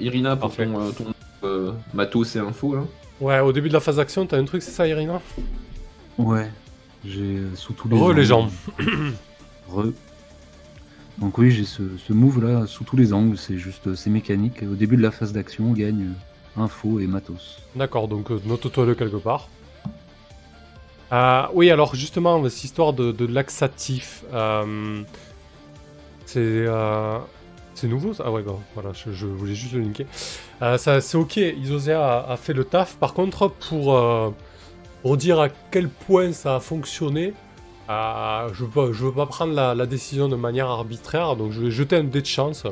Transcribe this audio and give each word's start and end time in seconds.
Irina, 0.00 0.36
pour 0.36 0.48
Parfait. 0.48 0.66
ton, 0.66 0.80
euh, 0.80 0.90
ton 0.92 1.04
euh, 1.44 1.72
matos 1.94 2.36
et 2.36 2.38
info. 2.38 2.74
Là. 2.74 2.82
Ouais, 3.20 3.40
au 3.40 3.52
début 3.52 3.68
de 3.68 3.74
la 3.74 3.80
phase 3.80 3.96
d'action, 3.96 4.26
t'as 4.26 4.38
un 4.38 4.44
truc, 4.44 4.62
c'est 4.62 4.70
ça, 4.70 4.86
Irina? 4.86 5.20
Ouais. 6.18 6.50
J'ai 7.04 7.20
euh, 7.38 7.54
sous 7.54 7.72
tous 7.72 7.88
les. 7.88 7.96
Re 7.96 8.12
les 8.12 8.24
gens. 8.24 8.48
Re. 9.70 9.92
Donc 11.18 11.36
oui, 11.38 11.50
j'ai 11.50 11.64
ce, 11.64 11.82
ce 11.96 12.12
move 12.12 12.44
là 12.44 12.66
sous 12.66 12.84
tous 12.84 12.96
les 12.96 13.12
angles. 13.12 13.36
C'est 13.36 13.58
juste, 13.58 13.88
euh, 13.88 13.94
c'est 13.94 14.10
mécanique. 14.10 14.62
Au 14.62 14.74
début 14.74 14.96
de 14.96 15.02
la 15.02 15.10
phase 15.10 15.32
d'action, 15.32 15.70
on 15.70 15.72
gagne 15.72 16.12
euh, 16.58 16.62
info 16.62 17.00
et 17.00 17.06
matos. 17.06 17.58
D'accord, 17.76 18.08
donc 18.08 18.30
euh, 18.30 18.40
note-toi-le 18.46 18.94
quelque 18.94 19.16
part. 19.16 19.48
Euh, 21.12 21.42
oui, 21.54 21.70
alors 21.70 21.94
justement, 21.94 22.42
cette 22.48 22.64
histoire 22.64 22.92
de, 22.92 23.12
de 23.12 23.26
laxatif, 23.26 24.24
euh, 24.32 25.02
c'est 26.26 26.38
euh, 26.40 27.18
c'est 27.78 27.88
nouveau 27.88 28.12
ça? 28.14 28.24
Ah 28.26 28.30
ouais, 28.30 28.42
bon, 28.42 28.60
voilà, 28.74 28.90
je, 28.92 29.12
je 29.12 29.26
voulais 29.26 29.54
juste 29.54 29.72
le 29.74 29.80
linker. 29.80 30.06
Euh, 30.62 30.78
ça, 30.78 31.00
c'est 31.00 31.16
ok, 31.16 31.36
Isosea 31.36 31.98
a, 32.00 32.32
a 32.32 32.36
fait 32.36 32.52
le 32.52 32.64
taf. 32.64 32.96
Par 32.96 33.14
contre, 33.14 33.48
pour, 33.48 33.94
euh, 33.96 34.30
pour 35.02 35.16
dire 35.16 35.40
à 35.40 35.48
quel 35.48 35.88
point 35.88 36.32
ça 36.32 36.56
a 36.56 36.60
fonctionné, 36.60 37.34
euh, 37.90 38.48
je 38.52 38.64
veux 38.64 38.70
pas, 38.70 38.86
je 38.92 39.04
veux 39.04 39.12
pas 39.12 39.26
prendre 39.26 39.54
la, 39.54 39.74
la 39.74 39.86
décision 39.86 40.28
de 40.28 40.36
manière 40.36 40.66
arbitraire, 40.68 41.36
donc 41.36 41.52
je 41.52 41.62
vais 41.62 41.70
jeter 41.70 41.96
un 41.96 42.04
dé 42.04 42.20
de 42.20 42.26
chance. 42.26 42.64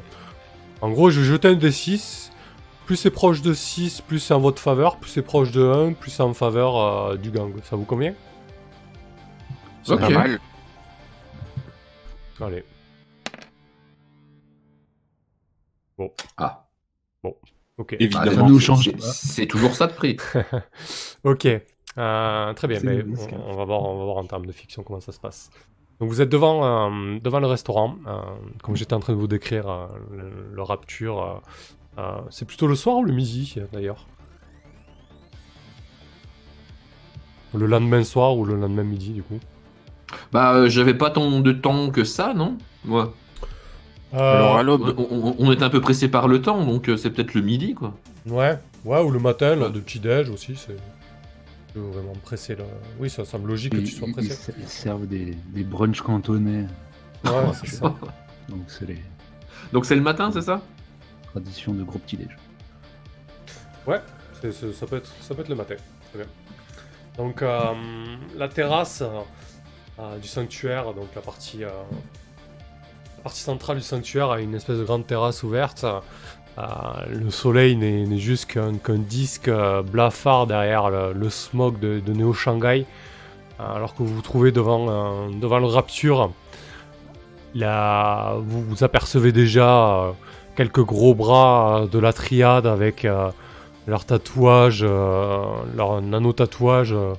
En 0.82 0.90
gros, 0.90 1.08
je 1.10 1.20
vais 1.20 1.26
jeter 1.26 1.48
un 1.48 1.54
dé 1.54 1.70
6. 1.72 2.32
Plus 2.84 2.96
c'est 2.96 3.10
proche 3.10 3.42
de 3.42 3.52
6, 3.52 4.00
plus 4.02 4.20
c'est 4.20 4.34
en 4.34 4.38
votre 4.38 4.60
faveur. 4.62 4.96
Plus 4.98 5.10
c'est 5.10 5.22
proche 5.22 5.50
de 5.50 5.62
1, 5.88 5.94
plus 5.94 6.10
c'est 6.10 6.22
en 6.22 6.34
faveur 6.34 6.76
euh, 6.76 7.16
du 7.16 7.30
gang. 7.30 7.52
Ça 7.64 7.74
vous 7.76 7.84
convient? 7.84 8.14
C'est 9.82 9.94
Ok. 9.94 10.00
pas 10.00 10.08
mal. 10.10 10.38
Allez. 12.40 12.64
Ah, 16.36 16.66
Ok. 17.78 17.90
bah, 17.92 17.98
Évidemment. 18.00 18.30
ça 18.32 18.42
nous 18.42 18.60
change 18.60 18.90
c'est- 19.00 19.46
toujours 19.46 19.74
ça 19.74 19.86
de 19.86 19.92
prix. 19.92 20.16
Ok. 21.24 21.46
Euh, 21.98 22.52
très 22.54 22.68
bien. 22.68 22.78
C'est 22.78 22.86
ben, 22.86 23.14
on, 23.18 23.52
on 23.52 23.56
va 23.56 23.64
voir, 23.64 23.82
on 23.82 23.98
va 23.98 24.04
voir 24.04 24.16
en 24.18 24.24
termes 24.24 24.46
de 24.46 24.52
fiction 24.52 24.82
comment 24.82 25.00
ça 25.00 25.12
se 25.12 25.20
passe. 25.20 25.50
Donc 26.00 26.10
vous 26.10 26.20
êtes 26.20 26.28
devant, 26.28 26.90
euh, 26.90 27.18
devant 27.20 27.40
le 27.40 27.46
restaurant, 27.46 27.96
euh, 28.06 28.20
comme 28.62 28.76
j'étais 28.76 28.92
en 28.94 29.00
train 29.00 29.14
de 29.14 29.18
vous 29.18 29.26
décrire 29.28 29.68
euh, 29.68 29.86
le, 30.12 30.54
le 30.54 30.62
rapture. 30.62 31.22
euh, 31.22 31.34
euh, 32.00 32.20
c'est 32.30 32.44
plutôt 32.46 32.66
le 32.66 32.74
soir 32.74 32.98
ou 32.98 33.04
le 33.04 33.12
midi 33.12 33.56
d'ailleurs? 33.72 34.06
Le 37.54 37.66
lendemain 37.66 38.04
soir 38.04 38.36
ou 38.36 38.44
le 38.44 38.54
lendemain 38.56 38.82
midi 38.84 39.12
du 39.12 39.22
coup? 39.22 39.40
Bah, 40.32 40.54
euh, 40.54 40.68
j'avais 40.68 40.94
pas 40.94 41.10
tant 41.10 41.40
de 41.40 41.52
temps 41.52 41.90
que 41.90 42.04
ça, 42.04 42.34
non? 42.34 42.58
Moi. 42.84 43.12
Alors 44.12 44.56
à 44.56 44.60
On, 44.60 44.62
l'aube, 44.62 44.94
on- 44.98 45.34
on 45.38 45.52
est 45.52 45.62
un 45.62 45.68
peu 45.70 45.80
pressé 45.80 46.08
par 46.08 46.28
le 46.28 46.40
temps, 46.40 46.64
donc 46.64 46.88
euh, 46.88 46.96
c'est 46.96 47.10
peut-être 47.10 47.34
le 47.34 47.42
midi, 47.42 47.74
quoi. 47.74 47.94
Ouais, 48.26 48.58
ouais, 48.84 49.00
ou 49.02 49.10
le 49.10 49.18
matin, 49.18 49.54
là, 49.56 49.68
de 49.68 49.80
petit 49.80 49.98
déj 50.00 50.30
aussi, 50.30 50.56
c'est 50.56 50.76
vraiment 51.74 52.14
pressé 52.22 52.54
là. 52.56 52.64
Oui, 52.98 53.10
ça 53.10 53.24
semble 53.24 53.48
logique 53.48 53.72
que 53.72 53.78
Ils, 53.78 53.84
tu 53.84 53.92
sois 53.92 54.08
pressé. 54.10 54.52
ils- 54.56 54.62
ils 54.62 54.68
servent 54.68 55.06
des, 55.06 55.36
des 55.48 55.64
brunchs 55.64 56.00
cantonais. 56.00 56.66
Ouais, 57.24 57.30
c'est 57.64 57.66
ça. 57.76 57.94
Donc 58.48 58.60
c'est 58.68 58.86
les 58.86 58.98
Donc 59.72 59.84
c'est 59.84 59.96
le 59.96 60.02
matin, 60.02 60.30
c'est 60.32 60.42
ça? 60.42 60.62
traditions 61.32 61.74
de 61.74 61.82
gros 61.82 61.98
petit 61.98 62.16
déj. 62.16 62.28
Ouais, 63.86 64.00
ça, 64.32 64.86
peut 64.86 64.96
être, 64.96 65.12
ça 65.20 65.34
peut 65.34 65.42
être 65.42 65.48
le 65.50 65.54
matin. 65.54 65.74
Très 66.10 66.20
bien. 66.24 66.28
Donc, 67.18 67.42
euh, 67.42 67.72
la 68.36 68.48
terrasse 68.48 69.02
euh, 69.02 69.20
euh, 69.98 70.18
du 70.18 70.28
sanctuaire, 70.28 70.94
donc 70.94 71.08
la 71.14 71.20
partie, 71.20 71.62
euh, 71.64 71.68
partie 73.26 73.40
centrale 73.40 73.78
du 73.78 73.82
sanctuaire 73.82 74.30
a 74.30 74.40
une 74.40 74.54
espèce 74.54 74.78
de 74.78 74.84
grande 74.84 75.04
terrasse 75.04 75.42
ouverte. 75.42 75.84
Euh, 75.84 76.62
le 77.10 77.28
soleil 77.30 77.74
n'est 77.74 78.18
juste 78.18 78.46
qu'un 78.46 78.98
disque 78.98 79.48
euh, 79.48 79.82
blafard 79.82 80.46
derrière 80.46 80.90
le, 80.90 81.12
le 81.12 81.28
smog 81.28 81.80
de, 81.80 81.98
de 81.98 82.12
Néo 82.12 82.32
Shanghai. 82.32 82.86
Euh, 83.58 83.74
alors 83.74 83.96
que 83.96 84.04
vous 84.04 84.14
vous 84.14 84.22
trouvez 84.22 84.52
devant, 84.52 85.28
devant 85.30 85.58
le 85.58 85.66
Rapture, 85.66 86.30
là, 87.56 88.36
vous, 88.38 88.62
vous 88.62 88.84
apercevez 88.84 89.32
déjà 89.32 90.12
quelques 90.54 90.84
gros 90.84 91.16
bras 91.16 91.86
de 91.90 91.98
la 91.98 92.12
triade 92.12 92.68
avec 92.68 93.04
euh, 93.04 93.30
leurs 93.88 94.04
nano-tatouages 96.00 96.92
euh, 96.92 97.14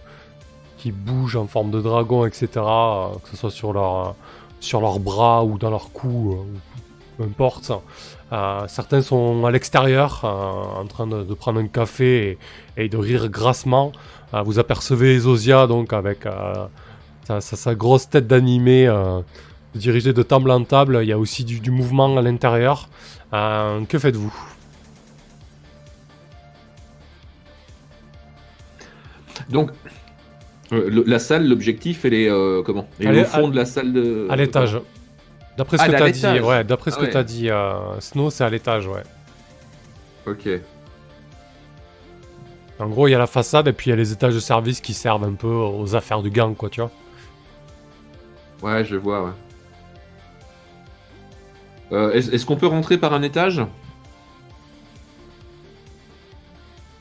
qui 0.78 0.94
bougent 0.94 1.36
en 1.36 1.48
forme 1.48 1.72
de 1.72 1.82
dragon, 1.82 2.26
etc. 2.26 2.48
que 2.54 3.30
ce 3.30 3.36
soit 3.36 3.52
sur, 3.52 3.74
leur, 3.74 4.16
sur 4.60 4.82
leurs 4.82 5.00
bras 5.00 5.44
ou 5.44 5.58
dans 5.58 5.70
leur 5.70 5.92
cou, 5.92 6.34
euh, 6.34 6.58
peu 7.18 7.24
importe. 7.24 7.72
Euh, 8.32 8.66
certains 8.68 9.02
sont 9.02 9.46
à 9.46 9.52
l'extérieur, 9.52 10.22
euh, 10.24 10.82
en 10.82 10.86
train 10.86 11.08
de, 11.08 11.34
prendre 11.34 11.60
un 11.60 11.68
café 11.68 12.38
et, 12.76 12.90
de 12.90 12.98
rire 12.98 13.30
grassement. 13.30 13.92
Vous 14.44 14.60
apercevez 14.60 15.20
Zosia 15.20 15.68
donc 15.68 15.94
avec 15.94 16.28
sa, 17.40 17.76
grosse 17.76 18.10
tête 18.10 18.28
d'animé 18.28 18.92
dirigée 19.74 20.12
de 20.12 20.22
table 20.22 20.52
en 20.52 20.66
table. 20.66 21.00
Il 21.02 21.08
y 21.08 21.14
a 21.14 21.18
aussi 21.18 21.46
du, 21.46 21.62
du 21.62 21.72
mouvement 21.72 22.18
à 22.18 22.22
l'intérieur. 22.22 22.90
Que 23.32 23.98
faites-vous? 23.98 24.34
Le- 30.72 31.04
la 31.08 31.20
salle, 31.20 31.48
l'objectif, 31.48 32.04
elle 32.06 32.14
est 32.14 32.30
euh, 32.30 32.62
comment? 32.64 32.88
Elle 33.00 33.08
Elle 33.08 33.16
est 33.16 33.20
est 33.20 33.22
au 33.24 33.26
fond 33.26 33.48
à- 33.48 33.52
de 33.52 33.56
la 33.56 33.66
salle 33.66 33.94
de. 33.94 34.28
À 34.30 34.36
l'étage. 34.36 34.80
D'après 35.58 35.78
ce 35.78 35.84
Ah, 35.84 35.88
que 35.88 35.92
t'as 35.98 36.10
dit, 36.12 36.40
ouais, 36.42 36.64
d'après 36.64 36.92
ce 36.92 36.98
Ah 36.98 37.00
que 37.02 37.06
ouais. 37.06 37.12
t'as 37.12 37.24
dit, 37.24 37.50
euh, 37.50 38.00
Snow, 38.00 38.30
c'est 38.30 38.44
à 38.44 38.50
l'étage, 38.50 38.86
ouais. 38.88 39.02
Ok. 40.28 40.48
En 42.80 42.88
gros, 42.90 43.08
il 43.08 43.12
y 43.12 43.16
a 43.16 43.18
la 43.18 43.26
façade 43.28 43.68
et 43.68 43.74
puis 43.74 43.88
il 43.88 43.90
y 43.90 43.94
a 43.94 43.96
les 43.96 44.12
étages 44.12 44.36
de 44.36 44.40
service 44.40 44.82
qui 44.82 44.94
servent 44.94 45.24
un 45.24 45.34
peu 45.34 45.48
aux 45.48 45.96
affaires 45.96 46.22
du 46.22 46.30
gang, 46.30 46.56
quoi, 46.56 46.70
tu 46.70 46.82
vois. 46.82 46.92
Ouais, 48.62 48.86
je 48.86 48.96
vois, 48.98 49.24
ouais. 49.24 49.32
Euh, 51.94 52.12
est-ce 52.14 52.46
qu'on 52.46 52.56
peut 52.58 52.68
rentrer 52.68 52.98
par 52.98 53.14
un 53.14 53.24
étage? 53.24 53.62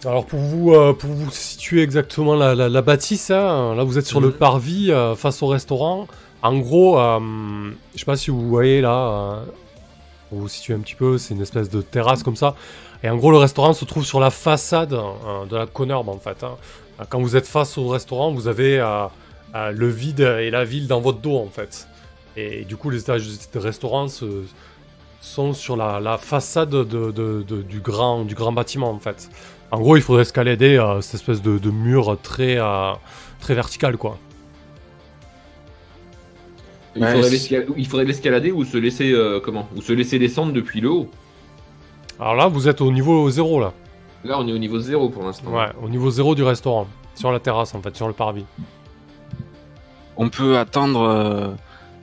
Alors 0.05 0.27
pour 0.27 0.39
vous, 0.39 0.73
euh, 0.75 0.93
pour 0.93 1.11
vous 1.11 1.31
situer 1.31 1.83
exactement 1.83 2.35
la, 2.35 2.55
la- 2.55 2.69
la 2.69 2.83
bâtisse, 2.83 3.31
hein, 3.31 3.75
là 3.75 3.83
vous 3.83 3.99
êtes 3.99 4.07
sur 4.07 4.21
le 4.21 4.29
Mhm. 4.29 4.35
parvis 4.35 4.93
euh, 4.93 5.15
face 5.17 5.43
au 5.43 5.47
restaurant. 5.49 6.07
En 6.43 6.59
gros, 6.59 6.99
euh, 6.99 7.19
je 7.95 7.99
sais 8.01 8.05
pas 8.05 8.17
si 8.17 8.31
vous 8.31 8.47
voyez 8.49 8.81
là, 8.81 8.95
euh, 8.95 9.45
pour 10.29 10.39
vous 10.41 10.49
situer 10.49 10.75
un 10.75 10.81
petit 10.81 10.95
peu, 10.95 11.19
c'est 11.19 11.35
une 11.35 11.43
espèce 11.43 11.71
de 11.71 11.81
terrasse 11.81 12.23
comme 12.23 12.37
ça. 12.37 12.55
Et 13.03 13.11
en 13.11 13.17
gros, 13.17 13.31
le 13.31 13.39
restaurant 13.39 13.73
se 13.73 13.85
trouve 13.85 14.05
sur 14.05 14.21
la 14.21 14.31
façade 14.31 14.91
de 15.51 15.57
la 15.57 15.67
Connerbe 15.67 16.09
en 16.09 16.19
fait. 16.19 16.45
hein. 16.45 16.57
Quand 17.09 17.21
vous 17.21 17.37
êtes 17.37 17.47
face 17.47 17.77
au 17.79 17.89
restaurant, 17.89 18.33
vous 18.33 18.49
avez 18.49 18.79
le 19.55 19.89
vide 19.89 20.21
et 20.21 20.51
la 20.51 20.65
ville 20.65 20.87
dans 20.87 21.01
votre 21.01 21.19
dos 21.19 21.37
en 21.39 21.49
fait. 21.49 21.89
Et 22.37 22.65
du 22.65 22.77
coup, 22.77 22.91
les 22.91 23.01
étages 23.01 23.27
de 23.53 23.59
restaurant 23.59 24.09
se- 24.09 24.45
sont 25.21 25.53
sur 25.55 25.77
la, 25.77 26.01
la 26.01 26.19
façade 26.19 26.71
de- 26.71 26.85
de- 26.85 27.11
de- 27.43 27.63
du, 27.63 27.81
grand, 27.81 28.25
du 28.25 28.35
grand 28.35 28.53
bâtiment 28.53 28.91
en 28.91 28.99
fait. 28.99 29.29
En 29.71 29.81
gros, 29.81 29.97
il 29.97 30.03
faudrait 30.03 30.23
escalader 30.23 30.79
euh, 30.79 31.01
cette 31.01 31.15
espèce 31.15 31.43
de, 31.43 31.59
de 31.59 31.71
mur 31.71 32.17
très, 32.23 32.57
euh, 32.59 32.93
très 33.41 33.55
vertical, 33.55 33.97
quoi. 33.97 34.19
il, 36.95 37.03
Ouais, 37.03 37.13
faudrait 37.89 38.05
il 38.05 38.09
l'escalader 38.09 38.53
ou 38.53 38.65
se 38.65 38.77
laisser 38.77 39.13
euh, 39.13 39.41
comment 39.41 39.69
Ou 39.77 39.83
se 39.83 39.93
laisser 39.93 40.19
descendre 40.19 40.53
depuis 40.53 40.81
le 40.81 40.91
haut. 40.91 41.11
Alors 42.19 42.35
là, 42.37 42.47
vous 42.49 42.69
êtes 42.69 42.81
au 42.81 42.91
niveau 42.93 43.29
zéro, 43.29 43.61
là. 43.61 43.73
Là, 44.25 44.39
on 44.41 44.49
est 44.49 44.53
au 44.53 44.59
niveau 44.59 44.79
zéro 44.79 45.09
pour 45.09 45.25
l'instant. 45.25 45.51
Ouais, 45.53 45.69
au 45.83 45.89
niveau 45.89 46.11
zéro 46.11 46.35
du 46.35 46.43
restaurant. 46.43 46.87
Sur 47.15 47.33
la 47.33 47.41
terrasse, 47.41 47.75
en 47.75 47.83
fait, 47.83 47.95
sur 47.97 48.07
le 48.09 48.13
parvis. 48.15 48.45
on 50.17 50.29
peut 50.31 50.59
attendre 50.59 51.03
euh, 51.03 51.49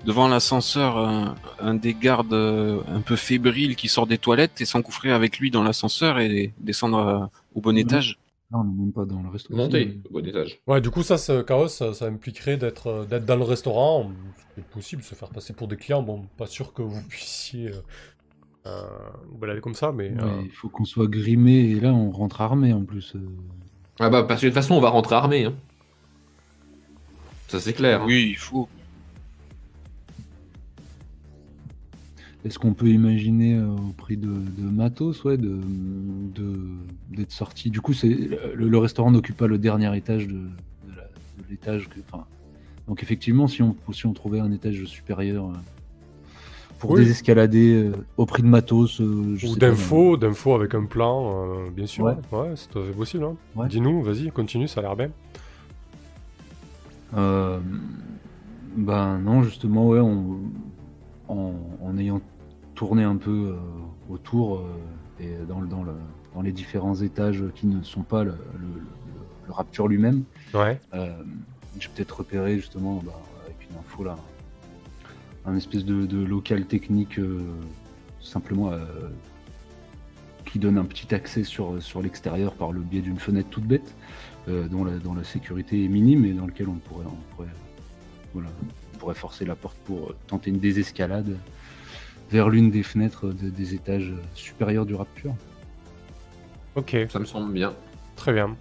devant 0.06 0.28
l'ascenseur 0.28 0.98
un, 0.98 1.36
un 1.60 1.74
des 1.74 1.94
gardes 1.94 2.34
euh, 2.34 2.80
un 2.94 3.02
peu 3.02 3.16
fébrile 3.16 3.76
qui 3.76 3.88
sort 3.90 4.06
des 4.08 4.18
toilettes 4.18 4.62
et 4.62 4.66
s'engouffrer 4.66 5.12
avec 5.12 5.40
lui 5.40 5.50
dans 5.52 5.64
l'ascenseur 5.64 6.20
et 6.20 6.54
descendre 6.60 6.98
euh, 6.98 7.26
au 7.56 7.62
bon 7.62 7.78
étage. 7.78 8.20
Là, 8.52 8.60
on 8.60 8.64
n'est 8.66 8.74
même 8.84 8.92
pas 8.94 9.06
dans 9.06 9.22
le 9.22 9.30
restaurant. 9.30 9.58
Monter 9.58 10.00
au 10.10 10.14
bon 10.14 10.26
étage. 10.28 10.60
Ouais, 10.68 10.80
du 10.82 10.90
coup, 10.92 11.02
ça, 11.04 11.18
ce 11.18 11.42
chaos, 11.42 11.68
ça, 11.70 11.94
ça 11.94 12.06
impliquerait 12.06 12.58
d'être 12.58 12.88
euh, 12.88 13.06
d'être 13.06 13.26
dans 13.26 13.36
le 13.38 13.44
restaurant. 13.44 14.12
C'est 14.56 14.66
possible, 14.66 15.02
se 15.04 15.16
faire 15.16 15.30
passer 15.30 15.54
pour 15.54 15.68
des 15.68 15.78
clients. 15.78 16.04
Bon, 16.04 16.26
pas 16.38 16.46
sûr 16.46 16.74
que 16.74 16.82
vous 16.84 17.02
puissiez 17.10 17.70
euh, 17.70 17.82
euh, 18.68 18.82
vous 19.32 19.38
balader 19.40 19.62
comme 19.62 19.74
ça, 19.74 19.92
mais... 19.92 20.10
Ouais, 20.12 20.22
euh, 20.22 20.42
Il 20.46 20.52
faut 20.52 20.70
qu'on 20.70 20.86
soit 20.86 21.08
grimé 21.08 21.54
et 21.72 21.80
là 21.80 21.92
on 21.94 22.12
rentre 22.12 22.42
armé 22.42 22.72
en 22.74 22.84
plus. 22.84 23.16
euh. 23.16 23.20
Ah 24.00 24.10
bah, 24.10 24.24
parce 24.24 24.42
que 24.42 24.46
de 24.48 24.52
toute 24.52 24.56
façon, 24.62 24.76
on 24.76 24.82
va 24.82 24.90
rentrer 24.90 25.16
armé. 25.16 25.46
Hein. 25.46 25.54
Ça, 27.48 27.60
c'est 27.60 27.74
clair. 27.74 28.02
hein. 28.02 28.06
Oui, 28.08 28.28
il 28.32 28.38
faut. 28.38 28.68
Est-ce 32.46 32.60
qu'on 32.60 32.74
peut 32.74 32.90
imaginer 32.90 33.56
euh, 33.56 33.68
au 33.70 33.94
prix 33.98 34.18
de, 34.18 34.28
de 34.28 34.70
matos, 34.70 35.24
ouais, 35.24 35.38
de 35.38 35.60
d'être 37.12 37.32
sorti? 37.32 37.70
Du 37.70 37.80
coup, 37.80 37.94
c'est 37.94 38.10
le, 38.10 38.68
le 38.68 38.78
restaurant 38.78 39.12
n'occupe 39.12 39.38
pas 39.38 39.48
le 39.48 39.58
dernier 39.58 39.96
étage 39.96 40.28
de, 40.28 40.40
l'étage. 41.50 41.88
enfin, 42.12 42.26
donc 42.88 43.02
effectivement, 43.02 43.48
si 43.48 43.62
on 43.64 43.76
si 43.94 44.06
on 44.06 44.14
trouvait 44.14 44.40
un 44.42 44.52
étage 44.52 44.84
supérieur, 44.86 45.46
euh, 45.46 45.54
pour 46.80 46.92
Oui. 46.92 47.00
désescalader 47.00 47.76
euh, 47.76 47.92
au 48.18 48.26
prix 48.26 48.44
de 48.44 48.48
matos. 48.50 48.98
je 48.98 49.48
Ou 49.48 49.56
d'infos, 49.56 50.18
d'infos 50.18 50.54
avec 50.54 50.76
un 50.76 50.84
plan, 50.84 51.70
bien 51.74 51.86
sûr. 51.86 52.04
Ouais. 52.04 52.16
Ouais, 52.34 52.52
c'est 52.56 52.70
tout 52.70 52.80
à 52.80 52.84
fait 52.84 52.92
possible. 52.92 53.24
hein. 53.24 53.36
Ouais. 53.56 53.70
Dis-nous, 53.70 54.02
vas-y, 54.04 54.30
continue, 54.32 54.68
ça 54.68 54.82
a 54.82 54.84
l'air 54.84 54.96
bien. 54.98 55.10
Ben 58.76 59.20
non, 59.20 59.44
justement, 59.44 59.88
ouais, 59.88 60.00
on- 60.00 60.40
en, 61.30 61.54
en 61.82 61.98
ayant 61.98 62.20
tourné 62.76 63.04
un 63.04 63.18
peu 63.18 63.54
euh, 63.56 63.56
autour 64.14 64.58
euh, 64.60 64.64
et 65.20 65.32
dans, 65.48 65.62
dans, 65.62 65.84
le- 65.84 65.92
dans 66.34 66.42
les 66.42 66.52
différents 66.52 66.96
étages 66.96 67.44
qui 67.56 67.68
ne 67.68 67.82
sont 67.84 68.04
pas 68.04 68.24
le, 68.24 68.32
le- 68.60 68.84
Rapture 69.50 69.90
lui-même, 69.90 70.24
Ouais. 70.54 70.80
euh, 70.94 71.12
j'ai 71.78 71.90
peut-être 71.90 72.20
repéré 72.20 72.56
justement 72.56 73.02
bah, 73.06 73.12
avec 73.44 73.58
une 73.70 73.78
info 73.78 74.04
là, 74.06 74.16
un 75.46 75.56
espèce 75.58 75.84
de, 75.84 76.06
de 76.06 76.24
local 76.24 76.66
technique 76.66 77.20
simplement 78.22 78.72
qui 80.46 80.60
donne 80.60 80.78
un 80.78 80.86
petit 80.86 81.14
accès 81.14 81.44
sur, 81.44 81.84
sur 81.84 82.02
l'extérieur 82.02 82.54
par 82.54 82.72
le 82.72 82.80
biais 82.80 83.02
d'une 83.02 83.20
fenêtre 83.20 83.50
toute 83.50 83.66
bête, 83.66 83.94
euh, 84.48 84.70
dont, 84.70 84.86
la, 84.86 84.98
dont 84.98 85.14
la 85.14 85.26
sécurité 85.26 85.84
est 85.84 85.90
minime 85.90 86.24
et 86.24 86.32
dans 86.34 86.46
lequel 86.46 86.70
on 86.70 86.76
pourrait, 86.76 87.06
on 87.06 87.36
pourrait, 87.36 87.50
voilà, 88.34 88.50
on 88.94 88.98
pourrait 88.98 89.14
forcer 89.16 89.44
la 89.44 89.56
porte 89.56 89.78
pour 89.86 90.14
tenter 90.28 90.52
une 90.52 90.60
désescalade 90.60 91.36
vers 92.34 92.50
l'une 92.50 92.72
des 92.72 92.82
fenêtres 92.82 93.28
de- 93.28 93.50
des 93.52 93.76
étages 93.76 94.12
supérieurs 94.34 94.88
du 94.88 94.96
Rapture. 94.96 95.36
Ok, 96.76 96.98
Ça 97.10 97.20
me 97.20 97.26
semble 97.26 97.54
bien. 97.54 97.74
très 98.16 98.34
bien. 98.34 98.56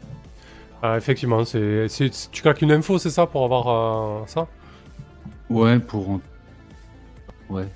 Euh, 0.85 0.99
effectivement, 0.99 1.43
c'est, 1.47 1.89
c'est- 1.89 2.31
tu 2.31 2.43
claques 2.43 2.61
une 2.61 2.71
info, 2.73 2.99
c'est 2.99 3.09
ça, 3.09 3.27
pour 3.27 3.45
avoir 3.47 3.69
euh, 3.69 4.27
ça? 4.27 4.47
Ouais, 5.49 5.79
pour 5.79 6.11
en- 6.11 6.21
ouais, 7.49 7.67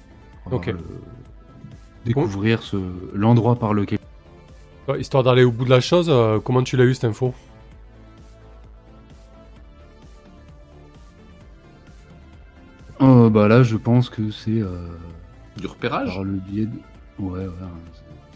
pour 0.44 0.52
Ok. 0.54 0.66
le- 0.66 0.78
découvrir 2.04 2.62
ce 2.62 2.76
l'endroit 3.14 3.56
par 3.56 3.72
lequel 3.72 3.98
Histoire 4.98 5.24
d'aller 5.24 5.42
au 5.44 5.50
bout 5.50 5.64
de 5.64 5.70
la 5.70 5.80
chose, 5.80 6.08
euh, 6.10 6.38
comment 6.38 6.62
tu 6.62 6.76
l'as 6.76 6.84
eu 6.84 6.94
cette 6.94 7.06
info? 7.06 7.34
Euh, 13.00 13.28
bah 13.28 13.48
là, 13.48 13.62
je 13.62 13.76
pense 13.76 14.08
que 14.08 14.30
c'est 14.30 14.60
euh, 14.62 14.88
Du 15.56 15.66
repérage 15.66 16.08
par 16.14 16.24
le 16.24 16.32
biais 16.34 16.66
de. 16.66 16.78
Ouais, 17.18 17.46
ouais. 17.46 17.52
hein, 17.62 17.68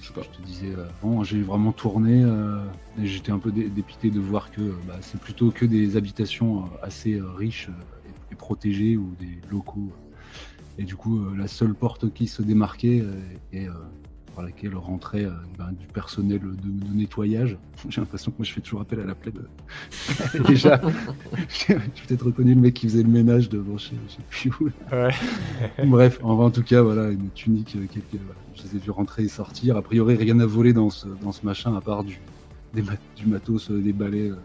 Je 0.00 0.06
sais 0.06 0.12
pas. 0.14 0.22
Je 0.22 0.38
te 0.38 0.43
disais 0.43 0.72
avant, 1.02 1.22
j'ai 1.22 1.43
vraiment 1.43 1.72
tourné 1.72 2.22
euh, 2.25 2.61
et 2.99 3.06
j'étais 3.06 3.31
un 3.32 3.38
peu 3.38 3.50
dé- 3.52 3.69
dépité 3.69 4.11
de 4.11 4.20
voir 4.20 4.50
que 4.50 4.61
euh, 4.62 4.72
bah, 4.88 4.96
c'est 5.02 5.20
plutôt 5.20 5.50
que 5.50 5.67
des 5.67 5.96
habitations 5.96 6.61
euh, 6.64 6.67
assez 6.82 7.14
euh, 7.20 7.31
riches 7.32 7.69
euh, 7.69 8.08
et, 8.08 8.32
et 8.32 8.37
protégées 8.37 8.96
ou 8.96 9.14
des 9.20 9.38
locaux. 9.50 9.93
Et 10.78 10.84
du 10.84 10.96
coup, 10.96 11.20
euh, 11.20 11.37
la 11.37 11.46
seule 11.46 11.75
porte 11.75 12.11
qui 12.14 12.26
se 12.26 12.40
démarquait 12.40 13.00
euh, 13.02 13.12
et 13.52 13.69
euh, 13.69 13.73
par 14.34 14.44
laquelle 14.44 14.74
rentrait 14.76 15.24
euh, 15.24 15.30
ben, 15.58 15.72
du 15.78 15.86
personnel 15.86 16.40
de, 16.40 16.48
de 16.88 16.94
nettoyage. 16.94 17.56
J'ai 17.88 18.00
l'impression 18.00 18.30
que 18.30 18.38
moi 18.38 18.44
je 18.44 18.52
fais 18.52 18.60
toujours 18.60 18.80
appel 18.80 19.00
à 19.00 19.04
la 19.04 19.14
plaide. 19.14 19.40
Déjà, 20.46 20.80
j'ai 21.48 21.74
peut-être 22.06 22.26
reconnu 22.26 22.54
le 22.54 22.60
mec 22.60 22.74
qui 22.74 22.86
faisait 22.88 23.02
le 23.02 23.08
ménage 23.08 23.48
devant 23.48 23.78
chez, 23.78 23.96
je 24.08 24.12
sais 24.14 24.22
plus 24.28 24.52
où. 24.60 24.70
Ouais. 24.94 25.10
Bref, 25.86 26.18
en, 26.22 26.38
en 26.38 26.50
tout 26.50 26.62
cas, 26.62 26.82
voilà, 26.82 27.10
une 27.10 27.30
tunique, 27.30 27.76
euh, 27.76 27.86
voilà, 28.12 28.40
je 28.54 28.62
les 28.64 28.76
ai 28.76 28.78
vus 28.78 28.90
rentrer 28.90 29.24
et 29.24 29.28
sortir. 29.28 29.76
A 29.76 29.82
priori, 29.82 30.14
rien 30.16 30.38
à 30.40 30.46
voler 30.46 30.72
dans 30.72 30.90
ce, 30.90 31.06
dans 31.22 31.32
ce 31.32 31.44
machin, 31.44 31.74
à 31.76 31.80
part 31.80 32.04
du, 32.04 32.20
des 32.74 32.82
mat- 32.82 32.98
du 33.16 33.26
matos, 33.26 33.70
euh, 33.70 33.80
des 33.80 33.92
balais 33.92 34.30
euh, 34.30 34.36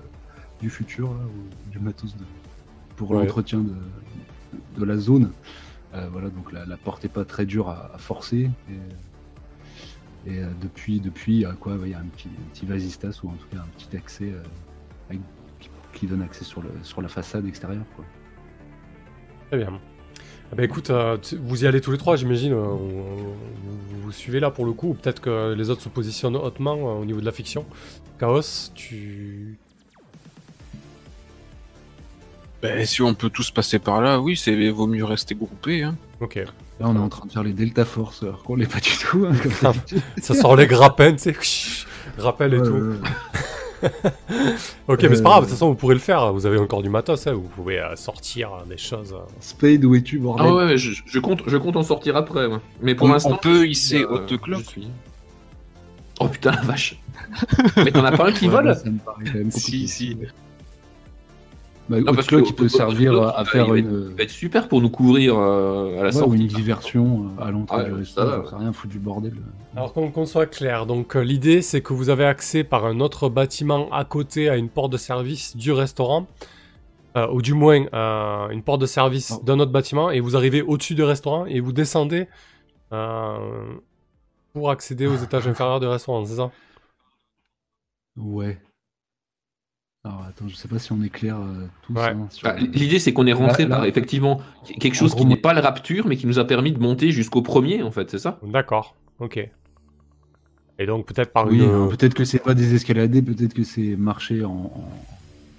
du 0.61 0.69
futur, 0.69 1.09
là, 1.09 1.19
ou 1.25 1.71
du 1.71 1.79
matos 1.79 2.15
de, 2.15 2.23
pour 2.95 3.11
Ouais. 3.11 3.19
l'entretien 3.19 3.59
de, 3.59 3.73
de 4.79 4.85
la 4.85 4.97
zone. 4.97 5.31
Euh, 5.93 6.07
voilà, 6.11 6.29
donc 6.29 6.51
la, 6.51 6.65
la 6.65 6.77
porte 6.77 7.05
est 7.05 7.09
pas 7.09 7.23
très 7.25 7.45
dure 7.45 7.69
à, 7.69 7.91
à 7.93 7.97
forcer. 7.97 8.49
Et, 8.69 8.73
et, 10.27 10.39
euh, 10.39 10.47
depuis, 10.61 10.99
depuis, 10.99 11.45
à 11.45 11.53
quoi 11.53 11.77
il 11.83 11.89
y 11.91 11.93
a 11.93 11.99
un 11.99 12.05
petit, 12.05 12.29
vasistas 12.65 13.19
ou 13.23 13.29
en 13.29 13.33
tout 13.33 13.47
cas 13.51 13.57
un 13.59 13.67
petit 13.77 13.95
accès 13.95 14.25
euh, 14.31 14.41
avec- 15.09 15.21
qui, 15.93 16.07
donne 16.07 16.21
accès 16.23 16.43
sur, 16.43 16.61
le, 16.61 16.69
sur 16.83 17.01
la 17.01 17.07
façade 17.07 17.45
extérieure. 17.47 17.85
Très 19.49 19.57
bien. 19.57 19.79
Ah 20.51 20.55
bah 20.55 20.63
écoute, 20.63 20.89
euh, 20.89 21.17
vous 21.41 21.63
y 21.63 21.67
allez 21.67 21.79
tous 21.81 21.91
les 21.91 21.97
trois, 21.97 22.15
j'imagine. 22.17 22.53
euh, 22.53 22.63
vous, 22.63 23.35
vous- 24.01 24.11
suivez 24.11 24.39
là 24.39 24.51
pour 24.51 24.65
le 24.65 24.73
coup, 24.73 24.89
ou 24.89 24.93
peut-être 24.93 25.21
que 25.21 25.53
les 25.53 25.69
autres 25.69 25.81
se 25.81 25.89
positionnent 25.89 26.35
hautement 26.35 26.75
euh, 26.75 27.01
au 27.01 27.05
niveau 27.05 27.19
de 27.21 27.25
la 27.25 27.31
fiction. 27.31 27.65
Chaos, 28.19 28.71
tu. 28.75 29.57
Ben, 32.67 32.85
si 32.85 33.01
on 33.01 33.13
peut 33.13 33.29
tous 33.29 33.51
passer 33.51 33.79
par 33.79 34.01
là, 34.01 34.19
oui, 34.19 34.35
c'est 34.37 34.69
vaut 34.69 34.87
mieux 34.87 35.05
rester 35.05 35.35
groupé. 35.35 35.83
Hein. 35.83 35.95
Ok. 36.21 36.35
Là, 36.35 36.87
on 36.89 36.95
est 36.95 36.99
en 36.99 37.09
train 37.09 37.25
de 37.25 37.31
faire 37.31 37.43
les 37.43 37.53
Delta 37.53 37.85
Force, 37.85 38.23
alors 38.23 38.43
qu'on 38.43 38.55
l'est 38.55 38.71
pas 38.71 38.79
du 38.79 38.91
tout. 39.01 39.25
hein, 39.29 39.33
comme. 39.61 39.73
Ça 40.21 40.33
sort 40.35 40.55
les 40.55 40.67
grappins, 40.67 41.13
tu 41.13 41.33
sais. 41.33 41.85
Rappel 42.17 42.53
et 42.53 42.59
Ouais, 42.59 42.67
tout. 42.67 42.73
ouais, 42.73 42.81
ouais. 42.81 42.97
Ok, 44.87 45.03
mais 45.03 45.15
c'est 45.15 45.21
pas 45.21 45.29
Euh, 45.29 45.31
grave, 45.31 45.41
de 45.43 45.45
toute 45.45 45.49
façon, 45.51 45.67
vous 45.69 45.75
pourrez 45.75 45.93
le 45.95 45.99
faire. 45.99 46.31
Vous 46.33 46.45
avez 46.45 46.57
encore 46.57 46.81
du 46.81 46.89
matos, 46.89 47.27
hein, 47.27 47.33
vous 47.33 47.41
pouvez 47.41 47.79
euh, 47.79 47.95
sortir 47.95 48.51
euh, 48.53 48.65
des 48.69 48.77
choses. 48.77 49.13
euh. 49.13 49.23
Spade, 49.39 49.83
où 49.85 49.95
es-tu, 49.95 50.17
bordel? 50.19 50.45
Ah 50.49 50.53
ouais, 50.53 50.77
je, 50.77 50.91
je 51.05 51.19
compte, 51.19 51.41
je 51.47 51.57
compte 51.57 51.75
en 51.75 51.83
sortir 51.83 52.15
après. 52.15 52.47
Mais 52.81 52.95
pour 52.95 53.07
On- 53.07 53.11
l'instant, 53.13 53.31
on 53.33 53.37
peut 53.37 53.67
hisser 53.67 53.97
suis, 53.97 54.05
haute 54.05 54.37
cloque. 54.41 54.61
je 54.63 54.69
suis- 54.69 54.87
Oh 56.19 56.27
putain, 56.29 56.51
la 56.51 56.61
vache. 56.61 56.97
Mais 57.77 57.91
t'en 57.91 58.05
as 58.05 58.11
pas 58.13 58.29
un 58.29 58.31
qui 58.31 58.45
Ouais, 58.45 58.51
vole? 58.53 58.63
moi, 58.65 58.73
ça 58.75 58.89
me 58.89 58.97
paraît 58.99 59.25
quand 59.25 59.33
même 59.33 59.51
compliqué. 59.51 59.87
Si, 59.87 59.87
si. 59.87 60.17
Bah, 61.87 61.99
Non, 62.01 62.13
parce 62.15 62.27
que 62.27 62.35
il 62.43 62.53
peut 62.55 62.67
servir 62.67 63.13
haute 63.13 63.33
à 63.35 63.45
faire 63.45 63.67
va 63.67 63.77
une, 63.77 64.09
Ça 64.09 64.15
va 64.17 64.23
être 64.23 64.29
super 64.31 64.67
pour 64.67 64.81
nous 64.81 64.89
couvrir 64.89 65.37
euh, 65.37 65.99
à 65.99 66.03
la 66.03 66.09
ouais, 66.09 66.15
ou 66.15 66.19
sortie. 66.19 66.37
une 66.41 66.47
diversion 66.47 67.31
euh, 67.37 67.43
à 67.43 67.51
l'entrée 67.51 67.83
du 67.85 68.05
ça 68.05 68.25
restaurant. 68.25 68.45
sais 68.49 68.55
rien, 68.55 68.73
foutre 68.73 68.91
du 68.93 68.99
bordel. 68.99 69.33
Alors 69.75 69.93
qu'on 69.93 70.25
soit 70.25 70.47
clair, 70.47 70.85
donc 70.87 71.15
euh, 71.15 71.21
l'idée 71.23 71.61
c'est 71.61 71.81
que 71.81 71.93
vous 71.93 72.09
avez 72.09 72.25
accès 72.25 72.63
par 72.63 72.85
un 72.85 72.99
autre 72.99 73.29
bâtiment 73.29 73.89
à 73.91 74.03
côté 74.05 74.49
à 74.49 74.55
une 74.57 74.69
porte 74.69 74.91
de 74.91 74.97
service 74.97 75.55
du 75.55 75.71
restaurant, 75.71 76.27
euh, 77.17 77.27
ou 77.31 77.41
du 77.41 77.53
moins 77.53 77.85
euh, 77.93 78.49
une 78.49 78.63
porte 78.63 78.81
de 78.81 78.85
service 78.87 79.33
Oh. 79.39 79.43
d'un 79.45 79.59
autre 79.59 79.71
bâtiment, 79.71 80.09
et 80.11 80.19
vous 80.21 80.35
arrivez 80.35 80.61
au-dessus 80.63 80.95
du 80.95 81.03
restaurant 81.03 81.45
et 81.45 81.59
vous 81.59 81.71
descendez 81.73 82.27
euh, 82.93 83.75
pour 84.53 84.71
accéder 84.71 85.05
aux 85.07 85.17
étages 85.23 85.47
inférieurs 85.47 85.79
du 85.79 85.87
restaurant, 85.87 86.25
c'est 86.25 86.35
ça? 86.35 86.51
Ouais. 88.17 88.57
Alors 90.05 90.23
attends, 90.29 90.47
je 90.47 90.55
sais 90.55 90.67
pas 90.67 90.77
si 90.77 90.91
on 90.91 91.01
est 91.01 91.09
clair 91.09 91.35
euh, 91.35 91.65
tous. 91.81 91.93
Ouais. 91.93 92.01
hein, 92.09 92.27
sur- 92.29 92.47
Bah, 92.47 92.55
L'idée, 92.59 92.99
c'est 92.99 93.11
qu'on 93.11 93.25
est 93.25 93.33
rentré 93.33 93.63
Là- 93.63 93.69
là- 93.69 93.75
par 93.77 93.85
effectivement 93.85 94.39
quelque 94.79 94.93
chose 94.95 95.15
qui 95.15 95.25
n'est 95.25 95.35
pas 95.35 95.53
le 95.53 95.59
Rapture, 95.61 96.05
mais 96.07 96.15
qui 96.15 96.27
nous 96.27 96.37
a 96.37 96.45
permis 96.45 96.71
de 96.71 96.79
monter 96.79 97.09
jusqu'au 97.11 97.41
premier, 97.41 97.81
en 97.81 97.89
fait, 97.89 98.11
c'est 98.11 98.19
ça? 98.19 98.37
D'accord, 98.43 98.95
ok. 99.19 99.49
Et 100.77 100.85
donc 100.85 101.05
peut-être 101.07 101.31
par 101.33 101.47
Oui, 101.47 101.57
une... 101.57 101.69
alors, 101.69 101.89
peut-être 101.89 102.13
que 102.13 102.23
c'est 102.23 102.37
pas 102.39 102.53
des 102.53 102.75
escaladés, 102.75 103.21
peut-être 103.23 103.53
que 103.55 103.63
c'est 103.63 103.95
marcher 103.97 104.43
en, 104.45 104.51
en- 104.51 104.89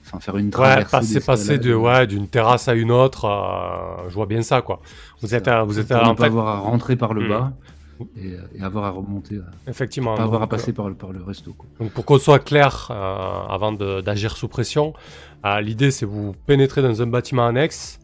Enfin, 0.09 0.21
faire 0.21 0.37
une 0.37 0.47
Ouais, 0.47 0.51
traversée. 0.53 0.89
passer, 0.93 1.21
passer 1.21 1.59
de, 1.59 1.75
ouais, 1.75 2.07
d'une 2.07 2.29
terrasse 2.29 2.69
à 2.69 2.75
une 2.75 2.93
autre, 2.93 3.25
euh, 3.25 4.09
je 4.09 4.15
vois 4.15 4.27
bien 4.27 4.41
ça, 4.43 4.63
quoi. 4.63 4.81
Vous 5.21 5.35
êtes, 5.35 5.49
à- 5.49 5.65
vous 5.65 5.81
êtes 5.81 5.91
à- 5.91 6.07
en 6.09 6.15
pas 6.15 6.23
fait, 6.23 6.29
avoir 6.29 6.47
à 6.47 6.59
rentrer 6.61 6.95
par 6.95 7.13
le 7.13 7.25
Hmm. 7.25 7.29
bas 7.29 7.53
et, 8.17 8.33
euh, 8.33 8.41
et 8.55 8.63
avoir 8.63 8.85
à 8.85 8.91
remonter, 8.91 9.37
euh, 9.37 9.43
effectivement. 9.67 10.15
pas 10.15 10.23
avoir 10.23 10.43
à 10.43 10.47
donc, 10.47 10.53
euh, 10.53 10.57
passer 10.57 10.73
par 10.73 10.89
le, 10.89 10.95
par 10.95 11.13
le 11.13 11.23
resto. 11.23 11.53
Quoi. 11.53 11.67
Donc 11.81 11.93
pour 11.93 12.05
qu'on 12.05 12.19
soit 12.19 12.39
clair, 12.39 12.89
euh, 12.91 12.95
avant 13.49 13.73
d'agir 13.73 14.37
sous 14.37 14.49
pression, 14.49 14.95
euh, 15.45 15.61
l'idée 15.61 15.91
c'est 15.91 16.07
vous 16.07 16.35
pénétrez 16.47 16.83
dans 16.83 17.03
un 17.03 17.07
bâtiment 17.07 17.47
annexe, 17.47 17.99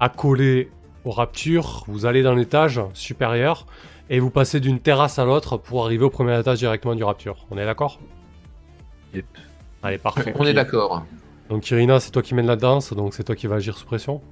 accolé 0.00 0.70
au 1.04 1.10
Rapture, 1.10 1.84
vous 1.88 2.06
allez 2.06 2.22
dans 2.22 2.34
l'étage 2.34 2.80
supérieur 2.94 3.66
et 4.10 4.20
vous 4.20 4.30
passez 4.30 4.60
d'une 4.60 4.80
terrasse 4.80 5.18
à 5.18 5.24
l'autre 5.24 5.56
pour 5.56 5.84
arriver 5.84 6.04
au 6.04 6.10
premier 6.10 6.38
étage 6.38 6.58
directement 6.58 6.94
du 6.94 7.04
Rapture. 7.04 7.46
On 7.50 7.58
est 7.58 7.64
d'accord? 7.64 8.00
Yep. 9.14 9.26
Allez, 9.82 9.98
parfait. 9.98 10.34
On 10.38 10.44
est 10.44 10.54
d'accord. 10.54 11.04
Donc 11.50 11.70
Irina, 11.70 12.00
c'est 12.00 12.10
toi 12.10 12.22
qui 12.22 12.34
mène 12.34 12.46
la 12.46 12.56
danse, 12.56 12.92
donc 12.94 13.14
c'est 13.14 13.24
toi 13.24 13.36
qui 13.36 13.46
vas 13.46 13.56
agir 13.56 13.76
sous 13.76 13.86
pression? 13.86 14.22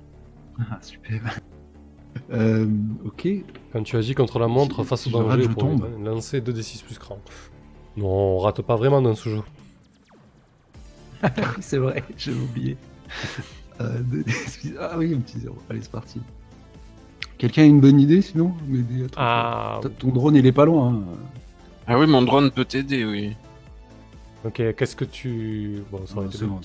Ah, 0.59 0.79
super. 0.81 1.21
Euh, 2.33 2.67
ok. 3.05 3.29
Quand 3.73 3.83
tu 3.83 3.97
agis 3.97 4.15
contre 4.15 4.39
la 4.39 4.49
montre 4.49 4.83
Si- 4.83 4.89
face 4.89 5.03
si 5.03 5.09
au 5.09 5.13
danger, 5.23 5.43
je 5.45 5.49
tombe. 5.49 5.89
lancer 6.05 6.41
2d6 6.41 6.83
plus 6.85 6.99
cran. 6.99 7.19
Non, 7.97 8.07
on 8.07 8.39
rate 8.39 8.63
pas 8.63 8.77
vraiment 8.77 9.01
dans 9.03 9.15
ce 9.15 9.29
jeu. 9.29 9.43
oui, 11.23 11.29
c'est 11.61 11.79
vrai, 11.79 12.03
j'ai 12.17 12.33
oublié. 12.33 12.77
Euh, 13.81 14.01
ah 14.79 14.97
oui, 14.99 15.15
un 15.15 15.21
petit 15.21 15.39
zéro. 15.41 15.57
Allez, 15.69 15.81
c'est 15.81 15.91
parti. 15.91 16.21
Quelqu'un 17.39 17.63
a 17.63 17.65
une 17.65 17.81
bonne 17.81 17.99
idée 17.99 18.21
sinon? 18.21 18.53
Ah, 19.17 19.81
Ton 19.99 20.09
drone, 20.11 20.37
il 20.37 20.47
est 20.47 20.53
pas 20.53 20.67
loin. 20.67 20.93
hein. 20.95 21.03
Ah 21.89 21.99
oui, 21.99 22.07
mon 22.07 22.21
drone 22.23 22.51
peut 22.51 22.67
t'aider, 22.67 23.05
oui. 23.05 23.35
ok, 24.45 24.75
qu'est-ce 24.77 24.95
que 24.95 25.07
tu... 25.07 25.83
Bon, 25.91 26.07
ça 26.07 26.15
Ah, 26.19 26.21
bon, 26.21 26.29
c'est 26.31 26.45
bon. 26.47 26.61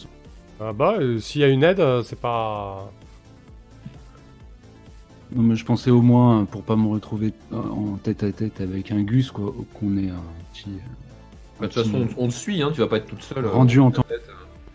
Ah 0.60 0.74
bah, 0.74 0.96
euh, 1.00 1.18
s'il 1.20 1.42
y 1.42 1.44
a 1.46 1.48
une 1.48 1.63
aide, 1.63 1.80
euh, 1.80 2.04
c'est 2.04 2.20
pas... 2.20 2.92
Non, 5.36 5.43
mais 5.43 5.55
je 5.55 5.65
pensais 5.65 5.91
au 5.91 6.01
moins, 6.01 6.46
pour 6.46 6.63
pas 6.63 6.75
me 6.75 6.88
retrouver 6.88 7.34
euh, 7.53 7.57
en 7.57 7.98
tête 8.01 8.24
à 8.24 8.31
tête 8.31 8.62
avec 8.62 8.91
un 8.91 9.01
Gus, 9.01 9.29
quoi, 9.31 9.53
qu'on 9.74 9.98
ait 9.98 10.10
un 10.10 10.24
petit. 10.53 10.69
Bah, 11.60 11.67
De 11.67 11.74
toute 11.74 11.84
façon, 11.84 12.07
on, 12.17 12.25
on 12.25 12.27
te 12.29 12.34
suit, 12.34 12.62
hein, 12.62 12.72
tu 12.74 12.79
vas 12.79 12.88
pas 12.88 12.98
être 12.98 13.07
toute 13.07 13.24
seule. 13.24 13.46
euh, 13.46 13.50
Rendu 13.51 13.79
en 13.79 13.91
temps. 13.91 14.03
tête. 14.07 14.29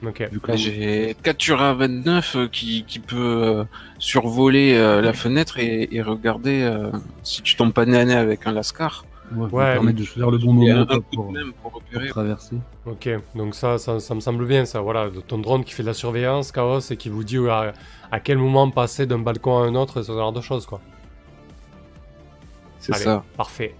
Ok. 0.04 0.28
Vu 0.32 0.40
que 0.40 0.48
Là, 0.48 0.54
le- 0.54 0.58
j'ai 0.58 1.16
Katura 1.22 1.74
29 1.74 2.34
euh, 2.36 2.48
qui, 2.48 2.84
qui 2.86 2.98
peut 2.98 3.16
euh, 3.16 3.64
survoler 3.98 4.74
euh, 4.74 5.00
la 5.00 5.12
fenêtre 5.12 5.58
et, 5.58 5.88
et 5.92 6.02
regarder 6.02 6.62
euh, 6.62 6.90
si 7.22 7.40
tu 7.42 7.54
tombes 7.56 7.72
pas 7.72 7.86
nez 7.86 7.98
à 7.98 8.04
nez 8.04 8.14
avec 8.14 8.46
un 8.46 8.52
lascar. 8.52 9.04
Ouais, 9.36 9.50
ça 9.50 9.56
Ouais, 9.56 9.72
permet 9.74 9.92
de 9.92 10.04
choisir 10.04 10.30
le 10.30 10.38
bon 10.38 10.52
moment 10.52 10.86
pour, 10.86 11.32
pour 11.62 11.82
traverser. 12.10 12.56
Ok, 12.86 13.08
donc 13.34 13.54
ça, 13.54 13.78
ça, 13.78 14.00
ça 14.00 14.14
me 14.14 14.20
semble 14.20 14.46
bien, 14.46 14.64
ça, 14.64 14.80
voilà, 14.80 15.08
ton 15.26 15.38
drone 15.38 15.64
qui 15.64 15.72
fait 15.72 15.82
de 15.82 15.88
la 15.88 15.94
surveillance, 15.94 16.52
Chaos, 16.52 16.80
et 16.80 16.96
qui 16.96 17.08
vous 17.08 17.24
dit 17.24 17.38
à, 17.48 17.72
à 18.10 18.20
quel 18.20 18.38
moment 18.38 18.70
passer 18.70 19.06
d'un 19.06 19.18
balcon 19.18 19.58
à 19.58 19.66
un 19.66 19.74
autre, 19.74 20.00
et 20.00 20.02
ce 20.04 20.12
genre 20.12 20.32
de 20.32 20.40
choses, 20.40 20.66
quoi. 20.66 20.80
C'est 22.78 22.94
ça. 22.94 23.24
Parfait. 23.36 23.74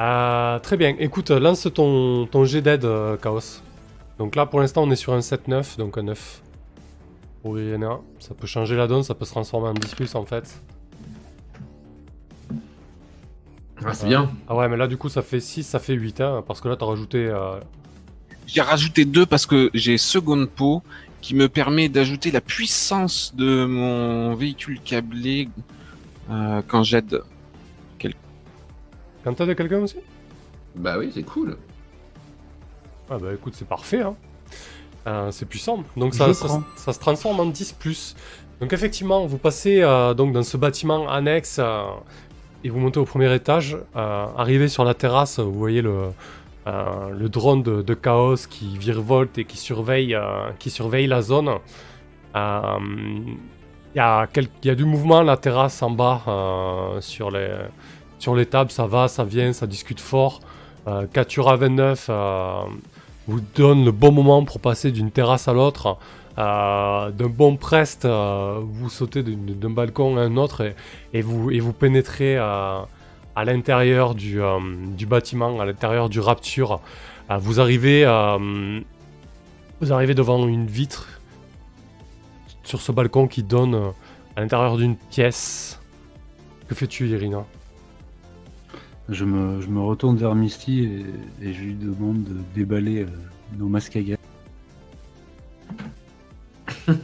Euh, 0.00 0.58
très 0.60 0.76
bien, 0.78 0.94
écoute, 0.98 1.30
lance 1.30 1.68
ton, 1.74 2.26
ton 2.26 2.44
jet 2.46 2.62
d'aide, 2.62 2.84
euh, 2.86 3.16
Chaos. 3.18 3.60
Donc 4.18 4.34
là, 4.36 4.46
pour 4.46 4.60
l'instant, 4.60 4.82
on 4.84 4.90
est 4.90 4.96
sur 4.96 5.12
un 5.12 5.18
7-9, 5.20 5.76
donc 5.78 5.98
un 5.98 6.02
9. 6.04 6.42
Pour 7.42 7.58
Irina, 7.58 8.00
ça 8.18 8.34
peut 8.34 8.46
changer 8.46 8.76
la 8.76 8.86
donne, 8.86 9.02
ça 9.02 9.14
peut 9.14 9.24
se 9.24 9.30
transformer 9.30 9.68
en 9.68 9.74
10 9.74 9.94
plus, 9.94 10.14
en 10.14 10.24
fait. 10.24 10.62
Ah, 13.84 13.94
c'est 13.94 14.06
bien. 14.08 14.30
Ah 14.48 14.54
ouais, 14.54 14.68
mais 14.68 14.76
là, 14.76 14.86
du 14.86 14.96
coup, 14.96 15.08
ça 15.08 15.22
fait 15.22 15.40
6, 15.40 15.62
ça 15.64 15.78
fait 15.78 15.94
8, 15.94 16.20
hein, 16.20 16.44
parce 16.46 16.60
que 16.60 16.68
là, 16.68 16.76
t'as 16.76 16.86
rajouté... 16.86 17.26
euh, 17.26 17.58
J'ai 18.46 18.60
rajouté 18.60 19.04
deux 19.04 19.26
parce 19.26 19.46
que 19.46 19.70
j'ai 19.74 19.96
seconde 19.98 20.48
peau 20.48 20.82
qui 21.20 21.34
me 21.34 21.48
permet 21.48 21.88
d'ajouter 21.88 22.30
la 22.30 22.40
puissance 22.40 23.34
de 23.34 23.64
mon 23.64 24.34
véhicule 24.34 24.80
câblé 24.80 25.48
euh, 26.30 26.62
quand 26.66 26.82
j'aide. 26.82 27.22
Quand 29.22 29.34
t'aides 29.34 29.54
quelqu'un 29.54 29.80
aussi? 29.80 29.96
Bah 30.74 30.96
oui, 30.98 31.10
c'est 31.12 31.22
cool. 31.22 31.56
Ah 33.10 33.18
bah 33.18 33.34
écoute, 33.34 33.54
c'est 33.56 33.68
parfait, 33.68 34.00
hein. 34.00 34.14
Euh, 35.06 35.30
c'est 35.30 35.46
puissant. 35.46 35.84
Donc 35.96 36.14
ça, 36.14 36.32
ça, 36.32 36.92
se 36.92 36.98
transforme 36.98 37.40
en 37.40 37.46
10 37.46 37.72
plus. 37.72 38.16
Donc 38.60 38.72
effectivement, 38.72 39.26
vous 39.26 39.38
passez 39.38 39.80
euh, 39.82 40.14
donc 40.14 40.32
dans 40.32 40.42
ce 40.42 40.56
bâtiment 40.56 41.08
annexe 41.10 41.56
euh, 41.58 41.82
et 42.64 42.68
vous 42.68 42.78
montez 42.78 42.98
au 43.00 43.04
premier 43.04 43.32
étage. 43.34 43.76
Euh, 43.96 44.26
arrivé 44.36 44.68
sur 44.68 44.84
la 44.84 44.94
terrasse, 44.94 45.38
vous 45.38 45.52
voyez 45.52 45.82
le, 45.82 46.04
euh, 46.66 46.82
le 47.18 47.28
drone 47.28 47.62
de, 47.62 47.94
Chaos 47.94 48.36
qui 48.48 48.76
virevolte 48.78 49.38
et 49.38 49.44
qui 49.44 49.56
surveille, 49.56 50.14
euh, 50.14 50.50
qui 50.58 50.70
surveille 50.70 51.06
la 51.06 51.22
zone. 51.22 51.50
Euh, 52.36 52.60
Il 53.92 53.96
y, 53.96 54.00
a 54.00 54.28
quel- 54.32 54.46
il 54.62 54.68
y 54.68 54.70
a 54.70 54.76
du 54.76 54.84
mouvement 54.84 55.20
la 55.22 55.36
terrasse 55.36 55.82
en 55.82 55.90
bas 55.90 56.22
euh, 56.28 57.00
sur, 57.00 57.30
les, 57.32 57.48
sur 58.20 58.36
les 58.36 58.46
tables, 58.46 58.70
ça 58.70 58.86
va, 58.86 59.08
ça 59.08 59.24
vient, 59.24 59.52
ça 59.52 59.66
discute 59.66 59.98
fort. 60.00 60.38
Euh, 60.86 61.06
Katura 61.12 61.56
29 61.56 62.06
euh, 62.08 62.60
vous 63.26 63.40
donne 63.56 63.84
le 63.84 63.90
bon 63.90 64.12
moment 64.12 64.44
pour 64.44 64.60
passer 64.60 64.92
d'une 64.92 65.10
terrasse 65.10 65.48
à 65.48 65.52
l'autre. 65.52 65.96
Euh, 66.38 67.10
d'un 67.10 67.28
bon 67.28 67.56
prest, 67.56 68.04
euh, 68.04 68.60
vous 68.62 68.88
sautez 68.88 69.22
d'un 69.22 69.70
balcon 69.70 70.16
à 70.16 70.20
un 70.20 70.36
autre 70.36 70.72
et, 71.12 71.22
vous, 71.22 71.72
pénétrez 71.72 72.36
euh, 72.38 72.80
à 73.34 73.44
l'intérieur 73.44 74.14
du, 74.14 74.40
bâtiment, 75.06 75.60
à 75.60 75.66
l'intérieur 75.66 76.08
du 76.08 76.20
Rapture. 76.20 76.80
Vous, 77.28 77.60
arrivez, 77.60 78.04
devant 79.80 80.46
une 80.46 80.66
vitre 80.66 81.20
sur 82.64 82.80
ce 82.80 82.92
balcon 82.92 83.26
qui 83.26 83.42
donne 83.42 83.92
à 84.36 84.40
l'intérieur 84.40 84.76
d'une 84.76 84.96
pièce. 84.96 85.80
Que 86.68 86.74
fais-tu, 86.74 87.08
Irina? 87.08 87.44
Je 89.08 89.24
me, 89.24 89.80
retourne 89.80 90.16
vers 90.16 90.36
Misty 90.36 91.04
et, 91.42 91.52
je 91.52 91.60
lui 91.60 91.74
demande 91.74 92.22
de 92.22 92.36
déballer 92.54 93.06
nos 93.58 93.66
masques 93.68 93.96
à 93.96 94.02
gaz. 94.02 94.16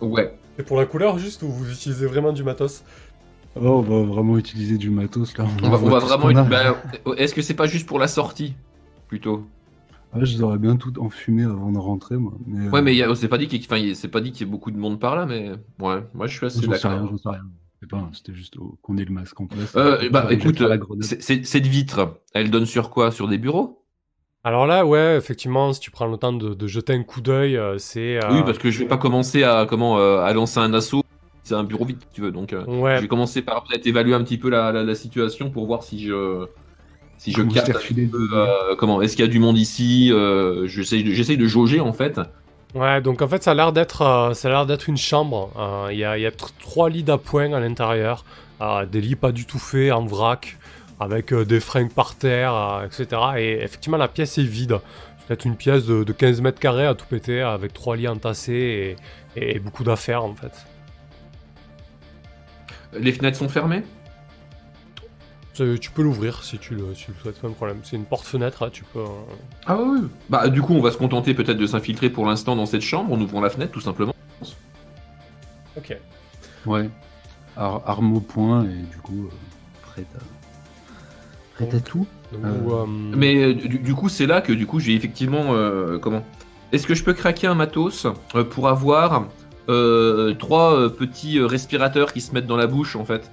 Ouais. 0.00 0.34
C'est 0.56 0.64
pour 0.66 0.78
la 0.78 0.86
couleur 0.86 1.18
juste 1.18 1.42
ou 1.42 1.48
vous 1.48 1.70
utilisez 1.70 2.06
vraiment 2.06 2.32
du 2.32 2.42
matos 2.42 2.82
Oh, 3.56 3.60
on 3.66 3.80
va 3.82 4.02
vraiment 4.02 4.38
utiliser 4.38 4.78
du 4.78 4.90
matos 4.90 5.36
là. 5.36 5.44
On 5.62 5.70
va, 5.70 5.76
va 5.76 5.98
vraiment. 5.98 6.44
bah, 6.44 6.76
Est-ce 7.16 7.34
que 7.34 7.42
c'est 7.42 7.54
pas 7.54 7.66
juste 7.66 7.86
pour 7.86 7.98
la 7.98 8.06
sortie 8.06 8.54
Plutôt? 9.08 9.44
Ouais, 10.14 10.24
je 10.24 10.36
les 10.36 10.42
aurais 10.42 10.58
bien 10.58 10.76
tout 10.76 10.98
enfumé 11.00 11.44
avant 11.44 11.72
de 11.72 11.78
rentrer, 11.78 12.16
moi. 12.16 12.32
Mais, 12.46 12.68
Ouais, 12.68 12.78
euh, 12.78 12.82
mais 12.82 13.02
a- 13.02 13.14
c'est 13.14 13.28
pas 13.28 13.38
dit 13.38 13.48
qu'il 13.48 13.60
enfin, 13.60 13.76
il- 13.76 13.96
c'est 13.96 14.08
pas 14.08 14.20
dit 14.20 14.32
qu'il 14.32 14.46
y 14.46 14.48
ait 14.48 14.52
beaucoup 14.52 14.70
de 14.70 14.78
monde 14.78 15.00
par 15.00 15.16
là, 15.16 15.26
mais 15.26 15.50
ouais, 15.80 16.02
moi 16.14 16.26
je 16.26 16.36
suis 16.36 16.46
assez 16.46 16.60
rien, 16.60 16.68
d'accord. 16.68 17.08
j'en 17.10 17.16
sais 17.18 17.28
rien. 17.28 17.46
C'est 17.80 17.88
pas, 17.90 18.08
c'était 18.12 18.34
juste 18.34 18.56
qu'on 18.82 18.96
ait 18.98 19.04
le 19.04 19.12
masque 19.12 19.40
en 19.40 19.46
place. 19.46 19.72
Euh, 19.76 20.08
bah 20.10 20.28
écoute, 20.30 20.62
c'est- 21.00 21.44
cette 21.44 21.66
vitre, 21.66 22.20
elle 22.34 22.50
donne 22.50 22.66
sur 22.66 22.90
quoi? 22.90 23.10
Sur 23.10 23.26
des 23.28 23.38
bureaux? 23.38 23.79
Alors 24.44 24.66
là, 24.66 24.86
ouais, 24.86 25.16
effectivement, 25.16 25.72
si 25.72 25.80
tu 25.80 25.90
prends 25.90 26.06
le 26.06 26.16
temps 26.16 26.32
de, 26.32 26.54
de 26.54 26.66
jeter 26.66 26.94
un 26.94 27.02
coup 27.02 27.20
d'œil, 27.20 27.56
euh, 27.56 27.78
c'est. 27.78 28.18
euh, 28.18 28.22
Oui, 28.28 28.42
parce 28.44 28.58
que 28.58 28.70
je 28.70 28.78
vais 28.78 28.88
pas 28.88 28.96
commencer 28.98 29.42
à 29.44 29.66
comment 29.68 29.98
euh, 29.98 30.20
à 30.20 30.32
lancer 30.32 30.58
un 30.60 30.72
assaut. 30.74 31.02
C'est 31.42 31.54
un 31.54 31.64
bureau 31.64 31.84
vide, 31.84 31.98
si 32.02 32.08
tu 32.14 32.20
veux. 32.20 32.32
Donc, 32.32 32.52
euh, 32.52 32.66
Ouais, 32.66 32.96
je 32.96 33.02
vais 33.02 33.08
commencer 33.08 33.42
par 33.42 33.64
peut-être 33.64 33.86
évaluer 33.86 34.14
un 34.14 34.22
petit 34.22 34.38
peu 34.38 34.50
la, 34.50 34.72
la, 34.72 34.84
la 34.84 34.94
situation 34.94 35.50
pour 35.50 35.66
voir 35.66 35.82
si 35.82 36.04
je 36.06 36.46
si 37.18 37.32
je 37.32 37.42
Comment 37.42 37.52
capte 37.52 37.76
un 37.76 37.80
peu, 38.10 38.28
euh, 38.34 39.00
est-ce 39.02 39.16
qu'il 39.16 39.24
y 39.24 39.28
a 39.28 39.32
du 39.32 39.40
monde 39.40 39.58
ici 39.58 40.10
euh, 40.12 40.66
J'essaye 40.68 41.04
de, 41.04 41.12
j'essaye 41.12 41.38
de 41.38 41.46
jauger 41.46 41.80
en 41.80 41.92
fait. 41.92 42.20
ouais, 42.74 43.00
donc 43.00 43.22
en 43.22 43.28
fait, 43.28 43.42
ça 43.42 43.52
a 43.52 43.54
l'air 43.54 43.72
d'être, 43.72 44.02
euh, 44.02 44.34
ça 44.34 44.48
a 44.48 44.50
l'air 44.52 44.66
d'être 44.66 44.88
une 44.88 44.96
chambre. 44.96 45.50
Euh, 45.56 45.88
Il 45.92 45.98
y 45.98 46.04
a, 46.04 46.18
il 46.18 46.22
y 46.22 46.26
a 46.26 46.30
tr- 46.30 46.50
trois 46.58 46.88
lits 46.90 47.04
d'appoint 47.04 47.52
à 47.52 47.60
l'intérieur, 47.60 48.24
euh, 48.60 48.86
des 48.86 49.00
lits 49.00 49.16
pas 49.16 49.32
du 49.32 49.46
tout 49.46 49.58
faits, 49.58 49.92
en 49.92 50.04
vrac, 50.04 50.58
avec 51.00 51.32
euh, 51.32 51.44
des 51.44 51.58
fringues 51.60 51.92
par 51.92 52.14
terre, 52.14 52.54
euh, 52.54 52.86
etc. 52.86 53.06
Et 53.38 53.52
effectivement, 53.62 53.96
la 53.96 54.08
pièce 54.08 54.38
est 54.38 54.42
vide. 54.44 54.78
C'est 55.18 55.26
peut-être 55.26 55.44
une 55.46 55.56
pièce 55.56 55.86
de, 55.86 56.04
de 56.04 56.12
15 56.12 56.40
mètres 56.42 56.60
carrés 56.60 56.86
à 56.86 56.94
tout 56.94 57.06
péter, 57.06 57.40
avec 57.40 57.72
trois 57.72 57.96
lits 57.96 58.06
entassés 58.08 58.96
et, 59.36 59.54
et 59.54 59.58
beaucoup 59.58 59.82
d'affaires 59.84 60.24
en 60.24 60.34
fait. 60.34 60.52
Les 62.92 63.12
fenêtres 63.12 63.38
sont 63.38 63.48
fermées? 63.48 63.82
Tu 65.54 65.90
peux 65.90 66.02
l'ouvrir 66.02 66.42
si 66.42 66.56
tu 66.58 66.74
le, 66.74 66.94
si 66.94 67.04
tu 67.06 67.10
le 67.10 67.16
souhaites, 67.20 67.38
pas 67.40 67.48
de 67.48 67.52
problème. 67.52 67.80
C'est 67.84 67.96
une 67.96 68.06
porte-fenêtre, 68.06 68.62
hein, 68.62 68.70
tu 68.72 68.82
peux. 68.82 69.00
euh, 69.00 69.08
Ah 69.66 69.76
oui. 69.78 70.00
Bah 70.30 70.48
du 70.48 70.62
coup, 70.62 70.72
on 70.74 70.80
va 70.80 70.90
se 70.90 70.96
contenter 70.96 71.34
peut-être 71.34 71.58
de 71.58 71.66
s'infiltrer 71.66 72.08
pour 72.08 72.24
l'instant 72.24 72.56
dans 72.56 72.64
cette 72.64 72.80
chambre 72.80 73.12
en 73.12 73.20
ouvrant 73.20 73.42
la 73.42 73.50
fenêtre 73.50 73.70
tout 73.72 73.80
simplement. 73.82 74.14
Ok. 75.76 75.96
Ouais. 76.64 76.88
Ar- 77.58 77.82
arme 77.86 78.16
au 78.16 78.20
point 78.20 78.64
et 78.64 78.68
du 78.90 78.96
coup, 79.02 79.26
euh, 79.30 79.34
prête 79.82 80.06
à. 80.16 80.20
Prête 81.68 81.74
à 81.74 81.80
tout 81.80 82.06
Donc, 82.32 82.44
Euh, 82.44 82.70
euh, 82.70 82.84
Mais 82.86 83.42
euh, 83.42 83.54
du, 83.54 83.78
du 83.78 83.94
coup, 83.94 84.08
c'est 84.08 84.26
là 84.26 84.40
que 84.40 84.52
du 84.52 84.66
coup, 84.66 84.80
j'ai 84.80 84.94
effectivement 84.94 85.54
euh, 85.54 85.98
comment? 85.98 86.24
Est-ce 86.72 86.86
que 86.86 86.94
je 86.94 87.02
peux 87.04 87.14
craquer 87.14 87.46
un 87.48 87.54
matos 87.54 88.06
euh, 88.34 88.44
pour 88.44 88.68
avoir 88.68 89.26
euh, 89.68 90.34
trois 90.34 90.74
euh, 90.74 90.88
petits 90.88 91.38
euh, 91.38 91.46
respirateurs 91.46 92.12
qui 92.12 92.20
se 92.20 92.32
mettent 92.32 92.46
dans 92.46 92.56
la 92.56 92.66
bouche 92.66 92.94
en 92.96 93.04
fait? 93.04 93.30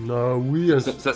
Oui, 0.00 0.70
ça, 0.80 0.92
ça- 0.98 1.12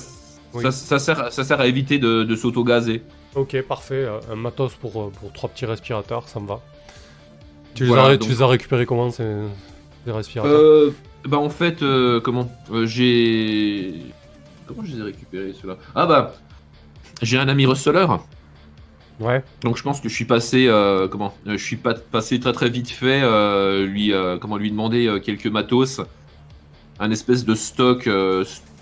Oui. 0.55 0.63
ça- 0.63 0.71
ça 0.73 0.99
sert, 0.99 1.33
ça 1.33 1.45
sert 1.45 1.61
à 1.61 1.67
éviter 1.67 1.99
de, 1.99 2.23
de 2.25 2.37
s'auto-gazer. 2.37 3.03
Ok, 3.35 3.61
parfait. 3.63 4.07
Un 4.33 4.37
matos 4.37 4.75
pour, 4.75 5.11
pour 5.13 5.33
trois 5.33 5.51
petits 5.51 5.67
respirateurs, 5.67 6.29
ça 6.29 6.41
me 6.41 6.47
va. 6.47 6.61
Tu 7.75 7.83
les, 7.85 7.89
Voilà, 7.89 8.05
as, 8.05 8.17
donc- 8.17 8.29
tu 8.29 8.35
les 8.35 8.43
as 8.43 8.47
récupérés 8.47 8.87
comment 8.87 9.11
ces, 9.11 9.27
ces 10.07 10.13
respirateurs? 10.13 10.59
Euh, 10.59 10.95
bah 11.29 11.39
en 11.39 11.51
fait, 11.51 11.83
euh, 11.83 12.21
comment? 12.21 12.51
Euh, 12.73 12.87
J'ai... 12.87 13.95
Comment 14.67 14.85
je 14.85 14.93
les 14.93 15.01
ai 15.01 15.03
récupérés 15.03 15.55
ceux-là? 15.61 15.77
Ah 15.95 16.07
bah, 16.07 16.35
j'ai 17.23 17.39
un 17.39 17.49
ami 17.49 17.67
receleur. 17.67 18.25
Ouais, 19.19 19.43
Donc 19.63 19.79
je 19.79 19.83
pense 19.83 20.01
que 20.01 20.11
je 20.11 20.15
suis 20.15 20.27
passé, 20.27 20.67
euh, 20.69 21.09
comment 21.09 21.33
euh, 21.47 21.57
Je 21.57 21.65
suis 21.65 21.77
pas 21.77 21.95
passé 21.95 22.39
très 22.39 22.53
très 22.53 22.69
vite 22.69 22.91
fait, 22.91 23.23
euh, 23.23 23.87
lui, 23.87 24.13
euh, 24.13 24.37
comment 24.37 24.59
lui 24.59 24.71
demander 24.71 25.21
quelques 25.25 25.47
matos, 25.47 26.03
un 27.01 27.11
espèce 27.11 27.47
de 27.47 27.55
stock, 27.55 28.09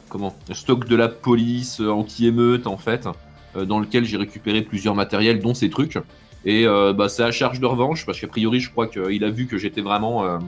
comment 0.09 0.35
Stock 0.53 0.89
de 0.89 0.97
la 0.97 1.09
police 1.09 1.81
anti-émeute 1.81 2.67
en 2.67 2.77
fait, 2.77 3.09
dans 3.55 3.79
lequel 3.79 4.05
j'ai 4.05 4.17
récupéré 4.17 4.63
plusieurs 4.63 4.97
matériels, 4.97 5.41
dont 5.41 5.55
ces 5.55 5.71
trucs. 5.71 5.99
Et 6.45 6.67
bah 6.67 7.09
c'est 7.09 7.23
à 7.23 7.31
charge 7.31 7.61
de 7.61 7.67
revanche 7.67 8.05
parce 8.05 8.21
qu'a 8.21 8.29
priori 8.29 8.61
je 8.61 8.71
crois 8.71 8.87
qu'il 8.87 9.25
a 9.25 9.31
vu 9.31 9.47
que 9.47 9.57
j'étais 9.57 9.81
vraiment 9.81 10.39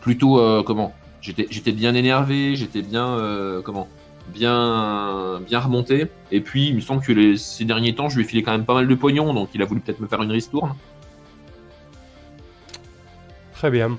plutôt 0.00 0.62
comment 0.64 0.94
J'étais 1.20 1.46
j'étais 1.50 1.72
bien 1.72 1.94
énervé, 1.94 2.54
j'étais 2.54 2.82
bien 2.82 3.18
comment 3.64 3.88
bien 4.32 5.40
bien 5.46 5.60
remonté. 5.60 6.06
Et 6.30 6.40
puis 6.40 6.68
il 6.68 6.76
me 6.76 6.80
semble 6.80 7.02
que 7.02 7.12
les, 7.12 7.36
ces 7.36 7.64
derniers 7.64 7.94
temps 7.94 8.08
je 8.08 8.16
lui 8.16 8.24
ai 8.24 8.26
filé 8.28 8.42
quand 8.42 8.52
même 8.52 8.64
pas 8.64 8.74
mal 8.74 8.86
de 8.88 8.94
pognon, 8.94 9.32
donc 9.34 9.50
il 9.54 9.62
a 9.62 9.64
voulu 9.64 9.80
peut-être 9.80 10.00
me 10.00 10.06
faire 10.06 10.22
une 10.22 10.30
ristourne. 10.32 10.74
très 13.54 13.70
bien. 13.70 13.98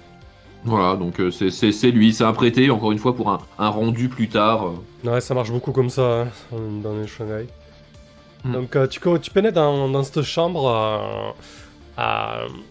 Voilà, 0.66 0.96
donc 0.98 1.20
euh, 1.22 1.32
c'est- 1.32 1.92
lui, 1.92 2.14
c'est 2.14 2.24
un 2.26 2.34
prêté 2.34 2.70
encore 2.70 2.92
une 2.92 2.98
fois 2.98 3.16
pour 3.16 3.30
un, 3.30 3.40
un 3.58 3.70
rendu 3.70 4.10
plus 4.10 4.28
tard. 4.28 4.68
euh. 4.68 5.10
Ouais, 5.10 5.22
ça 5.22 5.34
marche 5.34 5.52
beaucoup 5.52 5.72
comme 5.72 5.90
ça 5.90 6.22
hein, 6.54 6.58
dans 6.84 6.94
les 6.98 7.08
Shanghai. 7.08 7.48
Hmm. 8.44 8.54
Donc 8.54 8.76
euh, 8.76 8.86
tu, 8.88 9.00
tu 9.22 9.32
pénètres 9.32 9.56
dans, 9.56 9.88
dans 9.90 10.04
cette 10.04 10.22
chambre. 10.24 11.34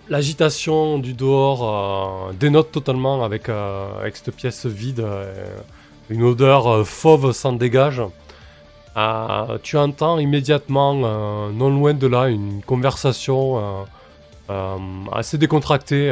L'agitation 0.09 0.99
du 0.99 1.13
dehors 1.13 2.33
dénote 2.35 2.73
totalement 2.73 3.23
avec, 3.25 3.49
avec 3.49 4.17
cette 4.17 4.35
pièce 4.35 4.65
vide. 4.67 5.05
Une 6.11 6.23
odeur 6.23 6.67
euh, 6.67 6.85
fauve 6.85 7.33
s'en 7.33 7.53
dégage. 7.53 8.03
euh, 8.97 9.59
tu 9.63 9.77
entends 9.77 10.19
immédiatement, 10.19 11.01
euh, 11.05 11.51
non 11.53 11.71
loin 11.71 11.95
de 11.95 12.07
là, 12.07 12.29
une 12.29 12.63
conversation 12.63 13.87
assez 15.13 15.37
décontractée. 15.39 16.11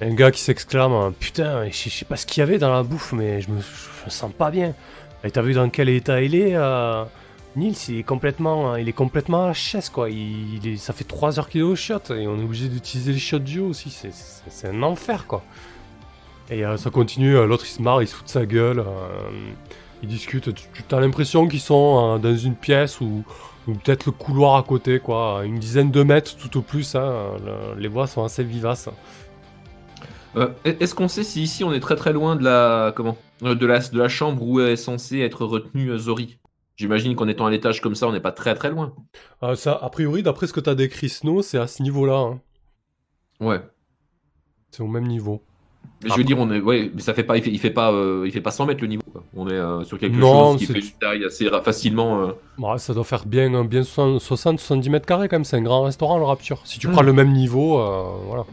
un 0.00 0.14
gars 0.14 0.30
qui 0.30 0.40
s'exclame 0.40 1.12
Putain, 1.20 1.70
je 1.70 1.88
sais 1.88 2.04
pas 2.04 2.16
ce 2.16 2.26
qu'il 2.26 2.40
y 2.40 2.42
avait 2.42 2.58
dans 2.58 2.72
la 2.72 2.82
bouffe, 2.82 3.12
mais 3.12 3.40
je 3.40 3.50
me, 3.50 3.60
sens 4.08 4.32
pas 4.36 4.50
bien. 4.50 4.74
Et 5.22 5.30
t'as 5.30 5.40
vu 5.40 5.54
dans 5.54 5.70
quel 5.70 5.88
état 5.88 6.20
il 6.20 6.34
est 6.34 6.56
Nils, 7.56 7.76
il 7.88 7.98
est 8.00 8.02
complètement, 8.02 8.74
il 8.74 8.88
est 8.88 8.92
complètement 8.92 9.44
à 9.44 9.46
la 9.48 9.52
chaise, 9.52 9.88
quoi. 9.88 10.08
Ça 10.76 10.92
fait 10.92 11.04
3 11.04 11.38
heures 11.38 11.48
qu'il 11.48 11.60
est 11.60 11.64
au 11.64 11.76
shot 11.76 12.00
et 12.10 12.26
on 12.26 12.36
est 12.40 12.42
obligé 12.42 12.66
d'utiliser 12.68 13.12
les 13.12 13.18
shots 13.20 13.38
duo 13.38 13.68
aussi. 13.68 13.90
C'est- 13.90 14.12
C'est 14.12 14.42
c'est 14.50 14.68
un 14.68 14.82
enfer, 14.82 15.26
quoi. 15.28 15.42
Et 16.50 16.64
euh, 16.64 16.76
ça 16.76 16.90
continue, 16.90 17.36
euh, 17.36 17.46
l'autre 17.46 17.64
il 17.66 17.70
se 17.70 17.80
marre, 17.82 18.02
il 18.02 18.08
se 18.08 18.14
fout 18.14 18.26
de 18.26 18.30
sa 18.30 18.44
gueule. 18.46 18.80
euh, 18.80 18.84
ils 20.02 20.08
discutent. 20.08 20.52
Tu, 20.54 20.66
tu 20.86 20.94
as 20.94 21.00
l'impression 21.00 21.48
qu'ils 21.48 21.60
sont 21.60 22.16
euh, 22.16 22.18
dans 22.18 22.36
une 22.36 22.54
pièce 22.54 23.00
ou, 23.00 23.24
peut-être 23.66 24.04
le 24.06 24.12
couloir 24.12 24.56
à 24.56 24.62
côté, 24.62 24.98
quoi. 25.00 25.42
Une 25.44 25.58
dizaine 25.58 25.90
de 25.90 26.02
mètres 26.02 26.36
tout 26.36 26.58
au 26.58 26.62
plus. 26.62 26.94
hein, 26.94 27.36
le- 27.44 27.80
les 27.80 27.88
voix 27.88 28.06
sont 28.06 28.22
assez 28.22 28.44
vivaces. 28.44 28.90
Est-ce 30.64 30.94
qu'on 30.94 31.08
sait 31.08 31.22
si 31.22 31.42
ici 31.42 31.62
on 31.64 31.72
est 31.72 31.78
très 31.80 31.94
très 31.96 32.12
loin 32.12 32.34
de 32.36 32.42
la 32.44 32.92
comment 32.94 33.16
de 33.40 33.66
la 33.66 33.78
de 33.78 33.98
la 33.98 34.08
chambre 34.08 34.42
où 34.42 34.60
est 34.60 34.74
censé 34.76 35.20
être 35.20 35.44
retenu 35.44 35.88
euh, 35.90 35.98
Zori? 35.98 36.38
J'imagine 36.76 37.14
qu'en 37.14 37.28
étant 37.28 37.46
à 37.46 37.50
l'étage 37.50 37.80
comme 37.80 37.94
ça, 37.94 38.08
on 38.08 38.12
n'est 38.12 38.20
pas 38.20 38.32
très 38.32 38.56
très 38.56 38.68
loin. 38.68 38.92
Ça, 39.54 39.78
a 39.80 39.88
priori, 39.90 40.24
d'après 40.24 40.48
ce 40.48 40.52
que 40.52 40.58
tu 40.58 40.68
as 40.68 40.74
décrit, 40.74 41.08
Snow, 41.08 41.40
c'est 41.40 41.58
à 41.58 41.68
ce 41.68 41.84
niveau-là. 41.84 42.16
hein. 42.18 42.40
Ouais. 43.40 43.60
C'est 44.72 44.82
au 44.82 44.88
même 44.88 45.06
niveau. 45.06 45.40
Mais 46.04 46.10
je 46.10 46.16
veux 46.16 46.24
dire, 46.24 46.38
on 46.38 46.50
est, 46.52 46.60
ouais, 46.60 46.90
mais 46.94 47.00
ça 47.00 47.14
fait 47.14 47.22
pas, 47.24 47.36
il 47.36 47.42
fait, 47.42 47.50
il 47.50 47.58
fait 47.58 47.70
pas, 47.70 47.90
euh, 47.92 48.24
il 48.26 48.30
fait 48.32 48.40
pas 48.40 48.50
100 48.50 48.66
mètres 48.66 48.82
le 48.82 48.88
niveau. 48.88 49.02
Quoi. 49.10 49.24
On 49.34 49.48
est 49.48 49.52
euh, 49.54 49.82
sur 49.84 49.98
quelque 49.98 50.16
Non, 50.16 50.50
chose 50.52 50.58
qui 50.58 50.66
fait 50.66 50.78
une 50.80 50.90
taille 51.00 51.24
assez 51.24 51.48
facilement. 51.64 52.20
euh, 52.22 52.32
Ouais, 52.58 52.78
ça 52.78 52.92
doit 52.94 53.04
faire 53.04 53.24
bien, 53.26 53.64
bien 53.64 53.80
60-70 53.82 54.90
mètres 54.90 55.06
carrés 55.06 55.28
quand 55.28 55.36
même. 55.36 55.44
C'est 55.44 55.56
un 55.56 55.62
grand 55.62 55.82
restaurant, 55.82 56.18
le 56.18 56.24
Rapture. 56.24 56.60
Si 56.64 56.78
tu 56.78 56.88
Hmm. 56.88 56.92
prends 56.92 57.02
le 57.02 57.12
même 57.12 57.32
niveau, 57.32 57.78
euh, 57.80 58.04
voilà. 58.26 58.44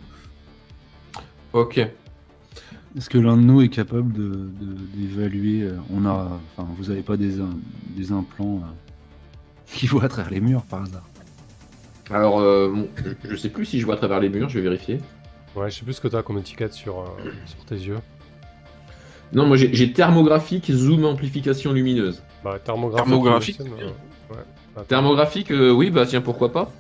Ok. 1.54 1.78
Est-ce 2.98 3.10
que 3.10 3.18
l'un 3.18 3.38
de 3.38 3.42
nous 3.42 3.62
est 3.62 3.70
capable 3.70 4.12
de 4.14 4.30
de- 4.30 4.78
d'évaluer 4.96 5.64
euh, 5.64 5.74
On 5.94 6.06
a, 6.06 6.28
enfin, 6.58 6.68
vous 6.78 6.90
avez 6.90 7.02
pas 7.02 7.16
des, 7.18 7.40
im- 7.40 7.60
des 7.96 8.12
implants 8.12 8.58
euh, 8.64 9.74
qui 9.74 9.88
voient 9.88 10.06
à 10.06 10.10
travers 10.10 10.32
les 10.32 10.42
murs 10.42 10.64
par 10.64 10.84
hasard? 10.84 11.04
Alors, 12.10 12.40
euh, 12.40 12.70
bon, 12.74 12.88
je, 13.24 13.30
je 13.30 13.36
sais 13.38 13.50
plus 13.50 13.66
si 13.66 13.80
je 13.80 13.86
vois 13.86 13.96
à 13.96 13.98
travers 13.98 14.20
les 14.20 14.28
murs. 14.30 14.50
Je 14.50 14.56
vais 14.60 14.62
vérifier. 14.64 15.00
Ouais, 15.56 15.70
je 15.70 15.78
sais 15.78 15.84
plus 15.84 15.94
ce 15.94 16.02
que 16.02 16.08
tu 16.08 16.16
as 16.16 16.24
comme 16.24 16.38
étiquette 16.38 16.74
sur, 16.74 17.00
euh, 17.00 17.32
sur 17.46 17.66
tes 17.66 17.76
yeux. 17.76 18.00
Non, 19.34 19.46
moi 19.46 19.58
j'ai 19.58 19.94
thermographique, 19.94 20.72
zoom, 20.72 21.06
amplification 21.06 21.72
lumineuse. 21.72 22.22
Bah, 22.44 22.60
thermographique. 22.64 23.08
Thermographique, 23.08 23.62
euh, 23.62 24.34
ouais. 24.34 24.44
Attends. 24.76 24.86
Thermographique, 24.88 25.52
euh, 25.52 25.72
oui, 25.72 25.90
bah 25.90 26.06
tiens, 26.06 26.22
pourquoi 26.22 26.52
pas. 26.52 26.72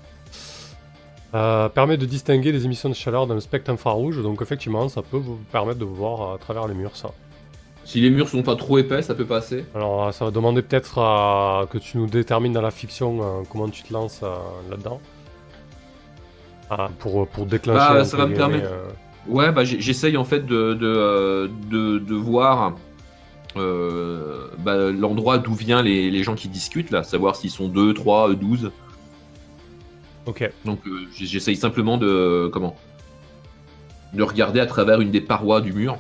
Euh, 1.34 1.70
permet 1.70 1.98
de 1.98 2.06
distinguer 2.06 2.52
les 2.52 2.66
émissions 2.66 2.90
de 2.90 2.94
chaleur 2.94 3.26
d'un 3.26 3.40
spectre 3.40 3.72
infrarouge, 3.72 4.22
donc 4.22 4.42
effectivement, 4.42 4.90
ça 4.90 5.02
peut 5.02 5.18
vous 5.18 5.40
permettre 5.52 5.80
de 5.80 5.86
voir 5.86 6.34
à 6.34 6.38
travers 6.38 6.68
les 6.68 6.74
murs, 6.74 6.98
ça. 6.98 7.12
Si 7.86 8.00
les 8.00 8.10
murs 8.10 8.30
sont 8.30 8.44
pas 8.44 8.56
trop 8.56 8.78
épais, 8.78 9.02
ça 9.02 9.16
peut 9.16 9.26
passer. 9.26 9.66
Alors, 9.74 10.14
ça 10.14 10.26
va 10.26 10.32
demander 10.32 10.62
peut-être 10.62 10.96
que 11.72 11.78
tu 11.78 11.98
nous 11.98 12.06
détermines 12.08 12.54
dans 12.54 12.62
la 12.62 12.72
fiction 12.72 13.20
euh, 13.22 13.44
comment 13.50 13.70
tu 13.70 13.84
te 13.84 13.92
lances 13.92 14.22
euh, 14.24 14.36
là-dedans. 14.70 15.02
Ah, 16.74 16.90
pour, 17.00 17.28
pour 17.28 17.46
déclencher. 17.46 17.78
Bah, 17.78 18.06
ça 18.06 18.16
va 18.16 18.28
me 18.28 18.34
permettre- 18.34 18.70
euh, 18.72 18.88
Ouais, 19.28 19.52
bah 19.52 19.64
j'essaye 19.66 20.18
en 20.18 20.24
fait 20.24 20.46
de, 20.48 20.74
de, 20.74 20.88
euh, 20.88 21.48
de, 21.70 22.00
de 22.00 22.16
voir 22.16 22.74
euh, 23.56 24.48
bah, 24.60 24.90
l'endroit 24.90 25.38
d'où 25.38 25.54
viennent 25.54 25.84
les, 25.86 26.10
les 26.10 26.24
gens 26.24 26.34
qui 26.34 26.48
discutent, 26.48 26.90
là, 26.90 27.04
savoir 27.04 27.36
s'ils 27.36 27.52
sont 27.52 27.68
2, 27.68 27.94
3, 27.94 28.34
12. 28.34 28.72
Ok. 30.26 30.50
Donc 30.66 30.80
euh, 30.88 31.08
j'essaye 31.14 31.56
simplement 31.56 31.98
de 31.98 32.50
comment? 32.52 32.76
De 34.14 34.24
regarder 34.24 34.60
à 34.60 34.66
travers 34.66 35.02
une 35.02 35.12
des 35.12 35.22
parois 35.22 35.62
du 35.62 35.74
mur. 35.74 35.98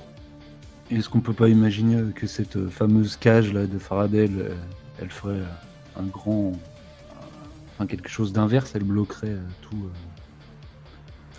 Est-ce 0.89 1.07
qu'on 1.07 1.21
peut 1.21 1.33
pas 1.33 1.47
imaginer 1.49 1.97
euh, 1.97 2.11
que 2.15 2.27
cette 2.27 2.55
euh, 2.55 2.69
fameuse 2.69 3.17
cage 3.17 3.53
là 3.53 3.67
de 3.67 3.77
Faraday, 3.77 4.25
elle, 4.25 4.39
euh, 4.39 4.55
elle 5.01 5.09
ferait 5.11 5.35
euh, 5.35 5.99
un 5.99 6.03
grand, 6.03 6.47
euh, 6.53 7.15
enfin 7.75 7.85
quelque 7.87 8.09
chose 8.09 8.33
d'inverse, 8.33 8.71
elle 8.73 8.83
bloquerait 8.83 9.27
euh, 9.29 9.39
tout. 9.61 9.75
euh. 9.77 9.89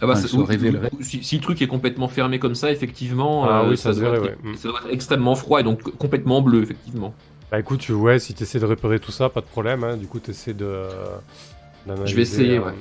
Ah 0.03 0.07
bah, 0.07 0.17
ça- 0.17 0.27
se 0.29 0.37
ou- 0.37 0.45
révélerait. 0.45 0.91
si, 1.01 1.23
si 1.23 1.37
le 1.37 1.43
truc 1.43 1.63
est 1.63 1.67
complètement 1.69 2.09
fermé 2.09 2.39
comme 2.41 2.55
ça, 2.57 2.71
effectivement, 2.73 3.45
Ah 3.45 3.63
euh, 3.63 3.71
oui, 3.71 3.77
ça 3.77 3.93
se 3.95 4.01
doit 4.01 4.17
être, 4.17 4.23
ouais. 4.25 4.57
Ça 4.57 4.69
doit 4.69 4.81
être 4.81 4.91
extrêmement 4.93 5.37
froid 5.37 5.61
et 5.61 5.63
donc 5.63 5.83
complètement 5.97 6.43
bleu, 6.43 6.63
effectivement. 6.63 7.15
Bah 7.51 7.61
écoute, 7.61 7.81
tu- 7.81 7.93
ouais, 7.93 8.19
si 8.19 8.35
tu 8.35 8.43
essaies 8.43 8.59
de 8.59 8.65
réparer 8.67 8.99
tout 8.99 9.13
ça, 9.13 9.29
pas 9.29 9.41
de 9.41 9.47
problème. 9.47 9.85
hein. 9.85 9.97
Du 9.97 10.07
coup, 10.09 10.19
tu 10.21 10.31
essaies 10.33 10.55
de. 10.55 10.87
d'analyser, 11.87 12.11
Je 12.11 12.17
vais 12.17 12.23
essayer, 12.23 12.57
euh, 12.59 12.63
ouais. 12.65 12.73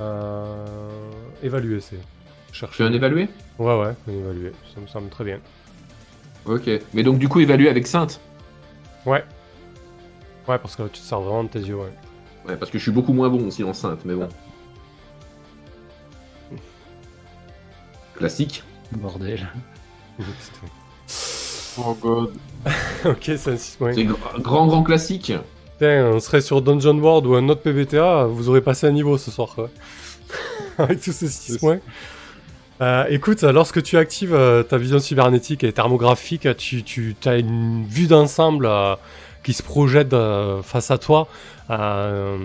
Euh... 0.00 1.10
Évaluer, 1.42 1.80
c'est. 1.80 1.98
Chercher. 2.52 2.76
fais 2.78 2.84
un 2.84 2.92
évalué 2.92 3.28
Ouais, 3.58 3.78
ouais, 3.78 3.92
évaluer. 4.08 4.52
Ça 4.74 4.80
me 4.80 4.86
semble 4.86 5.08
très 5.08 5.24
bien. 5.24 5.40
Ok. 6.46 6.68
Mais 6.94 7.02
donc 7.02 7.18
du 7.18 7.28
coup 7.28 7.40
évalué 7.40 7.68
avec 7.68 7.86
Sainte? 7.86 8.20
Ouais. 9.04 9.24
Ouais, 10.48 10.58
parce 10.58 10.76
que 10.76 10.82
là, 10.82 10.88
tu 10.92 11.00
te 11.00 11.04
sers 11.06 11.20
vraiment 11.20 11.44
de 11.44 11.48
tes 11.48 11.58
yeux, 11.60 11.76
ouais. 11.76 11.92
Ouais, 12.48 12.56
parce 12.56 12.70
que 12.70 12.78
je 12.78 12.82
suis 12.84 12.92
beaucoup 12.92 13.12
moins 13.12 13.28
bon 13.28 13.46
aussi 13.48 13.64
en 13.64 13.72
Sainte, 13.74 14.00
mais 14.04 14.14
bon. 14.14 14.28
Classique. 18.16 18.62
Bordel. 18.92 19.46
Oh 21.78 21.94
god. 22.00 22.30
ok, 23.04 23.20
c'est 23.36 23.48
un 23.48 23.56
6 23.58 23.76
points. 23.76 23.92
C'est 23.92 24.04
gr- 24.04 24.40
grand 24.40 24.66
grand 24.66 24.82
classique. 24.82 25.30
Putain, 25.74 26.10
on 26.14 26.20
serait 26.20 26.40
sur 26.40 26.62
Dungeon 26.62 26.96
World 26.98 27.26
ou 27.26 27.34
un 27.34 27.46
autre 27.50 27.60
PBTA, 27.60 28.24
vous 28.24 28.48
aurez 28.48 28.62
passé 28.62 28.86
un 28.86 28.92
niveau 28.92 29.18
ce 29.18 29.30
soir, 29.30 29.50
quoi. 29.54 29.68
Avec 30.78 31.02
tous 31.02 31.12
ces 31.12 31.28
6 31.28 31.52
C'est 31.52 31.58
points. 31.58 31.80
Euh, 32.80 33.04
écoute, 33.10 33.42
lorsque 33.42 33.82
tu 33.82 33.98
actives 33.98 34.32
euh, 34.34 34.62
ta 34.62 34.78
vision 34.78 34.98
cybernétique 34.98 35.64
et 35.64 35.72
thermographique, 35.74 36.48
tu, 36.56 36.82
tu 36.82 37.14
as 37.26 37.36
une 37.36 37.84
vue 37.84 38.06
d'ensemble 38.06 38.64
euh, 38.64 38.94
qui 39.46 39.52
se 39.52 39.62
projette 39.62 40.12
euh, 40.12 40.60
face 40.60 40.90
à 40.90 40.98
toi. 40.98 41.28
Euh, 41.70 42.36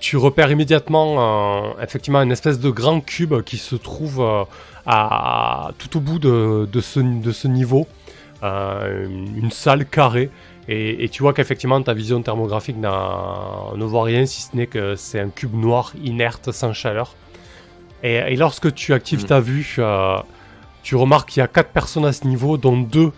tu 0.00 0.16
repères 0.16 0.50
immédiatement 0.50 1.16
euh, 1.18 1.82
effectivement 1.82 2.22
une 2.22 2.32
espèce 2.32 2.58
de 2.58 2.70
grand 2.70 3.02
cube 3.02 3.42
qui 3.42 3.58
se 3.58 3.76
trouve 3.76 4.26
à, 4.86 5.70
tout 5.78 5.98
au 5.98 6.00
bout 6.00 6.18
de, 6.18 6.66
de, 6.72 6.80
ce, 6.80 7.00
de 7.00 7.30
ce 7.30 7.46
niveau. 7.46 7.86
Une 8.42 9.50
salle 9.50 9.84
carrée. 9.84 10.30
Et, 10.66 11.04
et 11.04 11.08
tu 11.10 11.22
vois 11.22 11.34
qu'effectivement 11.34 11.82
ta 11.82 11.92
vision 11.92 12.22
thermographique 12.22 12.78
ne 12.78 13.84
voit 13.84 14.04
rien 14.04 14.24
si 14.24 14.40
ce 14.42 14.56
n'est 14.56 14.66
que 14.66 14.96
c'est 14.96 15.20
un 15.20 15.28
cube 15.28 15.54
noir 15.54 15.92
inerte 16.02 16.52
sans 16.52 16.72
chaleur. 16.72 17.16
Et, 18.02 18.14
et 18.14 18.36
lorsque 18.36 18.72
tu 18.72 18.94
actives 18.94 19.22
Mhm. 19.22 19.26
ta 19.26 19.40
vue, 19.40 19.76
tu 20.82 20.96
remarques 20.96 21.28
qu'il 21.30 21.40
y 21.40 21.44
a 21.44 21.48
quatre 21.48 21.70
personnes 21.70 22.06
à 22.06 22.14
ce 22.14 22.26
niveau, 22.26 22.56
dont 22.56 22.78
deux. 22.78 23.12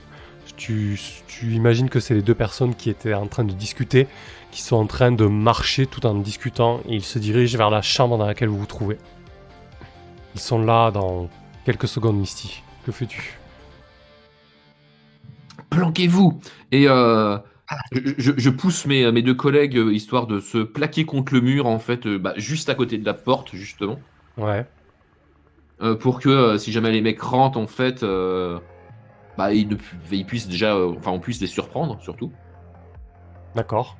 Tu, 0.57 0.99
tu 1.27 1.53
imagines 1.53 1.90
que 1.90 2.01
c'est 2.01 2.14
les 2.14 2.23
deux 2.23 2.35
personnes 2.35 2.75
qui 2.75 2.88
étaient 2.90 3.14
en 3.14 3.27
train 3.29 3.45
de 3.45 3.53
discuter, 3.53 4.09
qui 4.51 4.62
sont 4.62 4.77
en 4.77 4.87
train 4.87 5.12
de 5.12 5.27
marcher 5.27 5.87
tout 5.87 6.07
en 6.07 6.14
discutant, 6.14 6.81
et 6.88 6.95
ils 6.97 7.05
se 7.05 7.19
dirigent 7.19 7.59
vers 7.59 7.71
la 7.71 7.83
chambre 7.83 8.16
dans 8.19 8.27
laquelle 8.27 8.49
vous 8.49 8.59
vous 8.59 8.66
trouvez. 8.66 8.99
Ils 10.35 10.40
sont 10.40 10.61
là 10.62 10.90
dans 10.90 11.29
quelques 11.64 11.88
secondes, 11.88 12.19
Misty. 12.19 12.62
Que 12.85 12.92
fais-tu? 12.92 13.40
Planquez-vous 15.71 16.40
Et 16.73 16.88
euh, 16.88 17.38
je, 17.92 18.51
pousse 18.51 18.87
mes, 18.87 19.11
mes 19.12 19.23
deux 19.23 19.35
collègues 19.35 19.77
euh, 19.79 19.92
histoire 19.92 20.27
de 20.27 20.40
se 20.40 20.59
plaquer 20.59 21.05
contre 21.05 21.35
le 21.35 21.40
mur 21.40 21.66
en 21.66 21.79
fait, 21.79 22.07
euh, 22.07 22.19
bah, 22.19 22.35
juste 22.37 22.69
à 22.69 22.75
côté 22.75 22.99
de 22.99 23.05
la 23.05 23.14
porte 23.14 23.55
justement, 23.55 23.99
Ouais. 24.37 24.66
euh, 25.83 25.95
pour 25.97 26.21
que 26.21 26.29
euh, 26.29 26.59
si 26.59 26.73
jamais 26.73 26.90
les 26.92 27.01
mecs 27.03 27.21
rentrent 27.21 27.59
en 27.59 27.66
fait, 27.66 28.03
euh, 28.03 28.59
bah 29.38 29.53
ils, 29.53 29.68
ne 29.68 29.75
pu- 29.75 29.96
ils 30.12 30.25
puissent 30.27 30.49
déjà, 30.49 30.75
euh, 30.75 30.94
enfin 30.99 31.11
on 31.11 31.18
puisse 31.20 31.40
les 31.40 31.46
surprendre 31.46 31.99
surtout. 32.01 32.33
D'accord. 33.55 33.96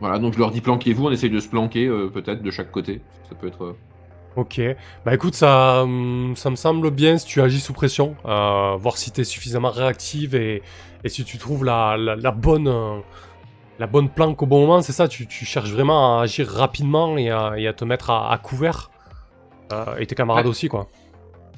Voilà, 0.00 0.18
donc 0.18 0.34
je 0.34 0.38
leur 0.38 0.50
dis 0.50 0.60
planquez-vous, 0.60 1.06
on 1.06 1.10
essaye 1.10 1.30
de 1.30 1.40
se 1.40 1.48
planquer 1.48 1.86
euh, 1.86 2.08
peut-être 2.08 2.42
de 2.42 2.50
chaque 2.50 2.70
côté. 2.70 3.00
Ça 3.28 3.34
peut 3.34 3.46
être. 3.46 3.64
euh, 3.64 3.76
Ok. 4.36 4.60
Bah 5.04 5.14
écoute, 5.14 5.34
ça, 5.34 5.82
hum, 5.84 6.34
ça 6.36 6.50
me 6.50 6.56
semble 6.56 6.90
bien 6.90 7.16
si 7.18 7.26
tu 7.26 7.40
agis 7.40 7.60
sous 7.60 7.72
pression. 7.72 8.16
Voir 8.24 8.96
si 8.96 9.12
tu 9.12 9.20
es 9.20 9.24
suffisamment 9.24 9.70
réactive 9.70 10.34
et, 10.34 10.62
et 11.04 11.08
si 11.08 11.24
tu 11.24 11.38
trouves 11.38 11.64
la, 11.64 11.96
la, 11.96 12.16
la 12.16 12.30
bonne, 12.32 13.02
la 13.78 13.86
bonne 13.86 14.08
planque 14.08 14.42
au 14.42 14.46
bon 14.46 14.60
moment. 14.62 14.82
C'est 14.82 14.92
ça, 14.92 15.06
tu, 15.06 15.28
tu 15.28 15.44
cherches 15.44 15.70
vraiment 15.70 16.18
à 16.18 16.22
agir 16.24 16.48
rapidement 16.48 17.16
et 17.16 17.30
à, 17.30 17.54
et 17.56 17.68
à 17.68 17.72
te 17.72 17.84
mettre 17.84 18.10
à, 18.10 18.32
à 18.32 18.38
couvert. 18.38 18.90
Euh, 19.72 19.96
et 19.98 20.06
tes 20.06 20.16
camarades 20.16 20.46
Ouais. 20.46 20.50
aussi, 20.50 20.68
quoi. 20.68 20.88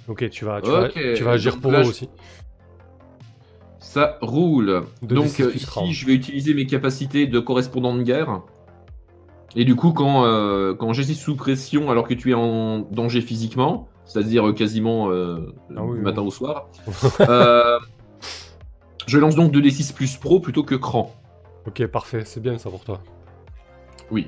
Ok, 0.07 0.29
tu 0.31 0.45
vas, 0.45 0.61
tu 0.61 0.71
vas, 0.71 0.89
tu 0.91 1.25
vas 1.25 1.33
agir 1.33 1.55
donc 1.55 1.63
pour 1.63 1.73
là, 1.73 1.81
eux 1.81 1.85
je- 1.85 1.89
aussi. 1.89 2.11
Ça 3.87 4.19
roule. 4.21 4.83
De 5.03 5.15
Donc 5.15 5.27
D6 5.27 5.43
euh, 5.45 5.51
plus 5.51 5.65
30. 5.65 5.85
ici, 5.85 5.95
je 5.95 6.07
vais 6.07 6.15
utiliser 6.15 6.55
mes 6.55 6.67
capacités 6.67 7.27
de 7.27 7.39
correspondant 7.41 7.95
de 7.95 8.03
guerre. 8.03 8.43
Et 9.55 9.65
du 9.65 9.75
coup, 9.77 9.93
quand, 9.93 10.25
euh, 10.27 10.75
quand 10.75 10.93
j'agis 10.93 11.15
sous 11.15 11.37
pression 11.37 11.91
alors 11.91 12.07
que 12.07 12.15
tu 12.15 12.31
es 12.33 12.35
en 12.35 12.81
danger 12.81 13.21
physiquement, 13.23 13.89
c'est-à-dire 14.05 14.49
euh, 14.49 14.53
quasiment 14.53 15.09
euh, 15.11 15.55
Ah 15.77 15.83
oui, 15.83 15.93
du 15.93 15.99
oui. 15.99 16.01
matin 16.01 16.23
au 16.23 16.31
soir, 16.31 16.69
euh, 17.21 17.79
Je 19.07 19.19
lance 19.19 19.35
donc 19.37 19.53
2d6 19.53 19.95
plus 19.95 20.17
pro 20.17 20.41
plutôt 20.41 20.63
que 20.65 20.75
cran. 20.75 21.15
Ok, 21.67 21.87
parfait, 21.87 22.23
c'est 22.25 22.41
bien 22.41 22.59
ça 22.59 22.69
pour 22.71 22.85
toi. 22.85 23.01
Oui. 24.11 24.27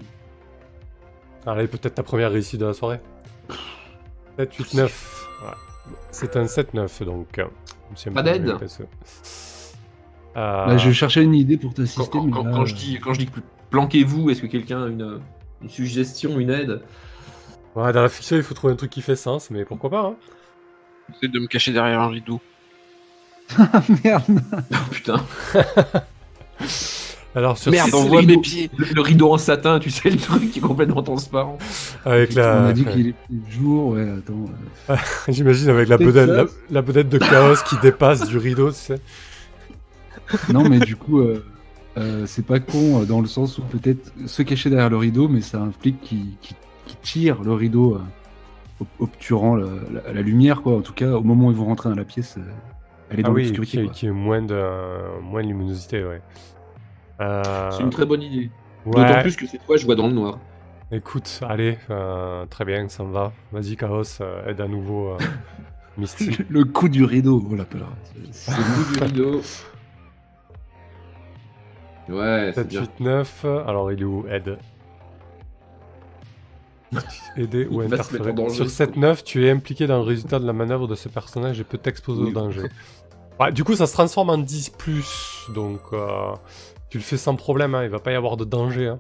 Allez, 1.47 1.67
peut-être 1.67 1.97
ta 1.97 2.03
première 2.03 2.31
réussite 2.31 2.61
de 2.61 2.67
la 2.67 2.75
soirée. 2.75 3.01
7, 4.39 4.55
8, 4.55 4.75
9. 4.75 5.29
Ouais. 5.45 5.95
C'est 6.11 6.37
un 6.37 6.45
7-9 6.45 7.05
donc. 7.05 7.41
Pas 8.15 8.23
d'aide 8.23 8.57
Bah, 10.67 10.77
je 10.77 10.91
cherchais 10.93 11.23
une 11.23 11.35
idée 11.35 11.57
pour 11.57 11.75
t'assister, 11.75 12.03
quand- 12.11 12.25
mais 12.25 12.33
quand- 12.33 12.45
là, 12.45 12.51
quand 12.55 12.65
je 12.67 12.75
dis, 12.75 12.99
quand 13.03 13.13
je 13.15 13.21
dis 13.21 13.27
que 13.27 13.41
planquez-vous, 13.71 14.31
est-ce 14.31 14.43
que 14.43 14.47
quelqu'un 14.47 14.85
a 14.85 14.89
une, 14.89 15.21
une 15.63 15.69
suggestion, 15.69 16.39
une 16.39 16.51
aide? 16.51 16.81
Ouais, 17.75 17.93
dans 17.93 18.03
la 18.03 18.09
fiction, 18.09 18.37
il 18.37 18.43
faut 18.43 18.55
trouver 18.55 18.73
un 18.73 18.77
truc 18.77 18.91
qui 18.91 19.03
fait 19.03 19.17
sens, 19.17 19.51
mais 19.51 19.65
pourquoi 19.65 19.91
pas 19.91 20.01
hein 20.07 20.15
J'essaie 21.15 21.33
de 21.33 21.39
me 21.39 21.47
cacher 21.47 21.73
derrière 21.73 22.01
un 22.01 22.09
rideau. 22.09 22.41
Ah, 23.59 23.83
merde 24.05 24.23
Oh 24.73 24.77
putain. 24.91 25.23
Alors, 27.35 27.57
sur 27.59 27.71
Merde, 27.71 27.91
on 27.93 28.05
voit 28.05 28.23
mes 28.23 28.39
pieds. 28.39 28.71
Le, 28.77 28.87
le 28.87 29.01
rideau 29.01 29.33
en 29.33 29.39
satin, 29.39 29.79
tu 29.79 29.91
sais, 29.91 30.11
le 30.11 30.17
truc 30.17 30.51
qui 30.51 30.59
est 30.59 30.63
complètement 30.63 31.03
transparent. 31.03 31.59
avec 32.05 32.33
On 32.33 32.37
la. 32.37 32.67
a 32.67 32.73
dit 32.73 32.85
qu'il 32.85 33.09
est 33.09 33.15
de 33.31 33.51
jour, 33.51 33.89
ouais, 33.93 34.09
attends. 34.19 34.47
euh, 34.91 34.97
J'imagine 35.29 35.69
avec 35.69 35.89
la 35.89 35.99
bedette, 35.99 36.29
la, 36.29 36.45
la 36.71 36.83
bedette 36.83 37.09
de 37.09 37.19
chaos 37.19 37.57
qui 37.69 37.77
dépasse 37.79 38.27
du 38.27 38.39
rideau, 38.39 38.71
tu 38.71 38.79
sais. 38.79 39.01
Non, 40.53 40.69
mais 40.69 40.79
du 40.81 40.97
coup, 40.97 41.21
euh, 41.21 41.45
euh, 41.97 42.27
c'est 42.27 42.45
pas 42.45 42.61
con 42.61 43.03
euh, 43.03 43.05
dans 43.05 43.21
le 43.21 43.27
sens 43.27 43.59
où 43.59 43.63
peut-être 43.63 44.13
se 44.27 44.43
cacher 44.43 44.71
derrière 44.71 44.91
le 44.91 44.97
rideau, 44.97 45.29
mais 45.29 45.41
ça 45.41 45.61
implique 45.61 46.01
qu'il 46.01 46.37
qu'il- 46.41 46.57
qu'il 46.87 46.97
tire 47.01 47.43
le 47.43 47.53
rideau, 47.53 47.95
euh, 47.97 48.01
ob- 48.81 48.87
obturant 49.01 49.57
le- 49.57 49.81
la, 49.93 50.13
la 50.13 50.23
lumière, 50.23 50.63
quoi. 50.63 50.77
En 50.77 50.81
tout 50.83 50.93
cas, 50.95 51.11
au 51.13 51.23
moment 51.23 51.49
où 51.49 51.51
ils 51.51 51.57
vont 51.57 51.67
rentrer 51.67 51.89
dans 51.91 51.97
la 51.97 52.05
pièce, 52.05 52.37
euh, 52.39 52.43
elle 53.11 53.21
est 53.21 53.23
Ah 53.25 53.29
dans 53.29 53.35
oui, 53.35 53.45
l'obscurité. 53.45 53.89
qui, 53.93 54.07
est 54.07 54.11
moins 54.11 54.43
de, 54.43 55.21
moins 55.23 55.43
de 55.43 55.49
luminosité, 55.49 56.05
ouais. 56.05 56.21
Euh, 57.21 57.71
C'est 57.73 57.83
une 57.83 57.91
très 57.91 58.07
bonne 58.07 58.23
idée. 58.23 58.51
D'autant 58.87 59.21
plus 59.23 59.37
que 59.37 59.47
cette 59.47 59.63
fois, 59.65 59.77
je 59.77 59.85
vois 59.85 59.97
dans 59.97 60.07
le 60.07 60.13
noir. 60.15 60.39
écoute, 60.93 61.41
allez, 61.47 61.77
euh, 61.91 62.47
très 62.47 62.65
bien, 62.65 62.89
ça 62.89 63.03
me 63.05 63.13
va. 63.13 63.33
Vas-y, 63.53 63.77
Chaos, 63.77 64.03
euh, 64.23 64.49
aide 64.49 64.61
à 64.61 64.69
nouveau 64.69 65.09
euh, 65.11 65.19
Misty. 65.99 66.39
Le 66.49 66.65
coup 66.65 66.89
du 66.89 67.05
rideau, 67.05 67.45
on 67.51 67.55
l'appellera. 67.57 67.91
C'est 68.31 68.53
le 68.57 68.65
bout 68.85 68.93
du 68.95 69.05
rideau. 69.05 69.41
Ouais, 72.09 72.53
c'est 72.55 72.61
7, 72.63 72.69
bien. 72.69 72.81
8, 72.83 73.01
9. 73.01 73.45
Alors, 73.67 73.93
il 73.93 74.01
est 74.01 74.05
où 74.05 74.25
Aide. 74.29 74.59
Aider 77.37 77.67
ou 77.71 77.81
interférer. 77.83 78.33
Sur 78.49 78.71
7, 78.71 78.97
9, 78.97 79.23
tu 79.25 79.47
es 79.47 79.51
impliqué 79.51 79.87
dans 79.87 79.97
le 79.99 80.03
résultat 80.05 80.39
de 80.39 80.47
la 80.47 80.53
manœuvre 80.55 80.87
de 80.89 80.95
ce 80.95 81.09
personnage 81.09 81.61
et 81.61 81.65
peut 81.65 81.77
t'exposer 81.79 82.23
au 82.23 82.31
danger. 82.31 82.63
Ouais, 83.39 83.53
du 83.53 83.63
coup, 83.63 83.75
ça 83.77 83.87
se 83.87 83.93
transforme 83.93 84.31
en 84.31 84.39
10, 84.39 84.73
donc 85.55 85.81
euh, 85.93 86.33
tu 86.91 86.99
le 86.99 87.05
fais 87.05 87.17
sans 87.19 87.37
problème, 87.37 87.75
hein, 87.75 87.85
il 87.85 87.91
va 87.91 87.99
pas 88.01 88.11
y 88.11 88.15
avoir 88.15 88.37
de 88.37 88.45
danger. 88.45 88.89
hein. 88.89 88.99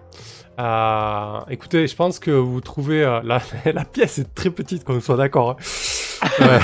Euh, 0.60 1.40
écoutez, 1.50 1.86
je 1.86 1.96
pense 1.96 2.18
que 2.18 2.30
vous 2.30 2.60
trouvez. 2.60 3.02
euh, 3.02 3.20
la, 3.24 3.40
la 3.72 3.84
pièce 3.84 4.18
est 4.18 4.34
très 4.34 4.50
petite, 4.50 4.84
qu'on 4.84 5.00
soit 5.00 5.16
d'accord. 5.16 5.50
hein. 5.50 6.26
Ouais. 6.40 6.58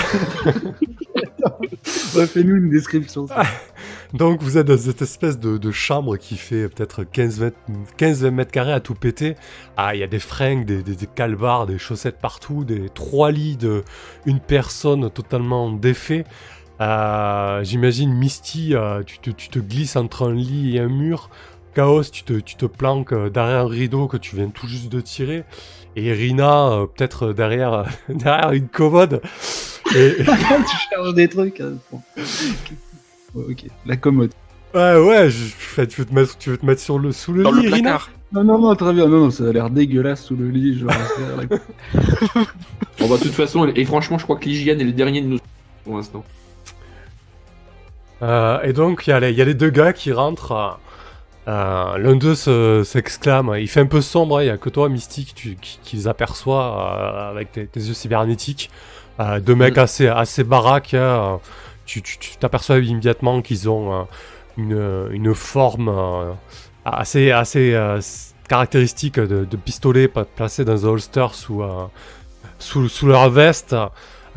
Ouais, 2.16 2.26
Fais-nous 2.26 2.56
une 2.56 2.70
description. 2.70 3.26
Donc 4.14 4.42
vous 4.42 4.58
êtes 4.58 4.68
dans 4.68 4.78
cette 4.78 5.02
espèce 5.02 5.38
de, 5.40 5.70
chambre 5.72 6.16
qui 6.16 6.37
fait 6.37 6.68
peut-être 6.68 7.02
15-20 7.02 7.52
15 7.96 8.24
mètres 8.26 8.52
carrés 8.52 8.72
à 8.72 8.80
tout 8.80 8.94
péter. 8.94 9.34
Ah, 9.76 9.94
il 9.94 10.00
y 10.00 10.04
a 10.04 10.06
des 10.06 10.20
fringues, 10.20 10.64
des, 10.64 10.82
des, 10.82 10.94
des 10.94 11.06
calbars, 11.06 11.66
des 11.66 11.78
chaussettes 11.78 12.18
partout, 12.20 12.64
des 12.64 12.88
trois 12.90 13.32
lits 13.32 13.56
de 13.56 13.82
une 14.24 14.40
personne 14.40 15.10
totalement 15.10 15.70
défait. 15.72 16.24
Euh, 16.80 17.62
J'imagine 17.62 18.12
Misty, 18.12 18.74
euh, 18.74 19.02
tu, 19.04 19.18
te, 19.18 19.58
glisses 19.58 19.96
entre 19.96 20.28
un 20.28 20.34
lit 20.34 20.76
et 20.76 20.80
un 20.80 20.88
mur. 20.88 21.30
Chaos, 21.74 22.04
tu 22.04 22.22
te, 22.22 22.66
planques 22.66 23.12
euh, 23.12 23.30
derrière 23.30 23.60
un 23.60 23.68
rideau 23.68 24.06
que 24.06 24.16
tu 24.16 24.37
viens 24.37 24.48
tout 24.48 24.66
juste 24.66 24.90
de 24.90 25.00
tirer. 25.00 25.44
Et 25.96 26.12
Rina, 26.12 26.87
peut-être 26.94 27.32
derrière, 27.32 27.84
derrière 28.08 28.52
une 28.52 28.68
commode. 28.68 29.20
Et, 29.96 30.16
tu 30.18 30.24
cherches 30.90 31.14
des 31.14 31.28
trucs. 31.28 31.61
hein. 31.61 31.74
Ouais, 33.35 33.44
ok, 33.50 33.64
la 33.87 33.96
commode. 33.96 34.30
Ouais, 34.74 34.96
ouais, 34.96 35.30
je, 35.30 35.44
enfin, 35.54 35.87
tu, 35.87 36.00
veux 36.00 36.04
te 36.07 36.14
mettre, 36.14 36.37
tu 36.38 36.50
veux 36.50 36.57
te 36.59 36.66
mettre 36.66 36.80
sur 36.80 36.98
le, 36.98 37.12
sous 37.12 37.33
le 37.33 37.44
Dans 37.44 37.52
lit, 37.52 37.62
le 37.64 37.70
placard. 37.70 38.11
Non, 38.33 38.42
non, 38.42 38.59
non, 38.59 38.74
très 38.74 38.92
bien. 38.92 39.07
Non, 39.07 39.20
non, 39.24 39.30
ça 39.30 39.44
a 39.48 39.52
l'air 39.52 39.70
dégueulasse 39.70 40.24
sous 40.24 40.35
le 40.37 40.48
lit. 40.50 40.83
Derrière 40.83 41.37
la- 41.37 42.42
Bon, 42.98 43.09
bah, 43.09 43.16
de 43.16 43.22
toute 43.22 43.33
façon, 43.33 43.66
et 43.74 43.85
franchement, 43.85 44.18
je 44.18 44.24
crois 44.24 44.37
que 44.37 44.46
l'hygiène 44.46 44.80
est 44.80 44.85
le 44.85 44.92
dernier 44.92 45.20
de 45.20 45.26
nous 45.28 45.38
pour 45.85 45.96
l'instant. 45.96 46.24
Euh, 48.22 48.61
et 48.62 48.72
donc, 48.72 49.07
il 49.07 49.11
y, 49.11 49.12
a 49.12 49.20
les- 49.20 49.30
il 49.30 49.37
y 49.37 49.42
a 49.42 49.44
les 49.44 49.54
deux 49.54 49.70
gars 49.70 49.92
qui 49.92 50.12
rentrent. 50.12 50.52
euh, 50.52 50.70
euh, 51.48 51.98
L'un 51.98 52.16
d'eux 52.16 52.35
se- 52.35 52.83
s'exclame. 52.85 53.54
il 53.59 53.68
fait 53.68 53.80
un 53.80 53.87
peu 53.87 54.00
sombre, 54.00 54.38
hein, 54.38 54.42
il 54.42 54.46
y 54.46 54.50
a 54.50 54.57
que 54.57 54.70
toi, 54.70 54.88
Mystique, 54.88 55.35
tu, 55.35 55.57
qui, 55.61 55.78
qui 55.83 55.96
les 55.96 56.09
aperçoit 56.09 56.64
euh, 57.28 57.30
avec 57.30 57.52
tes, 57.52 57.66
tes 57.66 57.80
yeux 57.80 57.94
cybernétiques. 57.94 58.70
Euh, 59.20 59.40
deux 59.40 59.55
mecs 59.55 59.79
assez, 59.79 60.09
assez 60.09 60.44
baraques. 60.44 60.94
hein, 60.94 61.40
tu 61.87 62.37
t'aperçois 62.40 62.79
immédiatement 62.79 63.42
qu'ils 63.42 63.68
ont 63.68 63.92
euh, 63.92 64.05
une, 64.57 65.14
une 65.14 65.35
forme 65.35 65.88
euh, 65.88 66.33
assez, 66.85 67.31
assez 67.31 67.74
euh, 67.74 68.00
caractéristique 68.48 69.18
de, 69.18 69.57
pistolet 69.57 70.09
placé 70.09 70.64
dans 70.64 70.87
un 70.87 70.88
holster 70.88 71.27
sous, 71.33 71.62
sous, 72.59 72.88
sous 72.88 73.07
leur 73.07 73.31
veste. 73.31 73.74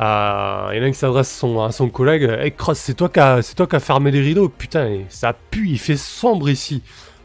Il 0.00 0.04
y 0.04 0.86
en 0.86 0.90
qui 0.90 0.94
s'adresse 0.94 1.44
à 1.44 1.72
son 1.72 1.88
collègue. 1.90 2.22
Hey 2.22 2.52
Cross, 2.52 2.78
c'est 2.78 2.94
toi 2.94 3.08
qui 3.08 3.20
as, 3.20 3.80
fermé 3.80 4.10
les 4.10 4.20
rideaux. 4.20 4.48
Putain, 4.48 5.00
ça 5.08 5.34
pue, 5.50 5.68
il 5.68 5.78
fait 5.78 5.96
sombre 5.96 6.48
ici. 6.48 6.82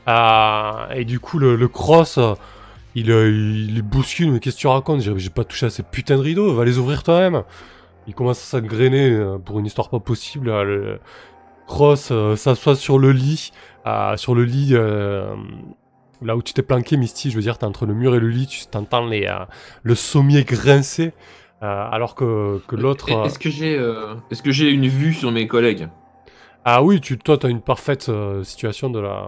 Et 0.08 1.06
du 1.06 1.20
coup, 1.20 1.40
le, 1.40 1.56
le 1.56 1.68
Cross, 1.68 2.20
il, 2.96 3.12
euh, 3.12 3.30
il 3.30 3.76
les 3.76 3.82
bouscule. 3.82 4.32
Mais 4.32 4.40
qu'est-ce 4.40 4.56
que 4.56 4.62
tu 4.62 4.68
racontes? 4.68 5.02
J'ai 5.02 5.30
pas 5.30 5.44
touché 5.44 5.66
à 5.66 5.70
ces 5.70 5.84
putains 5.84 6.18
de 6.18 6.22
rideaux. 6.22 6.54
Va 6.54 6.66
les 6.66 6.78
ouvrir 6.78 7.04
toi-même. 7.04 7.44
Il 8.08 8.14
commence 8.14 8.40
à 8.42 8.60
s'engrainer 8.60 9.12
euh, 9.12 9.38
pour 9.38 9.60
une 9.60 9.66
histoire 9.66 9.90
pas 9.90 10.00
possible. 10.00 10.48
Le 10.64 11.00
Cross 11.68 12.10
euh, 12.12 12.36
s'assoit 12.36 12.76
sur 12.76 13.00
le 13.00 13.12
lit. 13.12 13.52
euh, 13.88 14.18
sur 14.18 14.36
le 14.36 14.44
lit. 14.44 14.70
euh, 14.74 15.36
Là 16.22 16.38
où 16.38 16.42
tu 16.42 16.54
t'es 16.54 16.62
planqué, 16.62 16.96
Misty, 16.96 17.32
je 17.32 17.36
veux 17.36 17.42
dire, 17.42 17.58
t'es 17.58 17.66
entre 17.66 17.86
le 17.86 17.94
mur 17.94 18.16
et 18.16 18.20
le 18.20 18.30
lit, 18.30 18.48
tu 18.48 18.66
t'entends 18.68 19.06
les, 19.06 19.26
euh, 19.26 19.40
le 19.84 19.94
sommier 19.94 20.46
grincer. 20.46 21.12
Euh, 21.62 21.88
alors 21.92 22.16
que, 22.16 22.62
que 22.68 22.76
l'autre. 22.78 23.10
Est-ce 23.26 23.40
que 23.40 23.50
j'ai 23.50 23.78
euh, 23.78 24.16
est-ce 24.32 24.42
que 24.44 24.52
j'ai 24.52 24.70
une 24.70 24.88
vue 24.88 25.14
sur 25.14 25.32
mes 25.32 25.48
collègues? 25.48 25.90
Ah 26.66 26.82
oui, 26.82 27.02
tu, 27.02 27.18
toi, 27.18 27.38
tu 27.38 27.46
as 27.46 27.50
une 27.50 27.62
parfaite 27.62 28.10
situation 28.44 28.90
de 28.90 29.00
la. 29.00 29.28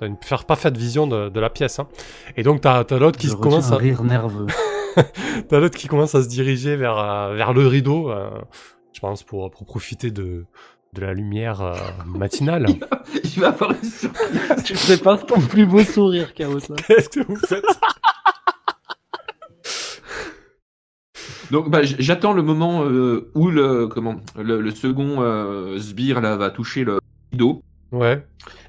T'as 0.00 0.06
une 0.06 0.16
parfaite 0.46 0.76
vision 0.76 1.06
de, 1.06 1.28
de 1.28 1.40
la 1.40 1.50
pièce. 1.50 1.78
hein. 1.78 1.88
Et 2.36 2.42
donc, 2.42 2.60
t'as 2.60 2.84
as, 2.88 2.98
l'autre 2.98 3.18
qui, 3.18 3.26
Je 3.26 3.32
se 3.32 3.36
commence 3.36 3.70
un 3.72 3.74
à- 3.74 3.78
rire 3.78 4.02
nerveux. 4.04 4.46
t'as 5.48 5.58
l'autre 5.58 5.76
qui 5.76 5.88
commence 5.88 6.14
à 6.14 6.22
se 6.22 6.28
diriger 6.28 6.76
vers, 6.76 6.98
euh, 6.98 7.34
vers 7.34 7.52
le 7.52 7.66
rideau. 7.66 8.10
euh, 8.10 8.30
je 8.92 9.00
pense 9.00 9.22
pour, 9.22 9.50
pour 9.50 9.64
profiter 9.66 10.10
de, 10.10 10.44
de 10.94 11.00
la 11.00 11.14
lumière 11.14 11.60
euh, 11.62 11.74
matinale. 12.06 12.66
Il 13.24 13.40
va 13.40 13.48
avoir 13.48 13.70
une 13.72 13.82
surprise. 13.88 14.62
tu 14.64 14.74
prépares 14.74 15.24
ton 15.26 15.40
plus 15.40 15.66
beau 15.66 15.82
sourire, 15.82 16.32
Chaos. 16.34 16.58
Qu'est-ce 16.86 17.08
que 17.08 17.20
vous 17.26 17.36
faites? 17.36 17.64
Donc 21.50 21.70
bah, 21.70 21.80
j'attends 21.82 22.32
le 22.34 22.42
moment 22.42 22.84
euh, 22.84 23.30
où 23.34 23.48
le 23.50 23.86
comment 23.86 24.16
le, 24.36 24.60
le 24.60 24.70
second 24.70 25.22
euh, 25.22 25.78
sbire 25.78 26.20
là 26.20 26.36
va 26.36 26.50
toucher 26.50 26.84
le 26.84 26.98
rideau 27.32 27.62
Ouais. 27.90 28.22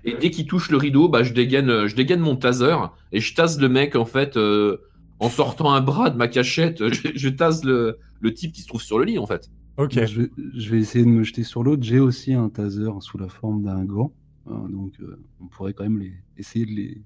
et 0.06 0.14
dès 0.14 0.32
qu'il 0.32 0.46
touche 0.48 0.70
le 0.72 0.78
rideau 0.78 1.10
bah 1.10 1.24
je 1.24 1.34
dégaine 1.34 1.70
euh, 1.70 1.88
je 1.88 1.96
dégaine 1.96 2.22
mon 2.22 2.38
taser 2.38 2.78
et 3.12 3.20
je 3.20 3.36
tase 3.36 3.60
le 3.60 3.68
mec 3.68 3.98
en 3.98 4.06
fait 4.06 4.38
euh, 4.38 4.78
en 5.20 5.30
sortant 5.30 5.74
un 5.74 5.82
bras 5.82 6.10
de 6.10 6.18
ma 6.18 6.30
cachette 6.30 6.88
je, 6.94 7.10
je 7.14 7.30
tase 7.30 7.66
le, 7.66 7.98
le 8.22 8.34
type 8.34 8.54
qui 8.54 8.62
se 8.62 8.68
trouve 8.68 8.82
sur 8.82 9.00
le 9.00 9.06
lit 9.06 9.20
en 9.20 9.26
fait. 9.26 9.50
Ok. 9.78 9.94
Je, 9.94 10.22
vais, 10.22 10.30
je 10.56 10.70
vais 10.70 10.80
essayer 10.80 11.06
de 11.06 11.10
me 11.10 11.24
jeter 11.24 11.44
sur 11.44 11.64
l'autre. 11.64 11.84
J'ai 11.84 12.00
aussi 12.00 12.34
un 12.34 12.50
taser 12.50 12.90
sous 13.00 13.18
la 13.18 13.30
forme 13.30 13.64
d'un 13.64 13.86
gant. 13.86 14.12
Euh, 14.48 14.68
donc, 14.68 14.94
euh, 15.00 15.24
on 15.42 15.48
pourrait 15.48 15.74
quand 15.74 15.84
même 15.84 16.00
les, 16.00 16.14
essayer 16.38 16.66
de 16.66 16.72
les, 16.72 17.02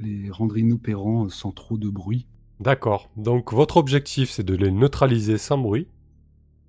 les 0.00 0.30
rendre 0.30 0.58
inopérants 0.58 1.28
sans 1.28 1.52
trop 1.52 1.78
de 1.78 1.88
bruit. 1.88 2.26
D'accord. 2.58 3.10
Donc, 3.16 3.52
votre 3.52 3.76
objectif, 3.76 4.30
c'est 4.30 4.42
de 4.42 4.54
les 4.54 4.72
neutraliser 4.72 5.38
sans 5.38 5.58
bruit. 5.58 5.86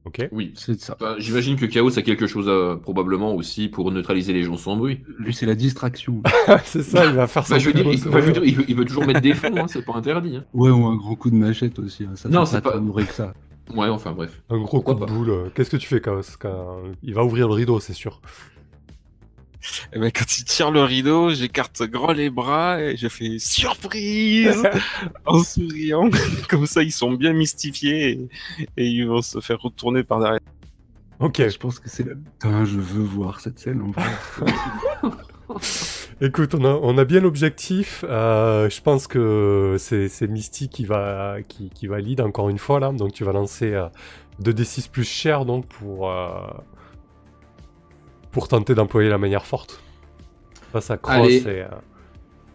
Ok. 0.05 0.27
Oui. 0.31 0.53
C'est 0.55 0.79
ça. 0.79 0.95
Bah, 0.99 1.15
J'imagine 1.17 1.55
que 1.55 1.65
Chaos 1.65 1.97
a 1.97 2.01
quelque 2.03 2.27
chose 2.27 2.47
à, 2.47 2.77
probablement 2.81 3.33
aussi 3.33 3.67
pour 3.69 3.91
neutraliser 3.91 4.33
les 4.33 4.43
gens 4.43 4.55
sans 4.57 4.75
bruit. 4.77 4.99
Lui, 5.17 5.33
c'est 5.33 5.45
la 5.47 5.55
distraction. 5.55 6.21
c'est 6.63 6.83
ça, 6.83 7.05
il 7.05 7.13
va 7.13 7.25
faire 7.27 7.45
ça. 7.47 7.55
Bah, 7.55 7.59
je 7.59 7.67
veux 7.67 7.73
dire, 7.73 7.85
il, 7.91 7.99
enfin, 8.07 8.21
je 8.21 8.25
veux 8.27 8.33
dire, 8.33 8.43
il 8.45 8.55
veut, 8.55 8.65
il 8.67 8.75
veut 8.75 8.85
toujours 8.85 9.05
mettre 9.05 9.21
des 9.21 9.33
fonds, 9.33 9.55
hein, 9.57 9.65
c'est 9.67 9.83
pas 9.83 9.93
interdit. 9.95 10.37
hein. 10.37 10.45
ouais, 10.53 10.69
ou 10.69 10.85
un 10.85 10.95
grand 10.95 11.15
coup 11.15 11.29
de 11.31 11.35
machette 11.35 11.79
aussi. 11.79 12.03
hein, 12.03 12.11
Ça 12.15 12.29
Non, 12.29 12.45
c'est 12.45 12.61
pas 12.61 12.79
que 12.79 13.13
ça. 13.13 13.33
Ouais, 13.73 13.87
enfin 13.89 14.11
bref. 14.11 14.43
Un 14.51 14.59
gros 14.59 14.81
coup 14.81 14.93
de 14.93 14.99
pas. 14.99 15.05
boule. 15.07 15.29
euh, 15.31 15.49
Qu'est-ce 15.55 15.71
que 15.71 15.77
tu 15.77 15.87
fais, 15.87 15.99
Chaos. 15.99 16.21
Il 17.01 17.15
va 17.15 17.23
ouvrir 17.23 17.47
le 17.47 17.55
rideau, 17.55 17.79
c'est 17.79 17.93
sûr. 17.93 18.21
Eh 19.93 19.99
ben, 19.99 20.11
quand 20.11 20.37
il 20.37 20.43
tire 20.45 20.71
le 20.71 20.83
rideau, 20.83 21.29
j'écarte 21.31 21.83
grand 21.83 22.11
les 22.11 22.29
bras 22.29 22.81
et 22.81 22.97
je 22.97 23.07
fais 23.07 23.39
surprise 23.39 24.63
en 25.25 25.43
souriant. 25.43 26.09
Comme 26.49 26.65
ça, 26.65 26.83
ils 26.83 26.91
sont 26.91 27.13
bien 27.13 27.33
mystifiés 27.33 28.09
et, 28.11 28.29
et 28.77 28.85
ils 28.85 29.07
vont 29.07 29.21
se 29.21 29.39
faire 29.39 29.59
retourner 29.61 30.03
par 30.03 30.19
derrière. 30.19 30.39
Ok. 31.19 31.37
Je 31.47 31.57
pense 31.57 31.79
que 31.79 31.89
c'est 31.89 32.03
la... 32.05 32.15
Putain, 32.15 32.65
je 32.65 32.77
veux 32.77 33.03
voir 33.03 33.39
cette 33.39 33.59
scène 33.59 33.81
en 33.81 33.91
vrai. 33.91 35.11
Écoute, 36.21 36.55
on 36.55 36.63
a, 36.65 36.69
on 36.81 36.97
a 36.97 37.05
bien 37.05 37.19
l'objectif. 37.19 38.03
euh, 38.07 38.69
je 38.69 38.81
pense 38.81 39.07
que 39.07 39.75
c'est 39.79 40.07
c'est 40.09 40.27
Misty 40.27 40.69
qui 40.69 40.85
va, 40.85 41.37
qui, 41.47 41.69
qui 41.69 41.87
va 41.87 41.99
lead 41.99 42.21
encore 42.21 42.49
une 42.49 42.57
fois 42.57 42.79
là. 42.79 42.91
Donc 42.91 43.13
tu 43.13 43.23
vas 43.23 43.31
lancer 43.33 43.73
euh, 43.73 43.87
2d6 44.41 44.89
plus 44.89 45.03
cher 45.03 45.45
donc 45.45 45.67
pour, 45.67 46.09
euh, 46.11 46.29
pour 48.35 48.49
tenter 48.49 48.75
d'employer 48.75 49.07
la 49.07 49.17
manière 49.17 49.45
forte. 49.45 49.81
Face 50.73 50.91
à 50.91 50.97
Cross 50.97 51.15
Allez. 51.15 51.37
et, 51.37 51.61
euh, 51.61 51.67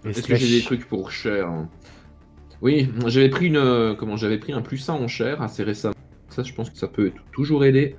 et 0.04 0.10
Est-ce 0.10 0.26
que 0.26 0.36
j'ai 0.36 0.58
des 0.58 0.62
trucs 0.62 0.86
pour 0.86 1.10
cher 1.10 1.48
Oui, 2.60 2.90
j'avais 3.06 3.30
pris 3.30 3.46
une, 3.46 3.56
euh, 3.56 3.94
comment 3.94 4.18
J'avais 4.18 4.36
pris 4.36 4.52
un 4.52 4.60
plus 4.60 4.90
1 4.90 4.92
en 4.92 5.08
cher 5.08 5.40
assez 5.40 5.62
récemment. 5.62 5.94
Ça, 6.28 6.42
je 6.42 6.52
pense 6.52 6.68
que 6.68 6.76
ça 6.76 6.86
peut 6.86 7.12
toujours 7.32 7.64
aider. 7.64 7.96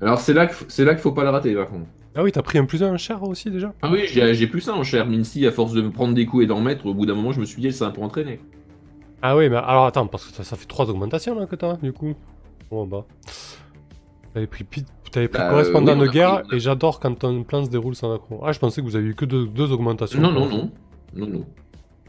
Alors 0.00 0.20
c'est 0.20 0.34
là 0.34 0.46
que 0.46 0.54
c'est 0.68 0.84
là 0.84 0.94
qu'il 0.94 1.02
faut 1.02 1.10
pas 1.10 1.24
le 1.24 1.30
rater 1.30 1.52
par 1.56 1.66
contre. 1.68 1.86
Ah 2.14 2.22
oui, 2.22 2.30
t'as 2.30 2.42
pris 2.42 2.58
un 2.58 2.64
plus 2.64 2.84
un 2.84 2.96
cher 2.96 3.24
aussi 3.24 3.50
déjà? 3.50 3.74
Ah 3.82 3.90
oui, 3.90 4.02
j'ai 4.06 4.34
j'ai 4.34 4.46
plus 4.46 4.60
ça 4.60 4.74
en 4.74 4.84
cher. 4.84 5.04
Mincy, 5.04 5.48
à 5.48 5.50
force 5.50 5.72
de 5.72 5.82
me 5.82 5.90
prendre 5.90 6.14
des 6.14 6.26
coups 6.26 6.44
et 6.44 6.46
d'en 6.46 6.60
mettre, 6.60 6.86
au 6.86 6.94
bout 6.94 7.06
d'un 7.06 7.14
moment, 7.16 7.32
je 7.32 7.40
me 7.40 7.44
suis 7.44 7.60
dit, 7.60 7.72
c'est 7.72 7.82
un 7.82 7.90
peu 7.90 8.02
entraîné. 8.02 8.38
Ah 9.20 9.36
oui, 9.36 9.48
mais 9.48 9.56
alors 9.56 9.86
attends, 9.86 10.06
parce 10.06 10.26
que 10.26 10.32
ça, 10.32 10.44
ça 10.44 10.54
fait 10.54 10.66
trois 10.66 10.88
augmentations 10.88 11.34
là 11.34 11.46
que 11.46 11.56
t'as, 11.56 11.76
du 11.78 11.92
coup. 11.92 12.14
Bon 12.70 12.86
bah. 12.86 13.04
T'avais 14.32 14.46
pris, 14.46 14.64
t'avais 15.10 15.28
pris 15.28 15.38
Bah, 15.40 15.50
correspondant 15.50 15.92
euh, 15.92 16.00
oui, 16.02 16.06
de 16.08 16.12
guerre, 16.12 16.42
pris- 16.42 16.56
et 16.56 16.60
j'adore 16.60 17.00
quand 17.00 17.24
un 17.24 17.42
plan 17.42 17.64
se 17.64 17.70
déroule 17.70 17.94
sans 17.94 18.14
accro. 18.14 18.40
Ah, 18.44 18.52
je 18.52 18.58
pensais 18.58 18.80
que 18.80 18.86
vous 18.86 18.96
aviez 18.96 19.10
eu 19.10 19.14
que 19.14 19.24
deux, 19.24 19.46
deux 19.46 19.70
augmentations. 19.72 20.20
Non, 20.20 20.32
non, 20.32 20.46
non. 20.46 20.70
Non, 21.14 21.26
non. 21.26 21.44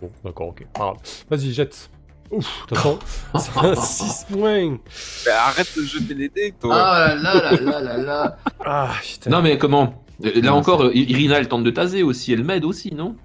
Bon, 0.01 0.11
d'accord, 0.23 0.49
ok. 0.49 0.65
Grave. 0.75 0.97
Vas-y, 1.29 1.51
jette. 1.53 1.89
Ouf, 2.31 2.45
de 2.45 2.67
toute 2.67 2.77
façon, 2.77 2.99
c'est 3.39 3.57
un 3.65 3.75
6 3.75 4.25
points. 4.31 4.77
Mais 5.25 5.31
arrête 5.31 5.71
de 5.75 5.81
jeter 5.83 6.13
les 6.13 6.29
dés, 6.29 6.53
toi. 6.59 6.75
Ah 6.75 7.15
là 7.15 7.33
là 7.33 7.51
là 7.59 7.81
là 7.81 7.97
là 7.97 8.37
Ah, 8.63 8.91
putain. 9.01 9.29
Non 9.31 9.41
mais 9.41 9.57
comment? 9.57 10.03
Euh, 10.23 10.31
Là 10.35 10.41
Non, 10.51 10.57
encore, 10.57 10.91
Irina, 10.93 11.37
elle 11.39 11.47
tente 11.47 11.63
de 11.63 11.71
taser 11.71 12.03
aussi, 12.03 12.31
elle 12.33 12.43
m'aide 12.43 12.65
aussi, 12.65 12.93
non? 12.93 13.15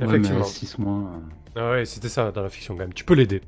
Effectivement. 0.00 0.40
à 0.42 0.44
6 0.44 0.78
mois. 0.78 1.10
euh, 1.56 1.60
Ah 1.60 1.70
ouais, 1.72 1.84
c'était 1.86 2.08
ça 2.08 2.30
dans 2.30 2.42
la 2.42 2.48
fiction 2.50 2.74
quand 2.74 2.80
même. 2.82 2.92
Tu 2.94 3.04
peux 3.04 3.14
l'aider. 3.14 3.40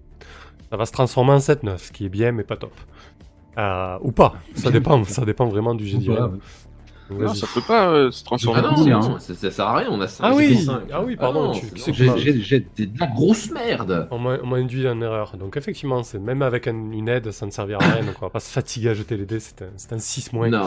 Ça 0.71 0.77
va 0.77 0.85
se 0.85 0.93
transformer 0.93 1.33
en 1.33 1.39
7-9, 1.39 1.79
ce 1.79 1.93
qui 1.93 2.07
est 2.07 2.09
bien, 2.11 2.33
mais 2.33 2.43
pas 2.45 2.57
top. 2.57 2.73
Euh, 3.57 3.99
ou 4.03 4.13
pas, 4.13 4.35
ça 4.55 4.71
dépend, 4.71 5.03
ça 5.05 5.25
dépend 5.25 5.47
vraiment 5.47 5.75
du 5.75 5.85
ouais. 5.97 6.17
Donc, 7.11 7.21
Non, 7.21 7.35
ça 7.35 7.47
peut 7.55 7.63
pas 7.67 7.89
euh, 7.89 8.11
se 8.11 8.23
transformer. 8.23 8.61
Ah 8.63 8.71
non, 8.77 8.85
non, 8.87 9.19
ça, 9.19 9.35
ça 9.35 9.51
sert 9.51 9.67
à 9.67 9.77
rien, 9.79 9.89
on 9.91 9.99
a 10.03 10.07
ça. 10.09 10.25
Ah 10.27 10.33
j'ai 10.39 10.49
oui, 10.55 10.67
ah 10.93 11.03
oui, 11.03 11.17
pardon, 11.17 11.45
non, 11.45 11.53
tu- 11.53 11.67
J'ai- 11.95 12.61
de 12.61 13.01
la 13.01 13.07
grosse 13.07 13.51
merde 13.51 14.09
On 14.11 14.19
m'a 14.19 14.37
induit 14.57 14.87
en 14.87 15.01
erreur. 15.01 15.37
Donc 15.39 15.57
effectivement, 15.57 16.03
c'est 16.03 16.19
même 16.19 16.43
avec 16.43 16.67
un- 16.69 16.93
une 16.93 17.09
aide, 17.09 17.31
ça 17.31 17.47
ne 17.47 17.51
servira 17.51 17.83
à 17.83 17.95
rien. 17.95 18.05
Donc 18.05 18.17
on 18.21 18.27
va 18.27 18.31
pas 18.31 18.41
se 18.41 18.51
fatiguer 18.53 18.91
à 18.91 18.95
jeter 18.95 19.17
les 19.17 19.25
dés. 19.25 19.41
C'est 19.41 19.63
un, 19.63 19.69
c'est 19.77 19.93
un 19.95 19.99
6 19.99 20.35
moins. 20.35 20.51
Non, 20.51 20.67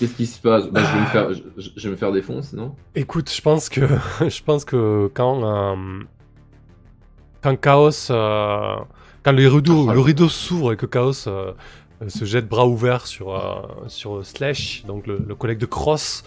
qu'est-ce 0.00 0.14
qui 0.14 0.26
se 0.26 0.40
passe? 0.40 0.66
Bah, 0.66 0.80
je, 0.82 0.92
vais 0.92 1.00
me 1.00 1.06
Ah. 1.06 1.10
faire, 1.10 1.28
je, 1.32 1.84
vais 1.84 1.90
me 1.90 1.96
faire 1.96 2.10
défoncer, 2.12 2.56
non? 2.56 2.74
Écoute, 2.96 3.30
je 3.32 3.40
pense 3.40 3.68
que 3.68 3.82
je 4.28 4.42
pense 4.42 4.64
que 4.64 5.08
quand 5.14 5.44
euh, 5.44 5.76
quand 7.40 7.54
Chaos 7.56 8.10
euh, 8.10 8.74
quand 9.22 9.32
le 9.32 9.46
rideau 9.48 9.86
Oh, 9.88 9.92
le 9.92 10.00
rideau 10.00 10.28
s'ouvre 10.28 10.72
et 10.72 10.76
que 10.76 10.86
Chaos 10.86 11.28
se 12.06 12.24
jette 12.24 12.48
bras 12.48 12.66
ouverts 12.66 13.06
sur 13.06 13.34
euh, 13.34 13.60
sur 13.88 14.24
Slash, 14.24 14.84
donc 14.86 15.06
le, 15.06 15.18
le 15.26 15.34
collègue 15.34 15.58
de 15.58 15.66
Cross, 15.66 16.22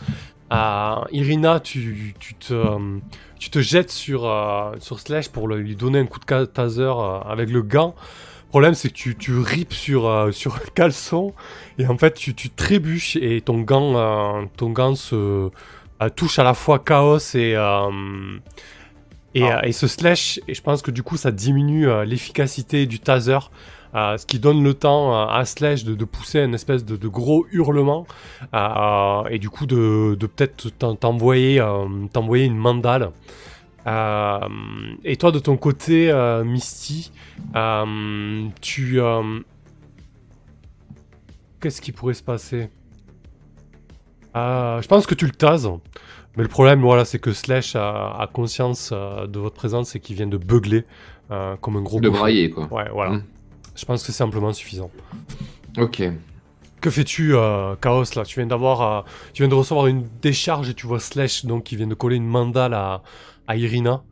euh, 0.51 0.95
Irina, 1.11 1.59
tu, 1.61 2.13
tu 2.19 2.33
te 2.35 2.53
euh, 2.53 2.77
tu 3.39 3.49
te 3.49 3.59
jettes 3.59 3.91
sur 3.91 4.25
euh, 4.27 4.73
sur 4.79 4.99
Slash 4.99 5.29
pour 5.29 5.47
le- 5.47 5.59
lui 5.59 5.75
donner 5.77 5.99
un 5.99 6.05
coup 6.05 6.19
de 6.19 6.45
taser 6.45 6.81
euh, 6.81 7.19
avec 7.21 7.49
le 7.49 7.61
gant. 7.61 7.95
Le 8.47 8.49
problème, 8.51 8.73
c'est 8.73 8.89
que 8.89 8.93
tu, 8.95 9.15
tu 9.15 9.37
ripes 9.39 9.71
sur, 9.71 10.07
euh, 10.09 10.33
sur 10.33 10.55
le 10.61 10.69
caleçon 10.75 11.33
et 11.77 11.87
en 11.87 11.97
fait, 11.97 12.15
tu, 12.15 12.35
tu 12.35 12.49
trébuches 12.49 13.15
et 13.15 13.39
ton 13.39 13.61
gant, 13.61 13.95
euh, 13.95 14.43
ton 14.57 14.71
gant 14.71 14.93
se, 14.93 15.15
euh, 15.15 16.09
touche 16.17 16.37
à 16.37 16.43
la 16.43 16.53
fois 16.53 16.77
Chaos 16.79 17.17
et, 17.33 17.53
euh, 17.55 18.37
et, 19.35 19.43
Ah. 19.49 19.59
euh, 19.59 19.61
et 19.67 19.71
se 19.71 19.87
slash. 19.87 20.41
Et 20.49 20.53
je 20.53 20.61
pense 20.61 20.81
que 20.81 20.91
du 20.91 21.01
coup, 21.01 21.15
ça 21.15 21.31
diminue 21.31 21.87
euh, 21.87 22.03
l'efficacité 22.03 22.85
du 22.87 22.99
taser. 22.99 23.39
Euh, 23.95 24.17
ce 24.17 24.25
qui 24.25 24.39
donne 24.39 24.63
le 24.63 24.73
temps 24.73 25.13
euh, 25.13 25.25
à 25.27 25.45
Slash 25.45 25.83
de, 25.83 25.95
de 25.95 26.05
pousser 26.05 26.39
une 26.39 26.53
espèce 26.53 26.85
de, 26.85 26.95
de 26.95 27.07
gros 27.07 27.45
hurlement 27.51 28.05
euh, 28.53 29.23
et 29.29 29.39
du 29.39 29.49
coup 29.49 29.65
de, 29.65 30.15
de 30.19 30.27
peut-être 30.27 30.69
t'en- 30.77 30.95
t'envoyer 30.95 31.63
t'envoyer 32.13 32.45
une 32.45 32.57
mandale. 32.57 33.11
Et 33.85 35.17
toi 35.17 35.31
de 35.31 35.39
ton 35.39 35.57
côté, 35.57 36.13
Misty, 36.45 37.11
tu 38.61 38.99
qu'est-ce 41.59 41.81
qui 41.81 41.91
pourrait 41.91 42.13
se 42.13 42.23
passer? 42.23 42.69
Je 44.35 44.87
pense 44.87 45.05
que 45.05 45.15
tu 45.15 45.25
le 45.25 45.31
tases. 45.31 45.67
Mais 46.37 46.43
le 46.43 46.49
problème, 46.49 46.79
voilà, 46.81 47.03
c'est 47.03 47.19
que 47.19 47.33
Slash 47.33 47.75
a, 47.75 48.15
a 48.17 48.25
conscience 48.27 48.91
euh, 48.93 49.27
de 49.27 49.37
votre 49.37 49.55
présence 49.55 49.95
et 49.97 49.99
qu'il 49.99 50.15
vient 50.15 50.27
de 50.27 50.37
beugler 50.37 50.85
euh, 51.29 51.57
comme 51.57 51.75
un 51.75 51.81
gros 51.81 51.99
De 51.99 52.07
brailler, 52.07 52.49
quoi. 52.49 52.71
Ouais, 52.71 52.89
voilà. 52.89 53.11
Mm. 53.11 53.23
Je 53.81 53.85
pense 53.87 54.03
que 54.03 54.11
c'est 54.11 54.23
amplement 54.23 54.53
suffisant. 54.53 54.91
Ok. 55.75 56.03
Que 56.81 56.91
fais-tu, 56.91 57.33
euh, 57.33 57.75
Chaos, 57.81 58.03
là? 58.15 58.23
Tu 58.23 58.39
viens 58.39 58.45
d'avoir, 58.45 58.81
euh, 58.81 59.01
tu 59.33 59.41
viens 59.41 59.49
de 59.49 59.55
recevoir 59.55 59.87
une 59.87 60.07
décharge 60.21 60.69
et 60.69 60.75
tu 60.75 60.85
vois 60.85 60.99
Slash 60.99 61.45
donc 61.45 61.63
qui 61.63 61.75
vient 61.75 61.87
de 61.87 61.95
coller 61.95 62.17
une 62.17 62.27
mandale 62.27 62.75
à, 62.75 63.01
à 63.47 63.57
Irina. 63.57 64.03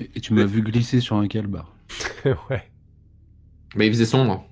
Et, 0.00 0.10
et 0.16 0.20
tu 0.20 0.34
m'as 0.34 0.42
vu 0.44 0.60
glisser 0.60 0.98
sur 0.98 1.14
un 1.14 1.28
calbar. 1.28 1.72
ouais. 2.50 2.68
Mais 3.76 3.86
il 3.86 3.92
faisait 3.92 4.06
sombre. 4.06 4.44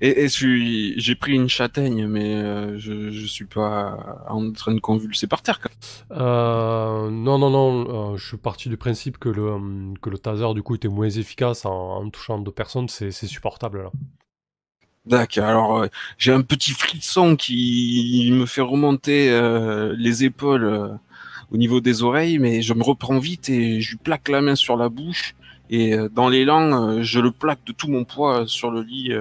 Et, 0.00 0.24
et 0.24 0.28
j'ai 0.28 1.14
pris 1.14 1.32
une 1.34 1.48
châtaigne, 1.48 2.06
mais 2.06 2.34
euh, 2.34 2.78
je, 2.78 3.10
je 3.10 3.26
suis 3.26 3.44
pas 3.46 4.24
en 4.28 4.50
train 4.52 4.74
de 4.74 4.80
convulser 4.80 5.26
par 5.26 5.42
terre. 5.42 5.60
quoi. 5.60 5.70
Euh, 6.16 7.10
non, 7.10 7.38
non, 7.38 7.50
non. 7.50 8.12
euh, 8.14 8.16
je 8.16 8.26
suis 8.26 8.36
parti 8.36 8.68
du 8.68 8.76
principe 8.76 9.18
que 9.18 9.28
le, 9.28 9.94
que 10.00 10.10
le 10.10 10.18
taser 10.18 10.52
du 10.54 10.62
coup 10.62 10.74
était 10.74 10.88
moins 10.88 11.08
efficace 11.10 11.64
en, 11.66 11.96
en 11.96 12.10
touchant 12.10 12.38
deux 12.38 12.52
personnes. 12.52 12.88
C'est 12.88 13.10
supportable 13.12 13.82
là. 13.82 13.90
D'accord. 15.06 15.44
Alors 15.44 15.86
j'ai 16.18 16.32
un 16.32 16.42
petit 16.42 16.72
frisson 16.72 17.36
qui 17.36 18.28
me 18.32 18.44
fait 18.44 18.60
remonter 18.60 19.30
les 19.96 20.24
épaules 20.24 20.98
au 21.52 21.56
niveau 21.56 21.80
des 21.80 22.02
oreilles, 22.02 22.38
mais 22.40 22.60
je 22.60 22.74
me 22.74 22.82
reprends 22.82 23.18
vite 23.20 23.48
et 23.48 23.80
je 23.80 23.90
lui 23.92 23.98
plaque 23.98 24.28
la 24.28 24.40
main 24.40 24.56
sur 24.56 24.76
la 24.76 24.88
bouche 24.88 25.36
et 25.70 25.96
dans 26.12 26.28
l'élan, 26.28 27.02
je 27.02 27.20
le 27.20 27.30
plaque 27.30 27.64
de 27.66 27.72
tout 27.72 27.88
mon 27.88 28.04
poids 28.04 28.46
sur 28.48 28.70
le 28.72 28.82
lit 28.82 29.12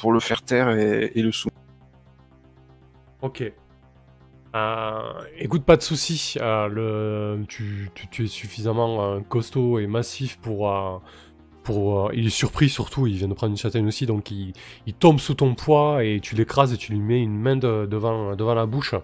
pour 0.00 0.12
le 0.12 0.20
faire 0.20 0.42
taire 0.42 0.70
et, 0.70 1.12
le 1.14 1.30
sou. 1.30 1.48
Ok. 3.22 3.52
Euh, 4.56 5.12
écoute, 5.38 5.64
pas 5.64 5.76
de 5.76 5.82
souci. 5.82 6.36
euh, 6.40 6.68
le, 6.68 7.44
tu, 7.46 7.90
es 8.18 8.26
suffisamment 8.26 9.04
euh, 9.04 9.20
costaud 9.20 9.78
et 9.78 9.86
massif 9.86 10.38
pour. 10.38 11.02
pour 11.62 12.10
il 12.14 12.26
est 12.26 12.30
surpris 12.30 12.68
surtout, 12.68 13.06
il 13.06 13.16
vient 13.16 13.28
de 13.28 13.34
prendre 13.34 13.52
une 13.52 13.58
châtaigne 13.58 13.86
aussi, 13.86 14.06
donc 14.06 14.30
il, 14.30 14.54
tombe 14.98 15.20
sous 15.20 15.34
ton 15.34 15.54
poids 15.54 16.02
et 16.02 16.18
tu 16.20 16.34
l'écrases 16.34 16.72
et 16.72 16.76
tu 16.76 16.92
lui 16.92 17.00
mets 17.00 17.22
une 17.22 17.38
main 17.38 17.56
de- 17.56 17.86
devant, 17.86 18.54
la 18.54 18.66
bouche. 18.66 18.94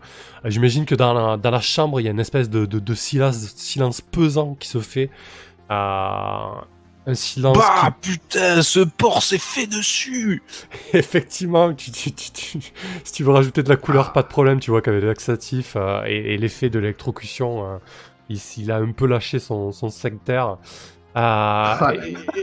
J'imagine 0.44 0.87
que 0.87 0.94
dans 0.94 1.37
la, 1.37 1.61
chambre, 1.61 2.00
il 2.00 2.04
y 2.04 2.09
a 2.09 2.11
une 2.11 2.20
espèce 2.20 2.48
de 2.50 2.94
silence, 2.94 3.37
silence 3.54 4.00
pesant 4.00 4.56
qui 4.59 4.68
se 4.68 4.80
fait. 4.80 5.11
Un 7.08 7.14
silence. 7.14 7.56
Bah 7.56 7.94
putain, 8.00 8.62
ce 8.62 8.80
porc 8.80 9.22
s'est 9.22 9.38
fait 9.38 9.66
dessus. 9.68 10.42
Effectivement, 10.92 11.72
tu, 11.72 11.92
tu- 11.92 12.10
tu- 12.12 12.32
tu- 12.32 12.58
si 13.04 13.12
tu 13.12 13.22
veux 13.22 13.30
rajouter 13.32 13.62
de 13.62 13.68
la 13.68 13.76
couleur, 13.76 14.12
pas 14.12 14.22
de 14.22 14.28
problème. 14.28 14.58
Tu 14.58 14.70
vois 14.72 14.82
qu'avec 14.82 15.02
le 15.02 15.06
laxatif 15.08 15.74
euh, 15.76 16.02
et, 16.06 16.34
et 16.34 16.36
l'effet 16.38 16.68
de 16.68 16.78
l'électrocution, 16.80 17.64
euh, 17.64 17.76
il, 18.28 18.40
il 18.56 18.72
a 18.72 18.76
un 18.78 18.90
peu 18.90 19.06
lâché 19.06 19.38
son, 19.38 19.70
son 19.70 19.88
sectaire. 19.88 20.56
Euh, 21.16 21.74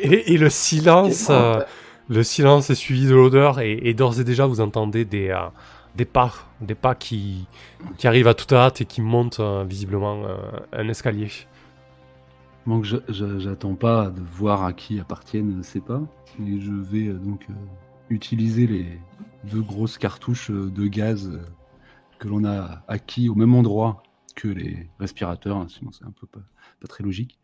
et, 0.01 0.07
et- 0.07 0.33
et 0.33 0.37
le 0.37 0.49
silence, 0.49 1.27
euh, 1.29 1.61
le 2.09 2.23
silence 2.23 2.69
est 2.69 2.75
suivi 2.75 3.05
de 3.05 3.13
l'odeur 3.15 3.59
et, 3.59 3.73
et 3.83 3.93
d'ores 3.93 4.19
et 4.19 4.23
déjà 4.23 4.45
vous 4.45 4.61
entendez 4.61 5.03
des, 5.05 5.29
euh, 5.29 5.39
des 5.95 6.05
pas, 6.05 6.31
des 6.61 6.73
pas 6.75 6.95
qui, 6.95 7.45
qui 7.97 8.07
arrivent 8.07 8.27
à 8.29 8.33
toute 8.33 8.53
hâte 8.53 8.79
et 8.81 8.85
qui 8.85 9.01
montent 9.01 9.41
euh, 9.41 9.63
visiblement 9.67 10.23
euh, 10.25 10.35
un 10.71 10.87
escalier. 10.87 11.29
Donc 12.65 12.85
j'attends 12.85 13.75
pas 13.75 14.09
de 14.09 14.21
voir 14.21 14.63
à 14.63 14.73
qui 14.73 14.99
appartiennent 14.99 15.63
ces 15.63 15.81
pas. 15.81 16.01
Et 16.39 16.59
je 16.59 16.71
vais 16.71 17.07
euh, 17.07 17.17
donc 17.17 17.45
euh, 17.49 17.53
utiliser 18.09 18.67
les 18.67 18.99
deux 19.51 19.61
grosses 19.61 19.97
cartouches 19.97 20.49
euh, 20.49 20.69
de 20.69 20.87
gaz 20.87 21.39
que 22.19 22.27
l'on 22.27 22.45
a 22.45 22.83
acquis 22.87 23.27
au 23.27 23.35
même 23.35 23.53
endroit 23.53 24.01
que 24.35 24.47
les 24.47 24.89
respirateurs, 24.99 25.57
hein, 25.57 25.67
sinon 25.69 25.91
c'est 25.91 26.05
un 26.05 26.11
peu 26.11 26.25
pas, 26.25 26.39
très 26.87 27.03
logique. 27.03 27.39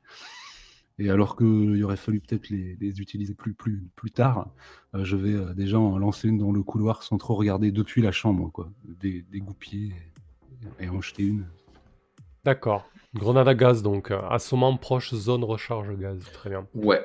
Et 0.97 1.10
alors 1.10 1.38
qu'il 1.38 1.82
aurait 1.84 1.97
fallu 1.97 2.19
peut-être 2.19 2.49
les, 2.49 2.99
utiliser 2.99 3.34
plus, 3.34 3.55
tard, 4.12 4.49
je 4.93 5.15
vais 5.15 5.55
déjà 5.55 5.79
en 5.79 5.97
lancer 5.97 6.27
une 6.27 6.39
dans 6.39 6.51
le 6.51 6.62
couloir 6.62 7.03
sans 7.03 7.17
trop 7.17 7.36
regarder 7.36 7.71
depuis 7.71 8.01
la 8.01 8.12
chambre, 8.12 8.51
quoi. 8.51 8.69
Des, 8.84 9.25
et, 9.32 9.93
et 10.82 10.89
en 10.89 10.99
jeter 10.99 11.23
une. 11.23 11.45
D'accord. 12.43 12.89
Grenade 13.15 13.48
à 13.48 13.56
gaz 13.56 13.82
donc, 13.82 14.12
euh, 14.12 14.22
assommant 14.30 14.76
proche 14.78 15.13
zone 15.13 15.43
recharge 15.43 15.95
gaz. 15.98 16.19
Très 16.34 16.50
bien. 16.50 16.67
Ouais. 16.76 17.02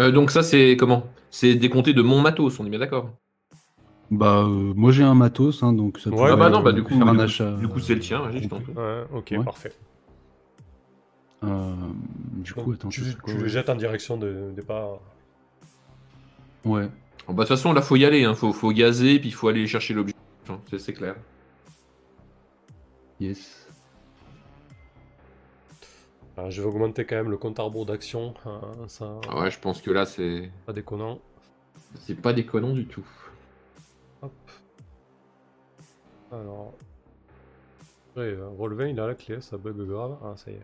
Euh, 0.00 0.10
donc 0.10 0.30
ça, 0.30 0.42
c'est 0.42 0.76
comment? 0.78 1.04
C'est 1.30 1.54
décompté 1.54 1.92
de 1.92 2.02
mon 2.02 2.20
matos, 2.20 2.58
on 2.60 2.66
est 2.66 2.70
bien 2.70 2.78
d'accord? 2.78 3.10
Bah, 4.10 4.38
euh, 4.44 4.72
moi 4.76 4.92
j'ai 4.92 5.02
un 5.02 5.14
matos, 5.14 5.62
hein, 5.62 5.72
donc 5.72 5.98
ça 5.98 6.10
Ouais, 6.10 6.16
pourrait, 6.16 6.30
Ah 6.32 6.36
bah 6.36 6.48
non, 6.48 6.62
bah 6.62 6.72
du 6.72 6.82
coup, 6.82 6.96
faire 6.96 7.08
un 7.08 7.18
achat. 7.18 7.52
du 7.56 7.66
coup, 7.68 7.80
c'est 7.80 7.94
le 7.94 8.00
tien, 8.00 8.20
vas-y, 8.22 8.42
je 8.44 8.48
t'en 8.48 8.60
prie. 8.60 8.72
Ouais, 8.72 9.02
ok, 9.12 9.28
Ouais. 9.38 9.44
parfait. 9.44 9.72
Euh, 11.44 11.74
du 12.36 12.54
coup, 12.54 12.60
Donc, 12.72 12.74
attends, 12.74 12.88
tu, 12.88 13.02
quoi, 13.22 13.34
ouais. 13.34 13.48
jettes 13.48 13.68
en 13.68 13.74
direction 13.74 14.16
de 14.16 14.52
départ. 14.54 15.00
Ouais. 16.64 16.88
Bon, 17.26 17.34
bah, 17.34 17.42
de 17.44 17.48
toute 17.48 17.48
façon, 17.48 17.72
là, 17.72 17.82
faut 17.82 17.96
y 17.96 18.04
aller, 18.04 18.24
hein. 18.24 18.34
faut, 18.34 18.52
faut 18.52 18.70
gazer, 18.72 19.18
puis 19.18 19.28
il 19.30 19.32
faut 19.34 19.48
aller 19.48 19.66
chercher 19.66 19.92
l'objet. 19.92 20.14
Hein, 20.48 20.58
C'est 20.70 20.78
c'est 20.78 20.92
clair. 20.92 21.16
Yes. 23.20 23.65
Alors, 26.36 26.50
je 26.50 26.60
vais 26.60 26.68
augmenter 26.68 27.06
quand 27.06 27.16
même 27.16 27.30
le 27.30 27.38
compte 27.38 27.58
à 27.58 27.62
rebours 27.62 27.86
d'action. 27.86 28.34
ça, 28.88 29.20
Ah 29.28 29.40
ouais, 29.40 29.50
je 29.50 29.58
pense 29.58 29.80
que 29.80 29.90
là, 29.90 30.04
c'est 30.04 30.50
pas 30.66 30.72
déconnant. 30.72 31.18
c'est 32.00 32.14
pas 32.14 32.32
déconnant 32.32 32.72
du 32.72 32.86
tout. 32.86 33.06
Hop. 34.22 34.32
Alors. 36.32 36.74
Ouais, 38.16 38.22
euh, 38.24 38.48
Roll20, 38.58 38.90
il 38.90 39.00
a 39.00 39.06
la 39.06 39.14
clé, 39.14 39.40
ça 39.40 39.56
bug 39.56 39.76
grave. 39.86 40.18
Ah, 40.22 40.34
ça 40.36 40.50
y 40.50 40.54
est. 40.54 40.62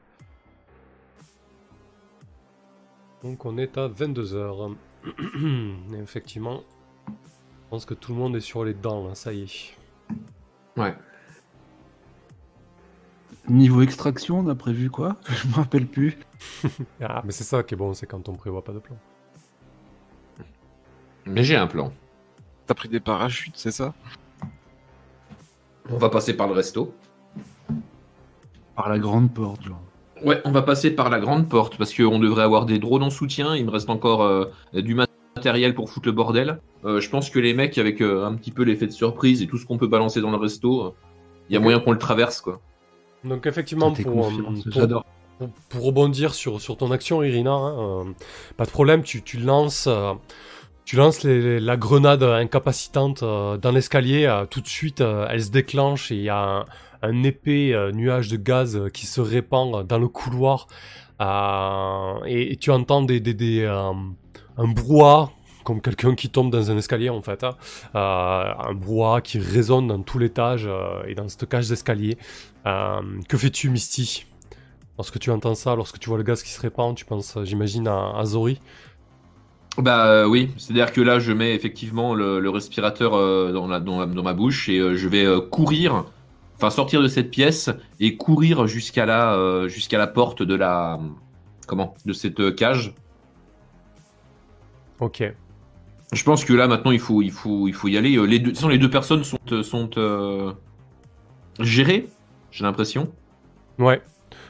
Donc 3.23 3.45
on 3.45 3.57
est 3.57 3.79
à 3.79 3.89
22h. 3.89 4.75
Effectivement, 6.03 6.63
je 7.09 7.69
pense 7.71 7.85
que 7.87 7.95
tout 7.95 8.13
le 8.13 8.19
monde 8.19 8.37
est 8.37 8.41
sur 8.41 8.65
les 8.65 8.75
dents, 8.75 9.07
là, 9.07 9.15
ça 9.15 9.33
y 9.33 9.43
est. 9.43 9.77
Ouais. 10.77 10.95
Niveau 13.49 13.83
extraction, 13.83 14.39
on 14.39 14.49
a 14.49 14.55
prévu 14.55 14.89
quoi 14.89 15.17
Je 15.29 15.49
me 15.49 15.55
rappelle 15.55 15.87
plus. 15.87 16.17
Ah, 17.01 17.23
mais 17.25 17.33
c'est 17.33 17.45
ça 17.45 17.63
qui 17.63 17.75
est 17.75 17.77
bon, 17.77 17.93
c'est 17.93 18.07
quand 18.07 18.29
on 18.29 18.35
prévoit 18.35 18.63
pas 18.63 18.73
de 18.73 18.79
plan. 18.79 18.97
Mais 21.27 21.43
j'ai 21.43 21.57
un 21.57 21.67
plan. 21.67 21.93
T'as 22.67 22.75
pris 22.75 22.89
des 22.89 23.01
parachutes, 23.01 23.57
c'est 23.57 23.73
ça? 23.73 23.95
On 25.91 25.99
va 25.99 26.09
passer 26.09 26.35
par 26.37 26.47
le 26.47 26.55
resto. 26.55 26.95
Par 28.77 28.89
la 28.89 28.99
grande 28.99 29.33
porte, 29.33 29.63
genre. 29.65 29.83
Ouais, 30.25 30.41
on 30.45 30.53
va 30.53 30.63
passer 30.63 30.93
par 30.93 31.11
la 31.11 31.19
grande 31.19 31.49
porte 31.49 31.77
parce 31.77 31.93
qu'on 31.95 32.21
devrait 32.21 32.45
avoir 32.45 32.65
des 32.65 32.79
drones 32.79 33.03
en 33.03 33.11
soutien. 33.11 33.57
Il 33.57 33.67
me 33.67 33.71
reste 33.71 33.91
encore 33.91 34.23
euh, 34.23 34.47
du 34.73 34.95
matériel 34.95 35.75
pour 35.75 35.91
foutre 35.91 36.07
le 36.07 36.13
bordel. 36.13 36.61
Euh, 36.85 37.01
je 37.01 37.11
pense 37.11 37.29
que 37.29 37.41
les 37.41 37.55
mecs, 37.55 37.77
avec 37.79 38.01
euh, 38.01 38.25
un 38.25 38.35
petit 38.35 38.53
peu 38.53 38.63
l'effet 38.63 38.87
de 38.87 38.93
surprise 38.93 39.43
et 39.43 39.49
tout 39.49 39.59
ce 39.59 39.67
qu'on 39.67 39.79
peut 39.79 39.89
balancer 39.89 40.21
dans 40.21 40.31
le 40.31 40.37
resto, 40.37 40.95
il 41.49 41.55
y 41.55 41.57
a 41.57 41.61
moyen 41.61 41.81
qu'on 41.81 41.91
le 41.91 41.99
traverse 41.99 42.41
quoi. 42.41 42.61
Donc 43.25 43.47
effectivement, 43.47 43.93
pour, 43.93 44.05
confiant, 44.05 44.41
euh, 44.41 44.63
pour- 44.63 44.73
J'adore. 44.73 45.05
pour, 45.39 45.49
pour 45.69 45.85
rebondir 45.85 46.35
sur, 46.35 46.61
sur 46.61 46.77
ton 46.77 46.91
action, 46.91 47.23
Irina, 47.23 47.53
hein, 47.53 47.77
euh, 47.79 48.05
pas 48.57 48.65
de 48.65 48.71
problème, 48.71 49.03
tu, 49.03 49.23
tu 49.23 49.39
lances, 49.39 49.87
euh, 49.87 50.13
tu 50.85 50.97
lances 50.97 51.23
les- 51.23 51.41
les- 51.41 51.61
la 51.61 51.77
grenade 51.77 52.23
incapacitante 52.23 53.23
euh, 53.23 53.57
dans 53.57 53.71
l'escalier, 53.71 54.29
tout 54.51 54.61
de 54.61 54.69
suite 54.69 55.01
elle 55.01 55.43
se 55.45 55.51
déclenche 55.51 56.11
et 56.11 56.17
il 56.17 56.23
y 56.23 56.29
a 56.29 56.39
un, 56.61 56.65
un 57.03 57.23
épais 57.23 57.75
nuage 57.93 58.29
de 58.29 58.37
gaz 58.37 58.81
qui 58.93 59.07
se 59.07 59.21
répand 59.21 59.87
dans 59.87 59.99
le 59.99 60.09
couloir 60.09 60.67
et, 62.27 62.53
et 62.53 62.57
tu 62.57 62.71
entends 62.71 63.03
des, 63.03 63.21
des, 63.21 63.35
des, 63.35 63.65
un 63.65 64.69
brouhaha 64.69 65.31
comme 65.65 65.81
quelqu'un 65.81 66.17
qui 66.17 66.29
tombe 66.29 66.51
dans 66.51 66.73
un 66.73 66.77
escalier 66.77 67.09
en 67.09 67.23
fait, 67.23 67.45
hein. 67.45 67.55
Euh, 67.95 68.53
un 68.69 68.75
brouhaha 68.75 69.21
qui 69.21 69.39
résonne 69.39 69.87
dans 69.87 70.03
tout 70.03 70.19
l'étage 70.19 70.65
euh, 70.67 71.05
et 71.07 71.15
dans 71.15 71.29
cette 71.29 71.49
cage 71.49 71.69
d'escalier. 71.69 72.19
Euh, 72.67 73.01
que 73.29 73.37
fais-tu, 73.37 73.71
Misty? 73.71 74.27
Lorsque 74.99 75.19
tu 75.19 75.31
entends 75.31 75.55
ça, 75.55 75.75
lorsque 75.75 75.99
tu 75.99 76.09
vois 76.09 76.19
le 76.19 76.25
gaz 76.25 76.43
qui 76.43 76.51
se 76.51 76.61
répand, 76.61 76.95
tu 76.95 77.05
penses, 77.05 77.37
euh, 77.37 77.45
j'imagine, 77.45 77.89
à, 77.89 78.13
à 78.17 78.25
Zori? 78.25 78.61
Bah 79.79 80.07
euh, 80.07 80.27
oui, 80.27 80.51
c'est-à-dire 80.59 80.93
que 80.93 81.01
là, 81.01 81.19
je 81.19 81.33
mets 81.33 81.55
effectivement 81.55 82.15
le, 82.15 82.41
le 82.41 82.51
respirateur 82.51 83.15
euh, 83.15 83.53
dans, 83.53 83.67
la, 83.67 83.81
dans, 83.81 84.01
la- 84.01 84.07
dans 84.07 84.23
ma 84.23 84.35
bouche 84.35 84.69
et 84.69 84.79
euh, 84.79 84.97
je 84.97 85.09
vais 85.09 85.27
courir, 85.51 86.05
enfin 86.57 86.69
sortir 86.69 87.01
de 87.01 87.09
cette 87.09 87.31
pièce 87.31 87.71
et 87.99 88.17
courir 88.19 88.67
jusqu'à 88.67 89.07
la, 89.07 89.67
jusqu'à 89.69 89.97
la 89.97 90.07
porte 90.07 90.43
de 90.43 90.55
la, 90.55 91.01
comment, 91.67 91.95
de 92.05 92.13
cette 92.13 92.55
cage. 92.55 92.95
Ok. 95.01 95.25
Je 96.13 96.23
pense 96.23 96.45
que 96.45 96.53
là 96.53 96.69
maintenant 96.69 96.91
il 96.91 97.01
faut, 97.01 97.23
il 97.23 97.33
faut, 97.33 97.67
il 97.67 97.73
faut 97.73 97.89
y 97.89 97.97
aller. 97.97 98.11
Les 98.27 98.39
deux, 98.39 98.45
de 98.45 98.49
toute 98.51 98.57
façon, 98.57 98.69
les 98.69 98.79
deux 98.79 98.91
personnes 98.91 99.25
sont, 99.25 99.39
sont 99.63 99.89
gérées, 101.61 102.11
j'ai 102.53 102.63
l'impression. 102.65 103.11
Ouais. 103.79 104.01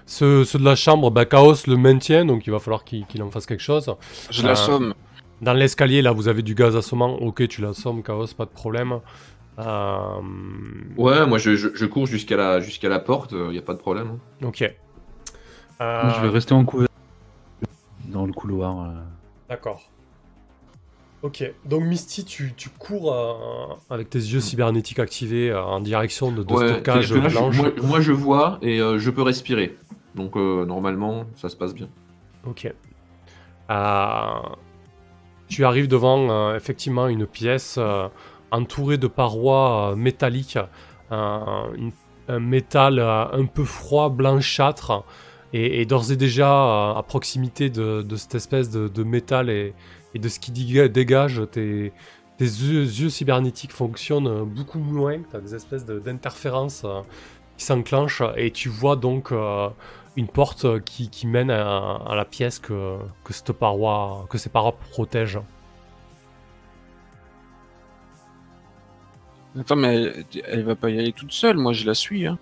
Ceux, 0.05 0.45
ceux 0.45 0.59
de 0.59 0.65
la 0.65 0.77
chambre, 0.77 1.11
bah, 1.11 1.25
Chaos 1.25 1.55
le 1.67 1.77
maintient, 1.77 2.25
donc 2.27 2.47
il 2.47 2.51
va 2.51 2.59
falloir 2.59 2.85
qu'il 2.85 3.07
qu'il 3.07 3.23
en 3.23 3.31
fasse 3.31 3.47
quelque 3.47 3.63
chose. 3.63 3.95
Je 4.31 4.47
l'assomme. 4.47 4.93
Dans 5.41 5.55
l'escalier, 5.55 6.03
là, 6.03 6.13
vous 6.13 6.29
avez 6.29 6.43
du 6.43 6.55
gaz 6.55 6.77
assommant. 6.77 7.15
Ok, 7.17 7.49
tu 7.49 7.63
l'assommes, 7.63 8.03
Chaos, 8.03 8.27
pas 8.37 8.45
de 8.45 8.51
problème. 8.51 8.99
Euh, 9.59 10.21
Ouais, 10.97 11.27
moi 11.27 11.39
je, 11.39 11.57
je, 11.57 11.69
je 11.75 11.87
cours 11.87 12.07
jusqu'à 12.07 12.37
la, 12.37 12.61
jusqu'à 12.61 12.89
la 12.89 12.99
porte, 12.99 13.33
il 13.33 13.49
n'y 13.51 13.59
a 13.59 13.63
pas 13.63 13.75
de 13.75 13.79
problème. 13.79 14.19
hein. 14.43 14.47
Ok. 14.47 14.63
Euh, 15.81 16.11
je 16.17 16.21
vais 16.23 16.29
rester 16.29 16.55
en 16.55 16.65
couvert 16.65 16.89
dans 18.07 18.25
le 18.27 18.33
couloir. 18.33 18.81
euh. 18.83 18.93
D'accord. 19.49 19.83
Ok, 21.23 21.45
donc 21.65 21.85
Misty, 21.85 22.25
tu, 22.25 22.53
tu 22.57 22.69
cours 22.69 23.15
avec 23.91 24.11
tes 24.11 24.19
yeux 24.19 24.41
cybernétiques 24.41 24.99
activés 24.99 25.55
en 25.55 25.79
direction 25.79 26.33
de, 26.33 26.43
Ouais, 26.53 26.83
que 26.83 26.91
là, 26.91 27.01
je- 27.01 27.15
moi, 27.15 27.71
moi, 27.83 28.01
je 28.01 28.11
vois 28.13 28.59
et 28.61 28.81
euh, 28.81 28.99
je 28.99 29.09
peux 29.11 29.23
respirer. 29.23 29.77
Donc 30.17 30.37
euh, 30.37 30.67
normalement 30.67 31.25
ça 31.37 31.49
se 31.49 31.57
passe 31.57 31.75
bien. 31.75 31.89
Ok. 32.45 32.73
Euh, 33.71 34.25
tu 35.49 35.65
arrives 35.65 35.89
devant 35.89 36.55
effectivement 36.55 37.07
une 37.09 37.27
pièce 37.27 37.79
entourée 38.51 38.99
de 38.99 39.07
parois 39.07 39.95
métalliques, 39.97 40.59
une- 41.11 41.93
un 42.29 42.39
métal 42.41 42.99
un 43.01 43.47
peu 43.47 43.65
froid, 43.65 44.09
blanchâtre, 44.09 45.05
et, 45.53 45.81
et 45.81 45.87
d'ores 45.87 46.11
et 46.11 46.17
déjà 46.17 46.49
à 46.97 47.03
proximité 47.07 47.69
de, 47.71 48.03
de 48.03 48.17
cette 48.17 48.35
espèce 48.35 48.71
de, 48.71 48.89
de 48.89 49.03
métal 49.05 49.51
et, 49.51 49.75
et 50.15 50.19
de 50.19 50.29
ce 50.29 50.39
qui 50.41 50.51
dégage, 50.53 51.43
tes, 51.51 51.93
tes 52.39 52.45
yeux, 52.45 52.83
yeux 52.85 53.11
cybernétiques 53.11 53.73
fonctionnent 53.73 54.45
beaucoup 54.45 54.79
moins, 54.79 55.19
tu 55.31 55.37
as 55.37 55.41
des 55.41 55.55
espèces 55.55 55.85
de- 55.85 55.99
d'interférences 55.99 56.83
euh, 56.85 57.01
qui 57.57 57.65
s'enclenchent, 57.65 58.23
et 58.37 58.51
tu 58.51 58.69
vois 58.69 58.97
donc 58.97 59.33
euh, 59.33 59.69
une 60.17 60.29
porte 60.29 60.65
euh, 60.65 60.81
qui, 60.81 61.09
qui 61.11 61.27
mène 61.27 61.51
à, 61.51 61.97
à 62.07 62.15
la 62.15 62.25
pièce 62.25 62.59
que, 62.59 62.99
que 63.25 63.33
cette 63.33 63.53
paroi, 63.53 64.27
que 64.29 64.39
ces 64.39 64.49
parois 64.51 64.77
protègent. 64.91 65.41
Attends, 69.59 69.77
mais 69.77 69.95
elle, 69.95 70.25
elle 70.47 70.63
va 70.65 70.75
pas 70.75 70.89
y 70.91 70.99
aller 70.99 71.13
toute 71.13 71.33
seule, 71.33 71.59
moi 71.59 71.73
je 71.73 71.85
la 71.87 71.95
suis. 71.95 72.27
Hein. 72.27 72.39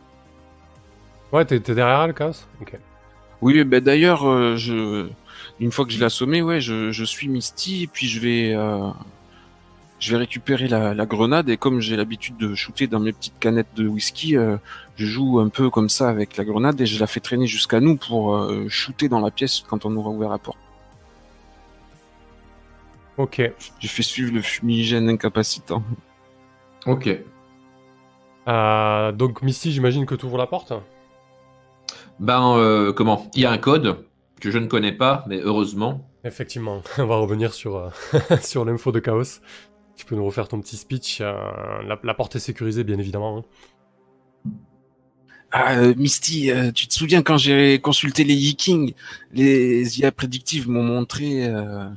Ouais, 1.33 1.45
t'es 1.45 1.59
derrière 1.61 2.03
elle, 2.03 2.15
Chaos 2.15 2.47
Ok. 2.61 2.79
Oui, 3.43 3.65
d'ailleurs, 3.65 4.29
euh, 4.29 4.57
je... 4.57 5.09
une 5.61 5.71
fois 5.71 5.85
que 5.85 5.93
je 5.93 5.99
l'ai 5.99 6.05
assommé, 6.05 6.43
ouais, 6.43 6.61
je, 6.61 6.91
je 6.91 7.05
suis 7.05 7.29
Misty, 7.29 7.85
et 7.85 7.87
puis 7.87 8.09
je 8.09 8.19
vais, 8.19 8.55
euh, 8.55 8.91
je 9.99 10.11
vais 10.11 10.17
récupérer 10.17 10.69
la, 10.69 10.95
la 10.95 11.07
grenade, 11.07 11.49
et 11.49 11.57
comme 11.57 11.81
j'ai 11.81 11.97
l'habitude 11.97 12.37
de 12.39 12.55
shooter 12.55 12.87
dans 12.87 12.99
mes 12.99 13.13
petites 13.13 13.39
canettes 13.39 13.75
de 13.77 13.87
whisky, 13.87 14.37
euh, 14.37 14.57
je 14.97 15.07
joue 15.07 15.39
un 15.39 15.49
peu 15.49 15.71
comme 15.71 15.89
ça 15.89 16.09
avec 16.09 16.37
la 16.37 16.45
grenade, 16.45 16.81
et 16.81 16.87
je 16.87 16.99
la 16.99 17.07
fais 17.07 17.21
traîner 17.21 17.47
jusqu'à 17.47 17.81
nous 17.81 17.97
pour 17.97 18.35
euh, 18.35 18.67
shooter 18.69 19.09
dans 19.09 19.21
la 19.21 19.31
pièce 19.31 19.63
quand 19.69 19.85
on 19.85 19.95
aura 19.97 20.11
ouvert 20.11 20.31
la 20.31 20.39
porte. 20.39 20.59
Ok. 23.19 23.43
J'ai 23.81 23.89
fait 23.89 24.03
suivre 24.03 24.33
le 24.33 24.41
fumigène 24.41 25.11
incapacitant. 25.11 25.83
Ok. 26.87 27.11
Euh, 28.49 29.13
donc, 29.13 29.43
Misty, 29.43 29.73
j'imagine 29.73 30.07
que 30.07 30.15
tu 30.15 30.25
ouvres 30.25 30.39
la 30.39 30.47
porte? 30.47 30.73
Ben 32.19 32.57
euh, 32.57 32.95
comment? 32.95 33.31
Il 33.35 33.43
y 33.43 33.47
a 33.47 33.51
un 33.51 33.59
code 33.59 34.07
que 34.41 34.51
je 34.51 34.59
ne 34.59 34.67
connais 34.67 34.93
pas, 34.93 35.25
mais 35.29 35.41
heureusement. 35.41 36.11
Effectivement, 36.25 36.83
on 36.99 37.07
va 37.07 37.17
revenir 37.17 37.53
sur, 37.55 37.77
euh, 37.77 37.91
sur 38.43 38.65
l'info 38.65 38.93
de 38.93 38.99
Chaos. 39.01 39.41
Tu 39.97 40.07
peux 40.07 40.17
nous 40.17 40.25
refaire 40.25 40.49
ton 40.49 40.61
petit 40.61 40.77
speech. 40.77 41.21
euh, 41.21 41.33
la, 41.87 41.99
la 42.03 42.15
porte 42.15 42.37
est 42.37 42.41
sécurisée, 42.41 42.85
bien 42.85 42.99
évidemment. 42.99 43.39
hein. 43.39 43.45
Ah, 45.53 45.75
euh, 45.79 45.95
Misty, 45.97 46.51
euh, 46.53 46.71
tu 46.71 46.87
te 46.87 46.95
souviens 46.95 47.23
quand 47.23 47.37
j'ai 47.37 47.81
consulté 47.81 48.23
les 48.23 48.35
Yikings, 48.35 48.95
les 49.33 49.99
IA 49.99 50.13
prédictives 50.13 50.69
m'ont 50.69 50.85
montré 50.85 51.45
euh, 51.45 51.89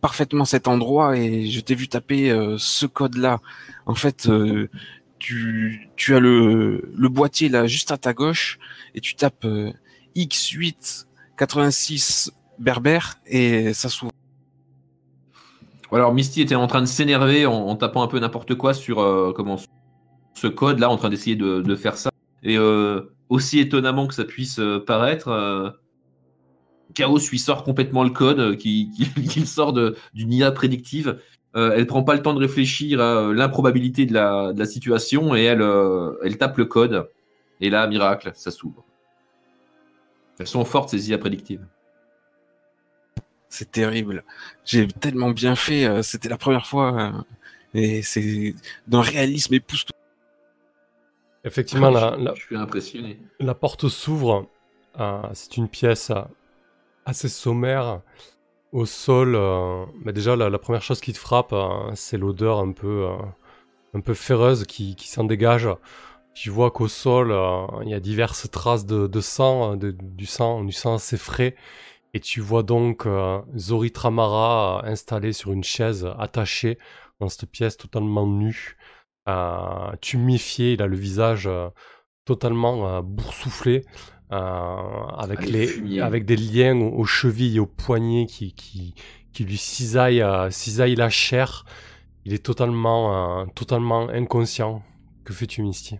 parfaitement 0.00 0.46
cet 0.46 0.66
endroit 0.66 1.16
et 1.18 1.46
je 1.50 1.60
t'ai 1.60 1.74
vu 1.74 1.88
taper 1.88 2.30
euh, 2.30 2.56
ce 2.58 2.86
code-là. 2.86 3.40
En 3.84 3.94
fait, 3.94 4.28
euh, 4.28 4.68
tu, 5.18 5.90
tu 5.96 6.14
as 6.14 6.20
le, 6.20 6.90
le 6.96 7.08
boîtier 7.10 7.50
là 7.50 7.66
juste 7.66 7.90
à 7.92 7.98
ta 7.98 8.14
gauche 8.14 8.58
et 8.94 9.00
tu 9.02 9.14
tapes 9.14 9.44
euh, 9.44 9.70
X8 10.16 11.04
86 11.40 12.32
berbère 12.58 13.16
et 13.26 13.72
ça 13.72 13.88
s'ouvre. 13.88 14.12
Alors 15.90 16.14
Misty 16.14 16.42
était 16.42 16.54
en 16.54 16.66
train 16.66 16.80
de 16.80 16.86
s'énerver 16.86 17.46
en, 17.46 17.74
tapant 17.76 18.02
un 18.02 18.06
peu 18.06 18.20
n'importe 18.20 18.54
quoi 18.54 18.74
sur 18.74 19.00
euh, 19.00 19.32
comment 19.34 19.56
ce 20.34 20.46
code 20.46 20.78
là, 20.78 20.90
en 20.90 20.96
train 20.96 21.08
d'essayer 21.08 21.36
de, 21.36 21.74
faire 21.74 21.96
ça. 21.96 22.10
Et 22.42 22.56
euh, 22.56 23.12
aussi 23.28 23.58
étonnamment 23.58 24.06
que 24.06 24.14
ça 24.14 24.24
puisse 24.24 24.58
euh, 24.58 24.82
paraître, 24.84 25.74
Chaos 26.94 27.20
lui 27.30 27.38
sort 27.38 27.62
complètement 27.62 28.02
le 28.02 28.10
code, 28.10 28.40
euh, 28.40 28.56
qui, 28.56 28.90
qu'il 29.30 29.46
sort 29.46 29.72
d'une 29.72 30.32
IA 30.32 30.50
prédictive. 30.50 31.18
elle 31.54 31.86
prend 31.86 32.02
pas 32.02 32.14
le 32.14 32.22
temps 32.22 32.34
de 32.34 32.38
réfléchir 32.38 33.00
à 33.00 33.32
l'improbabilité 33.32 34.06
de 34.06 34.14
la, 34.14 34.66
situation 34.66 35.34
et 35.34 35.44
elle 35.44 36.38
tape 36.38 36.58
le 36.58 36.64
code. 36.64 37.08
Et 37.60 37.70
là, 37.70 37.86
miracle, 37.86 38.32
ça 38.34 38.50
s'ouvre. 38.50 38.84
Elles 40.40 40.46
sont 40.46 40.64
fortes, 40.64 40.88
ces 40.90 41.10
IA 41.10 41.18
prédictives. 41.18 41.64
C'est 43.48 43.70
terrible. 43.70 44.24
J'ai 44.64 44.88
tellement 44.88 45.30
bien 45.30 45.54
fait. 45.54 45.84
euh, 45.84 46.02
C'était 46.02 46.28
la 46.28 46.38
première 46.38 46.66
fois. 46.66 47.00
euh, 47.00 47.12
Et 47.74 48.02
c'est 48.02 48.54
d'un 48.86 49.02
réalisme 49.02 49.54
époustouflant. 49.54 49.96
Effectivement, 51.44 51.90
la, 51.90 52.16
la- 52.18 52.34
Je 52.34 52.42
suis 52.42 52.56
impressionné. 52.56 53.18
la 53.38 53.54
porte 53.54 53.88
s'ouvre. 53.88 54.48
Euh, 54.98 55.22
c'est 55.34 55.56
une 55.56 55.68
pièce 55.68 56.12
assez 57.04 57.28
sommaire. 57.28 58.02
Au 58.72 58.86
sol, 58.86 59.34
euh, 59.34 59.84
mais 60.04 60.12
déjà, 60.12 60.36
la, 60.36 60.48
la 60.50 60.58
première 60.58 60.82
chose 60.82 61.00
qui 61.00 61.12
te 61.12 61.18
frappe, 61.18 61.52
euh, 61.52 61.90
c'est 61.96 62.18
l'odeur 62.18 62.60
un 62.60 62.72
peu, 62.72 63.08
euh, 63.08 63.16
un 63.94 64.00
peu 64.00 64.14
féreuse 64.14 64.64
qui, 64.64 64.96
qui 64.96 65.08
s'en 65.08 65.24
dégage. 65.24 65.68
Tu 66.34 66.48
vois 66.48 66.70
qu'au 66.70 66.88
sol, 66.88 67.32
euh, 67.32 67.66
il 67.82 67.88
y 67.90 67.94
a 67.94 68.00
diverses 68.00 68.50
traces 68.50 68.86
de, 68.86 69.06
de 69.06 69.20
sang, 69.20 69.76
de- 69.76 69.90
du 69.90 70.26
sang, 70.26 70.64
du 70.64 70.72
sang 70.72 70.94
assez 70.94 71.16
frais. 71.16 71.54
Et 72.14 72.20
tu 72.20 72.40
vois 72.40 72.62
donc 72.62 73.06
euh, 73.06 73.40
Zori 73.56 73.92
Tramara 73.92 74.82
euh, 74.84 74.90
installé 74.90 75.32
sur 75.32 75.52
une 75.52 75.64
chaise 75.64 76.08
attachée 76.18 76.78
dans 77.20 77.28
cette 77.28 77.50
pièce 77.50 77.76
totalement 77.76 78.26
nue, 78.26 78.76
euh, 79.28 79.92
tuméfié. 80.00 80.72
Il 80.72 80.82
a 80.82 80.86
le 80.86 80.96
visage 80.96 81.46
euh, 81.46 81.68
totalement 82.24 83.02
boursouflé, 83.02 83.84
avec, 84.30 85.40
les 85.50 85.66
des 86.24 86.36
liens 86.36 86.76
aux, 86.80 87.00
aux 87.00 87.04
chevilles 87.04 87.56
et 87.56 87.60
aux 87.60 87.66
poignets 87.66 88.26
qui, 88.26 88.54
qui, 88.54 88.94
qui 89.32 89.44
lui 89.44 89.56
cisaillent, 89.58 90.24
cisaillent 90.50 90.94
la 90.94 91.10
chair. 91.10 91.64
Il 92.24 92.32
est 92.32 92.44
totalement, 92.44 93.46
totalement 93.48 94.08
inconscient. 94.08 94.82
Que 95.24 95.32
fais-tu, 95.32 95.62
Misty 95.62 95.98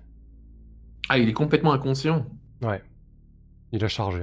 Ah, 1.12 1.18
il 1.18 1.28
est 1.28 1.32
complètement 1.32 1.72
inconscient. 1.72 2.24
Ouais. 2.62 2.80
Il 3.72 3.84
a 3.84 3.88
chargé. 3.88 4.22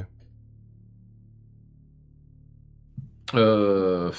Euh, 3.36 4.10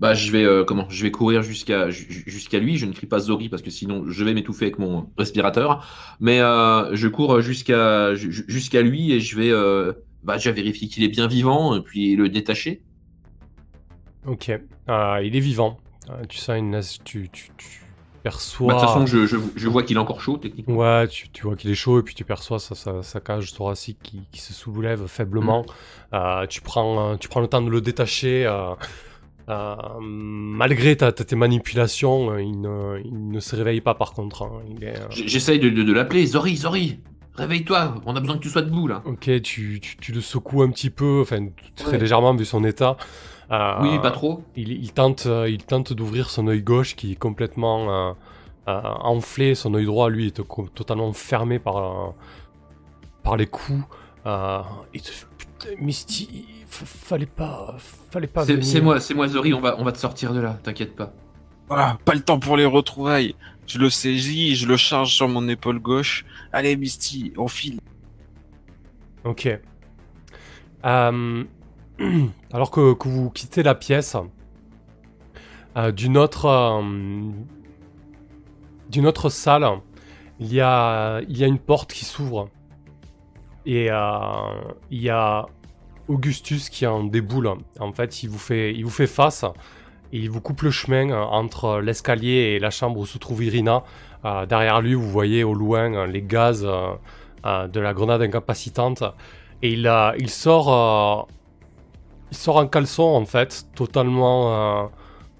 Bah, 0.00 0.14
je 0.14 0.30
vais 0.30 0.44
euh, 0.44 0.64
comment 0.64 0.88
Je 0.90 1.02
vais 1.04 1.10
courir 1.10 1.42
jusqu'à 1.42 1.90
ju- 1.90 2.24
jusqu'à 2.26 2.58
lui. 2.58 2.76
Je 2.76 2.86
ne 2.86 2.92
crie 2.92 3.06
pas 3.06 3.18
Zori 3.20 3.48
parce 3.48 3.62
que 3.62 3.70
sinon 3.70 4.04
je 4.08 4.24
vais 4.24 4.34
m'étouffer 4.34 4.66
avec 4.66 4.78
mon 4.78 5.10
respirateur. 5.16 5.86
Mais 6.20 6.40
euh, 6.40 6.94
je 6.94 7.06
cours 7.08 7.40
jusqu'à 7.40 8.14
ju- 8.16 8.44
jusqu'à 8.48 8.82
lui 8.82 9.12
et 9.12 9.20
je 9.20 9.36
vais 9.36 9.50
euh, 9.50 9.92
bah, 10.24 10.34
déjà 10.34 10.50
vérifier 10.52 10.88
qu'il 10.88 11.02
est 11.04 11.08
bien 11.08 11.26
vivant 11.28 11.76
et 11.76 11.82
puis 11.82 12.16
le 12.16 12.28
détacher. 12.28 12.82
Ok. 14.26 14.48
Il 14.88 15.36
est 15.36 15.40
vivant. 15.40 15.78
Tu 16.28 16.38
sens 16.38 16.58
une... 16.58 16.80
Tu, 17.04 17.28
tu, 17.30 17.50
tu 17.56 17.80
perçois... 18.22 18.68
Bah, 18.68 18.74
de 18.74 18.80
toute 18.80 18.88
façon, 18.88 19.06
je, 19.06 19.26
je, 19.26 19.36
je 19.56 19.68
vois 19.68 19.82
qu'il 19.82 19.96
est 19.96 20.00
encore 20.00 20.20
chaud 20.20 20.36
techniquement. 20.38 20.76
Ouais, 20.76 21.08
tu, 21.08 21.28
tu 21.30 21.42
vois 21.44 21.56
qu'il 21.56 21.70
est 21.70 21.74
chaud 21.74 21.98
et 22.00 22.02
puis 22.02 22.14
tu 22.14 22.24
perçois 22.24 22.58
sa, 22.58 22.74
sa, 22.74 23.02
sa 23.02 23.20
cage 23.20 23.52
thoracique 23.54 23.98
qui, 24.02 24.20
qui 24.30 24.40
se 24.40 24.52
soulève 24.52 25.06
faiblement. 25.06 25.64
Euh, 26.12 26.46
tu, 26.46 26.60
prends, 26.60 27.16
tu 27.16 27.28
prends 27.28 27.40
le 27.40 27.48
temps 27.48 27.62
de 27.62 27.70
le 27.70 27.80
détacher. 27.80 28.44
euh, 28.46 28.74
euh, 29.48 29.74
malgré 30.00 30.96
ta, 30.96 31.10
ta- 31.12 31.24
tes 31.24 31.36
manipulations, 31.36 32.36
il 32.38 32.60
ne, 32.60 33.00
il 33.04 33.30
ne 33.30 33.40
se 33.40 33.56
réveille 33.56 33.80
pas 33.80 33.94
par 33.94 34.12
contre. 34.12 34.42
hein. 34.42 34.60
Euh, 34.82 34.94
J'essaye 35.10 35.58
de, 35.58 35.70
de, 35.70 35.82
de 35.82 35.92
l'appeler. 35.92 36.26
Zori, 36.26 36.56
Zori, 36.56 36.98
réveille-toi. 37.34 37.94
On 38.04 38.14
a 38.14 38.20
besoin 38.20 38.36
que 38.36 38.42
tu 38.42 38.50
sois 38.50 38.60
debout 38.62 38.88
là. 38.88 39.02
Ok, 39.06 39.30
tu, 39.42 39.80
tu, 39.80 39.96
tu 39.96 40.12
le 40.12 40.20
secoues 40.20 40.62
un 40.62 40.70
petit 40.70 40.90
peu, 40.90 41.20
enfin 41.22 41.46
très 41.76 41.92
Ouais. 41.92 41.98
légèrement 41.98 42.34
vu 42.34 42.44
son 42.44 42.62
état. 42.64 42.96
Euh, 43.50 43.76
Oui, 43.80 43.98
pas 44.00 44.10
trop. 44.10 44.42
Il, 44.56 44.72
il 44.72 44.92
tente, 44.92 45.26
euh, 45.26 45.48
il 45.48 45.64
tente 45.64 45.92
d'ouvrir 45.92 46.28
son 46.30 46.46
œil 46.48 46.62
gauche 46.62 46.96
qui 46.96 47.12
est 47.12 47.16
complètement 47.16 47.90
euh, 47.90 48.12
euh, 48.68 48.80
enflé. 49.00 49.54
Son 49.54 49.72
œil 49.74 49.86
droit, 49.86 50.10
lui, 50.10 50.26
est 50.28 50.40
totalement 50.74 51.12
fermé 51.12 51.58
par, 51.58 51.76
euh, 51.78 52.10
par 53.22 53.36
les 53.36 53.46
coups. 53.46 53.84
Euh, 54.26 54.60
putain, 54.92 55.68
Misty, 55.80 56.44
fallait 56.66 57.24
pas, 57.26 57.76
fallait 58.10 58.26
pas 58.26 58.44
C'est 58.44 58.52
venir. 58.52 58.66
c'est 58.66 58.80
moi, 58.82 59.00
c'est 59.00 59.14
moi 59.14 59.28
Zori. 59.28 59.54
On 59.54 59.60
va, 59.60 59.76
on 59.78 59.84
va 59.84 59.92
te 59.92 59.98
sortir 59.98 60.34
de 60.34 60.40
là. 60.40 60.58
T'inquiète 60.62 60.94
pas. 60.94 61.12
Voilà, 61.68 61.98
pas 62.04 62.14
le 62.14 62.20
temps 62.20 62.38
pour 62.38 62.56
les 62.56 62.64
retrouvailles. 62.66 63.34
Je 63.66 63.78
le 63.78 63.90
saisis, 63.90 64.56
je 64.56 64.66
le 64.66 64.76
charge 64.76 65.14
sur 65.14 65.28
mon 65.28 65.46
épaule 65.48 65.78
gauche. 65.78 66.24
Allez, 66.52 66.76
Misty, 66.76 67.32
on 67.36 67.48
file. 67.48 67.78
Ok. 69.24 69.48
Euh, 70.84 71.44
alors 72.52 72.70
que, 72.70 72.94
vous 73.04 73.30
quittez 73.30 73.62
la 73.62 73.74
pièce, 73.74 74.16
euh, 75.76 75.92
d'une 75.92 76.16
autre, 76.16 76.46
euh, 76.46 76.82
d'une 78.88 79.06
autre 79.06 79.28
salle, 79.28 79.66
il 80.40 80.52
y 80.52 80.60
a, 80.60 81.20
une 81.28 81.58
porte 81.58 81.92
qui 81.92 82.04
s'ouvre 82.04 82.48
et 83.66 83.90
euh, 83.90 83.96
il 84.90 85.02
y 85.02 85.10
a 85.10 85.46
Augustus 86.06 86.70
qui 86.70 86.86
en 86.86 87.04
déboule. 87.04 87.50
En 87.80 87.92
fait, 87.92 88.22
il 88.22 88.30
vous 88.30 88.38
fait, 88.38 89.06
face 89.06 89.44
il 90.10 90.30
vous 90.30 90.40
coupe 90.40 90.62
le 90.62 90.70
chemin 90.70 91.12
entre 91.12 91.80
l'escalier 91.80 92.54
et 92.54 92.58
la 92.58 92.70
chambre 92.70 92.98
où 92.98 93.04
se 93.04 93.18
trouve 93.18 93.44
Irina. 93.44 93.82
Derrière 94.48 94.80
lui, 94.80 94.94
vous 94.94 95.08
voyez 95.08 95.44
au 95.44 95.52
loin 95.52 96.06
les 96.06 96.22
gaz 96.22 96.62
de 96.62 97.80
la 97.80 97.92
grenade 97.92 98.22
incapacitante. 98.22 99.04
Et 99.60 99.72
il, 99.72 100.30
sort, 100.30 101.28
il 102.30 102.36
sort 102.36 102.56
en 102.56 102.66
caleçon 102.66 103.02
en 103.02 103.24
fait, 103.24 103.66
totalement, 103.74 104.82
euh, 104.82 104.86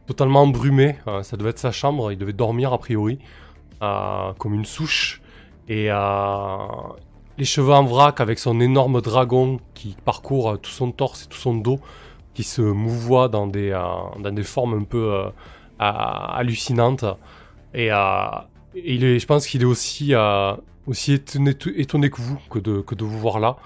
totalement 0.09 0.43
embrumé. 0.43 0.97
Euh, 1.07 1.23
ça 1.23 1.37
devait 1.37 1.51
être 1.51 1.59
sa 1.59 1.71
chambre, 1.71 2.11
il 2.11 2.19
devait 2.19 2.33
dormir 2.33 2.73
a 2.73 2.79
priori, 2.79 3.19
euh, 3.83 4.33
comme 4.39 4.55
une 4.55 4.65
souche. 4.65 5.21
Et 5.69 5.89
euh, 5.91 6.57
les 7.37 7.45
cheveux 7.45 7.75
en 7.75 7.85
vrac 7.85 8.21
avec 8.21 8.39
son 8.39 8.59
énorme 8.61 9.03
dragon 9.03 9.61
qui 9.75 9.97
parcourt 10.05 10.59
tout 10.61 10.71
son 10.71 10.91
torse 10.93 11.25
et 11.25 11.29
tout 11.29 11.37
son 11.37 11.55
dos, 11.55 11.79
qui 12.33 12.43
se 12.43 12.63
mouvoie 12.63 13.29
dans 13.29 13.47
des, 13.47 13.71
dans 14.19 14.33
des 14.33 14.43
formes 14.43 14.75
un 14.75 14.85
peu 14.85 15.25
hallucinantes. 15.79 17.05
Et, 17.75 17.91
il 18.75 19.05
est, 19.05 19.19
je 19.19 19.27
pense 19.27 19.47
qu'il 19.47 19.63
est 19.63 19.67
aussi, 19.67 20.15
aussi 20.87 21.13
étonné, 21.13 21.55
étonné 21.77 22.11
que 22.11 22.21
vous, 22.21 22.39
que 22.49 22.59
de, 22.59 22.81
que 22.81 22.95
de 22.95 23.05
vous 23.05 23.19
voir 23.19 23.41
là. 23.41 23.57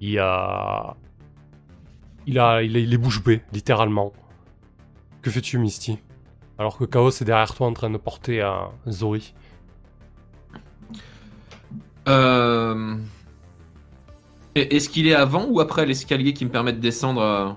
Il 0.00 0.18
a, 0.18 0.96
il 2.28 2.38
a, 2.38 2.62
il 2.62 2.76
est, 2.76 2.82
il 2.82 2.92
est 2.92 2.98
bouche 2.98 3.22
bée, 3.24 3.40
littéralement. 3.52 4.12
Que 5.22 5.30
fais-tu, 5.30 5.58
Misty? 5.58 5.98
Alors 6.58 6.76
que 6.76 6.84
Chaos 6.84 7.10
est 7.10 7.24
derrière 7.24 7.54
toi 7.54 7.66
en 7.66 7.72
train 7.72 7.90
de 7.90 7.98
porter 7.98 8.42
euh, 8.42 8.52
Zori. 8.88 9.34
Euh... 12.08 12.96
Est-ce 14.54 14.88
qu'il 14.88 15.06
est 15.06 15.14
avant 15.14 15.46
ou 15.46 15.60
après 15.60 15.86
l'escalier 15.86 16.32
qui 16.32 16.44
me 16.44 16.50
permet 16.50 16.72
de 16.72 16.80
descendre 16.80 17.20
euh, 17.22 17.48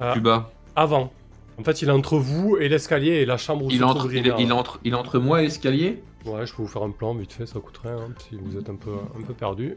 Ah. 0.00 0.12
plus 0.12 0.20
bas? 0.20 0.50
Avant. 0.74 1.12
En 1.58 1.64
fait, 1.64 1.82
il 1.82 1.88
est 1.88 1.92
entre 1.92 2.18
vous 2.18 2.56
et 2.56 2.68
l'escalier 2.68 3.12
et 3.12 3.26
la 3.26 3.36
chambre 3.36 3.66
où 3.66 3.70
il, 3.70 3.84
entre, 3.84 4.12
il, 4.12 4.34
il 4.38 4.52
entre, 4.52 4.80
il 4.84 4.94
entre 4.94 5.18
moi 5.18 5.40
et 5.40 5.44
l'escalier? 5.44 6.02
Ouais, 6.24 6.46
je 6.46 6.54
peux 6.54 6.62
vous 6.62 6.68
faire 6.68 6.82
un 6.82 6.90
plan 6.90 7.14
vite 7.14 7.32
fait, 7.32 7.46
ça 7.46 7.60
coûte 7.60 7.78
rien 7.82 7.96
hein, 7.96 8.14
si 8.18 8.36
vous 8.36 8.56
êtes 8.56 8.68
un 8.68 8.76
peu, 8.76 8.94
un 9.16 9.22
peu 9.22 9.34
perdu. 9.34 9.76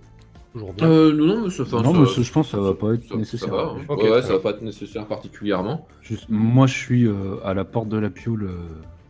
Toujours 0.55 0.73
bien. 0.73 0.87
euh, 0.87 1.11
Non, 1.13 1.25
non, 1.25 1.41
mais 1.43 1.49
ça, 1.49 1.63
enfin, 1.63 1.81
Non, 1.81 1.91
ça- 1.93 1.99
mais 1.99 2.05
ça, 2.05 2.21
je 2.21 2.31
pense 2.31 2.45
que 2.47 2.51
ça 2.51 2.61
va 2.61 2.73
pas 2.73 2.93
être 2.93 3.03
ça- 3.09 3.17
nécessaire. 3.17 3.49
Ça 3.49 3.55
va, 3.55 3.73
hein. 3.75 3.81
Ok, 3.89 4.03
ouais, 4.03 4.21
ça 4.21 4.33
va 4.33 4.39
pas 4.39 4.51
être 4.51 4.61
nécessaire 4.61 5.05
particulièrement. 5.05 5.85
Juste- 6.01 6.27
moi, 6.29 6.65
je 6.65 6.73
suis 6.73 7.05
euh, 7.07 7.35
à 7.43 7.53
la 7.53 7.65
porte 7.65 7.89
de 7.89 7.97
la 7.97 8.09
pioule. 8.09 8.45
euh, 8.45 8.55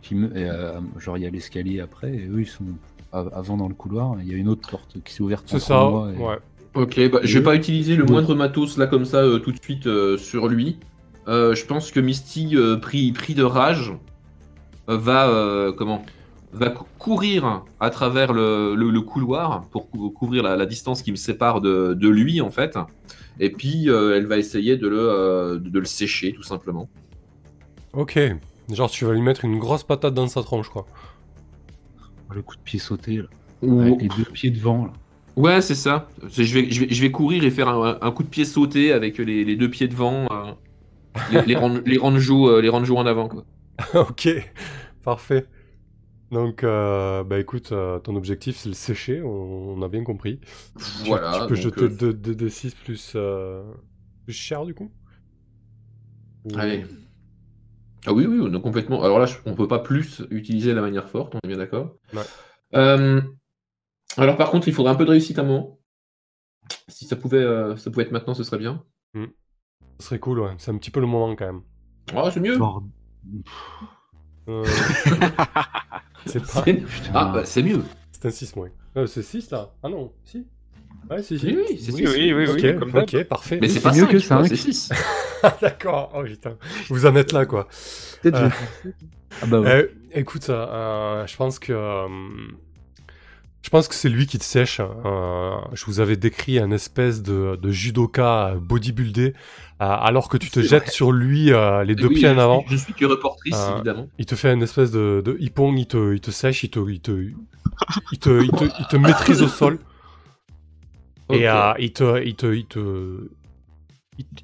qui 0.02 0.14
me, 0.16 0.28
et, 0.38 0.48
euh, 0.50 0.74
genre, 1.00 1.18
il 1.18 1.24
y 1.24 1.26
a 1.28 1.30
l'escalier 1.32 1.80
après, 1.82 2.14
et 2.14 2.28
eux, 2.28 2.40
ils 2.42 2.48
sont 2.48 2.64
avant 3.12 3.58
dans 3.58 3.68
le 3.68 3.74
couloir. 3.74 4.16
Il 4.22 4.28
y 4.30 4.34
a 4.34 4.38
une 4.38 4.48
autre 4.50 4.70
porte 4.70 4.98
qui 5.04 5.14
s'est 5.14 5.22
ouverte. 5.24 5.46
C'est 5.48 5.60
ça, 5.60 5.80
moi 5.90 6.10
et- 6.16 6.22
ouais. 6.22 6.38
Ok, 6.76 7.10
bah, 7.12 7.20
je 7.24 7.38
vais 7.40 7.44
pas 7.44 7.56
utiliser 7.56 7.96
le 7.96 8.06
moindre 8.06 8.36
matos 8.36 8.78
là 8.78 8.86
comme 8.88 9.06
ça 9.06 9.20
euh, 9.24 9.40
tout 9.40 9.52
de 9.52 9.60
suite 9.62 9.88
euh, 9.88 10.18
sur 10.18 10.48
lui. 10.48 10.78
Euh, 11.28 11.56
je 11.56 11.66
pense 11.66 11.92
que 11.92 12.00
Misty, 12.00 12.52
euh, 12.56 12.78
pris, 12.78 13.12
pris 13.14 13.34
de 13.34 13.42
rage, 13.44 13.94
euh, 14.90 14.98
va 14.98 15.28
euh, 15.30 15.72
comment? 15.72 16.06
Va 16.56 16.70
cou- 16.70 16.86
courir 16.98 17.64
à 17.80 17.90
travers 17.90 18.34
le, 18.34 18.76
le- 18.76 18.90
le 18.90 19.02
couloir 19.02 19.62
pour 19.72 19.90
cou- 19.90 20.10
couvrir 20.10 20.44
la, 20.44 20.56
la 20.56 20.66
distance 20.66 21.02
qui 21.02 21.12
me 21.12 21.16
sépare 21.16 21.62
de, 21.62 21.94
de 21.94 22.10
lui 22.10 22.42
en 22.42 22.50
fait. 22.52 22.78
Et 23.40 23.50
puis 23.52 23.90
euh, 23.90 24.16
elle 24.18 24.26
va 24.28 24.38
essayer 24.38 24.78
de 24.78 24.88
le, 24.88 25.00
euh, 25.00 25.60
de 25.60 25.80
le 25.80 25.86
sécher 25.86 26.34
tout 26.34 26.44
simplement. 26.44 26.90
Ok. 27.94 28.20
Genre, 28.72 28.90
tu 28.90 29.06
vas 29.06 29.14
lui 29.14 29.22
mettre 29.22 29.46
une 29.46 29.60
grosse 29.60 29.84
patate 29.84 30.14
dans 30.14 30.28
sa 30.28 30.42
tronche, 30.42 30.70
quoi. 30.70 30.86
Le 32.34 32.42
coup 32.42 32.56
de 32.56 32.62
pied 32.62 32.80
sauté, 32.80 33.18
là. 33.18 33.24
Ou- 33.62 33.82
Avec 33.82 34.02
les 34.02 34.08
deux 34.08 34.24
pieds 34.34 34.50
devant, 34.50 34.86
là. 34.86 34.94
Ouais, 35.36 35.62
c'est 35.62 35.76
ça. 35.76 36.08
Je 36.28 36.42
vais, 36.54 36.72
je, 36.72 36.80
vais, 36.82 36.88
je 36.90 37.02
vais 37.02 37.12
courir 37.12 37.44
et 37.44 37.52
faire 37.52 37.68
un, 37.70 37.98
un 38.02 38.12
coup 38.12 38.24
de 38.24 38.30
pied 38.30 38.46
sauté 38.46 38.92
avec 38.92 39.18
les, 39.18 39.44
les 39.44 39.56
deux 39.56 39.70
pieds 39.70 39.88
devant. 39.88 40.26
euh, 40.32 40.52
les, 41.32 41.42
les, 41.44 41.56
ran- 41.56 41.80
les 41.86 41.98
euh, 42.00 42.62
les 42.62 42.70
ranjos 42.70 42.98
en 42.98 43.06
avant 43.06 43.28
quoi. 43.28 43.44
ok, 43.94 44.30
parfait. 45.04 45.46
Donc, 46.32 46.64
euh, 46.64 47.24
bah 47.24 47.40
écoute, 47.40 47.72
euh, 47.72 48.00
ton 48.00 48.16
objectif 48.16 48.58
c'est 48.58 48.70
le 48.70 48.76
sécher, 48.76 49.22
on, 49.22 49.76
on 49.78 49.82
a 49.84 49.88
bien 49.88 50.04
compris. 50.04 50.40
Tu- 50.40 51.08
Voilà. 51.08 51.32
Tu, 51.32 51.40
peux 51.48 51.56
donc, 51.56 51.64
jeter 51.64 51.82
euh, 52.06 52.14
2 52.14 52.36
d 52.36 52.50
6 52.50 52.74
plus, 52.74 53.14
euh, 53.16 53.64
plus 54.24 54.34
cher 54.34 54.66
du 54.66 54.74
coup? 54.74 54.92
Ou- 56.46 56.58
Allez. 56.58 56.86
Ah 58.08 58.14
oui, 58.14 58.26
oui, 58.28 58.40
on 58.42 58.54
est 58.54 58.62
complètement. 58.62 59.04
Alors 59.04 59.20
là, 59.20 59.26
on 59.46 59.56
peut 59.56 59.68
pas 59.68 59.80
plus 59.80 60.24
utiliser 60.30 60.74
la 60.74 60.82
manière 60.82 61.10
forte, 61.10 61.36
on 61.36 61.40
est 61.44 61.48
bien 61.48 61.58
d'accord. 61.58 61.96
Ouais. 62.14 62.22
Euh, 62.76 63.22
Alors 64.18 64.38
par 64.38 64.52
contre, 64.52 64.68
il 64.68 64.74
faudrait 64.74 64.92
un 64.92 64.96
peu 64.96 65.06
de 65.06 65.12
réussite 65.12 65.40
à 65.40 65.42
un 65.42 65.46
moment. 65.46 65.80
Si 66.88 67.06
ça 67.06 67.16
pouvait, 67.16 67.38
euh, 67.38 67.76
ça 67.78 67.92
pouvait 67.92 68.04
être 68.04 68.12
maintenant, 68.12 68.34
ce 68.34 68.44
serait 68.44 68.58
bien. 68.60 68.84
Ce 70.00 70.08
serait 70.08 70.20
cool, 70.20 70.40
ouais. 70.40 70.54
C'est 70.58 70.72
un 70.72 70.78
petit 70.78 70.92
peu 70.92 71.00
le 71.00 71.08
moment 71.08 71.36
quand 71.36 71.46
même. 71.46 71.62
Ah, 72.16 72.30
c'est 72.32 72.40
mieux. 72.42 72.58
Bord- 72.58 72.84
Euh, 74.48 74.64
c'est 76.26 76.40
pas... 76.54 76.66
Ah, 77.14 77.32
bah, 77.34 77.46
c'est 77.46 77.64
mieux. 77.64 77.84
C'est 78.12 78.26
un 78.26 78.32
6 78.32 78.56
moins. 78.56 78.70
Euh, 78.98 79.08
c'est 79.08 79.24
6 79.24 79.52
là 79.52 79.72
Ah 79.84 79.90
non, 79.90 80.12
si 80.24 80.46
Ouais, 81.10 81.22
si, 81.22 81.38
si. 81.38 81.46
Oui, 81.48 81.58
oui, 81.70 81.80
c'est 81.80 81.92
Oui, 81.92 82.06
oui, 82.08 82.34
oui, 82.34 82.48
ok, 82.48 82.60
oui, 82.64 82.76
comme 82.78 82.96
ok, 82.96 83.24
parfait. 83.26 83.60
Mais 83.62 83.70
c'est 83.70 83.82
pas 83.82 83.92
mieux 83.92 84.06
cinq, 84.06 84.12
que 84.12 84.18
tu 84.18 84.28
vois, 84.28 84.44
cinq. 84.44 84.48
c'est 84.48 84.56
6. 84.56 84.90
D'accord, 85.62 86.12
oh 86.16 86.24
putain. 86.24 86.58
Vous 86.90 87.06
en 87.06 87.16
êtes 87.16 87.32
là, 87.32 87.46
quoi. 87.46 87.68
Peut-être 88.22 88.38
Euh. 88.38 88.50
Ah 89.42 89.48
bah 89.48 89.60
ouais. 89.60 89.68
Euh, 89.68 89.88
écoute, 90.14 90.50
euh, 90.50 91.28
je 91.28 91.36
pense 91.36 91.60
que... 91.60 91.74
je 93.66 93.70
pense 93.72 93.88
que 93.88 93.96
c'est 93.96 94.10
lui 94.10 94.28
qui 94.28 94.38
te 94.38 94.44
sèche. 94.44 94.80
Euh, 94.80 95.56
je 95.74 95.86
vous 95.86 96.00
avais 96.00 96.18
décrit 96.18 96.60
un 96.60 96.70
espèce 96.70 97.24
de, 97.24 97.58
de 97.60 97.72
judoka 97.72 98.54
bodybuildé, 98.62 99.34
euh, 99.34 99.34
alors 99.80 100.30
que 100.30 100.38
tu 100.38 100.52
te 100.52 100.60
jettes 100.62 100.84
vrai. 100.84 100.92
sur 100.92 101.12
lui 101.12 101.52
euh, 101.52 101.84
les 101.84 101.96
deux 101.96 102.06
Oui, 102.10 102.14
pieds 102.14 102.30
en 102.30 102.38
avant. 102.38 102.62
suis- 102.68 102.78
Je 102.78 102.84
suis 102.84 102.94
que 102.94 103.06
reportrice, 103.06 103.56
évidemment. 103.76 104.08
Il 104.20 104.28
te 104.28 104.36
fait 104.36 104.54
une 104.54 104.62
espèce 104.62 104.92
de, 104.92 105.24
de 105.26 105.36
il 105.40 105.50
te, 105.52 106.14
il 106.14 106.22
te 106.22 106.30
sèche, 106.30 106.64
il 106.64 106.70
te, 106.70 106.80
il 106.88 107.00
te, 107.00 107.12
il 108.12 108.20
te, 108.20 108.44
il 108.44 108.52
te, 108.52 108.66
il 108.66 108.86
te 108.88 108.98
maîtrise 108.98 109.42
au 109.42 109.48
sol. 109.48 109.80
Et 111.32 111.46
il, 111.80 111.92
te, 111.92 112.22
il, 112.24 112.36
te, 112.36 112.54
il, 112.54 112.66
te, 112.68 113.28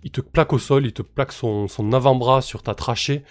il, 0.04 0.10
te- 0.10 0.22
plaque 0.22 0.52
au 0.52 0.58
sol, 0.58 0.84
il 0.88 0.94
te 0.94 1.04
plaque 1.04 1.32
son, 1.32 1.68
son 1.68 1.94
avant-bras 1.94 2.42
sur 2.42 2.64
ta 2.64 2.74
trachée. 2.74 3.24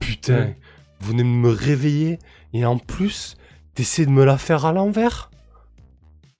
Putain, 0.00 0.34
Ouais. 0.34 0.58
vous 1.00 1.12
venez 1.12 1.22
de 1.22 1.28
me 1.28 1.48
réveiller 1.48 2.18
et 2.52 2.66
en 2.66 2.76
plus, 2.76 3.37
t'essaies 3.78 4.06
de 4.06 4.10
me 4.10 4.24
la 4.24 4.38
faire 4.38 4.66
à 4.66 4.72
l'envers 4.72 5.30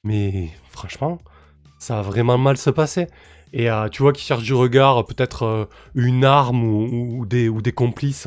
Mais 0.02 0.50
franchement, 0.72 1.20
ça 1.78 1.94
va 1.94 2.02
vraiment 2.02 2.36
mal 2.36 2.56
se 2.56 2.68
passer. 2.68 3.06
Et 3.52 3.70
euh, 3.70 3.88
tu 3.88 4.02
vois 4.02 4.12
qu'il 4.12 4.24
cherche 4.24 4.42
du 4.42 4.54
regard, 4.54 5.04
peut-être 5.06 5.44
euh, 5.44 5.64
une 5.94 6.24
arme 6.24 6.64
ou, 6.64 7.20
ou 7.20 7.26
des, 7.26 7.48
ou 7.48 7.62
des 7.62 7.70
complices. 7.70 8.26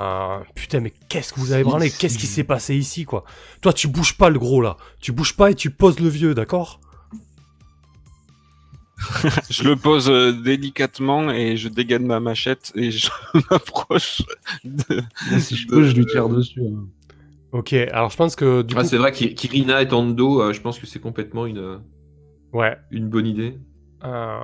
Euh, 0.00 0.38
putain, 0.54 0.80
mais 0.80 0.94
qu'est-ce 1.10 1.34
que 1.34 1.40
vous 1.40 1.52
avez 1.52 1.64
branlé? 1.64 1.90
Qu'est-ce 1.90 2.16
qui 2.16 2.26
s'est 2.26 2.44
passé 2.44 2.74
ici, 2.74 3.04
quoi? 3.04 3.24
Toi, 3.60 3.74
tu 3.74 3.88
bouges 3.88 4.16
pas 4.16 4.30
le 4.30 4.38
gros 4.38 4.62
là. 4.62 4.78
Tu 5.02 5.12
bouges 5.12 5.36
pas 5.36 5.50
et 5.50 5.54
tu 5.54 5.68
poses 5.68 6.00
le 6.00 6.08
vieux, 6.08 6.34
d'accord? 6.34 6.80
Je 9.50 9.64
le 9.64 9.76
pose 9.76 10.08
euh, 10.08 10.32
délicatement 10.32 11.30
et 11.30 11.58
je 11.58 11.68
dégaine 11.68 12.06
ma 12.06 12.18
machette 12.18 12.72
et 12.74 12.90
je 12.90 13.10
m'approche 13.50 14.22
de... 14.64 15.02
si 15.38 15.54
je 15.56 15.68
peux, 15.68 15.86
je 15.86 15.94
lui 15.94 16.06
tire 16.06 16.30
dessus. 16.30 16.62
hein. 16.62 16.86
Ok, 17.56 17.72
alors 17.72 18.10
je 18.10 18.16
pense 18.18 18.36
que 18.36 18.60
du 18.60 18.74
Ah, 18.76 18.82
coup, 18.82 18.86
c'est 18.86 18.98
vrai 18.98 19.12
qu'I- 19.12 19.34
qu'Irina 19.34 19.82
de 19.82 20.12
dos, 20.12 20.42
euh, 20.42 20.52
je 20.52 20.60
pense 20.60 20.78
que 20.78 20.86
c'est 20.86 20.98
complètement 20.98 21.46
une, 21.46 21.80
ouais. 22.52 22.76
une 22.90 23.08
bonne 23.08 23.26
idée. 23.26 23.58
Euh, 24.04 24.38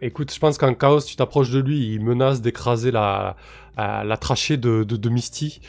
écoute, 0.00 0.32
je 0.32 0.38
pense 0.38 0.56
qu'en 0.56 0.72
chaos, 0.72 1.02
tu 1.02 1.16
t'approches 1.16 1.50
de 1.50 1.58
lui, 1.58 1.92
il 1.92 2.02
menace 2.02 2.40
d'écraser 2.40 2.90
la, 2.90 3.36
euh, 3.78 4.04
la 4.04 4.16
trachée 4.16 4.56
de, 4.56 4.84
de, 4.84 4.96
de 4.96 5.08
Misty. 5.10 5.60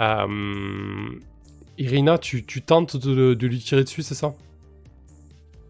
Euh, 0.00 1.10
Irina, 1.76 2.16
tu, 2.16 2.46
tu 2.46 2.62
tentes 2.62 2.96
de, 2.96 3.34
de 3.34 3.46
lui 3.46 3.58
tirer 3.58 3.84
dessus, 3.84 4.02
c'est 4.02 4.14
ça? 4.14 4.32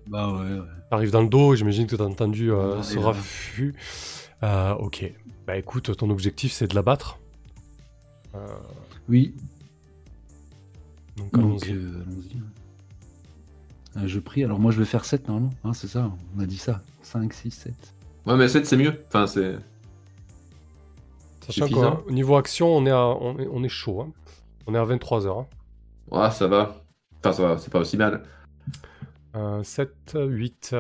Bah 0.07 0.29
ouais, 0.33 0.39
ouais. 0.39 0.67
T'arrives 0.89 1.11
dans 1.11 1.23
le 1.23 1.29
dos, 1.29 1.57
j'imagine 1.57 1.89
que 1.89 1.97
t'as 1.97 2.05
entendu 2.05 2.53
euh, 2.53 2.81
ce 2.83 2.97
raffut. 3.01 3.75
Euh, 4.45 4.75
ok, 4.75 5.13
bah 5.49 5.57
écoute, 5.57 5.97
ton 5.97 6.11
objectif 6.11 6.53
c'est 6.53 6.69
de 6.69 6.77
la 6.77 6.83
battre. 6.83 7.19
Euh, 8.37 8.47
Oui, 9.09 9.35
donc 11.17 11.33
donc 11.33 11.35
allons-y. 11.65 11.73
euh. 11.73 12.03
Euh, 13.97 14.07
je 14.07 14.21
prie, 14.21 14.45
alors 14.45 14.61
moi 14.61 14.71
je 14.71 14.79
vais 14.79 14.85
faire 14.85 15.05
7 15.05 15.27
normalement, 15.27 15.51
hein, 15.65 15.73
c'est 15.73 15.89
ça, 15.89 16.13
on 16.37 16.41
a 16.41 16.47
dit 16.47 16.59
ça. 16.59 16.83
5, 17.03 17.33
6, 17.33 17.51
7. 17.51 17.75
Ouais, 18.27 18.37
mais 18.37 18.49
7, 18.49 18.65
c'est 18.67 18.77
mieux. 18.77 19.03
Enfin, 19.09 19.27
c'est. 19.27 19.57
Sachant 21.47 21.67
qu'au 22.05 22.11
niveau 22.11 22.37
action, 22.37 22.69
on 22.69 22.87
est, 22.87 22.91
à- 22.91 23.07
on 23.07 23.39
est, 23.39 23.49
on 23.51 23.65
est 23.65 23.69
chaud. 23.69 24.03
hein. 24.03 24.13
On 24.67 24.75
est 24.75 24.79
à 24.79 24.85
23h. 24.85 25.47
Ouais, 26.11 26.31
ça 26.31 26.47
va. 26.47 26.85
Enfin, 27.19 27.33
ça 27.33 27.43
va, 27.43 27.59
c'est 27.59 27.73
pas 27.73 27.81
aussi 27.81 27.97
mal. 27.97 28.23
Euh, 29.35 29.63
7, 29.63 30.17
8. 30.17 30.77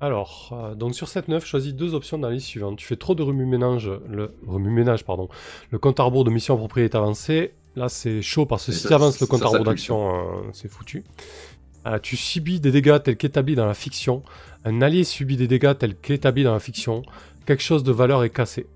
Alors, 0.00 0.50
euh, 0.52 0.74
donc 0.74 0.94
sur 0.94 1.08
cette 1.08 1.28
9, 1.28 1.44
choisis 1.44 1.74
deux 1.74 1.94
options 1.94 2.18
dans 2.18 2.28
la 2.28 2.34
liste 2.34 2.46
suivante. 2.46 2.76
Tu 2.78 2.86
fais 2.86 2.96
trop 2.96 3.14
de 3.14 3.22
remue-ménage, 3.22 3.90
le 4.08 4.34
remue-ménage, 4.46 5.04
pardon. 5.04 5.28
Le 5.70 5.78
compte 5.78 5.98
à 5.98 6.02
rebours 6.04 6.24
de 6.24 6.30
mission 6.30 6.54
appropriée 6.54 6.84
est 6.86 6.94
avancé. 6.94 7.54
Là, 7.76 7.88
c'est 7.88 8.20
chaud 8.22 8.44
parce 8.46 8.66
que 8.66 8.72
si 8.72 8.80
ça, 8.80 8.88
tu 8.88 8.94
avances 8.94 9.20
le 9.20 9.26
compte 9.26 9.42
à 9.42 9.46
rebours 9.46 9.64
d'action, 9.64 10.14
euh, 10.14 10.42
c'est 10.52 10.68
foutu. 10.68 11.04
Euh, 11.86 11.98
tu 11.98 12.16
subis 12.16 12.60
des 12.60 12.70
dégâts 12.70 13.02
tels 13.02 13.16
qu'établis 13.16 13.54
dans 13.54 13.66
la 13.66 13.74
fiction. 13.74 14.22
Un 14.64 14.82
allié 14.82 15.04
subit 15.04 15.36
des 15.36 15.48
dégâts 15.48 15.76
tels 15.78 15.96
qu'établis 15.96 16.44
dans 16.44 16.52
la 16.52 16.60
fiction. 16.60 17.02
Quelque 17.46 17.62
chose 17.62 17.82
de 17.82 17.90
valeur 17.92 18.22
est 18.24 18.30
cassé. 18.30 18.66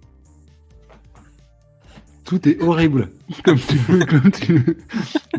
Tout 2.24 2.48
est 2.48 2.60
horrible. 2.60 3.10
Comme 3.44 3.58
tu 3.58 3.76
veux, 3.76 4.04
comme 4.04 4.30
tu 4.32 4.58
veux. 4.58 4.76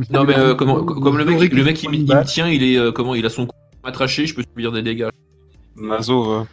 Non, 0.10 0.24
mais 0.24 0.38
euh, 0.38 0.56
comment, 0.56 0.84
comme 0.86 1.18
le 1.18 1.26
mec, 1.26 1.52
le 1.52 1.64
mec 1.66 1.84
il, 1.84 1.90
me- 1.90 1.96
il 1.96 2.06
me 2.06 2.24
tient, 2.24 2.48
il 2.48 2.64
est. 2.64 2.78
euh, 2.78 2.92
comment 2.94 3.14
Il 3.16 3.26
a 3.26 3.30
son 3.30 3.46
cou 3.46 3.56
attraché, 3.84 4.26
je 4.26 4.34
peux 4.36 4.44
subir 4.44 4.72
des 4.72 4.82
dégâts. 4.82 5.10
Mazo, 5.76 6.32
euh, 6.32 6.44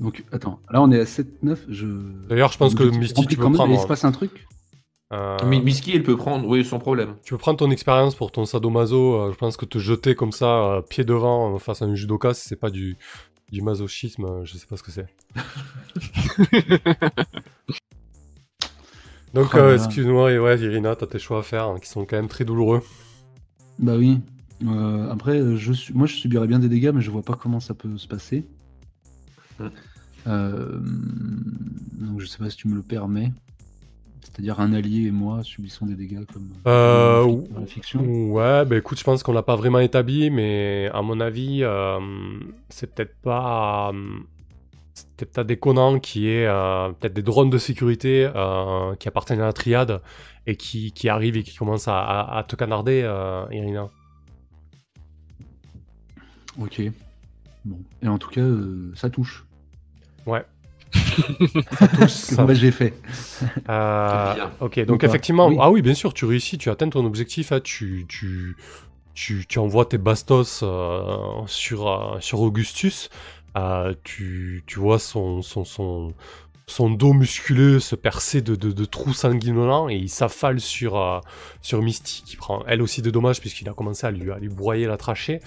Donc 0.00 0.24
attends, 0.32 0.60
là 0.70 0.82
on 0.82 0.90
est 0.92 1.00
à 1.00 1.06
7, 1.06 1.42
9. 1.42 1.64
Je... 1.70 1.86
D'ailleurs, 2.28 2.52
je 2.52 2.58
pense 2.58 2.74
que 2.74 2.82
Misty, 2.84 3.26
tu 3.26 3.36
peux 3.36 3.50
prendre. 3.50 3.72
Il 3.72 3.78
se 3.80 3.86
passe 3.86 4.04
un 4.04 4.12
truc 4.12 4.46
euh, 5.12 5.36
Mi- 5.46 5.60
Miski, 5.60 5.92
elle 5.94 6.02
peut 6.02 6.16
prendre, 6.16 6.46
oui, 6.48 6.64
sans 6.64 6.78
problème. 6.78 7.14
Tu 7.24 7.34
peux 7.34 7.38
prendre 7.38 7.58
ton 7.58 7.70
expérience 7.70 8.14
pour 8.14 8.32
ton 8.32 8.44
sadomaso. 8.46 9.14
euh, 9.14 9.32
je 9.32 9.36
pense 9.38 9.56
que 9.56 9.64
te 9.66 9.78
jeter 9.78 10.14
comme 10.14 10.32
ça, 10.32 10.46
euh, 10.76 10.82
pied 10.82 11.04
devant, 11.04 11.54
euh, 11.54 11.58
face 11.58 11.82
à 11.82 11.84
un 11.84 11.94
judoka, 11.94 12.34
si 12.34 12.48
c'est 12.48 12.56
pas 12.56 12.70
du, 12.70 12.96
du 13.52 13.62
masochisme, 13.62 14.24
euh, 14.24 14.44
je 14.44 14.56
sais 14.56 14.66
pas 14.66 14.76
ce 14.76 14.82
que 14.82 14.90
c'est. 14.90 15.06
Donc, 19.34 19.48
Oh 19.54 19.58
euh, 19.58 19.74
excuse-moi, 19.76 20.32
et 20.32 20.38
ouais, 20.38 20.58
Irina, 20.60 20.94
t'as 20.96 21.06
tes 21.06 21.18
choix 21.18 21.40
à 21.40 21.42
faire 21.42 21.64
hein, 21.64 21.78
qui 21.80 21.88
sont 21.88 22.04
quand 22.04 22.16
même 22.16 22.28
très 22.28 22.44
douloureux. 22.44 22.82
Bah 23.78 23.96
oui. 23.96 24.20
Euh, 24.64 25.10
après, 25.10 25.56
je 25.56 25.72
moi 25.92 26.06
je 26.06 26.14
subirais 26.14 26.46
bien 26.46 26.58
des 26.60 26.68
dégâts, 26.68 26.92
mais 26.94 27.00
je 27.02 27.10
vois 27.10 27.22
pas 27.22 27.34
comment 27.34 27.58
ça 27.60 27.74
peut 27.74 27.98
se 27.98 28.06
passer. 28.06 28.44
Hmm. 29.58 29.68
Euh, 30.26 30.78
Donc 30.80 32.20
je 32.20 32.26
sais 32.26 32.38
pas 32.38 32.48
si 32.48 32.56
tu 32.56 32.68
me 32.68 32.76
le 32.76 32.82
permets. 32.82 33.32
C'est-à-dire 34.24 34.58
un 34.60 34.72
allié 34.72 35.06
et 35.06 35.10
moi 35.12 35.42
subissons 35.44 35.86
des 35.86 35.94
dégâts 35.94 36.24
comme 36.32 36.48
Euh, 36.66 37.24
dans 37.52 37.60
la 37.60 37.66
fiction. 37.66 38.00
Ouais, 38.02 38.64
bah 38.64 38.76
écoute, 38.76 38.98
je 38.98 39.04
pense 39.04 39.22
qu'on 39.22 39.32
l'a 39.32 39.42
pas 39.42 39.54
vraiment 39.54 39.78
établi, 39.78 40.30
mais 40.30 40.90
à 40.92 41.02
mon 41.02 41.20
avis, 41.20 41.62
euh, 41.62 42.00
c'est 42.68 42.92
peut-être 42.94 43.14
pas. 43.22 43.92
euh, 43.94 44.18
c'est 44.94 45.08
peut-être 45.16 45.32
pas 45.32 45.44
déconnant 45.44 45.98
qui 46.00 46.28
est 46.28 46.46
euh, 46.46 46.90
peut-être 46.92 47.14
des 47.14 47.22
drones 47.22 47.50
de 47.50 47.58
sécurité 47.58 48.28
qui 48.98 49.08
appartiennent 49.08 49.40
à 49.40 49.46
la 49.46 49.52
triade 49.52 50.00
et 50.46 50.56
qui, 50.56 50.92
qui 50.92 51.08
arrivent 51.08 51.36
et 51.36 51.42
qui 51.42 51.56
commencent 51.56 51.88
à, 51.88 51.98
à- 52.00 52.38
à 52.38 52.44
te 52.44 52.56
canarder, 52.56 53.00
Irina. 53.50 53.88
Ok. 56.60 56.80
Bon. 57.64 57.78
Et 58.02 58.08
en 58.08 58.18
tout 58.18 58.30
cas, 58.30 58.46
ça 58.94 59.10
touche. 59.10 59.44
Ouais. 60.26 60.44
Ce 62.08 62.08
Ça- 62.08 62.36
que 62.36 62.42
moi 62.42 62.54
j'ai 62.54 62.70
fait. 62.70 62.94
Euh, 63.68 64.34
bien. 64.34 64.50
ok, 64.60 64.84
donc 64.86 65.04
effectivement, 65.04 65.48
Oui. 65.48 65.56
ah 65.60 65.70
oui, 65.70 65.82
bien 65.82 65.94
sûr, 65.94 66.12
tu 66.14 66.24
réussis, 66.24 66.58
tu 66.58 66.70
atteins 66.70 66.88
ton 66.88 67.04
objectif, 67.04 67.52
hein, 67.52 67.60
tu, 67.62 68.04
tu, 68.08 68.56
tu, 69.14 69.44
tu 69.48 69.58
envoies 69.58 69.86
tes 69.86 69.98
bastos 69.98 70.60
euh, 70.62 71.16
sur, 71.46 71.88
euh, 71.88 72.20
sur 72.20 72.40
Augustus, 72.40 73.08
euh, 73.56 73.94
tu, 74.04 74.62
tu 74.66 74.78
vois 74.80 74.98
son, 74.98 75.42
son, 75.42 75.64
son, 75.64 76.12
son 76.66 76.90
dos 76.90 77.12
musculeux 77.12 77.78
se 77.80 77.94
percer 77.94 78.40
de, 78.42 78.54
de, 78.56 78.72
de 78.72 78.84
trous 78.84 79.14
sanguinolents 79.14 79.88
et 79.88 79.96
il 79.96 80.08
s'affale 80.08 80.60
sur, 80.60 80.96
euh, 80.98 81.20
sur 81.62 81.80
Misty 81.82 82.22
qui 82.24 82.36
prend 82.36 82.62
elle 82.66 82.82
aussi 82.82 83.02
des 83.02 83.12
dommages 83.12 83.40
puisqu'il 83.40 83.68
a 83.68 83.72
commencé 83.72 84.06
à 84.06 84.10
lui, 84.10 84.30
à 84.32 84.38
lui 84.38 84.48
broyer 84.48 84.86
la 84.86 84.96
trachée. 84.96 85.40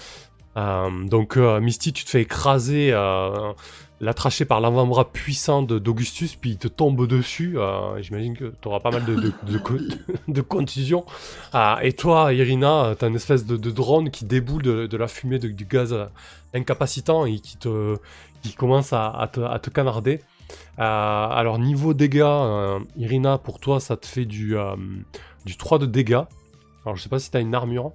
Euh, 0.55 0.89
donc 1.05 1.37
euh, 1.37 1.59
Misty, 1.59 1.93
tu 1.93 2.03
te 2.05 2.09
fais 2.09 2.21
écraser 2.21 2.89
euh, 2.91 3.51
la 3.99 4.13
trachée 4.13 4.45
par 4.45 4.61
l'avant-bras 4.61 5.11
puissant 5.11 5.63
d'Augustus, 5.63 6.35
puis 6.35 6.51
il 6.51 6.57
te 6.57 6.67
tombe 6.67 7.07
dessus. 7.07 7.57
euh, 7.57 7.99
J'imagine 8.01 8.35
que 8.37 8.53
tu 8.61 8.67
auras 8.67 8.79
pas 8.79 8.91
mal 8.91 9.03
de, 9.05 9.15
de, 9.15 9.33
de, 9.43 9.59
de 10.27 10.41
contusions. 10.41 11.05
Ah, 11.53 11.79
et 11.81 11.93
toi, 11.93 12.31
Irina, 12.33 12.95
tu 12.97 13.05
as 13.05 13.07
une 13.07 13.15
espèce 13.15 13.45
de, 13.45 13.57
drone 13.71 14.11
qui 14.11 14.25
déboule 14.25 14.61
de, 14.61 14.97
la 14.97 15.07
fumée 15.07 15.39
du 15.39 15.65
gaz 15.65 15.93
euh, 15.93 16.05
incapacitant 16.53 17.25
et 17.25 17.39
qui, 17.39 17.57
te, 17.57 17.97
qui 18.43 18.53
commence 18.53 18.93
à, 18.93 19.29
te, 19.33 19.39
à 19.39 19.57
te 19.59 19.69
canarder. 19.69 20.21
Euh, 20.79 20.83
alors, 20.83 21.57
niveau 21.59 21.93
dégâts, 21.93 22.23
Irina, 22.97 23.37
pour 23.39 23.59
toi, 23.59 23.79
ça 23.79 23.97
te 23.97 24.05
fait 24.05 24.25
du, 24.25 24.55
du 25.45 25.57
3 25.57 25.79
de 25.79 25.85
dégâts. 25.87 26.21
Alors, 26.85 26.95
je 26.95 27.01
sais 27.01 27.09
pas 27.09 27.19
si 27.19 27.31
tu 27.31 27.37
as 27.37 27.41
une 27.41 27.55
armure. 27.55 27.91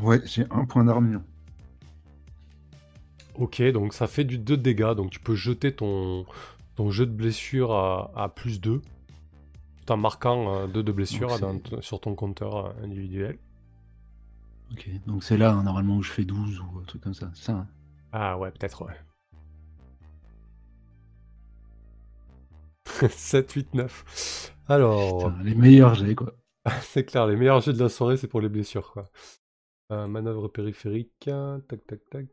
Ouais, 0.00 0.20
j'ai 0.24 0.46
un 0.50 0.64
point 0.66 0.84
d'armure. 0.84 1.20
Ok, 3.40 3.62
donc 3.72 3.94
ça 3.94 4.06
fait 4.06 4.24
du 4.24 4.36
2 4.36 4.58
de 4.58 4.62
dégâts, 4.62 4.94
donc 4.94 5.10
tu 5.10 5.18
peux 5.18 5.34
jeter 5.34 5.74
ton, 5.74 6.26
ton 6.76 6.90
jeu 6.90 7.06
de 7.06 7.12
blessure 7.12 7.72
à, 7.72 8.12
à 8.14 8.28
plus 8.28 8.60
2, 8.60 8.82
tout 8.82 9.92
en 9.92 9.96
marquant 9.96 10.68
2 10.68 10.82
de 10.82 10.92
blessure 10.92 11.38
dans 11.38 11.58
sur 11.80 12.00
ton 12.02 12.14
compteur 12.14 12.66
euh, 12.66 12.84
individuel. 12.84 13.38
Ok, 14.72 14.90
donc 15.06 15.24
c'est 15.24 15.38
là 15.38 15.52
hein, 15.52 15.62
normalement 15.62 15.96
où 15.96 16.02
je 16.02 16.12
fais 16.12 16.24
12 16.24 16.60
ou 16.60 16.80
un 16.80 16.84
truc 16.84 17.00
comme 17.02 17.14
ça. 17.14 17.30
c'est 17.34 17.44
Ça, 17.46 17.52
hein? 17.52 17.68
Ah 18.12 18.36
ouais, 18.36 18.50
peut-être, 18.50 18.84
ouais. 18.84 18.94
7, 23.08 23.50
8, 23.52 23.74
9. 23.74 24.54
Alors, 24.68 25.30
Putain, 25.30 25.42
les 25.42 25.54
meilleurs 25.54 25.94
j'ai 25.94 26.14
quoi. 26.14 26.34
c'est 26.82 27.06
clair, 27.06 27.26
les 27.26 27.36
meilleurs 27.36 27.62
jeux 27.62 27.72
de 27.72 27.82
la 27.82 27.88
soirée, 27.88 28.18
c'est 28.18 28.28
pour 28.28 28.42
les 28.42 28.50
blessures, 28.50 28.92
quoi. 28.92 29.10
Euh, 29.92 30.06
manœuvre 30.06 30.48
périphérique, 30.48 31.10
tac, 31.24 31.86
tac, 31.86 32.00
tac. 32.10 32.26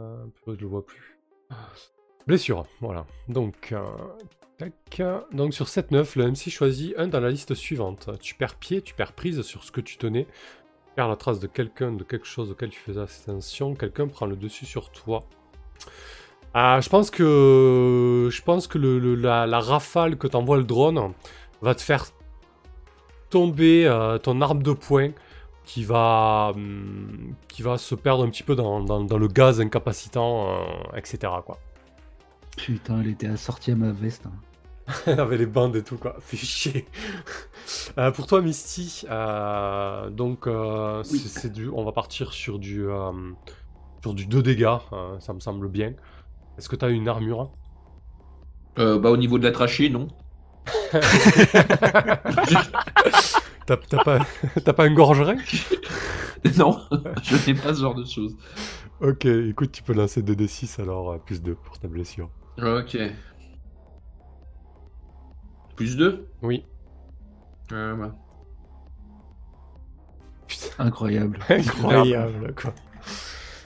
Euh, 0.00 0.24
je 0.46 0.52
le 0.52 0.66
vois 0.66 0.84
plus. 0.84 1.18
Blessure, 2.26 2.64
voilà. 2.80 3.06
Donc, 3.28 3.72
euh. 3.72 3.82
Donc 5.32 5.52
sur 5.52 5.66
7-9, 5.66 6.16
le 6.18 6.30
MC 6.30 6.48
choisit 6.50 6.94
un 6.98 7.08
dans 7.08 7.20
la 7.20 7.30
liste 7.30 7.54
suivante. 7.54 8.08
Tu 8.20 8.34
perds 8.34 8.54
pied, 8.56 8.80
tu 8.80 8.94
perds 8.94 9.12
prise 9.12 9.42
sur 9.42 9.62
ce 9.64 9.70
que 9.70 9.80
tu 9.82 9.98
tenais. 9.98 10.24
Tu 10.24 10.92
perds 10.96 11.08
la 11.08 11.16
trace 11.16 11.40
de 11.40 11.46
quelqu'un, 11.46 11.92
de 11.92 12.04
quelque 12.04 12.26
chose 12.26 12.50
auquel 12.50 12.70
tu 12.70 12.80
faisais 12.80 13.00
attention. 13.00 13.74
Quelqu'un 13.74 14.08
prend 14.08 14.24
le 14.26 14.34
dessus 14.34 14.64
sur 14.64 14.90
toi. 14.90 15.20
Ah, 16.54 16.80
je 16.80 16.88
pense 16.88 17.10
que 17.10 18.28
je 18.32 18.42
pense 18.42 18.66
que 18.66 18.78
le- 18.78 19.14
la, 19.14 19.46
la 19.46 19.60
rafale 19.60 20.16
que 20.16 20.26
t'envoie 20.26 20.56
le 20.56 20.64
drone 20.64 21.12
va 21.60 21.74
te 21.74 21.82
faire 21.82 22.06
tomber 23.28 23.86
euh, 23.86 24.16
ton 24.18 24.40
arme 24.40 24.62
de 24.62 24.72
poing 24.72 25.10
qui 25.66 25.84
va 25.84 26.52
hum, 26.54 27.34
qui 27.48 27.60
va 27.62 27.76
se 27.76 27.94
perdre 27.94 28.24
un 28.24 28.30
petit 28.30 28.42
peu 28.44 28.54
dans, 28.56 28.80
dans- 28.82 29.04
dans 29.04 29.18
le 29.18 29.28
gaz 29.28 29.60
incapacitant, 29.60 30.48
euh, 30.48 30.64
etc. 30.96 31.30
Quoi. 31.44 31.58
Putain, 32.56 33.00
elle 33.02 33.08
était 33.08 33.26
assortie 33.26 33.72
à 33.72 33.76
ma 33.76 33.90
veste. 33.92 34.24
hein. 34.26 34.32
Elle 35.06 35.18
avait 35.20 35.36
les 35.36 35.46
bandes 35.46 35.74
et 35.76 35.82
tout 35.82 35.98
quoi. 35.98 36.16
Fait 36.20 36.36
chier. 36.38 36.86
Euh, 37.98 38.12
pour 38.12 38.28
toi 38.28 38.40
Misty, 38.42 39.04
euh, 39.10 40.08
donc 40.10 40.46
euh, 40.46 41.02
Oui. 41.10 41.18
c'est 41.18 41.52
du, 41.52 41.68
on 41.68 41.82
va 41.84 41.90
partir 41.90 42.32
sur 42.32 42.60
du 42.60 42.88
euh, 42.88 43.10
sur 44.02 44.14
du 44.14 44.26
2 44.26 44.40
dégâts, 44.40 44.76
euh, 44.92 45.18
ça 45.18 45.32
me 45.32 45.40
semble 45.40 45.68
bien. 45.68 45.92
Est-ce 46.56 46.68
que 46.68 46.76
t'as 46.76 46.90
une 46.90 47.08
armure 47.08 47.50
Euh, 48.78 49.00
bah, 49.00 49.10
au 49.10 49.16
niveau 49.16 49.38
de 49.40 49.44
la 49.44 49.50
trachée, 49.50 49.88
non. 49.90 50.06
T'as 53.66 53.76
pas, 53.76 54.20
pas 54.72 54.84
un 54.84 54.94
gorgeret 54.94 55.36
non, 56.58 56.80
je 57.22 57.50
n'ai 57.50 57.58
pas 57.58 57.74
ce 57.74 57.80
genre 57.80 57.94
de 57.94 58.04
choses. 58.04 58.36
Ok, 59.00 59.24
écoute, 59.26 59.72
tu 59.72 59.82
peux 59.82 59.92
lancer 59.92 60.22
2d6 60.22 60.80
alors, 60.80 61.10
euh, 61.12 61.18
plus 61.18 61.42
2 61.42 61.54
pour 61.56 61.78
ta 61.78 61.88
blessure. 61.88 62.30
Ok. 62.62 62.96
Plus 65.74 65.96
2 65.96 66.26
Oui. 66.42 66.64
euh, 67.72 67.94
bah. 67.96 68.14
Incroyable. 70.78 71.38
Incroyable 71.48 72.54
quoi. 72.54 72.72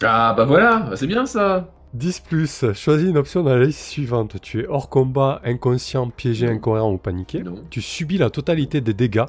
Ah 0.03 0.33
bah 0.37 0.45
voilà, 0.45 0.91
c'est 0.97 1.07
bien 1.07 1.27
ça. 1.27 1.73
10 1.95 2.21
plus, 2.21 2.73
choisis 2.73 3.09
une 3.09 3.19
option 3.19 3.43
dans 3.43 3.55
la 3.57 3.65
liste 3.65 3.81
suivante. 3.81 4.41
Tu 4.41 4.61
es 4.63 4.67
hors 4.67 4.89
combat, 4.89 5.41
inconscient, 5.45 6.09
piégé, 6.09 6.47
Non. 6.47 6.53
incohérent 6.53 6.93
ou 6.93 6.99
paniqué. 6.99 7.43
Non. 7.43 7.61
Tu 7.69 7.83
subis 7.83 8.17
la 8.17 8.31
totalité 8.31 8.81
des 8.81 8.95
dégâts 8.95 9.27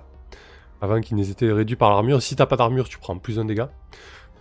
avant 0.82 1.00
qu'ils 1.02 1.16
n'aient 1.18 1.30
été 1.30 1.52
réduits 1.52 1.76
par 1.76 1.90
l'armure. 1.92 2.22
Si 2.22 2.36
t'as 2.36 2.46
pas 2.46 2.56
d'armure, 2.58 2.90
tu 2.90 2.98
prends 2.98 3.18
plus 3.18 3.40
un 3.40 3.46
dégât. 3.46 3.70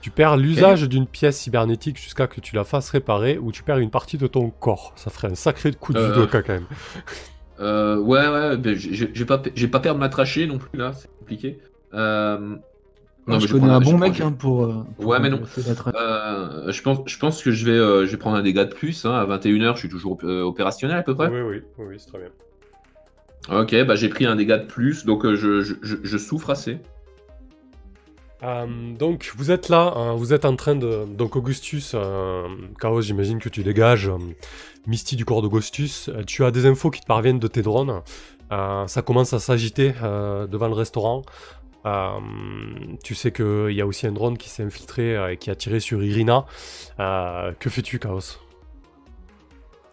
Tu 0.00 0.10
perds 0.10 0.38
l'usage 0.38 0.88
d'une 0.88 1.06
pièce 1.06 1.38
cybernétique 1.38 1.98
jusqu'à 1.98 2.26
que 2.26 2.40
tu 2.40 2.56
la 2.56 2.64
fasses 2.64 2.88
réparer 2.90 3.36
ou 3.38 3.52
tu 3.52 3.62
perds 3.62 3.78
une 3.78 3.90
partie 3.90 4.16
de 4.16 4.26
ton 4.26 4.48
corps. 4.50 4.92
Ça 4.96 5.10
ferait 5.10 5.28
un 5.30 5.34
sacré 5.34 5.72
coup 5.72 5.92
de 5.92 5.98
Euh. 5.98 6.14
judoka 6.14 6.42
quand 6.42 6.54
même. 6.54 6.66
Euh, 7.60 7.98
ouais, 7.98 8.26
ouais, 8.26 8.56
ben, 8.56 8.74
j'ai 8.74 9.24
pas, 9.26 9.42
j'ai 9.54 9.68
pas 9.68 9.80
perdre 9.80 10.00
ma 10.00 10.08
trachée 10.08 10.46
non 10.46 10.56
plus 10.56 10.78
là, 10.78 10.92
c'est 10.94 11.10
compliqué. 11.18 11.58
Euh, 11.92 12.38
non, 12.38 12.56
je 13.26 13.32
mais 13.34 13.40
je 13.40 13.52
connais 13.52 13.66
prends- 13.66 13.74
un 13.76 13.80
bon 13.80 13.90
prends- 13.90 13.98
mec 13.98 14.20
hein, 14.22 14.32
pour, 14.32 14.64
euh, 14.64 14.74
pour 14.96 15.06
Ouais, 15.08 15.20
mais 15.20 15.28
non. 15.28 15.42
Euh, 15.94 16.72
je, 16.72 16.80
pense, 16.82 17.00
je 17.04 17.18
pense 17.18 17.42
que 17.42 17.50
je 17.52 17.66
vais, 17.66 17.76
euh, 17.76 18.06
je 18.06 18.10
vais 18.12 18.16
prendre 18.16 18.36
un 18.38 18.42
dégât 18.42 18.64
de 18.64 18.72
plus. 18.72 19.04
Hein, 19.04 19.12
à 19.12 19.26
21h, 19.26 19.74
je 19.74 19.80
suis 19.80 19.88
toujours 19.90 20.18
opérationnel 20.24 20.96
à 20.96 21.02
peu 21.02 21.14
près. 21.14 21.28
Oui, 21.28 21.40
oui, 21.42 21.62
oui, 21.76 21.84
oui, 21.90 21.94
c'est 21.98 22.06
très 22.08 22.18
bien. 22.20 22.28
Ok, 23.48 23.74
bah 23.84 23.96
j'ai 23.96 24.08
pris 24.08 24.26
un 24.26 24.36
dégât 24.36 24.58
de 24.58 24.66
plus, 24.66 25.04
donc 25.04 25.24
euh, 25.24 25.34
je, 25.34 26.18
souffre 26.18 26.50
assez. 26.50 26.78
Euh, 28.42 28.66
donc 28.98 29.32
vous 29.36 29.50
êtes 29.50 29.68
là, 29.68 29.92
hein, 29.96 30.14
vous 30.14 30.32
êtes 30.32 30.44
en 30.44 30.56
train 30.56 30.74
de... 30.74 31.04
Donc 31.06 31.36
Augustus, 31.36 31.92
euh, 31.94 32.46
Chaos 32.80 33.02
j'imagine 33.02 33.38
que 33.38 33.48
tu 33.48 33.62
dégages, 33.62 34.10
Misty 34.86 35.16
du 35.16 35.24
corps 35.24 35.42
d'Augustus, 35.42 36.10
tu 36.26 36.44
as 36.44 36.50
des 36.50 36.66
infos 36.66 36.90
qui 36.90 37.00
te 37.00 37.06
parviennent 37.06 37.38
de 37.38 37.48
tes 37.48 37.62
drones, 37.62 38.02
ça 38.50 39.02
commence 39.04 39.32
à 39.32 39.40
s'agiter 39.40 39.92
devant 40.00 40.68
le 40.68 40.74
restaurant, 40.74 41.22
tu 43.04 43.14
sais 43.14 43.30
qu'il 43.30 43.72
y 43.72 43.80
a 43.82 43.86
aussi 43.86 44.06
un 44.06 44.12
drone 44.12 44.38
qui 44.38 44.48
s'est 44.48 44.62
infiltré 44.62 45.32
et 45.32 45.36
qui 45.36 45.50
a 45.50 45.54
tiré 45.54 45.80
sur 45.80 46.02
Irina, 46.02 46.46
que 46.96 47.68
fais-tu 47.68 47.98
Chaos? 47.98 48.38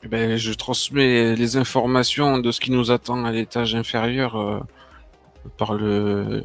Ben, 0.08 0.38
je 0.38 0.54
transmets 0.54 1.36
les 1.36 1.58
informations 1.58 2.40
de 2.40 2.52
ce 2.52 2.60
qui 2.60 2.72
nous 2.72 2.92
attend 2.92 3.26
à 3.26 3.32
l'étage 3.32 3.76
inférieur 3.76 4.36
euh, 4.36 4.60
par 5.58 5.74
le 5.74 6.44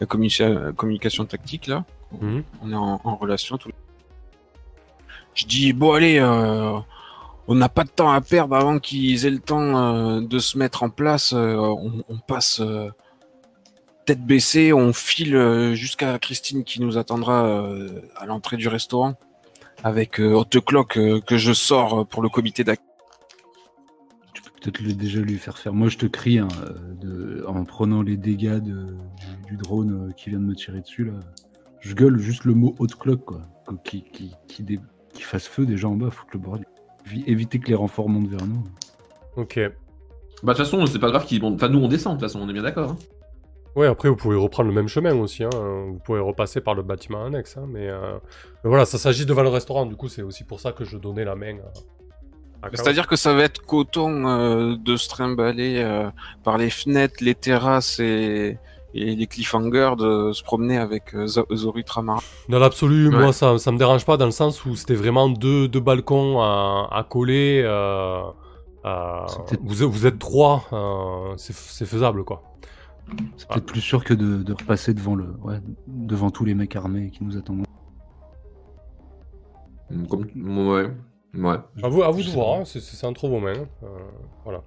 la 0.00 0.06
communica- 0.06 0.72
communication 0.74 1.24
tactique 1.24 1.66
là. 1.66 1.84
Mhm. 2.20 2.42
On 2.62 2.70
est 2.72 2.74
en, 2.74 3.00
en 3.04 3.16
relation. 3.16 3.58
Tout... 3.58 3.70
Je 5.34 5.46
dis 5.46 5.72
bon 5.72 5.92
allez, 5.92 6.18
euh, 6.18 6.78
on 7.48 7.54
n'a 7.54 7.68
pas 7.68 7.84
de 7.84 7.90
temps 7.90 8.10
à 8.10 8.20
perdre 8.20 8.56
avant 8.56 8.78
qu'ils 8.78 9.26
aient 9.26 9.30
le 9.30 9.38
temps 9.38 9.76
euh, 9.76 10.20
de 10.20 10.38
se 10.38 10.58
mettre 10.58 10.82
en 10.82 10.90
place. 10.90 11.32
euh, 11.32 11.56
on, 11.56 12.04
on 12.08 12.18
passe 12.18 12.60
euh, 12.60 12.88
tête 14.06 14.24
baissée, 14.24 14.72
on 14.72 14.92
file 14.92 15.34
euh, 15.36 15.74
jusqu'à 15.74 16.18
Christine 16.18 16.62
qui 16.64 16.80
nous 16.80 16.98
attendra 16.98 17.44
euh, 17.46 17.88
à 18.16 18.26
l'entrée 18.26 18.56
du 18.56 18.68
restaurant 18.68 19.14
avec 19.82 20.20
euh, 20.20 20.32
Hot 20.34 20.60
Clock 20.64 20.96
euh, 20.96 21.20
que 21.20 21.36
je 21.36 21.52
sors 21.52 22.00
euh, 22.00 22.04
pour 22.04 22.22
le 22.22 22.28
comité 22.28 22.64
d'accueil. 22.64 22.84
Peut-être 24.64 24.80
le- 24.80 24.94
déjà 24.94 25.20
lui 25.20 25.36
faire 25.36 25.58
faire. 25.58 25.74
Moi, 25.74 25.88
je 25.88 25.98
te 25.98 26.06
crie 26.06 26.38
hein, 26.38 26.48
euh, 26.62 26.94
de, 26.94 27.44
en 27.46 27.64
prenant 27.64 28.00
les 28.00 28.16
dégâts 28.16 28.60
de, 28.60 28.86
du, 28.86 29.46
du 29.50 29.56
drone 29.58 30.08
euh, 30.08 30.12
qui 30.12 30.30
vient 30.30 30.38
de 30.38 30.44
me 30.46 30.54
tirer 30.54 30.80
dessus 30.80 31.04
là. 31.04 31.12
Je 31.80 31.94
gueule 31.94 32.18
juste 32.18 32.44
le 32.46 32.54
mot 32.54 32.74
haute 32.78 32.94
cloque 32.96 33.26
quoi, 33.26 33.42
qui, 33.84 34.04
qui, 34.04 34.32
qui, 34.48 34.62
dé- 34.62 34.80
qui 35.12 35.20
fasse 35.22 35.46
feu 35.46 35.66
déjà 35.66 35.86
en 35.88 35.96
bas, 35.96 36.10
foutre 36.10 36.30
le 36.32 36.38
bordel. 36.38 36.66
Évi- 37.06 37.24
Éviter 37.26 37.58
que 37.58 37.68
les 37.68 37.74
renforts 37.74 38.08
montent 38.08 38.28
vers 38.30 38.46
nous. 38.46 38.64
Ok. 39.36 39.60
Bah 40.42 40.52
de 40.54 40.56
toute 40.58 40.64
façon, 40.66 40.86
c'est 40.86 40.98
pas 40.98 41.10
grave 41.10 41.26
qu'ils 41.26 41.42
vont. 41.42 41.54
Enfin, 41.54 41.68
nous 41.68 41.78
on 41.80 41.88
descend 41.88 42.14
de 42.16 42.20
toute 42.20 42.30
façon, 42.30 42.42
on 42.42 42.48
est 42.48 42.54
bien 42.54 42.62
d'accord. 42.62 42.92
hein. 42.92 42.96
Ouais, 43.76 43.86
après 43.88 44.08
vous 44.08 44.16
pouvez 44.16 44.36
reprendre 44.36 44.68
le 44.70 44.74
même 44.74 44.88
chemin 44.88 45.14
aussi, 45.16 45.42
hein. 45.44 45.50
vous 45.88 45.98
pouvez 46.04 46.20
repasser 46.20 46.60
par 46.62 46.74
le 46.74 46.82
bâtiment 46.84 47.24
annexe, 47.24 47.56
hein, 47.58 47.66
mais, 47.68 47.88
euh, 47.88 48.14
mais 48.62 48.68
voilà, 48.70 48.84
ça 48.86 48.98
s'agit 48.98 49.26
devant 49.26 49.42
le 49.42 49.48
restaurant, 49.48 49.84
du 49.84 49.96
coup 49.96 50.06
c'est 50.08 50.22
aussi 50.22 50.44
pour 50.44 50.60
ça 50.60 50.70
que 50.70 50.84
je 50.84 50.96
donnais 50.96 51.24
la 51.24 51.34
main 51.34 51.56
Chaos. 51.56 51.84
C'est-à-dire 52.72 53.06
que 53.06 53.16
ça 53.16 53.32
va 53.34 53.42
être 53.42 53.60
coton 53.64 54.26
euh, 54.26 54.76
de 54.76 54.96
se 54.96 55.08
trimballer 55.08 55.76
euh, 55.78 56.10
par 56.42 56.56
les 56.58 56.70
fenêtres, 56.70 57.16
les 57.22 57.34
terrasses 57.34 58.00
et, 58.00 58.58
et 58.94 59.14
les 59.16 59.26
cliffhangers 59.26 59.94
de 59.98 60.32
se 60.32 60.42
promener 60.42 60.78
avec 60.78 61.14
euh. 61.14 61.26
Dans 62.48 62.58
l'absolu, 62.58 63.08
Ouais. 63.08 63.18
moi 63.18 63.32
ça, 63.32 63.58
ça 63.58 63.72
me 63.72 63.78
dérange 63.78 64.04
pas 64.04 64.16
dans 64.16 64.26
le 64.26 64.30
sens 64.30 64.64
où 64.64 64.76
c'était 64.76 64.94
vraiment 64.94 65.28
deux, 65.28 65.68
deux 65.68 65.80
balcons 65.80 66.40
à, 66.40 66.88
à 66.90 67.02
coller. 67.04 67.62
euh, 67.64 68.22
euh, 68.84 69.26
vous, 69.62 69.90
vous 69.90 70.06
êtes 70.06 70.18
trois, 70.18 70.64
euh, 70.72 71.34
c'est 71.36 71.86
faisable 71.86 72.24
quoi. 72.24 72.42
C'est 73.36 73.48
peut-être 73.48 73.66
plus 73.66 73.80
sûr 73.82 74.02
que 74.04 74.14
de, 74.14 74.42
de 74.42 74.52
repasser 74.54 74.94
devant 74.94 75.14
le, 75.14 75.26
ouais, 75.42 75.60
devant 75.86 76.30
tous 76.30 76.44
les 76.46 76.54
mecs 76.54 76.74
armés 76.76 77.10
qui 77.10 77.22
nous 77.24 77.36
attendent. 77.36 77.64
Comme... 80.08 80.26
Ouais. 80.68 80.90
Ouais. 81.36 81.56
À 81.82 81.88
vous, 81.88 82.02
à 82.02 82.10
vous 82.10 82.20
Je 82.20 82.28
de 82.28 82.32
voir, 82.32 82.60
hein, 82.60 82.64
c'est- 82.64 83.04
entre 83.06 83.28
vos 83.28 83.40
mains. 83.40 83.52
euh, 83.82 83.86
voilà. 84.44 84.62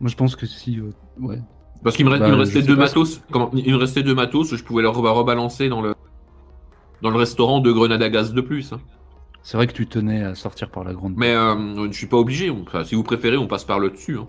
Moi, 0.00 0.10
je 0.10 0.16
pense 0.16 0.36
que 0.36 0.46
si, 0.46 0.78
euh, 0.78 0.90
ouais, 1.20 1.38
Parce 1.82 1.96
qu'il 1.96 2.04
me, 2.06 2.18
Bah, 2.18 2.28
me 2.28 2.34
restait 2.34 2.62
deux 2.62 2.76
matos. 2.76 3.20
Comment... 3.30 3.50
Il 3.54 3.72
me 3.72 3.78
restait 3.78 4.02
deux 4.02 4.14
matos, 4.14 4.54
je 4.54 4.62
pouvais 4.64 4.82
leur 4.82 4.94
reba- 4.96 5.12
rebalancer 5.12 5.68
dans 5.68 5.80
le 5.80 5.94
dans 7.02 7.10
le 7.10 7.16
restaurant 7.16 7.60
deux 7.60 7.72
grenades 7.72 8.02
à 8.02 8.08
gaz 8.10 8.32
de 8.32 8.40
plus. 8.40 8.72
hein. 8.72 8.80
c'est 9.42 9.56
vrai 9.56 9.66
que 9.68 9.72
tu 9.72 9.86
tenais 9.86 10.24
à 10.24 10.34
sortir 10.34 10.68
par 10.70 10.82
la 10.84 10.92
grande. 10.92 11.14
Mais 11.16 11.30
euh, 11.34 11.88
je 11.92 11.96
suis 11.96 12.08
pas 12.08 12.16
obligé. 12.16 12.50
Enfin, 12.50 12.82
si 12.84 12.94
vous 12.96 13.04
préférez, 13.04 13.36
on 13.36 13.46
passe 13.46 13.64
par 13.64 13.78
le 13.78 13.90
dessus. 13.90 14.18
hein. 14.18 14.26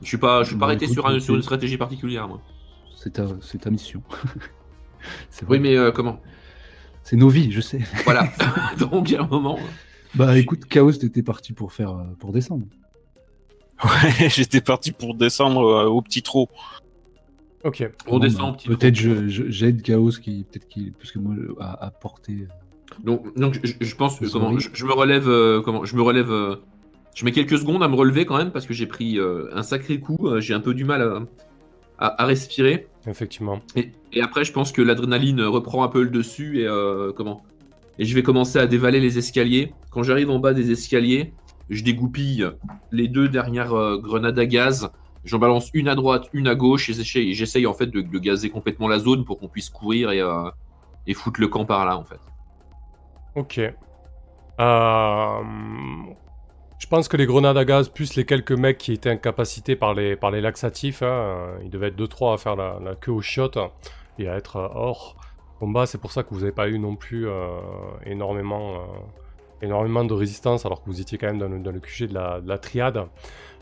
Je 0.00 0.06
suis 0.08 0.18
pas, 0.18 0.42
je 0.44 0.48
suis 0.48 0.54
pas 0.56 0.60
Bah, 0.60 0.66
arrêté 0.66 0.84
écoute, 0.84 0.94
sur, 0.94 1.06
un- 1.06 1.18
une 1.18 1.42
stratégie 1.42 1.76
particulière, 1.76 2.28
moi. 2.28 2.40
C'est 2.96 3.14
ta, 3.14 3.24
c'est 3.40 3.58
ta 3.58 3.70
mission. 3.70 4.02
Oui, 5.48 5.58
mais 5.58 5.76
euh, 5.76 5.90
comment? 5.90 6.20
C'est 7.02 7.16
nos 7.16 7.28
vies, 7.28 7.50
je 7.50 7.60
sais. 7.60 7.80
Voilà. 8.04 8.28
Donc, 8.78 9.10
il 9.10 9.14
y 9.14 9.16
a 9.16 9.22
un 9.22 9.26
moment. 9.26 9.58
Bah 10.14 10.38
écoute, 10.38 10.66
Chaos, 10.66 10.92
t'étais 10.92 11.22
parti 11.22 11.52
pour 11.52 11.72
faire, 11.72 11.90
euh, 11.92 12.02
pour 12.18 12.32
descendre. 12.32 12.66
Ouais, 13.84 14.28
j'étais 14.28 14.60
parti 14.60 14.92
pour 14.92 15.14
descendre 15.14 15.62
euh, 15.66 15.86
au 15.86 16.02
petit 16.02 16.22
trot. 16.22 16.48
Ok. 17.64 17.88
On 18.06 18.12
Bon, 18.12 18.18
descend 18.18 18.52
bah, 18.52 18.56
petit 18.58 18.68
Peut-être 18.68 18.94
je, 18.96 19.28
je- 19.28 19.48
j'aide 19.50 19.82
Chaos 19.82 20.10
qui, 20.10 20.44
peut-être 20.50 20.68
qu'il, 20.68 20.92
parce 20.92 21.12
que 21.12 21.18
moi, 21.18 21.34
à, 21.60 21.86
à 21.86 21.90
porter. 21.90 22.46
Donc, 23.02 23.34
donc 23.38 23.58
je, 23.64 23.72
je 23.80 23.94
pense 23.96 24.18
que 24.20 24.26
comment, 24.26 24.58
je, 24.58 24.68
je 24.72 24.84
me 24.84 24.92
relève, 24.92 25.28
euh, 25.28 25.62
comment, 25.62 25.84
je 25.84 25.96
me 25.96 26.02
relève, 26.02 26.30
euh, 26.30 26.56
je 27.14 27.24
mets 27.24 27.32
quelques 27.32 27.58
secondes 27.58 27.82
à 27.82 27.88
me 27.88 27.94
relever 27.94 28.26
quand 28.26 28.36
même 28.36 28.50
parce 28.50 28.66
que 28.66 28.74
j'ai 28.74 28.86
pris 28.86 29.18
euh, 29.18 29.48
un 29.54 29.62
sacré 29.62 29.98
coup. 29.98 30.28
euh, 30.28 30.40
j'ai 30.40 30.52
un 30.54 30.60
peu 30.60 30.74
du 30.74 30.84
mal 30.84 31.00
à, 31.02 32.06
à- 32.06 32.22
à 32.22 32.26
respirer. 32.26 32.88
Effectivement. 33.06 33.60
Et, 33.76 33.92
et 34.12 34.20
après, 34.20 34.44
je 34.44 34.52
pense 34.52 34.72
que 34.72 34.82
l'adrénaline 34.82 35.40
reprend 35.42 35.82
un 35.84 35.88
peu 35.88 36.02
le 36.02 36.10
dessus 36.10 36.60
et 36.60 36.66
euh, 36.66 37.12
comment 37.16 37.42
Et 38.02 38.04
je 38.04 38.16
vais 38.16 38.24
commencer 38.24 38.58
à 38.58 38.66
dévaler 38.66 38.98
les 38.98 39.16
escaliers. 39.16 39.72
Quand 39.92 40.02
j'arrive 40.02 40.28
en 40.28 40.40
bas 40.40 40.54
des 40.54 40.72
escaliers, 40.72 41.34
je 41.70 41.84
dégoupille 41.84 42.44
les 42.90 43.06
deux 43.06 43.28
dernières 43.28 43.74
euh, 43.74 43.96
grenades 43.96 44.40
à 44.40 44.44
gaz. 44.44 44.90
J'en 45.24 45.38
balance 45.38 45.70
une 45.72 45.86
à 45.86 45.94
droite, 45.94 46.28
une 46.32 46.48
à 46.48 46.56
gauche 46.56 46.90
et 46.90 47.32
j'essaye 47.32 47.64
en 47.64 47.74
fait 47.74 47.86
de, 47.86 48.00
gazer 48.18 48.50
complètement 48.50 48.88
la 48.88 48.98
zone 48.98 49.24
pour 49.24 49.38
qu'on 49.38 49.46
puisse 49.46 49.70
courir 49.70 50.10
et, 50.10 50.20
euh, 50.20 50.50
et 51.06 51.14
foutre 51.14 51.40
le 51.40 51.46
camp 51.46 51.64
par 51.64 51.86
là 51.86 51.96
en 51.96 52.02
fait. 52.02 52.18
Ok. 53.36 53.60
Euh, 53.60 55.42
Je 56.80 56.86
pense 56.88 57.06
que 57.06 57.16
les 57.16 57.26
grenades 57.26 57.56
à 57.56 57.64
gaz, 57.64 57.88
plus 57.88 58.16
les 58.16 58.26
quelques 58.26 58.50
mecs 58.50 58.78
qui 58.78 58.94
étaient 58.94 59.10
incapacités 59.10 59.76
par 59.76 59.94
les, 59.94 60.16
par 60.16 60.32
les 60.32 60.40
laxatifs, 60.40 61.02
hein, 61.02 61.06
euh, 61.06 61.58
il 61.62 61.70
devait 61.70 61.86
être 61.86 61.96
2-3 61.96 62.34
à 62.34 62.36
faire 62.36 62.56
la, 62.56 62.96
queue 63.00 63.12
au 63.12 63.20
shot 63.20 63.52
et 64.18 64.28
à 64.28 64.34
être 64.34 64.56
hors 64.56 65.21
C'est 65.86 65.98
pour 66.00 66.10
ça 66.12 66.22
que 66.24 66.30
vous 66.30 66.40
n'avez 66.40 66.52
pas 66.52 66.68
eu 66.68 66.78
non 66.78 66.96
plus 66.96 67.28
euh, 67.28 67.60
énormément, 68.04 68.74
euh, 68.74 68.78
énormément 69.62 70.04
de 70.04 70.12
résistance 70.12 70.66
alors 70.66 70.82
que 70.82 70.90
vous 70.90 71.00
étiez 71.00 71.18
quand 71.18 71.28
même 71.28 71.38
dans 71.38 71.48
le, 71.48 71.58
dans 71.60 71.70
le 71.70 71.78
QG 71.80 72.08
de 72.08 72.14
la, 72.14 72.40
de 72.40 72.48
la 72.48 72.58
triade. 72.58 73.06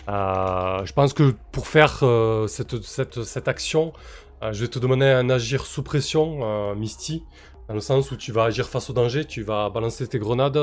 Euh, 0.09 0.85
je 0.87 0.93
pense 0.95 1.13
que 1.13 1.35
pour 1.53 1.67
faire 1.67 2.03
cette, 2.49 2.81
cette, 2.83 3.23
cette 3.23 3.49
action, 3.49 3.93
je 4.41 4.63
vais 4.63 4.69
te 4.69 4.79
demander 4.79 5.05
un 5.07 5.29
agir 5.29 5.67
sous 5.67 5.83
pression, 5.83 6.75
Misty, 6.75 7.23
dans 7.69 7.75
le 7.75 7.81
sens 7.81 8.11
où 8.11 8.17
tu 8.17 8.33
vas 8.33 8.45
agir 8.45 8.67
face 8.69 8.89
au 8.89 8.95
danger, 8.95 9.27
tu 9.27 9.43
vas 9.43 9.69
balancer 9.69 10.07
tes 10.09 10.19
grenades 10.19 10.57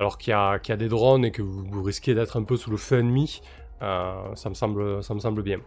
alors 0.00 0.16
qu'il 0.16 0.30
y, 0.30 0.34
a- 0.34 0.58
qu'il 0.58 0.72
y 0.72 0.74
a 0.74 0.76
des 0.78 0.88
drones 0.88 1.24
et 1.26 1.30
que 1.30 1.42
vous, 1.42 1.82
risquez 1.82 2.14
d'être 2.14 2.38
un 2.38 2.44
peu 2.44 2.56
sous 2.56 2.70
le 2.70 2.78
feu 2.78 3.00
ennemi. 3.00 3.42
Ça, 3.80 4.48
me 4.48 4.54
semble, 4.54 5.02
ça 5.04 5.12
me 5.14 5.20
semble 5.20 5.42
bien. 5.42 5.58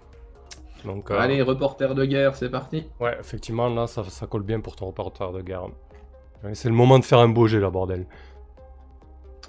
Donc, 0.85 1.11
euh, 1.11 1.19
Allez, 1.19 1.41
reporter 1.41 1.93
de 1.95 2.05
guerre, 2.05 2.35
c'est 2.35 2.49
parti. 2.49 2.87
ouais, 2.99 3.15
effectivement, 3.19 3.69
là, 3.69 3.87
ça, 3.87 4.03
ça 4.03 4.25
colle 4.27 4.43
bien 4.43 4.59
pour 4.61 4.75
ton 4.75 4.87
reporter 4.87 5.31
de 5.31 5.41
guerre. 5.41 5.67
C'est 6.53 6.69
le 6.69 6.75
moment 6.75 6.97
de 6.97 7.05
faire 7.05 7.19
un 7.19 7.29
beau 7.29 7.45
jet, 7.47 7.59
là, 7.59 7.69
bordel. 7.69 8.07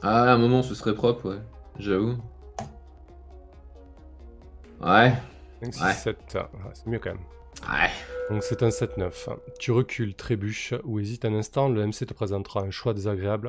Ah, 0.03 0.25
à 0.25 0.35
un 0.35 0.39
moment, 0.39 0.63
ce 0.63 0.75
serait 0.75 0.95
propre, 0.95 1.31
ouais. 1.31 1.39
J'avoue. 1.79 2.17
Ouais, 4.81 5.13
5, 5.63 5.75
6, 5.75 5.83
Ouais. 5.83 5.93
7, 5.93 6.17
ouais, 6.35 6.71
c'est 6.75 6.87
mieux 6.87 6.99
quand 6.99 7.11
même. 7.11 7.21
ouais. 7.71 7.89
Donc 8.31 8.43
c'est 8.43 8.63
un 8.63 8.71
7-9. 8.71 9.29
Tu 9.59 9.71
recules, 9.73 10.15
trébuches 10.15 10.75
ou 10.85 10.99
hésites 10.99 11.25
un 11.25 11.35
instant, 11.35 11.69
le 11.69 11.87
MC 11.87 12.07
te 12.07 12.15
présentera 12.15 12.61
un 12.61 12.71
choix 12.71 12.95
désagréable, 12.95 13.49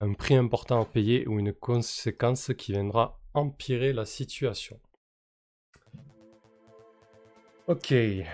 un 0.00 0.12
prix 0.14 0.34
important 0.36 0.80
à 0.82 0.84
payer 0.84 1.26
ou 1.28 1.38
une 1.38 1.52
conséquence 1.52 2.52
qui 2.56 2.72
viendra 2.72 3.18
empirer 3.34 3.92
la 3.92 4.04
situation. 4.06 4.78
Ok. 7.70 7.92
euh, 7.92 8.24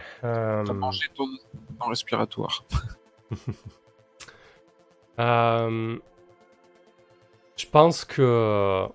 T'as 0.64 0.72
mangé 0.72 1.08
ton, 1.14 1.28
ton 1.78 1.88
respiratoire. 1.88 2.64
euh, 5.18 5.98
je 7.58 7.66
pense 7.66 8.06
que 8.06 8.88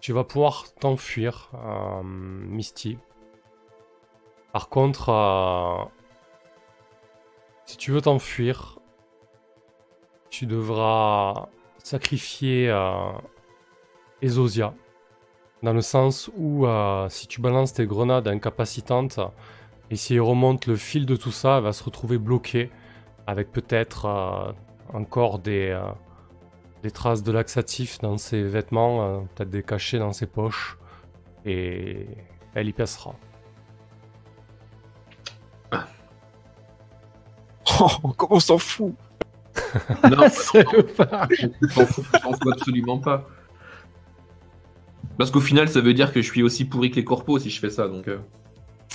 tu 0.00 0.12
vas 0.12 0.24
pouvoir 0.24 0.64
t'enfuir, 0.80 1.52
euh, 1.54 2.02
Misty. 2.02 2.98
Par 4.52 4.68
contre, 4.68 5.10
euh, 5.10 5.84
si 7.64 7.76
tu 7.76 7.92
veux 7.92 8.00
t'enfuir, 8.00 8.80
tu 10.28 10.46
devras 10.46 11.46
sacrifier 11.78 12.68
euh, 12.68 13.12
Ezosia. 14.22 14.74
Dans 15.62 15.72
le 15.72 15.82
sens 15.82 16.32
où 16.36 16.66
si 17.08 17.28
tu 17.28 17.40
balances 17.40 17.72
tes 17.72 17.86
grenades 17.86 18.26
incapacitantes, 18.26 19.20
et 19.90 19.96
si 19.96 20.14
elle 20.14 20.22
remonte 20.22 20.66
le 20.66 20.76
fil 20.76 21.06
de 21.06 21.16
tout 21.16 21.32
ça, 21.32 21.58
elle 21.58 21.64
va 21.64 21.72
se 21.72 21.84
retrouver 21.84 22.18
bloquée 22.18 22.70
avec 23.26 23.52
peut-être 23.52 24.06
euh, 24.06 24.52
encore 24.92 25.38
des, 25.38 25.68
euh, 25.70 25.82
des 26.82 26.90
traces 26.90 27.22
de 27.22 27.32
laxatif 27.32 27.98
dans 28.00 28.16
ses 28.18 28.42
vêtements, 28.42 29.04
euh, 29.04 29.20
peut-être 29.34 29.50
des 29.50 29.62
cachets 29.62 29.98
dans 29.98 30.12
ses 30.12 30.26
poches, 30.26 30.78
et 31.44 32.06
elle 32.54 32.68
y 32.68 32.72
passera. 32.72 33.14
Oh, 37.80 38.12
comment 38.16 38.36
on 38.36 38.40
s'en 38.40 38.58
fout? 38.58 38.94
Non, 40.04 40.28
s'en 40.28 40.62
fout, 40.62 42.04
fout 42.04 42.52
absolument 42.52 42.98
pas. 42.98 43.26
Parce 45.18 45.32
qu'au 45.32 45.40
final, 45.40 45.68
ça 45.68 45.80
veut 45.80 45.94
dire 45.94 46.12
que 46.12 46.22
je 46.22 46.30
suis 46.30 46.42
aussi 46.44 46.66
pourri 46.66 46.90
que 46.90 46.96
les 46.96 47.04
corpos 47.04 47.40
si 47.40 47.50
je 47.50 47.58
fais 47.58 47.70
ça, 47.70 47.88
donc. 47.88 48.08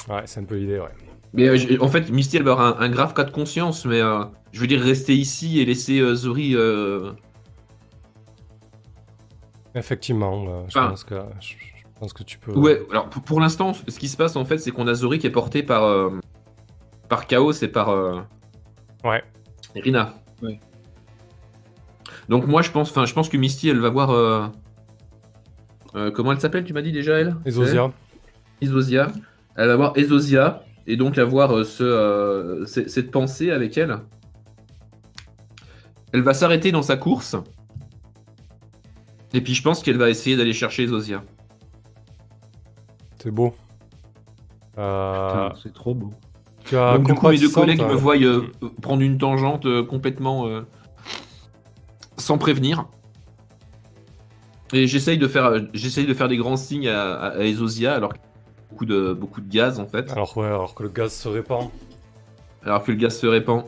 Ouais, 0.08 0.22
c'est 0.26 0.40
un 0.40 0.44
peu 0.46 0.56
l'idée, 0.56 0.80
ouais. 0.80 0.90
Mais 1.34 1.48
euh, 1.48 1.78
en 1.82 1.88
fait, 1.88 2.10
Misty, 2.10 2.38
elle 2.38 2.44
va 2.44 2.54
avoir 2.54 2.80
un, 2.82 2.84
un 2.86 2.90
grave 2.90 3.14
cas 3.14 3.24
de 3.24 3.32
conscience, 3.32 3.86
mais 3.86 4.02
euh, 4.02 4.24
je 4.52 4.62
veux 4.62 4.68
dire, 4.68 4.82
rester 4.82 5.16
ici 5.16 5.60
et 5.60 5.66
laisser 5.66 6.00
euh, 6.00 6.16
Zori. 6.16 6.56
euh, 6.56 7.12
Effectivement, 9.76 10.46
euh, 10.48 10.64
je, 10.68 10.78
Enfin- 10.80 10.90
pense 10.90 11.04
que, 11.04 11.16
je, 11.40 11.50
je 11.50 11.84
pense 12.00 12.14
que 12.14 12.24
tu 12.24 12.40
peux... 12.40 12.52
Ouais, 12.58 12.82
alors 12.90 13.10
pour, 13.10 13.22
pour 13.22 13.40
l'instant, 13.40 13.74
ce 13.74 14.00
qui 14.00 14.08
se 14.08 14.18
passe 14.18 14.36
en 14.36 14.46
fait, 14.46 14.58
c'est 14.58 14.72
qu'on 14.72 14.88
a 14.88 14.94
Zori 14.96 15.20
qui 15.20 15.28
est 15.28 15.32
porté 15.32 15.62
par, 15.62 15.84
euh, 15.84 16.10
par 17.08 17.28
Chaos 17.28 17.52
et 17.52 17.68
par 17.68 17.90
euh, 17.90 18.20
Ouais. 19.04 19.24
Rina. 19.76 20.16
Ouais. 20.42 20.60
Donc 22.28 22.48
moi, 22.48 22.62
je 22.64 22.72
pense, 22.72 22.90
enfin, 22.90 23.06
je 23.06 23.14
pense 23.14 23.30
que 23.30 23.38
Misty, 23.38 23.70
elle 23.70 23.80
va 23.80 23.90
voir. 23.90 24.10
euh, 24.10 24.48
euh, 25.96 26.12
comment 26.12 26.32
elle 26.32 26.40
s'appelle 26.42 26.64
Tu 26.64 26.74
m'as 26.74 26.82
dit 26.82 26.92
déjà 26.92 27.20
elle? 27.20 27.36
Ezosia. 27.46 27.92
C'est 28.60 28.66
Ezosia. 28.66 29.12
Elle 29.60 29.68
va 29.68 29.76
voir 29.76 29.98
Ezosia 29.98 30.64
et 30.88 30.96
donc 30.96 31.18
avoir 31.18 31.54
euh, 31.54 31.66
ce, 31.66 31.84
euh, 31.84 32.66
cette 32.66 33.12
pensée 33.12 33.52
avec 33.52 33.78
elle. 33.78 33.98
Elle 36.14 36.22
va 36.22 36.34
s'arrêter 36.34 36.72
dans 36.72 36.82
sa 36.82 36.96
course. 36.96 37.36
Et 39.34 39.42
puis 39.42 39.54
je 39.54 39.62
pense 39.62 39.84
qu'elle 39.84 39.98
va 39.98 40.10
essayer 40.10 40.38
d'aller 40.38 40.54
chercher 40.54 40.84
Ezosia. 40.84 41.24
C'est 43.22 43.32
beau. 43.32 43.54
Euh, 44.78 45.28
Putain, 45.28 45.56
c'est 45.62 45.74
trop 45.74 45.94
beau. 45.94 46.12
tu 46.64 46.78
as 46.78 46.94
Donc 46.98 47.08
du 47.08 47.14
coup, 47.14 47.28
mes 47.28 47.38
deux 47.38 47.50
collègues 47.50 47.82
me 47.82 47.96
voient 47.96 48.16
euh, 48.16 48.50
prendre 48.82 49.02
une 49.02 49.18
tangente 49.18 49.66
euh, 49.66 49.84
complètement 49.84 50.48
euh, 50.48 50.62
sans 52.18 52.38
prévenir. 52.38 52.86
Et 54.72 54.88
j'essaye 54.88 55.18
de 55.18 55.28
faire, 55.28 55.52
j'essaye 55.74 56.06
de 56.06 56.14
faire 56.14 56.30
des 56.30 56.38
grands 56.38 56.56
signes 56.56 56.88
à, 56.88 57.12
à, 57.14 57.28
à 57.40 57.44
Ezosia 57.44 57.94
alors 57.94 58.14
beaucoup 58.70 58.86
de, 58.86 59.14
beaucoup 59.14 59.42
de 59.42 59.50
gaz 59.50 59.80
en 59.80 59.88
fait, 59.88 60.12
Alors 60.12 60.38
ouais, 60.38 60.48
alors 60.48 60.76
que 60.76 60.84
le 60.84 60.90
gaz 60.90 61.12
se 61.14 61.28
répand. 61.28 61.70
alors 62.64 62.84
que 62.84 62.92
le 62.92 62.98
gaz 62.98 63.18
se 63.18 63.28
répand. 63.28 63.64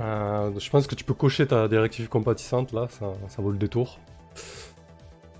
Euh, 0.00 0.50
je 0.58 0.70
pense 0.70 0.86
que 0.86 0.94
tu 0.94 1.04
peux 1.04 1.14
cocher 1.14 1.46
ta 1.46 1.68
directive 1.68 2.08
compatissante, 2.08 2.72
là, 2.72 2.86
ça, 2.90 3.12
ça 3.28 3.42
vaut 3.42 3.50
le 3.50 3.58
détour. 3.58 3.98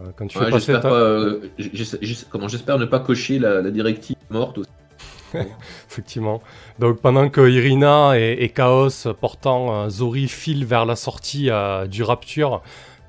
Euh, 0.01 0.11
quand 0.17 0.27
tu 0.27 0.39
fais 0.39 0.45
Ouais, 0.45 0.51
passer 0.51 0.73
j'espère 0.73 0.83
ta... 0.83 0.89
pas, 0.91 0.95
euh, 0.95 1.41
comment 2.31 2.49
j'espère 2.49 2.79
ne 2.79 2.85
pas 2.85 3.01
cocher 3.01 3.39
la, 3.39 3.61
la 3.63 3.71
directive 3.71 4.17
morte 4.31 4.59
aussi. 4.59 4.69
Effectivement. 5.91 6.43
Donc 6.79 7.01
pendant 7.01 7.29
que 7.31 7.41
Irina 7.49 8.19
et, 8.19 8.37
et 8.41 8.51
Chaos 8.51 8.91
portant 9.21 9.85
euh, 9.85 9.89
Zori 9.89 10.29
filent 10.29 10.65
vers 10.67 10.85
la 10.85 10.97
sortie 10.97 11.49
du 11.89 12.03
Rapture, 12.03 12.63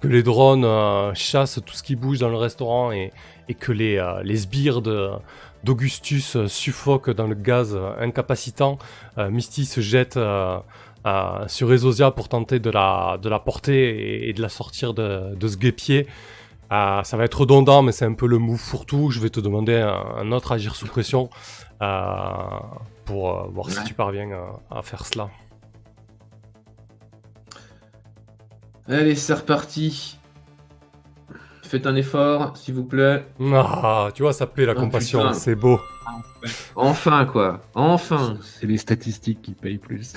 que 0.03 0.09
les 0.09 0.21
drones 0.21 0.65
euh, 0.65 1.13
chassent 1.13 1.61
tout 1.65 1.73
ce 1.73 1.81
qui 1.81 1.95
bouge 1.95 2.19
dans 2.19 2.27
le 2.27 2.35
restaurant 2.35 2.91
et, 2.91 3.13
et 3.47 3.53
que 3.53 3.71
les, 3.71 3.95
euh, 3.95 4.21
les 4.23 4.35
sbires 4.35 4.81
d'Augustus 4.81 6.35
euh, 6.35 6.47
suffoquent 6.49 7.11
dans 7.11 7.25
le 7.25 7.35
gaz 7.35 7.79
incapacitant, 7.99 8.77
Misty 9.17 9.65
se 9.65 9.79
jette 9.79 10.19
sur 11.47 11.73
Ezosia 11.73 12.11
pour 12.11 12.27
tenter 12.27 12.59
de 12.59 12.69
la, 12.69 13.17
de 13.21 13.29
la 13.29 13.39
porter 13.39 13.79
et, 13.91 14.29
et 14.29 14.33
de 14.33 14.41
la 14.41 14.49
sortir 14.49 14.93
de, 14.93 15.33
de 15.35 15.47
ce 15.47 15.55
guépier. 15.55 16.05
Ça 16.69 17.15
va 17.17 17.23
être 17.23 17.39
redondant, 17.39 17.81
mais 17.81 17.93
c'est 17.93 18.05
un 18.05 18.13
peu 18.13 18.27
le 18.27 18.39
move 18.39 18.57
fourre-tout. 18.57 19.09
Je 19.09 19.21
vais 19.21 19.29
te 19.29 19.39
demander 19.39 19.75
un, 19.77 20.03
un 20.17 20.31
autre 20.33 20.51
agir 20.51 20.75
sous 20.75 20.87
pression 20.87 21.29
pour 23.05 23.49
voir 23.51 23.69
si 23.69 23.81
tu 23.85 23.93
parviens 23.93 24.27
à 24.69 24.81
faire 24.81 25.05
cela. 25.05 25.29
Allez, 28.87 29.15
c'est 29.15 29.33
reparti. 29.33 30.17
Faites 31.63 31.87
un 31.87 31.95
effort, 31.95 32.55
s'il 32.57 32.75
vous 32.75 32.83
plaît. 32.83 33.25
Ah, 33.53 34.09
tu 34.13 34.21
vois, 34.21 34.33
ça 34.33 34.45
plaît 34.45 34.65
la 34.65 34.73
Oh, 34.75 34.79
compassion, 34.79 35.19
putain. 35.21 35.33
c'est 35.33 35.55
beau. 35.55 35.79
Enfin 36.75 37.25
quoi, 37.25 37.61
enfin. 37.73 38.35
C'est 38.41 38.67
les 38.67 38.77
statistiques 38.77 39.41
qui 39.41 39.53
payent 39.53 39.77
plus. 39.77 40.13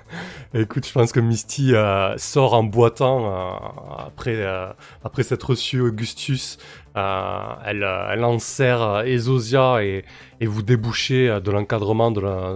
Écoute, 0.54 0.86
je 0.86 0.92
pense 0.92 1.10
que 1.10 1.18
Misty 1.18 1.74
euh, 1.74 2.16
sort 2.16 2.54
en 2.54 2.62
boitant 2.62 3.26
euh, 3.26 4.06
après, 4.06 4.36
euh, 4.36 4.68
après 5.02 5.24
s'être 5.24 5.50
reçu 5.50 5.80
Augustus. 5.80 6.58
Euh, 6.96 7.38
elle, 7.66 7.82
euh, 7.82 8.10
elle 8.12 8.24
enserre 8.24 8.80
euh, 8.82 9.02
Ezosia 9.02 9.82
et, 9.82 10.04
et 10.40 10.46
vous 10.46 10.62
débouchez 10.62 11.28
euh, 11.28 11.40
de 11.40 11.50
l'encadrement 11.50 12.12
de 12.12 12.20
la, 12.20 12.52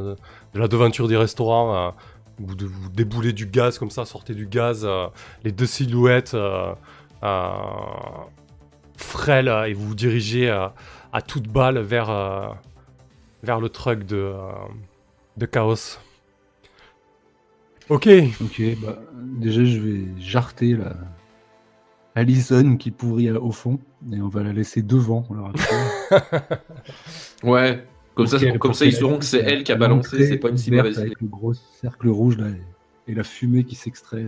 de 0.55 0.61
la 0.61 0.69
devanture 0.69 1.09
du 1.09 1.17
restaurant 1.17 1.75
euh, 1.75 1.91
vous, 2.39 2.55
déboulez 2.91 3.33
du 3.33 3.47
gaz 3.47 3.79
comme 3.79 3.91
ça, 3.91 4.05
sortez 4.05 4.35
du 4.35 4.47
gaz, 4.47 4.83
euh, 4.85 5.07
les 5.45 5.53
deux 5.53 5.67
silhouettes 5.67 6.35
euh, 6.35 6.75
euh, 7.23 7.51
frêles 8.97 9.49
euh, 9.49 9.69
et 9.69 9.73
vous 9.73 9.89
vous 9.89 9.95
dirigez 9.95 10.49
euh, 10.49 10.69
à 11.13 11.23
toute 11.23 11.49
balle 11.49 11.79
vers, 11.79 12.11
euh, 12.11 12.49
vers 13.43 13.61
le 13.61 13.69
truck 13.69 14.05
de, 14.05 14.17
euh, 14.17 14.53
de 15.37 15.47
Chaos. 15.47 15.99
Ok, 17.89 18.09
Ok, 18.43 18.63
bah, 18.83 18.99
déjà 19.15 19.65
je 19.65 19.81
vais 19.81 20.05
jarter 20.21 20.75
la 20.75 20.95
Alison 22.15 22.77
qui 22.77 22.91
pourrit 22.91 23.31
au 23.31 23.53
fond 23.53 23.79
et 24.13 24.21
on 24.21 24.29
va 24.29 24.43
la 24.43 24.53
laisser 24.53 24.83
devant. 24.83 25.27
Ouais. 27.45 27.87
Comme 28.19 28.27
ça, 28.27 28.39
comme 28.59 28.73
ils 28.81 28.93
sauront 28.93 29.19
que 29.19 29.25
c'est 29.25 29.39
elle 29.41 29.63
qui 29.65 29.73
a 29.73 29.77
balancé, 29.77 30.27
c'est 30.27 30.39
pas 30.39 30.49
une 30.51 30.59
si 30.59 30.71
mauvaise 30.73 30.95
idée. 30.97 31.07
Avec 31.07 31.21
le 31.21 31.29
gros 31.29 31.55
cercle 31.55 32.09
rouge 32.09 32.37
là 32.37 32.49
et, 32.49 33.13
et 33.13 33.15
la 33.15 33.23
fumée 33.25 33.65
qui 33.65 33.77
s'extrait. 33.77 34.27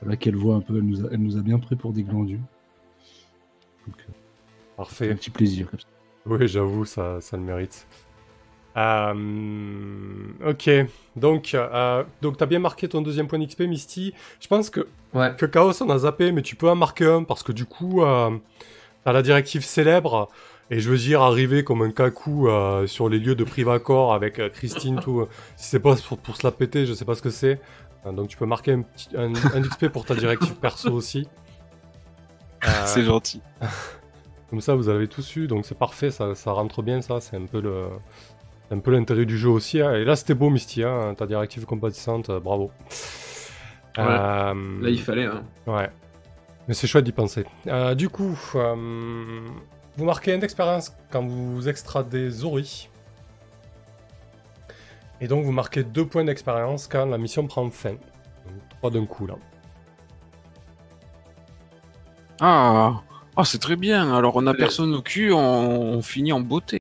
Voilà 0.00 0.16
qu'elle 0.16 0.36
voit 0.36 0.54
un 0.54 0.60
peu, 0.60 0.76
elle 0.76 0.84
nous 0.84 1.04
a, 1.04 1.08
elle 1.12 1.20
nous 1.20 1.36
a 1.36 1.42
bien 1.42 1.58
pris 1.58 1.76
pour 1.76 1.92
des 1.92 2.02
glandus. 2.04 2.40
Donc, 3.86 3.96
euh, 4.08 4.12
parfait. 4.76 5.10
un 5.10 5.16
petit 5.16 5.30
plaisir 5.30 5.68
comme 5.70 5.80
ça. 5.80 5.86
Oui, 6.26 6.46
j'avoue, 6.46 6.84
ça, 6.84 7.20
ça 7.20 7.36
le 7.36 7.42
mérite. 7.42 7.86
Euh, 8.76 10.26
ok, 10.46 10.70
donc, 11.16 11.54
euh, 11.54 12.04
donc 12.22 12.38
tu 12.38 12.42
as 12.42 12.46
bien 12.46 12.58
marqué 12.58 12.88
ton 12.88 13.02
deuxième 13.02 13.26
point 13.28 13.38
d'XP, 13.38 13.62
Misty. 13.62 14.14
Je 14.40 14.48
pense 14.48 14.70
que, 14.70 14.86
Ouais. 15.12 15.34
que 15.36 15.44
Chaos 15.46 15.82
en 15.82 15.90
a 15.90 15.98
zappé, 15.98 16.32
mais 16.32 16.42
tu 16.42 16.56
peux 16.56 16.68
en 16.70 16.74
marquer 16.76 17.06
un 17.06 17.22
parce 17.24 17.42
que 17.42 17.52
du 17.52 17.66
coup, 17.66 18.02
euh, 18.02 18.30
tu 18.30 19.08
as 19.10 19.12
la 19.12 19.22
directive 19.22 19.64
célèbre. 19.64 20.28
Et 20.70 20.80
je 20.80 20.88
veux 20.90 20.96
dire, 20.96 21.20
arriver 21.20 21.64
comme 21.64 21.82
un 21.82 21.90
cacou 21.90 22.48
euh, 22.48 22.86
sur 22.86 23.08
les 23.08 23.18
lieux 23.18 23.34
de 23.34 23.44
Privacor 23.44 24.14
avec 24.14 24.38
euh, 24.38 24.48
Christine, 24.48 25.00
tout. 25.00 25.20
euh, 25.20 25.28
si 25.56 25.68
c'est 25.68 25.80
pas 25.80 25.94
pour, 25.96 26.16
pour 26.18 26.36
se 26.36 26.46
la 26.46 26.50
péter, 26.50 26.86
je 26.86 26.94
sais 26.94 27.04
pas 27.04 27.14
ce 27.14 27.20
que 27.22 27.30
c'est. 27.30 27.60
Euh, 28.06 28.12
donc 28.12 28.28
tu 28.28 28.36
peux 28.38 28.46
marquer 28.46 28.72
un, 28.72 28.82
petit, 28.82 29.08
un, 29.16 29.32
un 29.34 29.60
XP 29.62 29.88
pour 29.88 30.04
ta 30.06 30.14
directive 30.14 30.54
perso 30.54 30.90
aussi. 30.92 31.28
Euh, 32.64 32.68
C'est 32.86 33.02
gentil. 33.02 33.42
comme 34.50 34.60
ça, 34.60 34.76
vous 34.76 34.88
avez 34.88 35.08
tous 35.08 35.34
eu, 35.34 35.48
donc 35.48 35.66
c'est 35.66 35.76
parfait, 35.76 36.12
ça, 36.12 36.36
ça 36.36 36.52
rentre 36.52 36.80
bien, 36.80 37.02
ça. 37.02 37.20
C'est 37.20 37.36
un 37.36 37.46
peu 37.46 37.60
le, 37.60 37.86
un 38.70 38.78
peu 38.78 38.92
l'intérêt 38.92 39.24
du 39.24 39.36
jeu 39.36 39.48
aussi. 39.48 39.80
hein. 39.80 39.94
Et 39.96 40.04
là, 40.04 40.14
c'était 40.14 40.34
beau, 40.34 40.48
Misty, 40.48 40.84
hein, 40.84 41.12
ta 41.16 41.26
directive 41.26 41.64
compatissante, 41.64 42.30
euh, 42.30 42.38
bravo. 42.38 42.70
Ouais. 43.98 44.04
Euh, 44.04 44.54
Là, 44.80 44.88
il 44.90 45.00
fallait. 45.00 45.24
Hein. 45.26 45.42
Ouais. 45.66 45.90
Mais 46.68 46.74
c'est 46.74 46.86
chouette 46.86 47.04
d'y 47.04 47.10
penser. 47.10 47.46
Euh, 47.66 47.96
du 47.96 48.08
coup, 48.08 48.38
euh, 48.54 49.40
vous 49.96 50.04
marquez 50.04 50.34
un 50.34 50.38
d'expérience 50.38 50.92
quand 51.10 51.24
vous 51.26 51.68
extradez 51.68 52.30
Zori. 52.30 52.88
Et 55.20 55.28
donc, 55.28 55.44
vous 55.44 55.52
marquez 55.52 55.84
deux 55.84 56.06
points 56.06 56.24
d'expérience 56.24 56.88
quand 56.88 57.06
la 57.06 57.18
mission 57.18 57.46
prend 57.46 57.70
fin. 57.70 57.92
Donc, 57.92 57.98
trois 58.70 58.90
d'un 58.90 59.06
coup, 59.06 59.26
là. 59.26 59.36
Ah, 62.40 63.02
ah 63.36 63.44
c'est 63.44 63.60
très 63.60 63.76
bien. 63.76 64.12
Alors 64.12 64.34
on 64.34 64.46
a 64.48 64.52
Le- 64.52 64.58
personne 64.58 64.92
au 64.94 65.00
cul, 65.02 65.32
on, 65.32 65.38
on 65.38 66.02
finit 66.02 66.32
en 66.32 66.40
beauté. 66.40 66.78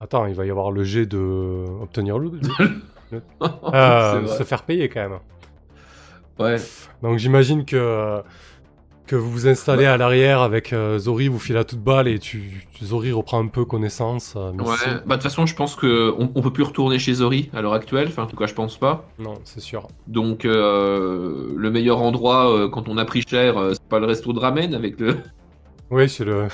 Attends, 0.00 0.26
il 0.26 0.34
va 0.34 0.44
y 0.44 0.50
avoir 0.50 0.72
le 0.72 0.82
jet 0.82 1.06
de 1.06 1.64
obtenir 1.80 2.18
le. 2.18 2.32
Euh, 3.12 4.26
se 4.26 4.42
faire 4.42 4.64
payer 4.64 4.88
quand 4.88 5.08
même. 5.08 5.20
Ouais. 6.40 6.56
Donc 7.00 7.18
j'imagine 7.18 7.64
que 7.64 8.24
que 9.06 9.16
vous 9.16 9.30
vous 9.30 9.48
installez 9.48 9.84
à 9.84 9.96
l'arrière 9.96 10.40
avec 10.40 10.72
euh, 10.72 10.98
Zori, 10.98 11.28
vous 11.28 11.38
filez 11.38 11.58
à 11.58 11.64
toute 11.64 11.80
balle 11.80 12.08
et 12.08 12.18
tu, 12.18 12.66
Zori 12.82 13.12
reprend 13.12 13.42
un 13.42 13.48
peu 13.48 13.64
connaissance. 13.64 14.34
euh. 14.36 14.50
Ouais. 14.52 14.76
Bah 14.84 15.00
de 15.02 15.12
toute 15.14 15.22
façon, 15.22 15.46
je 15.46 15.54
pense 15.54 15.76
que 15.76 16.14
on, 16.18 16.28
peut 16.28 16.52
plus 16.52 16.62
retourner 16.62 16.98
chez 16.98 17.14
Zori 17.14 17.50
à 17.52 17.62
l'heure 17.62 17.74
actuelle. 17.74 18.08
Enfin, 18.08 18.24
en 18.24 18.26
tout 18.26 18.36
cas, 18.36 18.46
je 18.46 18.54
pense 18.54 18.78
pas. 18.78 19.08
Non, 19.18 19.34
c'est 19.44 19.60
sûr. 19.60 19.88
Donc, 20.06 20.44
euh, 20.44 21.52
le 21.56 21.70
meilleur 21.70 22.00
endroit 22.00 22.52
euh, 22.52 22.68
quand 22.68 22.88
on 22.88 22.96
a 22.96 23.04
pris 23.04 23.22
cher, 23.26 23.58
euh, 23.58 23.72
c'est 23.72 23.88
pas 23.88 23.98
le 23.98 24.06
resto 24.06 24.32
de 24.32 24.38
ramen 24.38 24.74
avec 24.74 24.98
le. 24.98 25.18
Oui, 25.90 26.08
c'est 26.08 26.24
le. 26.24 26.48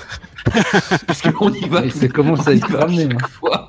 Parce 1.07 1.21
qu'on 1.21 1.53
y 1.53 1.67
va. 1.67 1.89
Ça 1.89 2.07
commence 2.09 2.47
à 2.47 2.53
être 2.53 2.67
chaque 2.69 3.13
hein. 3.13 3.27
fois. 3.29 3.67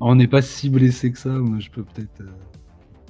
On 0.00 0.14
n'est 0.14 0.26
pas 0.26 0.42
si 0.42 0.70
blessé 0.70 1.12
que 1.12 1.18
ça. 1.18 1.28
Moi, 1.28 1.58
je 1.60 1.70
peux 1.70 1.82
peut-être 1.82 2.20
euh, 2.20 2.30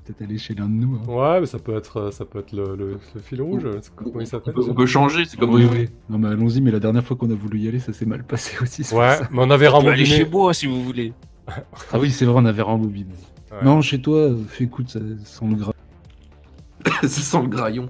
peut-être 0.07 0.23
aller 0.23 0.39
chez 0.39 0.55
l'un 0.55 0.67
de 0.67 0.73
nous. 0.75 0.97
hein. 0.97 1.09
Ouais, 1.09 1.41
mais 1.41 1.47
ça 1.47 1.59
peut 1.59 1.77
être 1.77 1.97
euh, 1.99 2.11
ça 2.11 2.25
peut 2.25 2.39
être 2.39 2.53
le, 2.53 2.77
le- 2.77 2.99
le 3.15 3.21
fil 3.21 3.43
rouge. 3.43 3.63
Comment 3.97 4.11
il 4.21 4.23
On 4.23 4.25
s'appelle 4.27 4.55
peut, 4.55 4.61
déjà 4.61 4.73
on 4.73 4.75
peut 4.75 4.87
changer, 4.87 5.25
c'est 5.25 5.37
comme 5.39 5.53
Oui, 5.55 5.65
vous. 5.65 5.75
Non, 6.09 6.19
mais 6.19 6.29
allons-y. 6.29 6.61
Mais 6.61 6.71
la 6.71 6.81
dernière 6.81 7.05
fois 7.05 7.17
qu'on 7.17 7.31
a 7.31 7.35
voulu 7.35 7.59
y 7.61 7.69
aller, 7.69 7.81
ça 7.81 7.93
s'est 7.93 8.07
mal 8.07 8.25
passé 8.25 8.57
aussi. 8.63 8.83
Ouais, 8.95 9.17
ça. 9.17 9.29
mais 9.31 9.39
on 9.43 9.51
avait 9.51 9.69
On 9.69 9.83
peut 9.83 9.89
aller 9.89 10.05
chez 10.05 10.23
rembobiné. 10.23 10.39
moi 10.39 10.55
si 10.55 10.67
vous 10.67 10.83
voulez. 10.83 11.13
Ah 11.93 11.99
oui, 11.99 12.11
c'est 12.11 12.25
vrai, 12.25 12.35
on 12.41 12.45
avait 12.47 12.63
rembobiné. 12.63 13.13
Ouais. 13.53 13.59
Non, 13.65 13.81
chez 13.81 14.01
toi, 14.01 14.17
euh, 14.19 14.37
écoute, 14.61 14.89
ça 14.91 14.99
sent 15.25 15.45
le 15.49 15.55
gras. 15.55 15.73
ça 17.03 17.09
sent 17.09 17.43
le 17.43 17.49
graillon. 17.49 17.89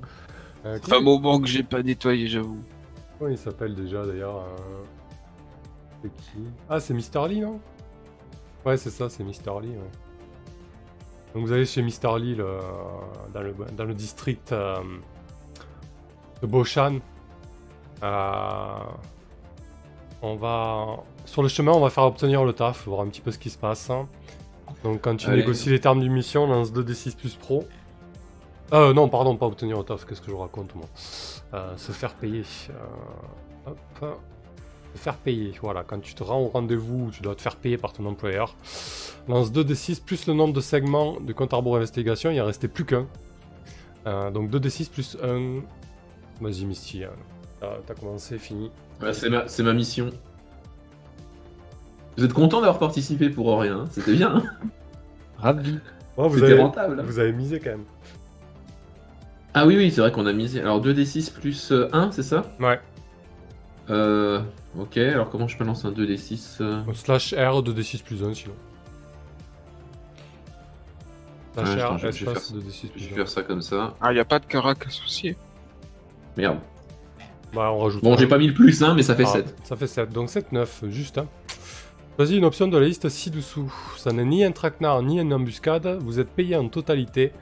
Euh, 0.65 0.79
C'est 0.83 0.95
un 0.95 1.01
moment 1.01 1.41
que 1.41 1.47
j'ai 1.47 1.63
pas 1.63 1.83
nettoyé, 1.83 2.27
j'avoue. 2.29 2.59
Comment 3.19 3.31
il 3.31 3.39
s'appelle 3.39 3.75
déjà 3.75 4.05
d'ailleurs 4.05 4.37
euh, 4.37 4.83
C'est 6.03 6.13
qui? 6.15 6.39
Ah, 6.69 6.81
c'est 6.81 6.93
Mister 6.93 7.21
Lee, 7.29 7.41
non? 7.41 7.59
Ouais, 8.65 8.77
c'est 8.77 8.91
ça, 8.91 9.09
c'est 9.09 9.25
Mister 9.25 9.51
Lee. 9.63 9.69
ouais. 9.69 9.91
Donc 11.37 11.45
vous 11.47 11.53
allez 11.53 11.67
chez 11.67 11.83
Mister 11.83 12.09
Lee 12.19 12.35
le- 12.35 12.59
dans, 13.35 13.43
le, 13.43 13.55
dans 13.77 13.85
le 13.85 13.93
district 13.93 14.53
euh, 14.53 14.77
de 16.41 16.47
Boshan. 16.47 17.01
Euh, 18.03 18.79
on 20.23 20.37
va 20.37 20.97
sur 21.27 21.43
le 21.43 21.49
chemin, 21.49 21.73
on 21.73 21.81
va 21.81 21.91
faire 21.91 22.05
obtenir 22.05 22.43
le 22.43 22.55
taf, 22.55 22.87
voir 22.87 23.03
un 23.03 23.09
petit 23.09 23.21
peu 23.21 23.31
ce 23.33 23.39
qui 23.39 23.51
se 23.51 23.59
passe. 23.59 23.91
hein. 23.91 24.09
Donc 24.83 25.03
quand 25.03 25.15
tu 25.17 25.29
Allez. 25.29 25.43
négocies 25.43 25.69
les 25.69 25.79
termes 25.81 26.01
d'une 26.01 26.13
mission, 26.15 26.47
lance 26.47 26.73
2d6 26.73 27.17
plus 27.17 27.35
pro. 27.35 27.65
Euh, 28.73 28.95
non, 28.95 29.09
pardon, 29.11 29.37
pas 29.37 29.45
obtenir 29.47 29.77
le 29.77 29.85
taf, 29.85 30.07
qu'est-ce 30.07 30.23
que 30.23 30.31
je 30.31 30.37
raconte 30.37 30.75
moi 30.75 30.87
Euh, 31.53 31.77
Se 31.77 31.93
faire 31.93 32.15
payer. 32.15 32.45
Euh, 32.71 33.71
hop. 34.01 34.19
Se 34.95 34.99
faire 35.03 35.17
payer, 35.17 35.53
voilà. 35.61 35.85
Quand 35.85 36.01
tu 36.01 36.15
te 36.15 36.23
rends 36.23 36.41
au 36.41 36.49
rendez-vous, 36.49 37.11
tu 37.13 37.21
dois 37.21 37.35
te 37.35 37.43
faire 37.43 37.57
payer 37.57 37.77
par 37.77 37.93
ton 37.93 38.07
employeur. 38.07 38.57
Lance 39.29 39.51
2d6 39.53 40.03
plus 40.05 40.27
le 40.27 40.35
nombre 40.35 40.55
de 40.55 40.61
segments 40.61 41.21
de 41.21 41.33
compte 41.33 41.53
à 41.53 41.57
rebours 41.57 41.77
investigation, 41.77 42.31
il 42.31 42.41
en 42.41 42.47
restait 42.47 42.69
plus 42.69 42.85
qu'un. 42.85 43.07
Euh, 44.07 44.31
donc 44.31 44.51
2d6 44.51 44.91
plus 44.91 45.17
1. 45.23 45.61
Vas-y, 46.41 46.65
Misty. 46.65 47.05
hein. 47.05 47.11
T'as 47.87 47.95
commencé, 47.95 48.39
fini. 48.39 48.71
Ouais, 49.03 49.13
c'est 49.13 49.29
ma, 49.31 49.49
c'est 49.49 49.63
ma 49.65 49.73
mission. 49.73 50.11
Vous 52.17 52.25
êtes 52.25 52.33
content 52.33 52.59
d'avoir 52.61 52.79
participé 52.79 53.29
pour 53.31 53.59
rien, 53.61 53.81
hein 53.81 53.85
c'était 53.91 54.13
bien. 54.15 54.37
hein 54.37 54.43
Ravi. 55.39 55.79
Oh, 56.17 56.29
vous, 56.29 56.43
avez, 56.43 56.59
rentable. 56.61 57.01
hein. 57.01 57.03
vous 57.05 57.19
avez 57.19 57.33
misé 57.33 57.59
quand 57.61 57.71
même. 57.71 57.85
Ah 59.55 59.67
oui, 59.67 59.77
oui, 59.77 59.91
c'est 59.91 60.01
vrai 60.01 60.13
qu'on 60.13 60.27
a 60.27 60.33
misé. 60.33 60.61
Alors 60.61 60.81
2d6 60.81 61.33
plus 61.33 61.73
euh, 61.73 61.89
1, 61.93 62.13
c'est 62.13 62.23
ça? 62.23 62.45
Ouais. 62.61 62.79
Euh. 63.91 64.41
Ok, 64.79 64.97
alors 64.99 65.31
comment 65.31 65.49
je 65.49 65.59
balance 65.59 65.85
un 65.85 65.91
2d6 65.93 66.59
euh? 66.61 66.81
Slash 66.95 67.33
R 67.35 67.63
2d6 67.63 68.03
plus 68.03 68.23
1 68.23 68.35
sinon. 68.35 68.55
Slash 71.57 71.69
Ouais, 71.77 71.83
R, 71.83 71.87
attends, 71.87 71.99
je- 71.99 72.11
je 72.11 72.25
vais 72.25 72.33
faire 72.33 72.43
2d6 72.53 72.87
Je 72.87 72.89
plus 72.93 73.01
vais 73.07 73.13
1. 73.13 73.15
faire 73.17 73.29
ça 73.29 73.43
comme 73.43 73.63
ça. 73.63 73.95
Ah, 74.01 74.13
y 74.13 74.19
a 74.19 74.25
pas 74.25 74.39
de 74.39 74.47
carac 74.47 74.87
associé. 74.87 75.37
Merde. 76.37 76.59
Bah, 77.55 77.71
on 77.73 77.79
rajoute. 77.79 78.03
Bon, 78.03 78.17
j'ai 78.17 78.27
pas 78.27 78.39
mis 78.39 78.49
le 78.49 78.55
plus 78.55 78.83
1, 78.83 78.95
mais 78.95 79.03
ça 79.03 79.15
fait 79.15 79.25
Ah, 79.27 79.33
7. 79.33 79.55
Ça 79.65 79.77
fait 79.77 79.87
7, 79.87 80.11
donc 80.13 80.29
7, 80.29 80.53
9, 80.53 80.85
juste. 80.89 81.19
Hein. 81.19 81.27
Choisis 82.17 82.37
une 82.37 82.45
option 82.45 82.69
de 82.69 82.77
la 82.77 82.87
liste 82.87 83.09
ci-dessous. 83.09 83.73
Ça 83.97 84.11
n'est 84.13 84.25
ni 84.25 84.45
un 84.45 84.53
traquenard 84.53 85.03
ni 85.03 85.19
une 85.21 85.33
embuscade, 85.33 85.99
vous 86.03 86.19
êtes 86.21 86.29
payé 86.31 86.57
en 86.57 86.69
totalité. 86.69 87.33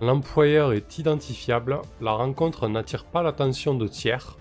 L'employeur 0.00 0.72
est 0.72 0.98
identifiable, 0.98 1.78
la 2.00 2.12
rencontre 2.12 2.68
n'attire 2.68 3.04
pas 3.04 3.22
l'attention 3.22 3.74
de 3.74 3.86
tiers. 3.86 4.36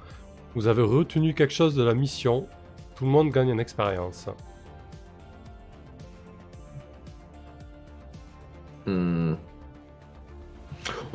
Vous 0.56 0.68
avez 0.68 0.82
retenu 0.84 1.34
quelque 1.34 1.54
chose 1.54 1.76
de 1.76 1.84
la 1.84 1.94
mission, 1.94 2.48
tout 2.96 3.06
le 3.06 3.12
monde 3.12 3.30
gagne 3.30 3.50
une 3.50 3.60
expérience. 3.60 4.28
Hmm. 8.86 9.34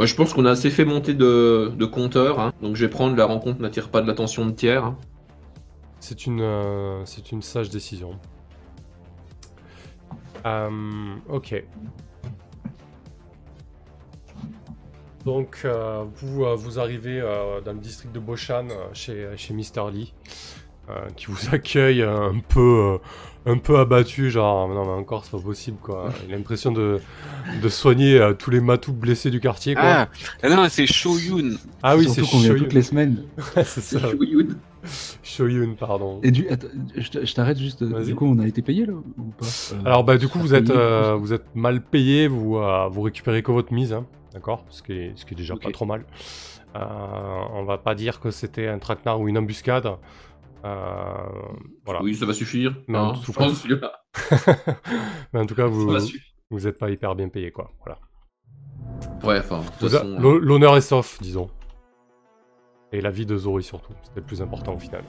Je 0.01 0.14
pense 0.14 0.33
qu'on 0.33 0.45
a 0.47 0.51
assez 0.53 0.71
fait 0.71 0.85
monter 0.85 1.12
de, 1.12 1.85
compteurs, 1.85 2.41
hein. 2.41 2.53
donc 2.62 2.77
je 2.77 2.85
vais 2.85 2.91
prendre 2.91 3.16
la 3.16 3.25
rencontre 3.27 3.61
n'attire 3.61 3.91
pas 3.91 4.01
de 4.01 4.07
l'attention 4.07 4.47
de 4.47 4.53
tiers. 4.53 4.85
hein. 4.85 4.97
C'est 6.01 6.27
une, 6.27 6.41
euh, 6.41 7.05
une 7.33 7.43
sage 7.43 7.71
décision. 7.71 8.19
Euh, 10.47 11.16
ok. 11.29 11.64
Donc, 15.25 15.62
euh, 15.64 16.05
vous, 16.14 16.45
vous 16.57 16.79
arrivez 16.79 17.21
dans 17.64 17.73
le 17.73 17.81
district 17.81 18.14
de 18.14 18.21
Boshan 18.21 18.69
chez, 18.93 19.29
chez 19.37 19.53
Mr. 19.53 19.91
Lee, 19.93 20.14
qui 21.16 21.26
vous 21.26 21.39
accueille 21.53 22.03
euh, 22.03 22.30
un 22.30 22.39
peu, 22.39 22.99
euh, 23.47 23.51
un 23.51 23.59
peu 23.59 23.78
abattu, 23.78 24.30
genre 24.30 24.68
non 24.68 24.84
mais 24.84 24.93
encore 24.93 25.24
c'est 25.24 25.32
pas 25.32 25.41
possible 25.41 25.78
quoi. 25.82 26.11
Il 26.28 26.34
a 26.34 26.36
l'impression 26.36 26.72
de, 26.72 27.01
de 27.62 27.68
soigner 27.68 28.18
euh, 28.20 28.34
tous 28.34 28.51
les 28.51 28.61
matous 28.61 28.93
blessés 28.93 29.30
du 29.30 29.41
quartier 29.41 29.74
quoi. 29.74 29.84
Ah, 29.84 30.09
ah 30.43 30.49
non, 30.49 30.66
c'est 30.68 30.86
Shoyun. 30.86 31.57
Ah, 31.82 31.97
oui, 31.97 32.09
c'est 32.09 32.24
Shoyun. 32.24 32.57
toutes 32.57 32.72
les 32.72 32.82
semaines. 32.82 33.24
c'est 33.64 33.80
ça. 33.80 34.01
Chouyoun. 34.01 34.57
Shoyun, 35.22 35.74
pardon. 35.78 36.20
Et 36.22 36.30
du, 36.30 36.49
attends, 36.49 36.68
je 36.97 37.34
t'arrête 37.34 37.59
juste. 37.59 37.82
Vas-y. 37.82 38.07
Du 38.07 38.14
coup, 38.14 38.26
on 38.26 38.39
a 38.39 38.47
été 38.47 38.62
payé 38.62 38.86
là 38.86 38.95
ou 38.95 39.24
pas? 39.39 39.47
Euh, 39.47 39.80
Alors 39.84 40.05
bah 40.05 40.16
du 40.18 40.28
coup 40.28 40.39
vous 40.39 40.55
êtes, 40.55 40.68
payé, 40.68 40.78
euh, 40.78 41.14
vous 41.14 41.32
êtes 41.32 41.55
mal 41.55 41.80
payé, 41.82 42.28
vous, 42.28 42.57
euh, 42.57 42.89
vous 42.89 43.03
récupérez 43.03 43.43
que 43.43 43.51
votre 43.51 43.72
mise, 43.72 43.93
hein, 43.93 44.07
d'accord? 44.32 44.64
Ce, 44.70 44.82
qui 44.82 44.93
est, 44.93 45.12
ce 45.16 45.24
qui 45.24 45.34
est 45.34 45.36
déjà 45.36 45.57
pas 45.57 45.70
trop 45.70 45.86
mal. 45.86 46.05
Euh, 46.76 46.80
on 47.55 47.64
va 47.64 47.78
pas 47.78 47.95
dire 47.95 48.20
que 48.20 48.30
c'était 48.30 48.68
un 48.68 48.78
traquenard 48.78 49.20
ou 49.20 49.28
une 49.28 49.39
embuscade. 49.39 49.89
Euh, 50.65 51.29
voilà. 51.85 52.03
Oui, 52.03 52.15
ça 52.15 52.27
va 52.27 52.33
suffire. 52.33 52.75
Mais 52.89 52.99
hein, 52.99 53.03
en 53.03 53.15
je 53.15 53.25
tout 53.25 53.33
pense 53.33 53.63
que 53.63 53.75
là, 53.75 53.93
Mais 55.33 55.41
en 55.41 55.47
tout 55.47 55.55
cas 55.55 55.67
vous, 55.67 55.89
va 55.89 56.01
suffire. 56.01 56.23
vous 56.51 56.67
êtes 56.67 56.79
pas 56.79 56.91
hyper 56.91 57.15
bien 57.15 57.29
payé 57.29 57.51
quoi. 57.53 57.71
Voilà. 57.85 57.99
Ouais, 59.23 59.39
enfin, 59.39 59.61
l'hon- 60.19 60.39
L'honneur 60.39 60.77
est 60.77 60.81
sauf, 60.81 61.19
disons. 61.21 61.49
Et 62.93 63.01
la 63.01 63.11
vie 63.11 63.27
de 63.27 63.37
Zori 63.37 63.63
surtout, 63.63 63.93
c'était 64.03 64.21
le 64.21 64.27
plus 64.27 64.41
important 64.43 64.75
au 64.75 64.79
final. 64.79 65.05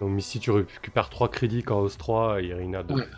Donc 0.00 0.10
Missy, 0.10 0.38
tu 0.40 0.50
récupères 0.50 1.08
3 1.08 1.28
crédits, 1.30 1.62
Chaos 1.62 1.88
3 1.88 2.42
et 2.42 2.48
Irina 2.48 2.82
2. 2.82 2.94
Ouais. 2.94 3.08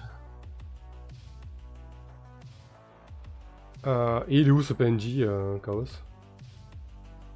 Euh, 3.87 4.21
et 4.29 4.41
il 4.41 4.49
est 4.49 4.51
où 4.51 4.63
ce 4.63 4.73
PNJ, 4.73 5.19
euh, 5.21 5.59
Chaos? 5.59 5.85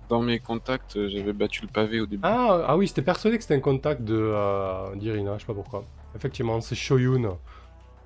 Dans 0.08 0.20
mes 0.20 0.38
contacts, 0.38 0.96
euh, 0.96 1.08
j'avais 1.08 1.32
battu 1.32 1.62
le 1.62 1.68
pavé 1.68 2.00
au 2.00 2.06
début. 2.06 2.22
ah, 2.24 2.64
ah 2.66 2.76
oui, 2.76 2.86
j'étais 2.86 3.02
persuadé 3.02 3.36
que 3.36 3.42
c'était 3.42 3.54
un 3.54 3.60
contact 3.60 4.02
de 4.02 4.14
euh, 4.14 4.94
d'Irina, 4.96 5.34
je 5.36 5.40
sais 5.40 5.46
pas 5.46 5.54
pourquoi. 5.54 5.84
Effectivement, 6.14 6.60
c'est 6.60 6.74
Shoyun, 6.74 7.36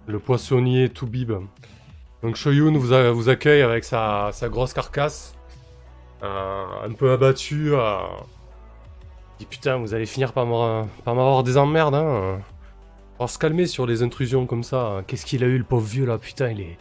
le 0.07 0.18
poissonnier 0.18 0.88
Toubib. 0.88 1.32
Donc 2.22 2.36
Shoyun 2.36 2.76
vous, 2.78 3.28
accueille 3.28 3.62
avec 3.62 3.84
sa, 3.84 4.30
grosse 4.44 4.72
carcasse, 4.72 5.34
euh, 6.22 6.64
un 6.84 6.92
peu 6.92 7.12
abattu. 7.12 7.74
Euh... 7.74 7.99
Il 9.38 9.40
dit 9.40 9.47
putain, 9.47 9.76
vous 9.76 9.92
allez 9.92 10.07
finir 10.07 10.32
par 10.32 10.47
m'avoir 10.47 11.42
des 11.42 11.59
emmerdes. 11.59 11.94
Hein. 11.94 12.38
Alors 13.18 13.30
se 13.30 13.38
calmer 13.38 13.66
sur 13.66 13.86
les 13.86 14.03
intrusions 14.03 14.47
comme 14.47 14.62
ça. 14.62 15.03
Qu'est-ce 15.07 15.26
qu'il 15.26 15.44
a 15.44 15.47
eu 15.47 15.59
le 15.59 15.64
pauvre 15.64 15.86
vieux 15.86 16.07
là? 16.07 16.18
Putain, 16.18 16.51
il 16.51 16.61
est, 16.61 16.78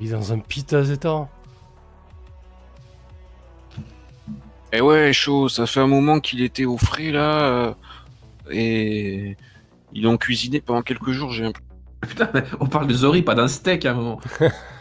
il 0.00 0.08
est 0.08 0.12
dans 0.12 0.32
un 0.32 0.38
piteux 0.38 0.90
état. 0.90 1.28
Et 4.72 4.80
ouais, 4.80 5.12
chaud, 5.12 5.48
ça 5.48 5.66
fait 5.66 5.80
un 5.80 5.86
moment 5.86 6.18
qu'il 6.20 6.40
était 6.42 6.64
au 6.64 6.78
frais 6.78 7.10
là. 7.10 7.40
euh, 7.42 7.74
et 8.50 9.36
ils 9.92 10.02
l'ont 10.02 10.16
cuisiné 10.16 10.60
pendant 10.60 10.82
quelques 10.82 11.10
jours, 11.12 11.30
j'ai 11.32 11.44
un 11.46 11.52
Putain, 12.08 12.28
mais 12.34 12.42
on 12.58 12.66
parle 12.66 12.86
de 12.88 12.94
Zori, 12.94 13.22
pas 13.22 13.34
d'un 13.34 13.48
steak 13.48 13.84
à 13.86 13.92
un 13.92 13.94
moment. 13.94 14.20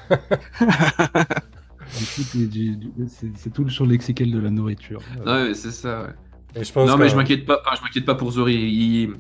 du 0.10 2.06
coup, 2.06 2.22
t'es- 2.32 2.46
du- 2.48 2.76
du- 2.78 2.92
c'est 3.08 3.28
c'est 3.36 3.52
tout 3.54 3.68
sur 3.70 3.86
le 3.86 3.92
lexical 3.92 4.32
de 4.32 4.39
la 4.39 4.50
nourriture. 4.50 5.02
Ouais, 5.26 5.50
mais 5.50 5.54
c'est 5.54 5.72
ça, 5.72 6.04
ouais. 6.04 6.10
Et 6.62 6.64
je 6.64 6.72
pense 6.74 6.89
Non, 6.89 6.98
mais 6.98 7.10
je 7.10 7.16
m'inquiète 7.16 7.46
pas, 7.46 7.60
enfin, 7.66 7.76
je 7.78 7.82
m'inquiète 7.84 8.06
pas 8.06 8.16
pour 8.16 8.32
Zori. 8.32 8.56
Il... 8.56 9.14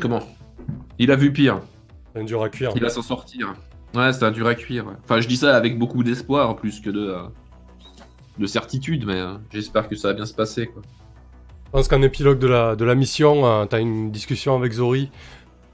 Comment? 0.00 0.22
Il 0.98 1.10
a 1.10 1.16
vu 1.16 1.32
pire. 1.32 1.60
c'est 2.14 2.20
un 2.20 2.24
dur 2.24 2.42
à 2.42 2.48
cuire. 2.48 2.72
Il 2.74 2.82
va 2.82 2.88
s'en 2.90 3.02
sortir. 3.02 3.54
Ouais, 3.94 4.12
c'est 4.12 4.24
un 4.24 4.30
dur 4.30 4.46
à 4.46 4.54
cuire. 4.54 4.86
ouais. 4.86 4.94
Enfin, 5.04 5.20
je 5.20 5.28
dis 5.28 5.36
ça 5.36 5.56
avec 5.56 5.78
beaucoup 5.78 6.02
d'espoir, 6.02 6.56
plus 6.56 6.80
que 6.80 6.90
de, 6.90 7.00
euh, 7.00 7.22
de 8.38 8.46
certitude, 8.46 9.04
mais 9.06 9.14
euh, 9.20 9.34
j'espère 9.52 9.88
que 9.88 9.96
ça 9.96 10.08
va 10.08 10.14
bien 10.14 10.26
se 10.26 10.34
passer, 10.34 10.66
quoi. 10.66 10.82
Je 11.66 11.70
pense 11.72 11.88
qu'en 11.88 12.00
épilogue 12.02 12.38
de 12.38 12.46
la, 12.46 12.76
de 12.76 12.84
la 12.84 12.94
mission, 12.94 13.44
euh, 13.44 13.66
t'as 13.66 13.80
une 13.80 14.10
discussion 14.10 14.56
avec 14.56 14.72
Zori 14.72 15.10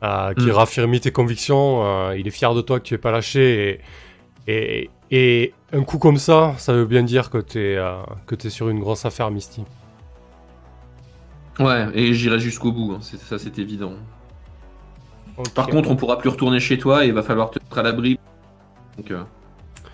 euh, 0.02 0.34
qui 0.34 0.46
Mm. 0.46 0.50
raffirme 0.50 0.98
tes 0.98 1.12
convictions. 1.12 1.84
euh, 1.86 2.16
il 2.18 2.26
est 2.26 2.30
fier 2.32 2.52
de 2.54 2.60
toi 2.62 2.80
que 2.80 2.84
tu 2.84 2.94
es 2.94 2.98
pas 2.98 3.12
lâché. 3.12 3.80
Et, 4.46 4.80
et, 4.80 4.90
et 5.10 5.54
un 5.72 5.84
coup 5.84 5.98
comme 5.98 6.16
ça, 6.18 6.54
ça 6.58 6.72
veut 6.72 6.84
bien 6.86 7.02
dire 7.04 7.30
que 7.30 7.38
que 7.38 8.34
t'es 8.34 8.50
sur 8.50 8.68
une 8.68 8.80
grosse 8.80 9.04
affaire, 9.04 9.30
Misty. 9.30 9.62
Ouais, 11.60 11.86
et 11.94 12.12
j'irai 12.14 12.40
jusqu'au 12.40 12.72
bout, 12.72 12.94
hein, 12.96 13.00
ça 13.00 13.38
c'est 13.38 13.58
évident. 13.60 13.92
Par 15.54 15.68
contre, 15.68 15.90
on 15.90 15.96
pourra 15.96 16.18
plus 16.18 16.28
retourner 16.30 16.58
chez 16.60 16.78
toi 16.78 17.04
et 17.04 17.08
il 17.08 17.14
va 17.14 17.22
falloir 17.22 17.50
te 17.50 17.58
mettre 17.60 17.78
à 17.78 17.82
l'abri. 17.82 18.18
Donc, 18.96 19.12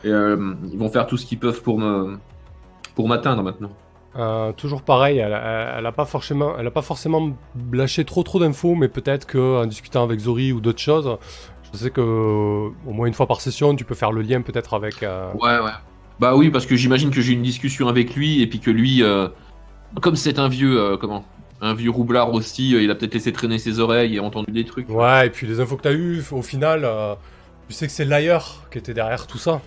et, 0.05 0.09
ils 0.09 0.79
vont 0.79 0.89
faire 0.89 1.07
tout 1.07 1.17
ce 1.19 1.27
qu'ils 1.27 1.39
peuvent 1.39 1.63
pour 1.63 1.79
me 1.79 2.19
pour 2.95 3.09
m'atteindre 3.09 3.43
maintenant. 3.43 3.71
Euh, 4.17 4.51
toujours 4.53 4.83
pareil, 4.83 5.19
elle, 5.19 5.33
elle, 5.33 5.75
elle 5.79 5.87
a 5.87 5.93
pas 5.93 6.05
forcément, 6.05 6.55
elle 6.59 6.67
a 6.67 6.71
pas 6.73 6.83
forcément 6.83 7.31
lâché 7.73 8.05
trop 8.05 8.25
trop 8.25 8.41
d'infos, 8.41 8.75
mais 8.75 8.89
peut-être 8.89 9.27
qu'en 9.27 9.67
discutant 9.67 10.03
avec 10.03 10.19
Zori 10.19 10.53
ou 10.53 10.61
d'autres 10.61 10.81
choses, 10.81 11.17
je 11.73 11.79
sais 11.79 11.91
que 11.91 12.01
au 12.01 12.93
moins 12.93 13.07
une 13.07 13.15
fois 13.15 13.29
par 13.29 13.41
session, 13.41 13.77
tu 13.77 13.85
peux 13.85 13.95
faire 13.95 14.11
le 14.11 14.23
lien 14.23 14.43
peut-être 14.43 14.75
avec. 14.75 15.05
euh, 15.05 15.31
Ouais, 15.35 15.61
ouais. 15.61 15.71
Bah 16.19 16.35
oui, 16.35 16.51
parce 16.51 16.67
que 16.67 16.75
j'imagine 16.75 17.11
que 17.11 17.21
j'ai 17.21 17.33
une 17.35 17.43
discussion 17.43 17.87
avec 17.87 18.15
lui 18.17 18.43
et 18.43 18.47
puis 18.49 18.59
que 18.59 18.71
lui, 18.73 19.03
euh, 19.05 19.29
comme 20.03 20.17
c'est 20.17 20.41
un 20.41 20.49
vieux, 20.49 20.97
comment, 20.97 21.25
un 21.61 21.75
vieux 21.75 21.91
roublard 21.91 22.35
aussi, 22.35 22.73
il 22.73 22.91
a 22.91 22.95
peut-être 22.97 23.15
laissé 23.15 23.33
traîner 23.33 23.59
ses 23.59 23.79
oreilles 23.79 24.17
et 24.17 24.21
entendu 24.21 24.51
des 24.51 24.65
trucs. 24.65 24.91
Ouais, 24.91 25.29
et 25.29 25.31
puis 25.31 25.47
les 25.47 25.61
infos 25.61 25.77
que 25.77 25.83
t'as 25.83 25.93
eues, 25.93 26.23
au 26.33 26.43
final, 26.43 26.87
tu 27.69 27.75
sais 27.75 27.87
que 27.87 27.93
c'est 27.93 28.05
l'ailleurs 28.05 28.65
qui 28.73 28.79
était 28.79 28.93
derrière 28.93 29.27
tout 29.29 29.39
ça. 29.39 29.63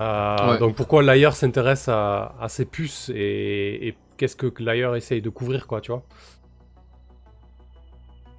Euh, 0.00 0.52
Ouais. 0.52 0.58
Donc 0.58 0.74
pourquoi 0.76 1.02
l'ailleurs 1.02 1.34
s'intéresse 1.34 1.88
à, 1.88 2.34
à 2.40 2.48
ces 2.48 2.64
puces 2.64 3.10
et, 3.14 3.88
et 3.88 3.96
qu'est-ce 4.16 4.36
que 4.36 4.50
l'ailleurs 4.62 4.96
essaye 4.96 5.20
de 5.22 5.28
couvrir, 5.30 5.66
quoi, 5.66 5.80
tu 5.80 5.92
vois 5.92 6.02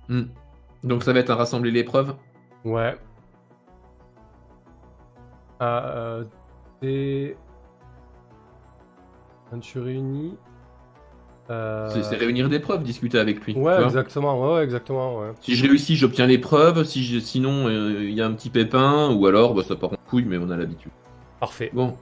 Hmm. 0.09 0.23
Donc 0.83 1.03
ça 1.03 1.13
va 1.13 1.19
être 1.19 1.29
un 1.29 1.35
rassembler 1.35 1.71
les 1.71 1.83
preuves. 1.83 2.15
Ouais. 2.65 2.97
Euh, 5.61 6.23
tu 9.61 9.79
réunis... 9.79 10.35
euh, 11.49 11.89
C'est 12.03 12.15
réunir 12.15 12.49
des 12.49 12.59
preuves, 12.59 12.83
discuter 12.83 13.19
avec 13.19 13.45
lui. 13.45 13.53
Ouais, 13.53 13.83
exactement, 13.83 14.53
ouais, 14.55 14.63
exactement, 14.63 15.19
ouais. 15.19 15.31
Si 15.41 15.55
je 15.55 15.67
réussis, 15.67 15.95
j'obtiens 15.95 16.25
les 16.25 16.39
preuves. 16.39 16.83
Si 16.85 17.03
je- 17.03 17.19
sinon, 17.19 17.67
euh, 17.67 17.99
il 18.03 18.11
y 18.13 18.21
a 18.21 18.25
un 18.25 18.33
petit 18.33 18.49
pépin, 18.49 19.11
ou 19.13 19.27
alors, 19.27 19.53
bah, 19.53 19.61
ça 19.63 19.75
part 19.75 19.93
en 19.93 19.97
couille, 20.09 20.25
mais 20.25 20.37
on 20.37 20.49
a 20.49 20.57
l'habitude. 20.57 20.91
Parfait. 21.41 21.71
Bon. 21.73 21.97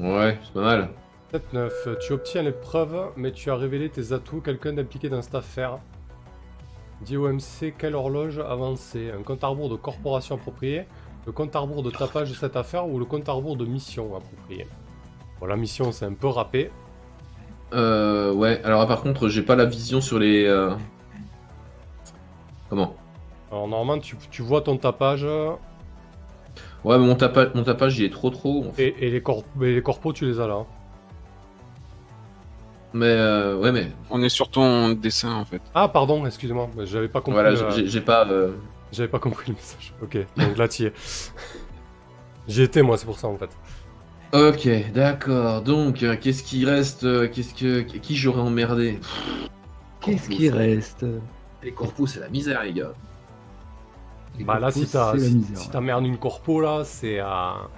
Ouais, 0.00 0.38
c'est 0.44 0.52
pas 0.54 0.60
mal. 0.62 0.88
7-9. 1.32 1.98
Tu 2.00 2.12
obtiens 2.12 2.42
les 2.42 2.52
preuves, 2.52 3.10
mais 3.16 3.32
tu 3.32 3.50
as 3.50 3.56
révélé 3.56 3.88
tes 3.88 4.12
atouts. 4.12 4.40
Quelqu'un 4.40 4.72
d'impliqué 4.72 5.08
dans 5.08 5.22
cette 5.22 5.34
affaire. 5.34 5.78
Dis 7.02 7.16
OMC 7.16 7.74
quelle 7.78 7.94
horloge 7.96 8.38
avancée 8.38 9.10
Un 9.18 9.22
compte 9.22 9.42
à 9.42 9.48
rebours 9.48 9.68
de 9.68 9.74
corporation 9.74 10.36
approprié 10.36 10.84
Le 11.26 11.32
compte 11.32 11.56
à 11.56 11.58
rebours 11.58 11.82
de 11.82 11.90
tapage 11.90 12.30
de 12.30 12.34
cette 12.36 12.54
affaire 12.56 12.86
ou 12.88 13.00
le 13.00 13.04
compte 13.04 13.28
à 13.28 13.32
rebours 13.32 13.56
de 13.56 13.64
mission 13.64 14.14
approprié 14.16 14.68
Bon, 15.40 15.46
la 15.46 15.56
mission 15.56 15.90
c'est 15.90 16.04
un 16.04 16.12
peu 16.12 16.28
râpé. 16.28 16.70
Euh, 17.72 18.32
ouais, 18.32 18.60
alors 18.64 18.86
par 18.86 19.00
contre, 19.02 19.28
j'ai 19.28 19.42
pas 19.42 19.56
la 19.56 19.64
vision 19.64 20.00
sur 20.00 20.18
les. 20.18 20.44
euh, 20.44 20.74
Comment 22.72 22.96
Alors 23.50 23.68
normalement 23.68 24.00
tu, 24.00 24.16
tu 24.30 24.40
vois 24.40 24.62
ton 24.62 24.78
tapage 24.78 25.24
Ouais, 25.24 26.96
mais 26.98 27.04
mon, 27.06 27.14
tapa- 27.16 27.50
mon 27.54 27.64
tapage, 27.64 27.98
il 27.98 28.04
est 28.06 28.10
trop 28.10 28.30
trop. 28.30 28.64
en 28.66 28.72
fait. 28.72 28.88
et, 28.98 29.06
et 29.08 29.10
les, 29.10 29.20
corp 29.22 29.44
et 29.60 29.74
les 29.74 29.82
corpos 29.82 30.14
tu 30.14 30.24
les 30.24 30.40
as 30.40 30.46
là. 30.46 30.54
hein. 30.54 30.66
Mais, 32.94 33.04
euh, 33.08 33.58
ouais, 33.58 33.70
mais. 33.72 33.88
On 34.08 34.22
est 34.22 34.30
sur 34.30 34.48
ton 34.50 34.88
dessin 34.94 35.34
en 35.34 35.44
fait. 35.44 35.60
Ah 35.74 35.86
pardon, 35.88 36.24
excusez-moi, 36.24 36.70
j'avais 36.84 37.08
pas 37.08 37.20
compris. 37.20 37.42
Voilà, 37.42 37.50
le- 37.50 37.70
j'ai 37.72 37.86
j'ai 37.88 38.00
pas. 38.00 38.26
euh, 38.26 38.52
J'avais 38.90 39.08
pas 39.10 39.18
compris 39.18 39.50
le 39.50 39.54
message. 39.56 39.92
Ok, 40.02 40.16
donc 40.38 40.56
là 40.56 40.64
es. 40.64 40.92
J'y 42.48 42.62
étais 42.62 42.80
moi, 42.82 42.96
c'est 42.96 43.04
pour 43.06 43.18
ça 43.18 43.28
en 43.28 43.36
fait. 43.36 43.50
Ok, 44.32 44.92
d'accord. 44.94 45.60
Donc, 45.60 46.02
euh, 46.02 46.16
qu'est-ce 46.18 46.42
qui 46.42 46.64
reste 46.64 47.04
euh, 47.04 47.28
Qu'est-ce 47.28 47.52
que 47.54 47.82
qui 47.82 48.16
j'aurais 48.16 48.40
emmerdé? 48.40 48.98
Qu'est-ce 50.00 50.30
qui 50.30 50.48
reste? 50.48 51.04
Les 51.62 51.72
corpus, 51.72 52.10
c'est 52.10 52.20
la 52.20 52.28
misère, 52.28 52.62
les 52.62 52.72
gars. 52.72 52.92
Les 54.38 54.44
Bah 54.44 54.58
là, 54.58 54.70
si 54.70 54.86
t'as 54.86 55.16
si, 55.18 55.34
misère, 55.34 55.58
si 55.58 55.66
ouais. 55.66 55.72
t'emmerdes 55.72 56.04
une 56.06 56.18
corpo 56.18 56.60
là, 56.60 56.82
c'est 56.84 57.18
à 57.20 57.68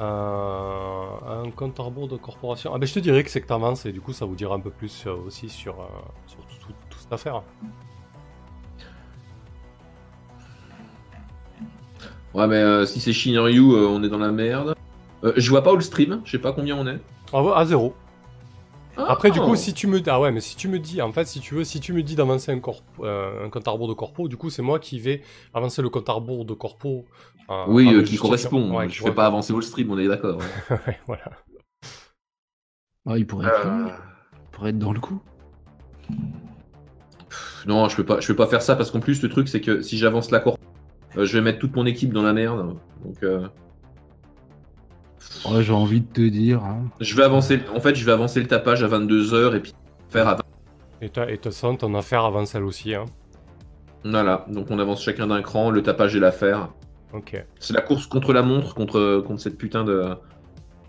un, 0.00 1.44
un 1.44 1.50
compte 1.50 1.78
à 1.78 1.82
rebours 1.84 2.08
de 2.08 2.16
corporation. 2.16 2.72
Ah 2.74 2.78
ben 2.78 2.86
je 2.86 2.94
te 2.94 2.98
dirais 2.98 3.22
que 3.22 3.30
c'est 3.30 3.40
que 3.40 3.46
t'avances 3.46 3.86
et 3.86 3.92
du 3.92 4.00
coup 4.00 4.12
ça 4.12 4.24
vous 4.24 4.34
dira 4.34 4.54
un 4.56 4.60
peu 4.60 4.70
plus 4.70 5.04
euh, 5.06 5.14
aussi 5.26 5.48
sur, 5.48 5.74
euh, 5.80 5.84
sur 6.26 6.38
tout, 6.46 6.98
cette 6.98 7.12
affaire. 7.12 7.42
Ouais, 12.34 12.46
mais 12.48 12.56
euh, 12.56 12.84
si 12.86 13.00
c'est 13.00 13.12
Shinryu, 13.12 13.60
euh, 13.74 13.86
on 13.88 14.02
est 14.02 14.08
dans 14.08 14.18
la 14.18 14.32
merde. 14.32 14.74
Euh, 15.22 15.32
je 15.36 15.48
vois 15.50 15.62
pas 15.62 15.72
où 15.72 15.76
le 15.76 15.82
stream, 15.82 16.20
je 16.24 16.32
sais 16.32 16.38
pas 16.38 16.52
combien 16.52 16.76
on 16.76 16.86
est. 16.86 17.00
Ah 17.32 17.42
ouais, 17.42 17.52
à 17.54 17.64
zéro. 17.64 17.94
Après 18.96 19.30
du 19.30 19.40
coup 19.40 19.56
si 19.56 19.74
tu 19.74 19.86
me 19.86 20.00
ah 20.06 20.20
ouais 20.20 20.30
mais 20.30 20.40
si 20.40 20.56
tu 20.56 20.68
me 20.68 20.78
dis 20.78 21.02
en 21.02 21.12
fait 21.12 21.26
si 21.26 21.40
tu 21.40 21.54
veux 21.54 21.64
si 21.64 21.80
tu 21.80 21.92
me 21.92 22.02
dis 22.02 22.14
d'avancer 22.14 22.52
un, 22.52 22.58
corp- 22.60 22.82
euh, 23.00 23.44
un 23.44 23.50
compte 23.50 23.66
à 23.66 23.70
rebours 23.72 23.88
de 23.88 23.94
corpo 23.94 24.28
du 24.28 24.36
coup 24.36 24.50
c'est 24.50 24.62
moi 24.62 24.78
qui 24.78 24.98
vais 25.00 25.22
avancer 25.52 25.82
le 25.82 25.88
compte 25.90 26.08
à 26.08 26.12
rebours 26.12 26.44
de 26.44 26.54
corpo. 26.54 27.04
euh, 27.50 27.64
Oui, 27.68 27.92
euh, 27.92 28.02
qui 28.02 28.16
correspond. 28.16 28.76
Ouais, 28.76 28.88
je 28.88 28.98
qui 28.98 29.04
fais 29.04 29.12
pas 29.12 29.26
avancer 29.26 29.52
au 29.52 29.60
stream, 29.60 29.90
on 29.90 29.98
est 29.98 30.06
d'accord. 30.08 30.38
ouais. 30.38 30.76
Ouais, 30.86 30.98
voilà. 31.06 31.24
Ah, 33.06 33.18
il 33.18 33.26
pourrait 33.26 33.48
être, 33.48 33.66
Euh, 33.66 33.88
il 34.32 34.50
pourrait 34.52 34.70
être 34.70 34.78
dans 34.78 34.92
le 34.92 35.00
coup. 35.00 35.20
Non, 37.66 37.88
je 37.88 37.96
peux 37.96 38.04
pas, 38.04 38.20
je 38.20 38.26
peux 38.28 38.36
pas 38.36 38.46
faire 38.46 38.62
ça 38.62 38.76
parce 38.76 38.90
qu'en 38.90 39.00
plus 39.00 39.22
le 39.22 39.28
truc 39.28 39.48
c'est 39.48 39.60
que 39.60 39.80
si 39.82 39.98
j'avance 39.98 40.30
la 40.30 40.40
corp, 40.40 40.58
euh, 41.16 41.24
je 41.24 41.36
vais 41.36 41.42
mettre 41.42 41.58
toute 41.58 41.74
mon 41.76 41.86
équipe 41.86 42.12
dans 42.12 42.22
la 42.22 42.32
merde. 42.32 42.76
Donc, 43.04 43.22
j'ai 45.60 45.72
envie 45.72 46.00
de 46.00 46.06
te 46.12 46.20
dire. 46.28 46.62
hein. 46.64 46.84
Je 47.00 47.14
vais 47.16 47.22
avancer. 47.24 47.60
En 47.74 47.80
fait, 47.80 47.94
je 47.94 48.04
vais 48.04 48.12
avancer 48.12 48.40
le 48.40 48.46
tapage 48.46 48.82
à 48.82 48.88
22h 48.88 49.56
et 49.56 49.60
puis 49.60 49.72
faire 50.10 50.28
à 50.28 50.34
20. 50.34 50.40
Et 51.02 51.08
ta, 51.10 51.30
et 51.30 51.38
ta 51.38 51.50
son, 51.50 51.76
ton 51.76 51.94
affaire 51.94 52.24
avance 52.24 52.54
elle 52.54 52.64
aussi. 52.64 52.94
Hein. 52.94 53.04
Voilà. 54.04 54.46
Donc 54.48 54.70
on 54.70 54.78
avance 54.78 55.02
chacun 55.02 55.26
d'un 55.26 55.42
cran. 55.42 55.70
Le 55.70 55.82
tapage 55.82 56.14
et 56.16 56.20
l'affaire. 56.20 56.68
Ok. 57.12 57.44
C'est 57.58 57.74
la 57.74 57.80
course 57.82 58.06
contre 58.06 58.32
la 58.32 58.42
montre, 58.42 58.74
contre, 58.74 59.22
contre 59.26 59.40
cette 59.40 59.56
putain 59.58 59.84
de, 59.84 60.14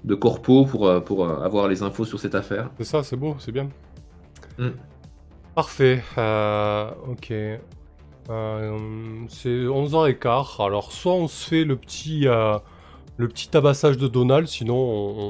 de 0.03 0.15
corpo 0.15 0.65
pour, 0.65 0.87
euh, 0.87 0.99
pour 0.99 1.25
euh, 1.25 1.41
avoir 1.43 1.67
les 1.67 1.83
infos 1.83 2.05
sur 2.05 2.19
cette 2.19 2.35
affaire. 2.35 2.69
C'est 2.77 2.83
ça, 2.85 3.03
c'est 3.03 3.15
beau, 3.15 3.35
c'est 3.39 3.51
bien. 3.51 3.69
Mm. 4.57 4.69
Parfait. 5.53 6.03
euh, 6.17 6.89
ok. 7.07 7.31
Euh, 8.29 8.77
c'est 9.29 9.49
11h15. 9.49 10.63
Alors, 10.65 10.91
soit 10.91 11.13
on 11.13 11.27
se 11.27 11.47
fait 11.47 11.63
le 11.63 11.75
petit, 11.75 12.27
euh, 12.27 12.57
le 13.17 13.27
petit 13.29 13.47
tabassage 13.49 13.97
de 13.97 14.07
Donald, 14.07 14.47
sinon 14.47 14.75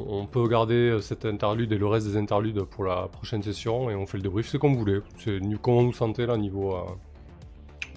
on, 0.09 0.25
peut 0.25 0.47
garder 0.47 0.97
cette 1.01 1.25
interlude 1.25 1.71
et 1.71 1.77
le 1.77 1.85
reste 1.85 2.07
des 2.07 2.17
interludes 2.17 2.63
pour 2.63 2.83
la 2.83 3.07
prochaine 3.11 3.43
session 3.43 3.89
et 3.91 3.95
on 3.95 4.05
fait 4.07 4.17
le 4.17 4.23
débrief. 4.23 4.49
C'est 4.49 4.57
comme 4.57 4.73
vous 4.73 4.79
voulez. 4.79 4.99
C'est 5.19 5.39
comment 5.61 5.83
vous 5.83 5.93
sentez 5.93 6.25
là 6.25 6.35
niveau. 6.37 6.75
euh, 6.75 6.81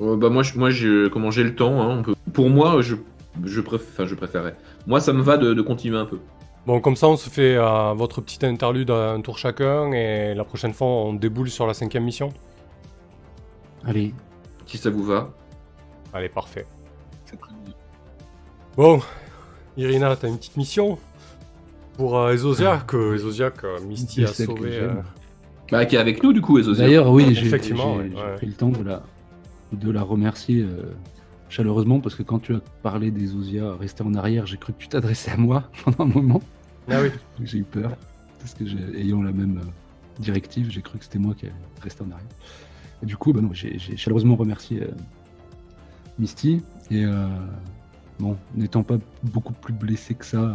Euh, 0.00 0.16
bah 0.16 0.28
moi, 0.28 0.42
je- 0.42 0.58
moi 0.58 0.70
j'ai 0.70 1.08
comment 1.10 1.30
j'ai 1.30 1.42
le 1.42 1.54
temps. 1.54 1.80
hein, 1.80 1.98
on 1.98 2.02
peut... 2.02 2.14
Pour 2.34 2.50
moi, 2.50 2.82
je, 2.82 2.96
je, 3.44 3.60
préf... 3.62 3.80
enfin, 3.92 4.04
je 4.06 4.14
préférais. 4.14 4.56
Moi, 4.86 5.00
ça 5.00 5.12
me 5.14 5.22
va 5.22 5.38
de, 5.38 5.54
de 5.54 5.62
continuer 5.62 5.96
un 5.98 6.04
peu. 6.06 6.18
Bon, 6.66 6.80
comme 6.82 6.96
ça, 6.96 7.08
on 7.08 7.16
se 7.16 7.30
fait 7.30 7.56
euh, 7.56 7.94
votre 7.94 8.20
petite 8.20 8.44
interlude 8.44 8.90
à 8.90 9.12
un 9.12 9.22
tour 9.22 9.38
chacun 9.38 9.90
et 9.92 10.34
la 10.34 10.44
prochaine 10.44 10.74
fois, 10.74 10.86
on 10.86 11.14
déboule 11.14 11.48
sur 11.48 11.66
la 11.66 11.72
cinquième 11.72 12.04
mission. 12.04 12.28
Allez, 13.86 14.12
Si 14.66 14.76
ça 14.76 14.90
vous 14.90 15.02
va. 15.02 15.30
Allez, 16.12 16.28
parfait. 16.28 16.66
C'est 17.24 17.38
très 17.40 17.52
bien. 17.64 17.72
Bon, 18.76 19.00
Irina, 19.78 20.14
t'as 20.16 20.28
une 20.28 20.36
petite 20.36 20.56
mission 20.56 20.98
pour 21.96 22.18
euh, 22.18 22.32
Ezosia, 22.34 22.78
que 22.86 23.14
Ezosia, 23.14 23.50
que 23.50 23.80
Misty 23.82 24.24
a 24.24 24.26
sauvé. 24.28 24.70
euh, 24.74 24.92
Bah, 25.70 25.86
qui 25.86 25.96
est 25.96 25.98
avec 25.98 26.22
nous, 26.22 26.32
du 26.32 26.40
coup, 26.40 26.58
Ezozia. 26.58 26.84
D'ailleurs, 26.84 27.10
oui, 27.10 27.34
j'ai 27.34 27.46
Effectivement, 27.46 27.94
j'ai- 27.94 28.00
ouais, 28.00 28.10
j'ai 28.10 28.16
ouais. 28.22 28.34
pris 28.36 28.46
le 28.46 28.52
temps 28.54 28.68
de 28.70 28.82
la, 28.82 29.02
de 29.72 29.90
la 29.90 30.02
remercier 30.02 30.62
euh, 30.62 30.82
chaleureusement 31.48 32.00
parce 32.00 32.14
que 32.14 32.22
quand 32.22 32.40
tu 32.40 32.54
as 32.54 32.60
parlé 32.82 33.10
des 33.10 33.28
restés 33.78 34.02
en 34.02 34.14
arrière, 34.14 34.46
j'ai 34.46 34.56
cru 34.58 34.72
que 34.72 34.78
tu 34.78 34.88
t'adressais 34.88 35.30
à 35.30 35.36
moi 35.36 35.64
pendant 35.84 36.04
un 36.04 36.20
moment. 36.22 36.42
Ah 36.90 37.00
oui. 37.02 37.10
J'ai 37.44 37.58
eu 37.58 37.64
peur 37.64 37.92
parce 38.40 38.54
que 38.54 38.66
j'ai- 38.66 39.00
ayant 39.00 39.22
la 39.22 39.32
même 39.32 39.58
euh, 39.58 39.68
directive, 40.22 40.70
j'ai 40.70 40.82
cru 40.82 40.98
que 40.98 41.04
c'était 41.04 41.18
moi 41.18 41.34
qui 41.34 41.46
restais 41.82 42.02
en 42.02 42.10
arrière. 42.10 42.26
Et 43.02 43.06
du 43.06 43.16
coup, 43.16 43.32
bah 43.32 43.40
non, 43.40 43.50
j'ai 43.52 43.78
j'ai 43.78 43.96
chaleureusement 43.96 44.34
remercié 44.36 44.82
euh, 44.82 44.88
Misty 46.18 46.62
et 46.90 47.04
euh, 47.04 47.28
bon, 48.18 48.36
n'étant 48.54 48.82
pas 48.82 48.98
beaucoup 49.22 49.52
plus 49.52 49.72
blessé 49.72 50.14
que 50.14 50.24
ça, 50.24 50.38
euh, 50.40 50.54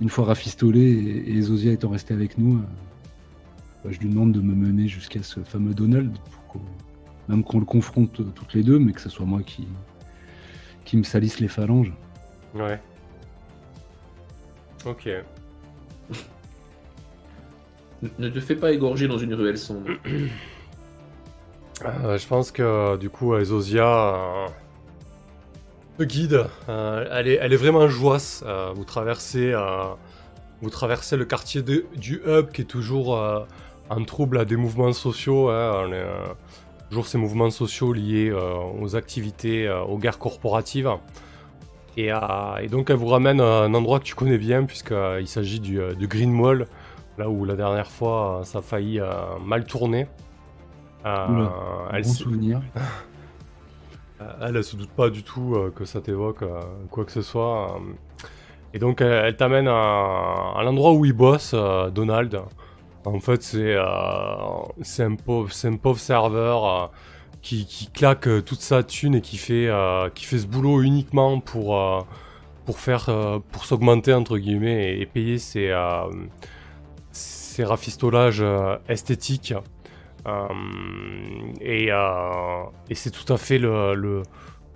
une 0.00 0.08
fois 0.08 0.24
rafistolé 0.26 0.80
et, 0.80 1.32
et 1.36 1.42
Zosia 1.42 1.72
étant 1.72 1.88
resté 1.90 2.14
avec 2.14 2.38
nous, 2.38 2.56
euh, 2.58 2.62
bah, 3.84 3.90
je 3.92 3.98
lui 4.00 4.08
demande 4.08 4.32
de 4.32 4.40
me 4.40 4.54
mener 4.54 4.88
jusqu'à 4.88 5.22
ce 5.22 5.40
fameux 5.40 5.74
Donald, 5.74 6.16
pour 6.30 6.46
qu'on- 6.46 6.60
même 7.28 7.44
qu'on 7.44 7.60
le 7.60 7.64
confronte 7.66 8.20
euh, 8.20 8.24
toutes 8.34 8.54
les 8.54 8.62
deux, 8.62 8.78
mais 8.78 8.92
que 8.92 9.00
ce 9.00 9.08
soit 9.08 9.26
moi 9.26 9.42
qui, 9.42 9.66
qui 10.84 10.96
me 10.96 11.02
salisse 11.02 11.38
les 11.40 11.48
phalanges. 11.48 11.92
Ouais. 12.54 12.80
Ok. 14.86 15.08
Ne- 18.02 18.08
Ne 18.18 18.28
te 18.30 18.40
fais 18.40 18.56
pas 18.56 18.72
égorger 18.72 19.06
dans 19.08 19.18
une 19.18 19.34
ruelle 19.34 19.58
sombre. 19.58 19.90
Euh, 21.82 22.18
je 22.18 22.26
pense 22.26 22.50
que 22.52 22.98
du 22.98 23.08
coup, 23.08 23.34
Ezosia 23.36 24.44
te 24.48 24.52
guide. 26.04 26.44
Euh, 26.68 27.04
elle, 27.12 27.28
est, 27.28 27.38
elle 27.40 27.52
est 27.52 27.56
vraiment 27.56 27.88
joyeuse. 27.88 28.42
Euh, 28.46 28.72
vous 28.74 28.84
traversez, 28.84 29.52
euh, 29.52 29.84
vous 30.62 30.70
traversez 30.70 31.16
le 31.16 31.24
quartier 31.24 31.62
de- 31.62 31.86
du 31.96 32.22
hub 32.26 32.50
qui 32.50 32.62
est 32.62 32.64
toujours 32.64 33.16
euh, 33.16 33.40
en 33.88 34.04
trouble 34.04 34.38
à 34.38 34.44
des 34.44 34.56
mouvements 34.56 34.92
sociaux. 34.92 35.48
hein. 35.50 35.84
On 35.86 35.92
est, 35.92 35.96
euh, 35.96 36.24
toujours 36.90 37.06
ces 37.06 37.18
mouvements 37.18 37.50
sociaux 37.50 37.92
liés 37.92 38.30
euh, 38.30 38.54
aux 38.80 38.96
activités, 38.96 39.68
aux 39.70 39.96
guerres 39.98 40.18
corporatives. 40.18 40.90
Et, 41.96 42.08
et 42.62 42.68
donc, 42.68 42.88
elle 42.90 42.96
vous 42.96 43.08
ramène 43.08 43.40
à 43.40 43.62
un 43.62 43.74
endroit 43.74 43.98
que 43.98 44.04
tu 44.04 44.14
connais 44.14 44.38
bien, 44.38 44.64
puisqu'il 44.64 45.26
s'agit 45.28 45.60
du, 45.60 45.80
du 45.98 46.06
Green 46.08 46.32
Mall, 46.32 46.66
là 47.18 47.28
où 47.28 47.44
la 47.44 47.56
dernière 47.56 47.90
fois, 47.90 48.40
ça 48.44 48.58
a 48.58 48.62
failli 48.62 49.00
mal 49.44 49.64
tourner. 49.66 50.06
Oula, 51.04 51.52
elle, 51.92 52.02
bon 52.02 52.08
souvenir. 52.08 52.60
euh, 54.20 54.48
elle, 54.48 54.56
elle 54.56 54.64
se 54.64 54.76
doute 54.76 54.90
pas 54.90 55.10
du 55.10 55.22
tout 55.22 55.54
euh, 55.54 55.72
que 55.74 55.84
ça 55.84 56.00
t'évoque 56.00 56.42
euh, 56.42 56.60
quoi 56.90 57.04
que 57.04 57.12
ce 57.12 57.22
soit. 57.22 57.80
Et 58.74 58.78
donc, 58.78 59.00
elle, 59.00 59.36
t'amène 59.36 59.66
à, 59.68 60.60
l'endroit 60.62 60.92
où 60.92 61.04
il 61.04 61.12
bosse, 61.12 61.54
Donald. 61.92 62.40
En 63.04 63.18
fait, 63.18 63.42
c'est 63.42 63.76
un, 63.76 65.16
pauvre- 65.16 65.50
serveur 65.98 66.92
qui, 67.42 67.90
claque 67.92 68.28
toute 68.44 68.60
sa 68.60 68.84
thune 68.84 69.16
et 69.16 69.20
qui 69.22 69.38
fait, 69.38 69.66
ce 69.66 70.46
boulot 70.46 70.82
uniquement 70.82 71.40
pour, 71.40 72.06
s'augmenter, 73.64 74.14
entre 74.14 74.38
guillemets, 74.38 75.00
et, 75.00 75.06
payer 75.06 75.38
ses, 75.38 75.74
rafistolages 77.64 78.44
esthétiques. 78.88 79.54
Euh, 80.26 80.48
et 81.60 81.88
euh, 81.90 82.62
et 82.88 82.94
c'est 82.94 83.10
tout 83.10 83.32
à 83.32 83.38
fait 83.38 83.58
le, 83.58 83.94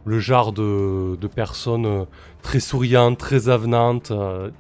le, 0.05 0.19
genre 0.19 0.53
de, 0.53 1.19
personne 1.35 1.87
euh, 1.87 2.05
très 2.43 2.61
souriante, 2.61 3.19
très 3.19 3.49
avenante, 3.49 4.13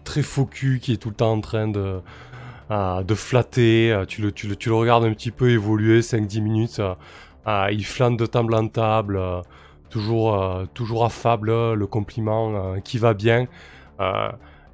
très 0.04 0.22
faux 0.22 0.46
cul, 0.46 0.80
qui 0.80 0.92
est 0.92 0.96
tout 0.96 1.10
le 1.10 1.14
temps 1.14 1.32
en 1.32 1.40
train 1.40 1.68
de, 1.68 2.00
de 2.70 3.14
flatter. 3.14 4.04
Tu 4.08 4.22
le, 4.22 4.32
tu, 4.32 4.46
le, 4.48 4.56
tu 4.56 4.68
le 4.68 4.74
regardes 4.74 5.04
un 5.04 5.12
petit 5.12 5.30
peu 5.30 5.50
évoluer 5.50 6.00
5-10 6.00 6.40
minutes. 6.40 6.82
il 7.46 7.84
flâne 7.84 8.16
de 8.16 8.26
table 8.26 8.54
en 8.54 8.68
table, 8.68 9.20
toujours, 9.90 10.66
toujours 10.74 11.04
affable, 11.04 11.74
le 11.74 11.86
compliment 11.86 12.74
qui 12.82 12.98
va 12.98 13.14
bien. 13.14 13.46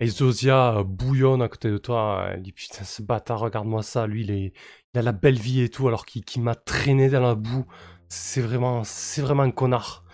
Euh, 0.00 0.04
et 0.04 0.08
Zosia 0.08 0.78
euh, 0.78 0.84
bouillonne 0.84 1.42
à 1.42 1.48
côté 1.48 1.70
de 1.70 1.78
toi. 1.78 2.28
Elle 2.30 2.42
dit 2.42 2.52
Putain, 2.52 2.84
ce 2.84 3.02
bâtard, 3.02 3.40
regarde-moi 3.40 3.82
ça. 3.82 4.06
Lui, 4.06 4.24
il, 4.24 4.52
a 4.98 5.02
la 5.02 5.12
belle 5.12 5.38
vie 5.38 5.60
et 5.60 5.68
tout, 5.68 5.88
alors 5.88 6.06
qu'il 6.06 6.42
m'a 6.42 6.54
traîné 6.54 7.08
dans 7.08 7.20
la 7.20 7.34
boue. 7.34 7.66
C'est 8.08 8.40
vraiment, 8.40 8.82
c'est 8.84 9.22
vraiment 9.22 9.44
un 9.44 9.50
connard. 9.50 10.04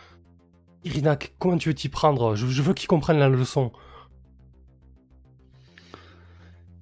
Irina, 0.84 1.16
comment 1.38 1.56
tu 1.56 1.70
veux 1.70 1.74
t'y 1.74 1.88
prendre? 1.88 2.36
Je, 2.36 2.62
veux 2.62 2.74
qu'il 2.74 2.88
comprenne 2.88 3.18
la 3.18 3.28
leçon. 3.28 3.72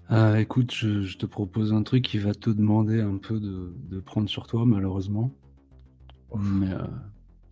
Ah, 0.08 0.38
écoute, 0.38 0.74
je, 0.74 1.16
te 1.16 1.24
propose 1.24 1.72
un 1.72 1.82
truc 1.82 2.04
qui 2.04 2.18
va 2.18 2.34
te 2.34 2.50
demander 2.50 3.00
un 3.00 3.16
peu 3.16 3.40
de, 3.40 4.00
prendre 4.00 4.28
sur 4.28 4.46
toi, 4.46 4.66
malheureusement. 4.66 5.30
Mais 6.36 6.70
euh, 6.70 6.82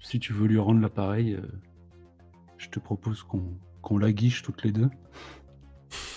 si 0.01 0.19
tu 0.19 0.33
veux 0.33 0.47
lui 0.47 0.59
rendre 0.59 0.81
l'appareil, 0.81 1.35
euh, 1.35 1.41
je 2.59 2.69
te 2.69 2.81
propose 2.81 3.23
qu'on 3.23 3.99
la 3.99 4.13
guiche 4.13 4.43
toutes 4.43 4.63
les 4.65 4.73
deux. 4.73 4.91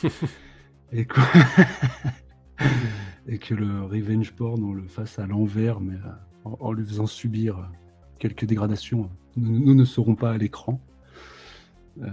et, 0.92 1.06
que... 1.06 1.20
et 3.28 3.38
que 3.38 3.54
le 3.54 3.84
revenge 3.84 4.32
porn, 4.34 4.64
on 4.64 4.74
le 4.74 4.88
fasse 4.88 5.20
à 5.20 5.28
l'envers, 5.28 5.80
mais 5.80 5.96
euh, 5.96 6.10
en, 6.46 6.58
en 6.60 6.72
lui 6.72 6.86
faisant 6.86 7.08
subir 7.08 7.58
euh, 7.58 7.64
quelques 8.20 8.46
dégradations. 8.46 9.10
Nous, 9.36 9.60
nous 9.60 9.76
ne 9.76 9.86
serons 9.86 10.16
pas 10.16 10.32
à 10.32 10.38
l'écran. 10.38 10.80
Euh, 12.02 12.08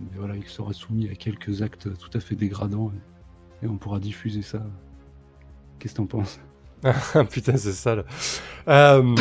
mais 0.00 0.16
voilà, 0.16 0.36
il 0.36 0.46
sera 0.46 0.72
soumis 0.72 1.08
à 1.08 1.14
quelques 1.14 1.62
actes 1.62 1.88
tout 1.98 2.10
à 2.16 2.20
fait 2.20 2.36
dégradants. 2.36 2.92
Et 3.62 3.66
on 3.66 3.76
pourra 3.76 3.98
diffuser 4.00 4.42
ça. 4.42 4.64
Qu'est-ce 5.78 5.94
que 5.94 5.98
t'en 5.98 6.06
penses? 6.06 6.40
Putain, 7.30 7.56
c'est 7.56 7.72
sale. 7.72 8.04
Euh, 8.68 9.14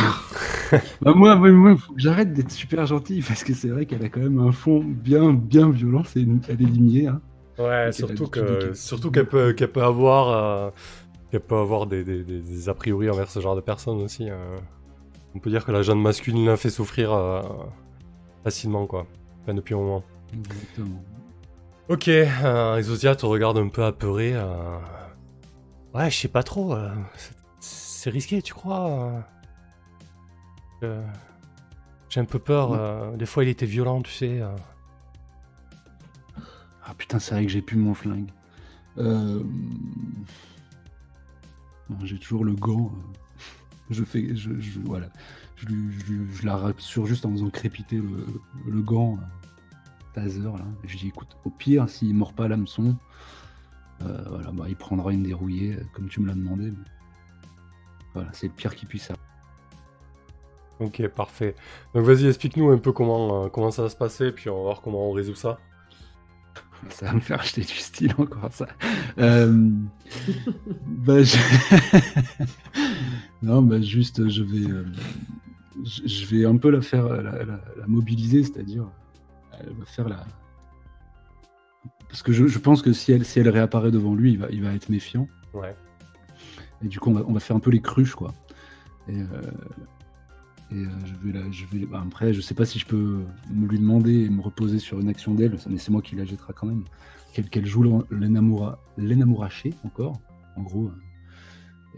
bah 1.02 1.14
moi, 1.16 1.36
moi, 1.38 1.52
moi, 1.52 1.78
faut 1.78 1.94
que 1.94 2.02
j'arrête 2.02 2.34
d'être 2.34 2.52
super 2.52 2.86
gentil 2.86 3.24
parce 3.26 3.44
que 3.44 3.54
c'est 3.54 3.70
vrai 3.70 3.86
qu'elle 3.86 4.04
a 4.04 4.10
quand 4.10 4.20
même 4.20 4.40
un 4.40 4.52
fond 4.52 4.84
bien, 4.84 5.34
bien 5.34 5.70
violent. 5.70 6.04
C'est 6.04 6.22
une- 6.22 6.41
Elle 6.50 6.62
est 6.62 6.66
limier. 6.66 7.08
Hein. 7.08 7.22
Ouais, 7.60 7.92
surtout 7.92 8.28
que, 8.28 8.70
de- 8.70 8.74
surtout 8.74 9.12
qu'elle 9.12 9.28
peut, 9.28 9.54
qu'elle 9.54 9.72
peut 9.72 9.84
avoir, 9.84 10.30
euh, 10.30 10.70
qu'elle 11.32 11.42
peut 11.42 11.58
avoir 11.58 11.86
des, 11.88 12.04
des, 12.04 12.24
des- 12.24 12.42
des 12.42 12.70
a 12.70 12.74
priori 12.74 13.10
envers 13.10 13.30
ce 13.30 13.40
genre 13.40 13.56
de 13.56 13.62
personnes 13.62 14.02
aussi. 14.02 14.30
euh. 14.30 14.58
On 15.36 15.40
peut 15.40 15.50
dire 15.50 15.66
que 15.66 15.72
la 15.72 15.82
jeune 15.82 16.00
masculine 16.02 16.46
l'a 16.46 16.58
fait 16.58 16.70
souffrir 16.70 17.12
euh, 17.12 17.42
facilement, 18.44 18.86
quoi. 18.86 19.08
Enfin, 19.42 19.54
depuis 19.56 19.74
un 19.74 19.78
moment. 19.80 20.04
Exactement. 20.34 21.02
Ok, 21.90 22.08
euh, 22.08 22.76
te 23.16 23.26
regarde 23.26 23.58
un 23.58 23.68
peu 23.68 23.84
apeuré. 23.84 24.34
euh. 24.36 24.78
Ouais, 25.94 26.10
je 26.10 26.18
sais 26.18 26.28
pas 26.28 26.44
trop. 26.44 26.74
euh, 26.74 26.90
c'est- 27.60 28.10
risqué, 28.10 28.42
tu 28.42 28.54
crois 28.54 28.90
euh 28.90 29.20
Euh, 30.84 31.02
J'ai 32.10 32.20
un 32.20 32.26
peu 32.26 32.40
peur. 32.40 32.72
Ouais. 32.72 32.78
euh, 32.80 33.16
Des 33.16 33.26
fois, 33.26 33.44
il 33.44 33.50
était 33.50 33.66
violent, 33.66 34.02
tu 34.02 34.12
sais. 34.12 34.42
Ah 36.85 36.93
putain, 36.97 37.19
c'est 37.19 37.35
vrai 37.35 37.45
que 37.45 37.51
j'ai 37.51 37.61
plus 37.61 37.77
mon 37.77 37.93
flingue. 37.93 38.30
Euh... 38.97 39.43
J'ai 42.03 42.18
toujours 42.18 42.43
le 42.45 42.53
gant. 42.53 42.91
Je 43.89 44.03
fais, 44.03 44.35
je, 44.35 44.51
voilà, 44.85 45.07
je, 45.57 45.68
je 45.68 46.14
je 46.31 46.45
la 46.45 46.55
rassure 46.55 47.05
juste 47.05 47.26
en 47.26 47.31
faisant 47.31 47.49
crépiter 47.49 47.97
le, 47.97 48.26
le 48.65 48.81
gant. 48.81 49.18
euh. 49.22 49.26
taser 50.14 50.41
là. 50.41 50.53
Je 50.85 50.97
dis 50.97 51.07
écoute, 51.07 51.38
au 51.43 51.49
pire, 51.49 51.89
s'il 51.89 52.15
mord 52.15 52.34
pas 52.34 52.47
l'hameçon, 52.47 52.95
euh, 54.01 54.23
voilà, 54.30 54.51
bah, 54.51 54.65
il 54.69 54.76
prendra 54.76 55.11
une 55.11 55.23
dérouillée, 55.23 55.77
comme 55.93 56.07
tu 56.07 56.22
me 56.22 56.27
l'as 56.27 56.34
demandé. 56.34 56.72
Voilà, 58.14 58.30
c'est 58.34 58.47
le 58.47 58.53
pire 58.53 58.76
qui 58.76 58.85
puisse 58.85 59.10
arriver. 59.10 59.23
Ok, 60.80 61.07
parfait. 61.10 61.55
Donc 61.93 62.05
vas-y, 62.05 62.27
explique-nous 62.27 62.69
un 62.69 62.77
peu 62.77 62.91
comment, 62.91 63.49
comment 63.49 63.72
ça 63.72 63.84
va 63.84 63.89
se 63.89 63.95
passer, 63.95 64.31
puis 64.31 64.49
on 64.49 64.57
va 64.57 64.61
voir 64.64 64.81
comment 64.81 65.10
on 65.10 65.11
résout 65.11 65.35
ça. 65.35 65.60
Ça 66.89 67.07
va 67.07 67.14
me 67.14 67.19
faire 67.19 67.39
acheter 67.39 67.61
du 67.61 67.68
style 67.73 68.14
encore 68.18 68.51
ça. 68.51 68.68
Euh, 69.18 69.69
bah, 70.88 71.23
je- 71.23 71.38
non, 73.41 73.61
bah 73.61 73.81
juste, 73.81 74.30
je 74.30 74.43
vais, 74.43 74.69
euh, 74.72 74.85
je 75.84 76.26
vais 76.27 76.45
un 76.45 76.57
peu 76.57 76.69
la 76.69 76.81
faire, 76.81 77.07
la, 77.10 77.22
la- 77.22 77.45
la 77.45 77.88
mobiliser, 77.88 78.43
c'est-à-dire, 78.43 78.85
elle 79.60 79.73
va 79.73 79.85
faire 79.85 80.07
la. 80.10 80.26
Parce 82.10 82.22
que 82.22 82.31
je, 82.31 82.45
je 82.47 82.60
pense 82.60 82.81
que 82.81 82.93
si 82.93 83.11
elle, 83.11 83.26
si 83.26 83.39
elle 83.39 83.49
réapparaît 83.49 83.91
devant 83.91 84.14
lui, 84.14 84.34
il 84.34 84.38
va, 84.39 84.47
il 84.51 84.61
va 84.64 84.73
être 84.73 84.89
méfiant. 84.89 85.27
Ouais. 85.53 85.76
Et 86.84 86.88
du 86.88 86.99
coup, 86.99 87.10
on 87.10 87.14
va, 87.14 87.23
on 87.27 87.34
va 87.34 87.39
faire 87.39 87.55
un 87.55 87.60
peu 87.60 87.72
les 87.72 87.81
cruches, 87.81 88.14
quoi. 88.15 88.34
Et, 89.07 89.19
euh, 89.22 89.26
et 90.74 90.78
euh, 90.86 90.90
je 91.06 91.14
vais 91.28 91.38
la, 91.40 91.52
je 91.52 91.66
vais, 91.66 91.86
bah, 91.86 92.02
après, 92.06 92.34
je 92.34 92.41
sais 92.41 92.54
pas 92.56 92.66
si 92.66 92.80
je 92.80 92.86
peux 92.86 93.22
me 93.52 93.68
lui 93.68 93.80
demander 93.80 94.24
et 94.26 94.30
me 94.30 94.41
reposer 94.41 94.80
sur 94.80 95.00
une 95.00 95.10
action 95.10 95.34
d'elle, 95.34 95.58
mais 95.70 95.78
c'est 95.78 95.91
moi 95.91 96.02
qui 96.02 96.16
la 96.16 96.26
jettera 96.26 96.54
quand 96.54 96.68
même. 96.68 96.84
Qu'elle 97.34 97.50
qu'elle 97.50 97.66
joue 97.66 98.04
l'enamouraché 98.12 99.74
encore, 99.84 100.20
en 100.56 100.62
gros. 100.64 100.86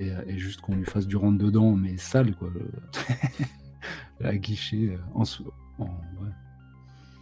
euh, 0.02 0.24
Et, 0.28 0.34
et 0.34 0.38
juste 0.38 0.62
qu'on 0.62 0.76
lui 0.76 0.86
fasse 0.86 1.08
du 1.08 1.16
rentre 1.16 1.38
dedans, 1.38 1.76
mais 1.76 1.98
sale, 1.98 2.36
quoi. 2.36 2.50
la 4.20 4.36
guichet 4.38 4.90
euh, 4.96 4.98
en, 5.14 5.24
en- 5.80 5.86
ouais. 5.86 6.30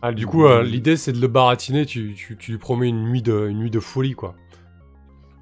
Ah, 0.01 0.11
du 0.11 0.27
coup, 0.27 0.45
euh, 0.45 0.63
l'idée 0.63 0.97
c'est 0.97 1.13
de 1.13 1.21
le 1.21 1.27
baratiner, 1.27 1.85
tu, 1.85 2.13
tu, 2.15 2.35
tu 2.37 2.51
lui 2.51 2.57
promets 2.57 2.89
une 2.89 3.03
nuit 3.05 3.21
de, 3.21 3.47
une 3.47 3.59
nuit 3.59 3.71
de 3.71 3.79
folie, 3.79 4.13
quoi. 4.15 4.35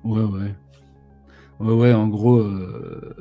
Ouais, 0.03 0.21
ouais. 0.23 0.53
Ouais, 1.59 1.73
ouais, 1.73 1.93
en 1.93 2.07
gros, 2.07 2.39
euh, 2.39 3.13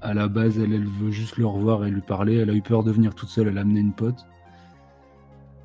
à 0.00 0.14
la 0.14 0.28
base, 0.28 0.58
elle, 0.58 0.72
elle 0.72 0.86
veut 0.86 1.10
juste 1.10 1.36
le 1.36 1.46
revoir 1.46 1.84
et 1.84 1.90
lui 1.90 2.00
parler. 2.00 2.36
Elle 2.36 2.50
a 2.50 2.54
eu 2.54 2.62
peur 2.62 2.82
de 2.84 2.90
venir 2.92 3.14
toute 3.14 3.28
seule, 3.28 3.48
elle 3.48 3.58
a 3.58 3.62
amené 3.62 3.80
une 3.80 3.92
pote. 3.92 4.26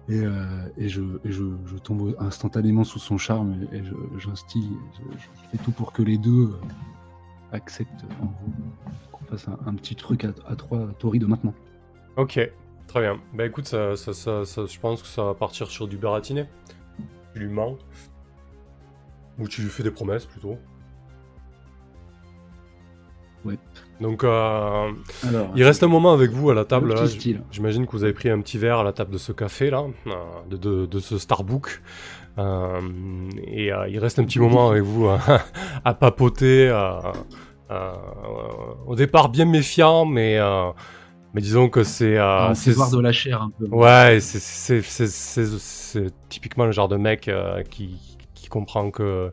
Et, 0.10 0.22
euh, 0.22 0.70
et, 0.78 0.88
je, 0.88 1.02
et 1.26 1.32
je, 1.32 1.44
je 1.66 1.76
tombe 1.78 2.16
instantanément 2.20 2.86
sous 2.86 3.00
son 3.00 3.18
charme 3.18 3.68
et, 3.74 3.82
j'instille, 4.18 4.70
je, 4.94 5.18
je 5.18 5.50
fais 5.52 5.58
tout 5.64 5.72
pour 5.72 5.92
que 5.92 6.02
les 6.02 6.18
deux 6.18 6.46
euh, 6.46 6.60
acceptent, 7.52 8.06
en 8.22 8.26
gros, 8.28 8.52
qu'on 9.12 9.26
fasse 9.26 9.48
un, 9.50 9.58
un 9.66 9.74
petit 9.76 9.96
truc 9.96 10.24
à, 10.24 10.30
à 10.48 10.56
trois 10.56 10.88
Tori 11.00 11.20
de 11.20 11.26
maintenant. 11.26 11.54
Ok, 12.16 12.40
très 12.88 13.02
bien. 13.02 13.20
Bah 13.34 13.46
écoute, 13.46 13.68
ça, 13.68 13.98
ça, 13.98 14.14
ça, 14.14 14.46
ça- 14.46 14.66
je 14.66 14.80
pense 14.80 15.02
que 15.02 15.08
ça 15.10 15.26
va 15.26 15.34
partir 15.34 15.68
sur 15.68 15.90
du 15.90 15.98
baratiné. 15.98 16.46
Tu 17.34 17.40
lui 17.42 17.50
mens. 17.54 17.78
Ou 19.40 19.48
tu 19.50 19.62
lui 19.62 19.70
fais 19.70 19.84
des 19.84 19.92
promesses 19.92 20.26
plutôt. 20.26 20.58
Ouais. 23.46 23.60
Donc, 24.00 24.24
euh, 24.24 24.92
Alors, 25.28 25.50
il 25.56 25.64
reste 25.64 25.82
un 25.84 25.88
moment 25.88 26.14
avec 26.14 26.32
vous 26.32 26.50
à 26.50 26.54
la 26.54 26.66
table. 26.66 26.94
J'imagine 27.52 27.86
que 27.88 27.92
vous 27.92 28.04
avez 28.04 28.14
pris 28.14 28.30
un 28.30 28.40
petit 28.42 28.58
verre 28.58 28.80
à 28.80 28.84
la 28.84 28.94
table 28.94 29.12
de 29.12 29.18
ce 29.18 29.32
café 29.32 29.70
là, 29.72 29.84
euh, 30.08 30.12
de, 30.50 30.58
de, 30.58 30.86
de 30.86 31.00
ce 31.00 31.18
Starbucks. 31.18 31.82
Euh, 32.38 32.80
et 33.48 33.74
euh, 33.74 33.88
il 33.90 33.98
reste 33.98 34.20
un 34.20 34.24
petit 34.24 34.40
moment 34.40 34.70
avec 34.70 34.84
vous 34.84 35.08
à 35.86 35.94
papoter. 35.96 36.70
au 38.86 38.96
départ 38.96 39.30
bien 39.30 39.46
méfiant, 39.46 40.06
mais, 40.06 40.38
mais 41.34 41.42
disons 41.42 41.70
que 41.70 41.84
c'est... 41.84 42.18
euh, 42.18 42.50
on 42.50 42.54
c'est- 42.54 42.72
voir 42.72 42.92
de 42.92 43.00
la 43.02 43.12
chair 43.12 43.42
un 43.42 43.52
peu. 43.58 43.66
Ouais, 43.70 44.20
c'est- 44.20 46.14
typiquement 46.30 46.66
le 46.66 46.72
genre 46.72 46.88
de 46.88 46.98
mec 46.98 47.30
qui, 47.72 47.98
qui 48.36 48.48
comprend 48.48 48.92
que, 48.92 49.32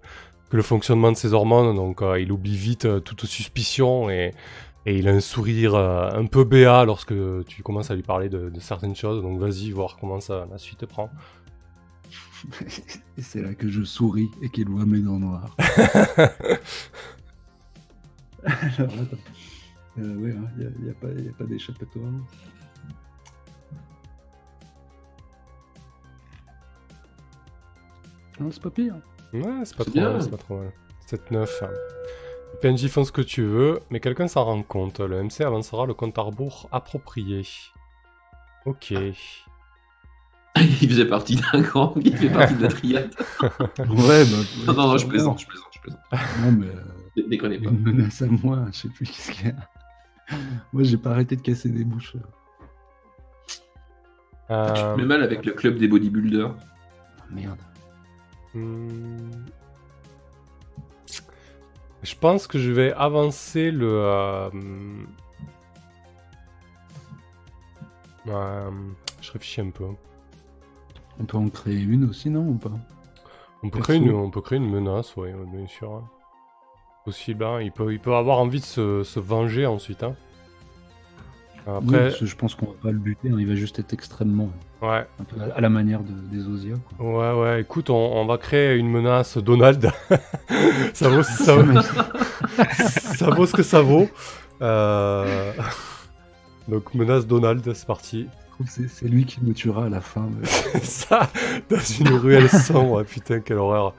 que 0.54 0.56
le 0.56 0.62
fonctionnement 0.62 1.10
de 1.10 1.16
ses 1.16 1.34
hormones, 1.34 1.74
donc 1.74 2.00
euh, 2.00 2.20
il 2.20 2.30
oublie 2.30 2.54
vite 2.56 2.84
euh, 2.84 3.00
toute 3.00 3.26
suspicion 3.26 4.08
et, 4.08 4.30
et 4.86 4.96
il 4.96 5.08
a 5.08 5.10
un 5.10 5.18
sourire 5.18 5.74
euh, 5.74 6.08
un 6.12 6.26
peu 6.26 6.44
béat 6.44 6.84
lorsque 6.84 7.12
tu 7.48 7.64
commences 7.64 7.90
à 7.90 7.96
lui 7.96 8.04
parler 8.04 8.28
de, 8.28 8.50
de 8.50 8.60
certaines 8.60 8.94
choses. 8.94 9.20
Donc 9.20 9.40
vas-y, 9.40 9.72
voir 9.72 9.96
comment 10.00 10.20
ça 10.20 10.46
la 10.48 10.58
suite 10.58 10.86
prend. 10.86 11.10
et 13.18 13.22
c'est 13.22 13.42
là 13.42 13.52
que 13.54 13.68
je 13.68 13.82
souris 13.82 14.30
et 14.42 14.48
qu'il 14.48 14.68
voit 14.68 14.86
mes 14.86 15.00
dents 15.00 15.18
noires. 15.18 15.56
Alors, 18.44 18.92
attends. 19.02 19.16
Euh, 19.98 20.14
oui, 20.18 20.34
il 20.56 20.84
n'y 20.84 20.90
a, 20.90 20.94
pas, 20.94 21.08
y 21.08 21.28
a 21.28 21.32
pas 21.32 21.46
d'échappatoire. 21.46 22.12
Non, 28.38 28.52
c'est 28.52 28.62
pas 28.62 28.70
pire. 28.70 28.94
Ouais, 29.34 29.64
c'est 29.64 29.76
pas 29.76 29.84
trop 29.84 29.92
bien. 29.92 30.10
mal, 30.12 30.22
c'est 30.22 30.30
pas 30.30 30.36
trop 30.36 30.58
mal. 30.58 30.72
7-9. 31.10 31.48
Les 32.52 32.58
PNJ 32.60 32.88
font 32.88 33.04
ce 33.04 33.12
que 33.12 33.20
tu 33.20 33.42
veux, 33.42 33.80
mais 33.90 34.00
quelqu'un 34.00 34.28
s'en 34.28 34.44
rend 34.44 34.62
compte. 34.62 35.00
Le 35.00 35.22
MC 35.22 35.40
avancera 35.42 35.86
le 35.86 35.94
compte 35.94 36.16
à 36.18 36.22
rebours 36.22 36.68
approprié. 36.72 37.42
Ok. 38.64 38.92
Il 40.56 40.88
faisait 40.88 41.06
partie 41.06 41.34
d'un 41.34 41.60
gang, 41.62 41.92
il 41.96 42.16
fait 42.16 42.30
partie 42.30 42.54
de 42.54 42.62
la 42.62 42.68
triade. 42.68 43.10
Ouais, 43.40 44.24
bah. 44.24 44.36
Non, 44.68 44.72
non, 44.72 44.86
non, 44.88 44.96
je 44.98 45.06
plaisante, 45.08 45.40
je 45.40 45.46
plaisante, 45.46 45.66
je 45.74 45.80
plaisante. 45.80 46.00
Non, 46.42 46.52
mais. 46.52 46.66
euh, 46.68 46.80
Dé- 47.16 47.24
Déconnez 47.28 47.58
pas. 47.58 47.70
une 47.70 47.80
menace 47.82 48.22
à 48.22 48.26
moi, 48.26 48.60
je 48.72 48.78
sais 48.78 48.88
plus 48.88 49.04
qu'est-ce 49.06 49.32
qu'il 49.32 49.46
y 49.48 49.50
a. 49.50 49.56
Moi, 50.72 50.84
j'ai 50.84 50.96
pas 50.96 51.10
arrêté 51.10 51.34
de 51.34 51.40
casser 51.42 51.68
des 51.70 51.84
bouches. 51.84 52.16
Euh, 54.50 54.72
Tu 54.74 54.80
te 54.80 54.96
mets 55.00 55.04
mal 55.06 55.22
avec 55.24 55.44
le 55.44 55.52
club 55.52 55.76
des 55.78 55.88
bodybuilders. 55.88 56.54
Ah, 57.20 57.24
merde. 57.30 57.58
Hmm. 58.54 59.30
Je 62.02 62.14
pense 62.16 62.46
que 62.46 62.58
je 62.58 62.70
vais 62.70 62.92
avancer 62.92 63.70
le. 63.70 63.88
euh, 63.90 64.50
euh, 68.28 68.70
je 69.20 69.32
réfléchis 69.32 69.60
un 69.60 69.70
peu. 69.70 69.84
On 71.20 71.24
peut 71.24 71.36
en 71.38 71.48
créer 71.48 71.80
une 71.80 72.04
aussi, 72.04 72.28
non 72.30 72.46
Ou 72.48 72.54
pas? 72.54 72.72
On 73.62 73.70
peut, 73.70 73.80
créer 73.80 73.96
une, 73.96 74.12
on 74.12 74.30
peut 74.30 74.42
créer 74.42 74.58
une 74.58 74.70
menace, 74.70 75.16
oui, 75.16 75.30
bien 75.46 75.66
sûr. 75.66 75.92
hein. 75.92 76.04
Possible, 77.04 77.44
hein. 77.44 77.60
il, 77.62 77.72
peut, 77.72 77.92
il 77.92 78.00
peut 78.00 78.14
avoir 78.14 78.38
envie 78.38 78.60
de 78.60 78.64
se, 78.64 79.02
se 79.02 79.20
venger 79.20 79.64
ensuite. 79.66 80.02
hein. 80.02 80.16
Oui, 81.66 81.72
Après, 81.76 82.08
parce 82.08 82.18
que 82.20 82.26
je 82.26 82.36
pense 82.36 82.54
qu'on 82.54 82.66
va 82.66 82.72
pas 82.82 82.90
le 82.90 82.98
buter, 82.98 83.30
hein, 83.30 83.36
il 83.38 83.46
va 83.48 83.54
juste 83.54 83.78
être 83.78 83.92
extrêmement. 83.94 84.50
ouais, 84.82 85.06
Un 85.18 85.24
peu 85.24 85.36
à 85.56 85.60
la 85.60 85.68
manière 85.70 86.00
de- 86.00 86.12
des. 86.36 86.74
Quoi. 86.98 87.32
ouais, 87.34 87.40
ouais, 87.42 87.60
écoute, 87.62 87.88
on, 87.88 87.94
on 88.20 88.26
va 88.26 88.36
créer 88.36 88.76
une 88.76 88.90
menace 88.90 89.38
Donald. 89.38 89.90
ça, 90.92 91.08
vaut, 91.08 91.22
ça, 91.22 91.56
vaut, 91.56 91.80
ça 93.16 93.30
vaut 93.30 93.46
ce 93.46 93.52
que 93.54 93.62
ça 93.62 93.80
vaut. 93.80 94.08
Euh, 94.60 95.52
Donc, 96.68 96.92
menace 96.94 97.26
Donald, 97.26 97.62
c'est 97.74 97.86
parti. 97.86 98.26
C'est 98.66 99.08
lui 99.08 99.24
qui 99.24 99.42
me 99.42 99.52
tuera 99.54 99.86
à 99.86 99.88
la 99.88 100.00
fin. 100.00 100.28
mais- 100.38 100.46
ça, 100.82 101.30
dans 101.70 101.78
une 101.98 102.08
ruelle 102.10 102.48
sombre, 102.50 103.02
putain, 103.04 103.40
quelle 103.40 103.56
horreur. 103.58 103.94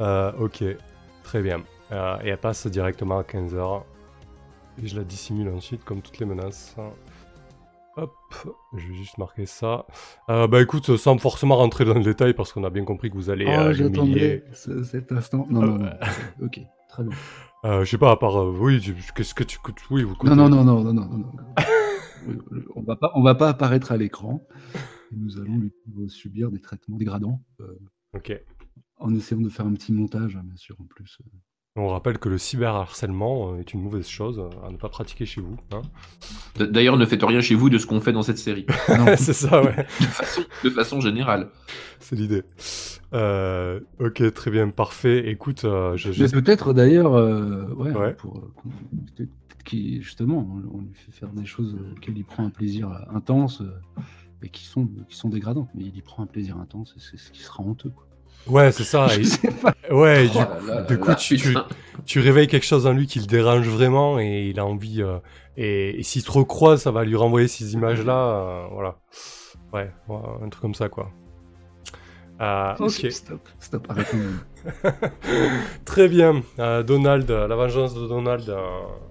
Euh, 0.00 0.32
ok, 0.38 0.64
très 1.22 1.42
bien. 1.42 1.62
Euh, 1.92 2.16
et 2.24 2.28
elle 2.30 2.38
passe 2.38 2.66
directement 2.66 3.18
à 3.18 3.22
15h. 3.22 3.82
Et 4.82 4.86
je 4.86 4.96
la 4.96 5.04
dissimule 5.04 5.48
ensuite, 5.48 5.84
comme 5.84 6.02
toutes 6.02 6.18
les 6.18 6.26
menaces. 6.26 6.76
Hop, 7.96 8.12
je 8.76 8.86
vais 8.88 8.94
juste 8.94 9.16
marquer 9.16 9.46
ça. 9.46 9.86
Euh, 10.28 10.46
bah 10.46 10.60
écoute, 10.60 10.96
sans 10.98 11.16
forcément 11.16 11.56
rentrer 11.56 11.86
dans 11.86 11.94
le 11.94 12.02
détail, 12.04 12.34
parce 12.34 12.52
qu'on 12.52 12.62
a 12.64 12.68
bien 12.70 12.84
compris 12.84 13.08
que 13.10 13.14
vous 13.14 13.30
allez 13.30 13.46
euh, 13.46 13.68
Oh, 13.68 13.72
l'humilier. 13.72 13.84
j'attendais 13.94 14.44
ce- 14.52 14.82
cet 14.84 15.12
instant. 15.12 15.46
Non, 15.48 15.62
non, 15.62 15.78
non. 15.78 15.90
Ok, 16.42 16.60
très 16.90 17.04
bien. 17.04 17.16
Euh, 17.64 17.84
je 17.84 17.90
sais 17.90 17.96
pas, 17.98 18.10
à 18.10 18.16
part... 18.16 18.36
euh, 18.38 18.54
oui, 18.58 18.80
qu'est-ce 19.14 19.34
que 19.34 19.44
tu... 19.44 19.58
Oui, 19.90 20.02
vous 20.02 20.14
Non, 20.24 20.36
non, 20.36 20.50
non, 20.50 20.62
non, 20.62 20.82
non, 20.84 20.92
non, 20.92 21.06
non, 21.08 21.32
on 22.74 22.82
va 22.82 22.96
pas, 22.96 23.12
on 23.14 23.22
va 23.22 23.34
pas 23.34 23.48
apparaître 23.48 23.92
à 23.92 23.96
l'écran. 23.96 24.46
Nous 25.12 25.38
allons 25.38 25.56
lui 25.56 25.72
subir 26.10 26.50
des 26.50 26.60
traitements 26.60 26.98
dégradants 26.98 27.40
euh, 27.60 27.78
Ok. 28.14 28.38
en 28.98 29.14
essayant 29.14 29.40
de 29.40 29.48
faire 29.48 29.64
un 29.64 29.72
petit 29.72 29.92
montage, 29.94 30.36
hein, 30.36 30.42
bien 30.44 30.56
sûr, 30.56 30.76
en 30.80 30.84
plus. 30.84 31.18
On 31.78 31.88
rappelle 31.88 32.18
que 32.18 32.28
le 32.30 32.38
cyberharcèlement 32.38 33.52
euh, 33.52 33.58
est 33.60 33.74
une 33.74 33.82
mauvaise 33.82 34.06
chose 34.08 34.42
à 34.66 34.70
ne 34.70 34.76
pas 34.78 34.88
pratiquer 34.88 35.26
chez 35.26 35.40
vous. 35.42 35.56
Hein 35.72 35.82
D'ailleurs, 36.58 36.96
ne 36.96 37.04
faites 37.04 37.22
rien 37.22 37.40
chez 37.40 37.54
vous 37.54 37.68
de 37.68 37.76
ce 37.78 37.86
qu'on 37.86 38.00
fait 38.00 38.12
dans 38.12 38.22
cette 38.22 38.38
série. 38.38 38.64
Non, 38.88 39.14
c'est 39.16 39.34
ça, 39.34 39.62
ouais. 39.62 39.76
De 40.00 40.06
façon, 40.06 40.42
de 40.64 40.70
façon 40.70 41.00
générale. 41.00 41.50
C'est 42.00 42.16
l'idée. 42.16 42.44
Euh, 43.12 43.80
ok, 44.00 44.32
très 44.32 44.50
bien, 44.50 44.68
parfait. 44.70 45.28
Écoute, 45.30 45.64
euh, 45.64 45.96
je, 45.96 46.10
peut-être 46.32 46.72
d'ailleurs, 46.72 47.14
euh, 47.14 47.66
ouais, 47.74 47.92
Ouais. 47.92 48.14
pour 48.14 48.38
euh, 48.38 48.52
qu'on- 48.56 48.70
peut-être 49.14 49.30
qu'il- 49.64 50.00
justement, 50.02 50.38
on, 50.72 50.78
on 50.78 50.80
lui 50.80 50.94
fait 50.94 51.12
faire 51.12 51.30
des 51.30 51.44
choses 51.44 51.76
auxquelles 51.92 52.16
il 52.16 52.24
prend 52.24 52.44
un 52.46 52.50
plaisir 52.50 52.88
euh, 52.90 53.14
intense 53.16 53.60
euh, 53.60 53.70
et 54.42 54.48
qui 54.48 54.64
sont, 54.64 54.88
qui 55.08 55.16
sont 55.16 55.28
dégradantes, 55.28 55.68
mais 55.74 55.84
il 55.84 55.96
y 55.96 56.00
prend 56.02 56.22
un 56.22 56.26
plaisir 56.26 56.56
intense 56.58 56.94
et 56.96 57.00
c'est 57.00 57.16
ce 57.18 57.30
qui 57.32 57.42
sera 57.42 57.62
honteux. 57.62 57.90
Quoi. 57.90 58.06
Ouais, 58.48 58.70
c'est 58.72 58.84
ça. 58.84 59.08
Je 59.08 59.20
et- 59.20 59.24
sais 59.24 59.50
pas. 59.50 59.74
Ouais, 59.90 60.28
du, 60.28 60.38
là 60.38 60.58
là 60.66 60.82
du 60.82 60.94
là 60.94 60.98
coup, 60.98 61.08
là, 61.08 61.14
tu, 61.16 61.36
tu, 62.04 62.20
réveilles 62.20 62.46
quelque 62.48 62.66
chose 62.66 62.86
en 62.86 62.92
lui 62.92 63.06
qui 63.06 63.18
le 63.20 63.26
dérange 63.26 63.66
vraiment 63.68 64.18
et 64.20 64.48
il 64.50 64.60
a 64.60 64.64
envie. 64.66 65.02
euh, 65.02 65.18
et 65.56 65.98
et 65.98 66.02
s'il 66.02 66.22
te 66.24 66.30
recroise, 66.32 66.82
ça 66.82 66.90
va 66.90 67.04
lui 67.04 67.16
renvoyer 67.16 67.48
ces 67.48 67.74
images-là. 67.74 68.14
euh, 68.16 68.66
voilà. 68.72 68.96
Ouais, 69.72 69.90
ouais, 70.08 70.18
un 70.44 70.48
truc 70.48 70.62
comme 70.62 70.74
ça, 70.74 70.88
quoi. 70.88 71.10
Euh, 72.40 72.74
ok. 72.78 73.10
Stop, 73.10 73.48
stop. 73.58 73.88
Très 75.84 76.08
bien. 76.08 76.42
Euh, 76.58 76.82
Donald, 76.82 77.28
la 77.30 77.56
vengeance 77.56 77.94
de 77.94 78.06
Donald. 78.06 78.48
euh, 78.48 78.60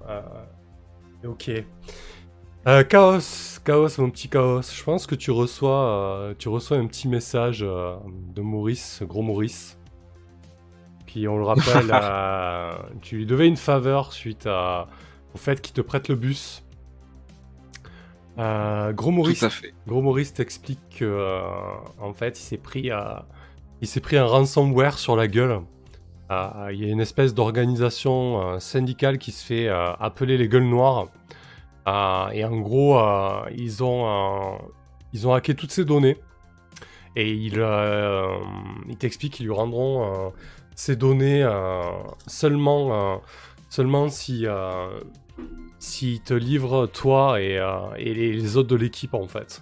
euh, 0.10 0.22
ok. 1.28 1.52
Euh, 2.68 2.84
chaos, 2.84 3.60
chaos, 3.64 3.90
mon 4.00 4.10
petit 4.10 4.28
chaos. 4.28 4.62
Je 4.64 4.84
pense 4.84 5.06
que 5.06 5.16
tu 5.16 5.32
reçois, 5.32 5.88
euh, 5.90 6.34
tu 6.38 6.50
reçois 6.50 6.78
un 6.78 6.88
petit 6.88 7.08
message 7.08 7.60
euh, 7.62 7.96
de 8.34 8.42
Maurice, 8.42 9.04
gros 9.04 9.22
Maurice. 9.22 9.78
Qui, 11.06 11.28
on 11.28 11.38
le 11.38 11.44
rappelle, 11.46 11.92
tu 13.02 13.18
lui 13.18 13.26
devais 13.26 13.48
une 13.48 13.56
faveur 13.58 14.12
suite 14.14 14.48
à- 14.48 14.88
au 15.34 15.38
fait 15.38 15.62
qu'il 15.62 15.74
te 15.74 15.82
prête 15.82 16.08
le 16.08 16.16
bus. 16.16 16.64
Gros 18.38 19.12
Maurice, 19.12 19.40
Tout 19.40 19.46
à 19.46 19.50
fait. 19.50 19.74
Gros 19.88 20.02
Maurice 20.02 20.34
t'explique 20.34 20.80
que 21.00 21.42
en 22.02 22.12
fait 22.14 22.38
il 22.38 22.42
s'est 22.44 22.58
pris 22.58 22.92
à... 22.92 23.28
il 23.82 23.88
s'est 23.88 24.02
pris 24.02 24.18
un 24.18 24.26
ransomware 24.26 24.98
sur 25.00 25.16
la 25.16 25.28
gueule. 25.30 25.62
Il 26.30 26.84
y 26.84 26.86
a 26.86 26.90
une 26.92 27.00
espèce 27.00 27.34
d'organisation 27.34 28.60
syndicale 28.60 29.20
qui 29.20 29.32
se 29.32 29.46
fait 29.46 29.70
appeler 29.70 30.38
les 30.38 30.50
gueules 30.50 30.68
noires. 30.68 31.06
Euh, 31.88 32.30
et 32.30 32.44
en 32.44 32.58
gros 32.58 32.98
euh, 32.98 33.42
ils 33.56 33.84
ont 33.84 34.08
euh, 34.08 34.58
ils 35.14 35.28
ont 35.28 35.34
hacké 35.34 35.54
toutes 35.54 35.72
ces 35.72 35.86
données 35.86 36.18
et 37.16 37.32
il 37.32 37.60
euh, 37.60 38.38
il 38.90 38.98
t'explique 38.98 39.34
qu'ils 39.34 39.46
lui 39.46 39.54
rendront 39.54 40.34
ces 40.76 40.96
données 40.96 41.48
seulement 42.26 43.22
seulement 43.70 44.10
si 44.10 44.48
euh, 44.48 45.00
s'il 45.78 46.22
te 46.22 46.34
livre 46.34 46.88
toi 46.88 47.40
et, 47.40 47.62
et 47.98 48.14
les, 48.14 48.58
autres 48.58 48.70
de 48.70 48.76
l'équipe 48.76 49.14
en 49.14 49.28
fait. 49.28 49.62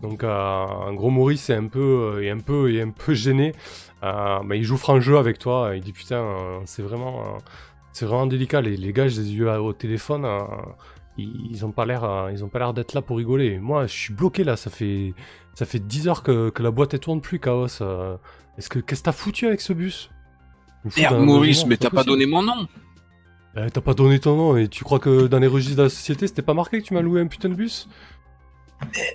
Donc 0.00 0.22
en 0.22 0.94
gros 0.94 1.10
Maurice 1.10 1.50
est 1.50 1.56
un 1.56 1.66
peu 1.66 2.22
un 2.30 2.38
peu 2.38 2.80
un 2.80 2.90
peu 2.90 3.14
gêné. 3.14 3.52
Mais 4.02 4.58
il 4.58 4.62
joue 4.62 4.76
franc 4.76 5.00
jeu 5.00 5.18
avec 5.18 5.40
toi. 5.40 5.72
Il 5.74 5.82
dit 5.82 5.92
putain 5.92 6.62
c'est 6.64 6.82
vraiment 6.82 7.38
c'est 7.92 8.06
vraiment 8.06 8.26
délicat. 8.26 8.60
Les, 8.60 8.76
les 8.76 8.92
gars 8.92 9.08
je 9.08 9.20
les 9.20 9.30
ai 9.30 9.34
eu 9.34 9.48
au 9.48 9.72
téléphone. 9.72 10.24
euh, 10.24 10.40
ils, 11.16 11.48
ils 11.50 11.66
ont 11.66 11.72
pas 11.72 11.84
l'air 11.84 12.04
euh, 12.04 12.30
ils 12.32 12.44
ont 12.44 12.48
pas 12.48 12.58
l'air 12.60 12.72
d'être 12.74 12.94
là 12.94 13.02
pour 13.02 13.16
rigoler. 13.16 13.58
Moi 13.58 13.86
je 13.86 13.92
suis 13.92 14.14
bloqué 14.14 14.44
là. 14.44 14.56
Ça 14.56 14.70
fait 14.70 15.14
ça 15.54 15.66
fait 15.66 15.80
10 15.80 16.08
heures 16.08 16.22
que, 16.22 16.50
que 16.50 16.62
la 16.62 16.70
boîte 16.70 16.94
elle 16.94 17.00
tourne 17.00 17.20
plus 17.20 17.40
Chaos. 17.40 17.66
euh. 17.82 18.16
Est-ce 18.56 18.68
que 18.68 18.78
qu'est-ce 18.78 19.00
que 19.00 19.04
t'as 19.06 19.12
foutu 19.12 19.46
avec 19.46 19.60
ce 19.60 19.72
bus? 19.72 20.10
Merde, 20.96 21.18
Maurice, 21.24 21.66
mais 21.66 21.76
t'as 21.76 21.90
pas 21.90 22.04
donné 22.04 22.26
mon 22.26 22.42
nom. 22.42 22.66
Euh, 23.56 23.68
t'as 23.72 23.80
pas 23.80 23.94
donné 23.94 24.20
ton 24.20 24.36
nom 24.36 24.56
et 24.56 24.68
tu 24.68 24.84
crois 24.84 25.00
que 25.00 25.26
dans 25.26 25.38
les 25.40 25.46
registres 25.48 25.76
de 25.78 25.82
la 25.84 25.88
société 25.88 26.26
c'était 26.28 26.42
pas 26.42 26.54
marqué 26.54 26.80
que 26.80 26.86
tu 26.86 26.94
m'as 26.94 27.00
loué 27.02 27.20
un 27.20 27.26
putain 27.26 27.48
de 27.48 27.54
bus? 27.54 27.88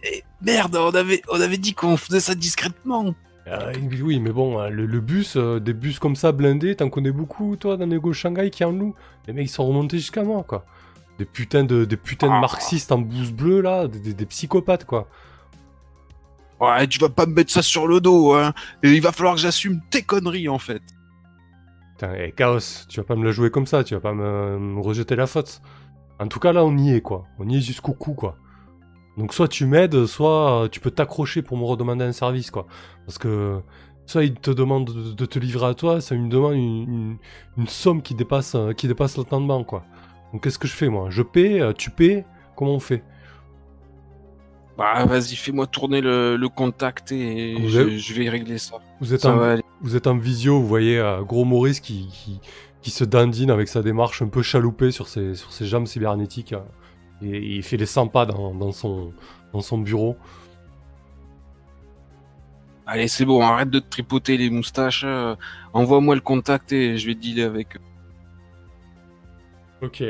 Eh, 0.04 0.24
Merde, 0.42 0.76
on 0.76 0.90
avait, 0.90 1.22
on 1.32 1.40
avait 1.40 1.58
dit 1.58 1.74
qu'on 1.74 1.96
faisait 1.96 2.20
ça 2.20 2.36
discrètement. 2.36 3.16
Euh, 3.48 3.74
Oui, 4.02 4.20
mais 4.20 4.32
bon, 4.32 4.60
euh, 4.60 4.70
le, 4.70 4.86
le 4.86 5.00
bus, 5.02 5.36
euh, 5.36 5.60
des 5.60 5.74
bus 5.74 6.00
comme 6.00 6.16
ça 6.16 6.32
blindés, 6.32 6.76
t'en 6.76 6.90
connais 6.90 7.12
beaucoup 7.12 7.56
toi 7.58 7.76
dans 7.78 7.86
les 7.86 8.00
go 8.00 8.14
Shanghai 8.14 8.50
qui 8.50 8.64
en 8.64 8.72
louent. 8.72 8.96
Les 9.28 9.34
mecs 9.34 9.46
ils 9.48 9.50
sont 9.50 9.66
remontés 9.68 9.98
jusqu'à 9.98 10.24
moi 10.24 10.44
quoi. 10.48 10.66
Des 11.20 11.26
putains 11.26 11.64
de, 11.66 11.84
des 11.86 11.98
putains 11.98 12.28
de 12.30 12.34
Ah. 12.34 12.40
marxistes 12.40 12.92
en 12.92 13.00
blouse 13.00 13.32
bleue 13.32 13.62
là, 13.62 13.88
des, 13.88 14.00
des- 14.00 14.14
des 14.14 14.26
psychopathes 14.26 14.86
quoi. 14.86 15.08
Ouais, 16.60 16.88
tu 16.88 17.00
vas 17.00 17.10
pas 17.10 17.26
me 17.26 17.34
mettre 17.34 17.52
ça 17.52 17.62
sur 17.62 17.88
le 17.88 18.00
dos, 18.00 18.34
hein. 18.34 18.54
Et 18.84 18.92
il 18.94 19.02
va 19.02 19.12
falloir 19.12 19.36
que 19.36 19.42
j'assume 19.42 19.82
tes 19.90 20.02
conneries, 20.04 20.48
en 20.48 20.60
fait. 20.60 20.82
Putain, 21.98 22.14
eh, 22.16 22.32
Chaos, 22.32 22.86
tu 22.88 23.00
vas 23.02 23.04
pas 23.04 23.16
me 23.18 23.26
la 23.26 23.32
jouer 23.32 23.50
comme 23.52 23.66
ça, 23.68 23.84
tu 23.84 23.94
vas 23.96 24.00
pas 24.00 24.14
me, 24.14 24.58
me 24.58 24.80
rejeter 24.82 25.16
la 25.18 25.28
faute. 25.28 25.62
En 26.20 26.28
tout 26.28 26.40
cas 26.40 26.54
là 26.54 26.64
on 26.64 26.78
y 26.78 26.94
est 26.94 27.02
quoi, 27.02 27.26
on 27.40 27.50
y 27.50 27.58
est 27.58 27.62
jusqu'au 27.62 27.94
cou 27.94 28.14
quoi. 28.14 28.38
Donc 29.18 29.34
soit 29.34 29.48
tu 29.48 29.66
m'aides, 29.66 30.06
soit 30.06 30.64
euh, 30.64 30.68
tu 30.68 30.80
peux 30.80 30.92
t'accrocher 30.92 31.42
pour 31.44 31.58
me 31.58 31.64
redemander 31.66 32.04
un 32.06 32.12
service 32.14 32.50
quoi. 32.52 32.66
Parce 33.06 33.18
que 33.18 33.60
soit 34.06 34.24
il 34.24 34.34
te 34.36 34.52
demande 34.52 34.86
de, 34.92 35.14
de 35.14 35.26
te 35.26 35.38
livrer 35.40 35.68
à 35.68 35.74
toi, 35.76 36.02
ça 36.02 36.16
me 36.16 36.30
demande 36.30 36.54
une, 36.56 36.84
une- 36.90 37.18
une 37.58 37.68
somme 37.68 38.02
qui 38.02 38.16
dépasse, 38.16 38.56
euh, 38.56 38.74
qui 38.74 38.88
dépasse 38.88 39.18
l'entendement 39.18 39.64
quoi. 39.64 39.84
Donc 40.32 40.44
qu'est-ce 40.44 40.58
que 40.60 40.68
je 40.68 40.74
fais 40.74 40.90
moi? 40.90 41.08
Je 41.12 41.22
paie, 41.22 41.62
euh, 41.62 41.74
tu 41.74 41.92
paies, 41.92 42.26
comment 42.56 42.74
on 42.74 42.80
fait? 42.80 43.04
Bah, 44.78 45.06
vas-y, 45.06 45.36
fais-moi 45.36 45.68
tourner 45.68 46.02
le, 46.02 46.36
le 46.36 46.50
contact 46.50 47.12
et 47.12 47.68
je, 47.68 47.80
avez- 47.82 48.00
je 48.00 48.14
vais 48.16 48.28
régler 48.28 48.58
ça. 48.58 48.78
vous 49.00 49.14
êtes, 49.14 49.22
Ça 49.22 49.32
en, 49.32 49.38
va 49.38 49.52
aller. 49.52 49.62
vous 49.82 49.96
êtes 49.96 50.08
en 50.08 50.18
visio, 50.18 50.60
vous 50.60 50.68
voyez 50.68 51.00
gros 51.28 51.46
Maurice 51.46 51.80
qui, 51.80 52.08
qui, 52.12 52.40
qui 52.82 52.90
se 52.90 53.04
dandine 53.04 53.52
avec 53.52 53.68
sa 53.68 53.84
démarche 53.84 54.24
un 54.24 54.28
peu 54.30 54.42
chaloupée 54.42 54.90
sur 54.90 55.08
ses, 55.08 55.36
sur 55.36 55.54
ses 55.54 55.68
jambes 55.68 55.86
cybernétiques. 55.86 56.56
Et, 57.26 57.56
il 57.58 57.64
fait 57.64 57.78
les 57.78 57.86
100 57.86 58.08
pas 58.08 58.26
dans, 58.26 58.54
dans 58.54 58.72
son, 58.72 59.14
dans 59.54 59.62
son 59.62 59.78
bureau. 59.80 60.18
Allez, 62.86 63.08
c'est 63.08 63.26
bon, 63.26 63.42
arrête 63.42 63.70
de 63.70 63.80
te 63.80 63.90
tripoter 63.90 64.38
les 64.38 64.50
moustaches. 64.50 65.04
euh, 65.06 65.36
Envoie-moi 65.74 66.16
le 66.16 66.22
contact 66.22 66.72
et 66.74 66.98
je 66.98 67.08
vais 67.08 67.16
dealer 67.16 67.44
avec 67.44 67.76
eux. 67.78 67.82
Ok, 69.82 70.04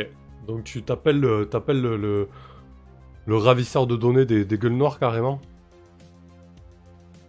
donc 0.48 0.64
tu 0.66 0.84
t'appelles 0.84 1.20
le, 1.20 1.50
le, 1.82 1.98
le, 1.98 2.30
le 3.26 3.38
ravisseur 3.38 3.88
de 3.88 3.96
données 3.98 4.26
des, 4.26 4.46
des 4.46 4.58
gueules 4.58 4.74
noires 4.78 5.00
carrément? 5.00 5.42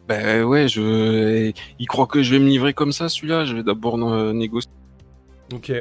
Bah 0.09 0.45
ouais, 0.45 0.69
je... 0.69 1.53
il 1.79 1.87
croit 1.87 2.07
que 2.07 2.23
je 2.23 2.33
vais 2.33 2.39
me 2.39 2.49
livrer 2.49 2.75
comme 2.75 2.93
ça, 2.93 3.09
celui-là. 3.09 3.45
Je 3.47 3.57
vais 3.57 3.63
d'abord 3.63 3.97
euh, 4.03 4.33
négocier. 4.35 4.71
Ok. 5.53 5.73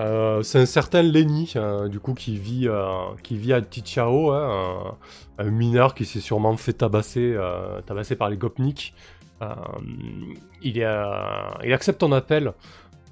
Euh, 0.00 0.42
c'est 0.42 0.58
un 0.58 0.66
certain 0.66 1.02
Lenny, 1.02 1.52
euh, 1.56 1.88
du 1.88 2.00
coup, 2.00 2.14
qui 2.14 2.38
vit, 2.38 2.68
euh, 2.68 3.14
qui 3.22 3.36
vit 3.36 3.52
à 3.52 3.60
Tichao, 3.60 4.30
hein, 4.32 4.96
un, 5.38 5.50
mineur 5.50 5.94
qui 5.94 6.06
s'est 6.06 6.20
sûrement 6.20 6.56
fait 6.56 6.72
tabasser, 6.72 7.36
tabasser 7.86 8.16
par 8.16 8.30
les 8.30 8.36
Gopniks. 8.36 8.94
Il, 10.62 10.82
accepte 11.72 12.00
ton 12.00 12.12
appel. 12.12 12.52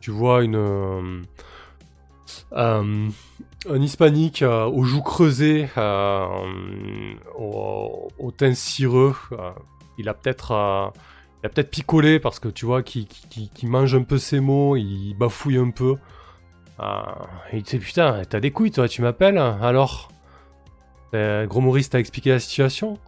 Tu 0.00 0.10
vois 0.10 0.42
une, 0.44 1.24
un 2.52 3.10
hispanique 3.66 4.42
aux 4.42 4.84
joues 4.84 5.02
creusées, 5.02 5.68
au, 7.36 8.32
teint 8.36 8.54
cireux. 8.54 9.14
il 9.98 10.08
a 10.08 10.14
peut-être 10.14 10.92
il 11.44 11.64
picolé 11.64 12.18
parce 12.20 12.38
que 12.38 12.48
tu 12.48 12.66
vois 12.66 12.82
mange 13.64 13.94
un 13.94 14.02
peu 14.04 14.18
ses 14.18 14.40
mots, 14.40 14.76
il 14.76 15.14
bafouille 15.14 15.58
un 15.58 15.70
peu. 15.70 15.96
Ah, 16.78 17.26
il 17.52 17.62
te 17.62 17.70
dit 17.70 17.78
putain, 17.78 18.22
t'as 18.28 18.40
des 18.40 18.50
couilles 18.52 18.70
toi, 18.70 18.88
tu 18.88 19.02
m'appelles 19.02 19.38
Alors? 19.38 20.08
Euh, 21.14 21.46
Gros 21.46 21.60
Maurice 21.60 21.90
t'a 21.90 21.98
expliqué 21.98 22.30
la 22.30 22.38
situation? 22.38 22.98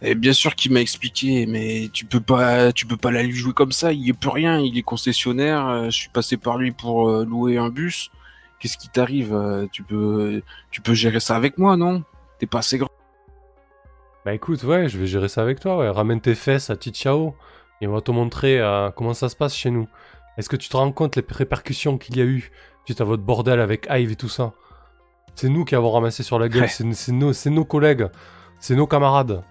Et 0.00 0.14
bien 0.14 0.32
sûr 0.32 0.54
qu'il 0.54 0.72
m'a 0.72 0.80
expliqué, 0.80 1.44
mais 1.46 1.88
tu 1.92 2.04
peux 2.06 2.20
pas, 2.20 2.72
tu 2.72 2.86
peux 2.86 2.96
pas 2.96 3.10
la 3.10 3.24
lui 3.24 3.34
jouer 3.34 3.52
comme 3.52 3.72
ça. 3.72 3.92
Il 3.92 4.08
est 4.08 4.12
plus 4.12 4.30
rien. 4.30 4.60
Il 4.60 4.78
est 4.78 4.82
concessionnaire. 4.82 5.66
euh, 5.66 5.84
Je 5.86 5.96
suis 5.96 6.08
passé 6.08 6.36
par 6.36 6.56
lui 6.56 6.70
pour 6.70 7.10
euh, 7.10 7.24
louer 7.24 7.58
un 7.58 7.68
bus. 7.68 8.10
Qu'est-ce 8.60 8.78
qui 8.78 8.88
t'arrive 8.88 9.36
Tu 9.72 9.82
peux, 9.82 10.42
tu 10.70 10.80
peux 10.80 10.94
gérer 10.94 11.20
ça 11.20 11.36
avec 11.36 11.58
moi, 11.58 11.76
non? 11.76 12.04
T'es 12.38 12.46
pas 12.46 12.58
assez 12.58 12.78
grand. 12.78 12.88
Bah 14.24 14.34
écoute, 14.34 14.62
ouais, 14.64 14.88
je 14.88 14.98
vais 14.98 15.06
gérer 15.06 15.28
ça 15.28 15.42
avec 15.42 15.60
toi, 15.60 15.78
ouais. 15.78 15.88
Ramène 15.88 16.20
tes 16.20 16.34
fesses 16.34 16.70
à 16.70 16.76
Tichao 16.76 17.34
et 17.80 17.86
on 17.86 17.92
va 17.92 18.00
te 18.00 18.10
montrer 18.10 18.60
euh, 18.60 18.90
comment 18.90 19.14
ça 19.14 19.28
se 19.28 19.36
passe 19.36 19.54
chez 19.56 19.70
nous. 19.70 19.88
Est-ce 20.38 20.48
que 20.48 20.56
tu 20.56 20.68
te 20.68 20.76
rends 20.76 20.90
compte 20.92 21.16
les 21.16 21.24
répercussions 21.28 21.98
qu'il 21.98 22.16
y 22.16 22.20
a 22.20 22.24
eu 22.24 22.50
suite 22.86 23.00
à 23.00 23.04
votre 23.04 23.22
bordel 23.22 23.60
avec 23.60 23.86
Hive 23.90 24.12
et 24.12 24.16
tout 24.16 24.28
ça? 24.30 24.52
C'est 25.34 25.48
nous 25.48 25.64
qui 25.64 25.74
avons 25.74 25.90
ramassé 25.90 26.22
sur 26.22 26.38
la 26.38 26.48
gueule, 26.48 26.62
Ouais. 26.62 26.68
c'est 26.68 26.90
c'est 26.94 27.12
nos, 27.12 27.32
c'est 27.32 27.50
nos 27.50 27.64
collègues, 27.64 28.06
c'est 28.60 28.74
nos 28.74 28.86
camarades. 28.86 29.42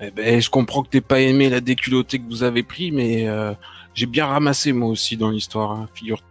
Eh 0.00 0.10
ben, 0.10 0.40
je 0.40 0.50
comprends 0.50 0.82
que 0.82 0.88
t'aies 0.88 1.00
pas 1.00 1.20
aimé 1.20 1.48
la 1.48 1.60
déculottée 1.60 2.18
que 2.18 2.26
vous 2.28 2.42
avez 2.42 2.62
pris, 2.62 2.90
mais 2.92 3.28
euh, 3.28 3.54
j'ai 3.94 4.06
bien 4.06 4.26
ramassé 4.26 4.72
moi 4.72 4.88
aussi 4.88 5.16
dans 5.16 5.30
l'histoire. 5.30 5.72
Hein, 5.72 5.88
figure. 5.94 6.22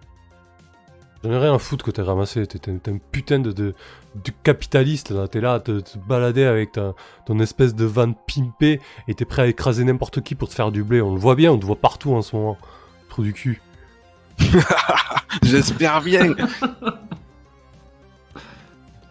J'en 1.26 1.32
ai 1.32 1.38
rien 1.40 1.56
à 1.56 1.60
foutre 1.60 1.84
que 1.84 1.90
t'aies 1.90 2.04
ramassé, 2.04 2.46
t'es 2.46 2.60
t'es- 2.60 2.78
t'es 2.78 2.92
un 2.92 3.00
putain 3.12 3.40
de, 3.40 3.52
de, 3.52 3.74
de 4.14 4.32
capitaliste 4.44 5.10
là, 5.10 5.28
t'es 5.28 5.42
là 5.42 5.56
à 5.56 5.60
te, 5.60 5.80
te 5.80 5.98
balader 5.98 6.44
avec 6.44 6.74
ta, 6.74 6.94
ton 7.26 7.40
espèce 7.40 7.74
de 7.74 7.84
van 7.84 8.14
pimpé 8.14 8.80
et 9.08 9.16
t'es 9.16 9.26
prêt 9.26 9.42
à 9.42 9.48
écraser 9.48 9.84
n'importe 9.86 10.22
qui 10.22 10.36
pour 10.36 10.50
te 10.50 10.54
faire 10.54 10.72
du 10.72 10.84
blé, 10.84 11.02
on 11.02 11.16
le 11.16 11.20
voit 11.20 11.34
bien, 11.34 11.52
on 11.52 11.58
te 11.58 11.66
voit 11.66 11.78
partout 11.78 12.14
en 12.14 12.22
ce 12.22 12.36
moment. 12.36 12.60
Trou 13.10 13.24
du 13.24 13.34
cul. 13.34 13.60
J'espère 15.42 16.02
bien. 16.04 16.36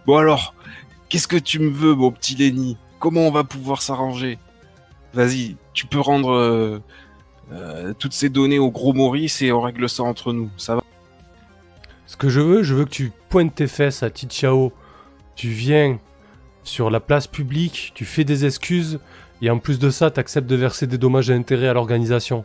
bon 0.07 0.16
alors, 0.16 0.55
qu'est-ce 1.09 1.27
que 1.28 1.36
tu 1.36 1.59
me 1.59 1.70
veux, 1.70 1.97
mon 1.97 2.12
petit 2.12 2.36
Lenny? 2.36 2.77
Comment 3.01 3.23
on 3.23 3.32
va 3.32 3.43
pouvoir 3.43 3.82
s'arranger? 3.82 4.39
Vas-y, 5.15 5.57
tu 5.73 5.86
peux 5.86 6.01
rendre 6.01 6.31
euh, 6.32 6.78
euh, 7.53 7.93
toutes 7.99 8.12
ces 8.12 8.28
données 8.28 8.59
au 8.61 8.70
gros 8.70 8.93
Maurice 8.93 9.43
et 9.43 9.51
on 9.53 9.61
règle 9.61 9.89
ça 9.89 10.03
entre 10.05 10.32
nous. 10.32 10.49
Ça 10.57 10.77
va? 10.77 10.82
Ce 12.15 12.16
que 12.16 12.28
je 12.28 12.41
veux, 12.41 12.62
je 12.62 12.77
veux 12.77 12.85
que 12.85 12.91
tu 12.91 13.11
pointes 13.28 13.57
tes 13.57 13.66
fesses 13.66 14.05
à 14.05 14.09
Tichao. 14.09 14.73
Tu 15.35 15.49
viens 15.49 15.99
sur 16.62 16.89
la 16.89 17.01
place 17.01 17.27
publique, 17.27 17.91
tu 17.97 18.05
fais 18.05 18.23
des 18.23 18.47
excuses, 18.47 19.01
et 19.43 19.51
en 19.51 19.59
plus 19.59 19.81
de 19.81 19.91
ça, 19.91 20.12
t'acceptes 20.12 20.47
de 20.47 20.55
verser 20.55 20.86
des 20.86 20.97
dommages 20.97 21.28
et 21.28 21.35
intérêts 21.35 21.66
à 21.66 21.73
l'organisation. 21.73 22.45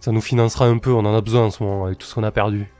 Ça 0.00 0.12
nous 0.12 0.20
financera 0.20 0.66
un 0.66 0.76
peu, 0.76 0.92
on 0.92 1.06
en 1.06 1.16
a 1.16 1.22
besoin 1.22 1.46
en 1.46 1.50
ce 1.50 1.62
moment 1.62 1.86
avec 1.86 1.96
tout 1.96 2.06
ce 2.06 2.14
qu'on 2.14 2.22
a 2.22 2.30
perdu. 2.30 2.70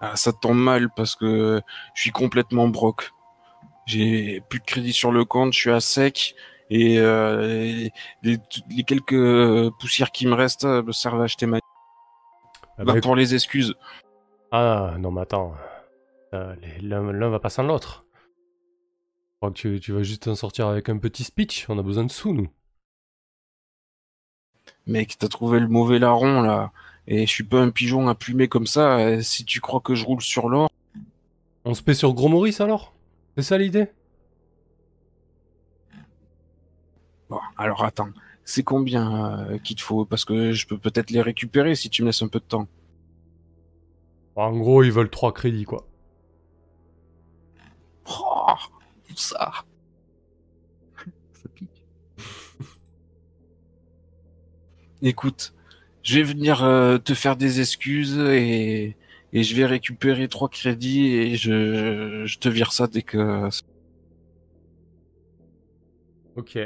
Ah, 0.00 0.16
ça 0.16 0.32
tombe 0.32 0.56
mal 0.56 0.88
parce 0.96 1.14
que 1.14 1.60
je 1.94 2.00
suis 2.00 2.10
complètement 2.10 2.68
broc. 2.68 3.10
J'ai 3.84 4.40
plus 4.48 4.60
de 4.60 4.64
crédit 4.64 4.94
sur 4.94 5.12
le 5.12 5.26
compte, 5.26 5.52
je 5.52 5.58
suis 5.58 5.70
à 5.70 5.80
sec 5.80 6.34
et 6.70 6.98
euh, 7.00 7.90
les, 8.22 8.38
les 8.70 8.82
quelques 8.84 9.70
poussières 9.78 10.10
qui 10.10 10.26
me 10.26 10.32
restent 10.32 10.64
me 10.64 10.92
servent 10.92 11.20
à 11.20 11.24
acheter 11.24 11.44
ma. 11.44 11.58
Ah 12.78 12.84
Bah, 12.84 12.94
bah, 12.94 13.00
pour 13.00 13.16
les 13.16 13.34
excuses. 13.34 13.74
Ah 14.50 14.96
non 14.98 15.10
mais 15.10 15.22
attends, 15.22 15.54
Euh, 16.34 16.54
l'un 16.82 17.30
va 17.30 17.40
pas 17.40 17.50
sans 17.50 17.62
l'autre. 17.64 18.04
Je 19.34 19.36
crois 19.40 19.50
que 19.52 19.56
tu, 19.56 19.78
tu 19.80 19.92
vas 19.92 20.02
juste 20.02 20.26
en 20.26 20.34
sortir 20.34 20.66
avec 20.66 20.88
un 20.88 20.98
petit 20.98 21.22
speech, 21.22 21.66
on 21.68 21.78
a 21.78 21.82
besoin 21.82 22.04
de 22.04 22.10
sous 22.10 22.32
nous. 22.34 22.48
Mec, 24.86 25.18
t'as 25.18 25.28
trouvé 25.28 25.60
le 25.60 25.68
mauvais 25.68 25.98
larron 25.98 26.40
là. 26.40 26.72
Et 27.06 27.26
je 27.26 27.30
suis 27.30 27.44
pas 27.44 27.60
un 27.60 27.68
pigeon 27.70 28.08
à 28.08 28.14
plumer 28.14 28.48
comme 28.48 28.66
ça. 28.66 28.96
euh, 28.98 29.20
Si 29.20 29.44
tu 29.44 29.60
crois 29.60 29.80
que 29.80 29.94
je 29.94 30.04
roule 30.06 30.22
sur 30.22 30.48
l'or, 30.48 30.70
On 31.66 31.74
se 31.74 31.82
paie 31.82 31.92
sur 31.94 32.14
Gros 32.14 32.28
Maurice 32.28 32.62
alors? 32.62 32.94
C'est 33.36 33.42
ça 33.42 33.58
l'idée? 33.58 33.90
Bon, 37.28 37.40
alors 37.56 37.84
attends. 37.84 38.08
C'est 38.44 38.62
combien 38.62 39.46
euh, 39.48 39.58
qu'il 39.58 39.76
te 39.76 39.82
faut? 39.82 40.04
Parce 40.04 40.24
que 40.24 40.52
je 40.52 40.66
peux 40.66 40.78
peut-être 40.78 41.10
les 41.10 41.22
récupérer 41.22 41.74
si 41.74 41.90
tu 41.90 42.02
me 42.02 42.08
laisses 42.08 42.22
un 42.22 42.28
peu 42.28 42.40
de 42.40 42.44
temps. 42.44 42.68
En 44.36 44.56
gros 44.56 44.82
ils 44.82 44.92
veulent 44.92 45.10
3 45.10 45.32
crédits 45.32 45.64
quoi. 45.64 45.86
Oh, 48.06 48.54
ça. 49.14 49.64
Ça 51.32 51.48
pique. 51.54 51.84
Écoute, 55.02 55.54
je 56.02 56.16
vais 56.16 56.22
venir 56.22 56.64
euh, 56.64 56.98
te 56.98 57.14
faire 57.14 57.36
des 57.36 57.60
excuses 57.60 58.18
et, 58.18 58.96
et 59.32 59.42
je 59.42 59.54
vais 59.56 59.66
récupérer 59.66 60.28
trois 60.28 60.48
crédits 60.48 61.06
et 61.06 61.36
je, 61.36 62.24
je 62.26 62.38
te 62.38 62.48
vire 62.48 62.72
ça 62.72 62.86
dès 62.86 63.02
que. 63.02 63.48
Ok. 66.36 66.58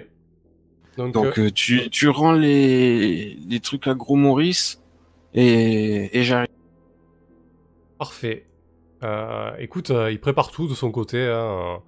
Donc, 0.99 1.15
Donc 1.15 1.39
euh, 1.39 1.47
euh, 1.47 1.51
tu, 1.51 1.89
tu 1.91 2.09
rends 2.09 2.33
les, 2.33 3.35
les 3.49 3.61
trucs 3.61 3.87
à 3.87 3.95
Gros 3.95 4.16
Maurice 4.16 4.83
et, 5.33 6.19
et 6.19 6.25
j'arrive. 6.25 6.49
parfait. 7.99 8.45
Euh, 9.05 9.53
écoute, 9.59 9.91
euh, 9.91 10.11
il 10.11 10.20
prépare 10.20 10.51
tout 10.51 10.69
de 10.69 10.75
son 10.75 10.91
côté. 10.91 11.25
hein. 11.27 11.79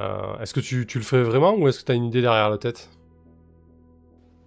Euh, 0.00 0.38
est-ce 0.40 0.52
que 0.54 0.60
tu, 0.60 0.86
tu 0.86 0.98
le 0.98 1.04
fais 1.04 1.22
vraiment 1.22 1.54
ou 1.56 1.68
est-ce 1.68 1.80
que 1.80 1.86
tu 1.86 1.92
as 1.92 1.94
une 1.94 2.04
idée 2.04 2.20
derrière 2.22 2.50
la 2.50 2.58
tête? 2.58 2.90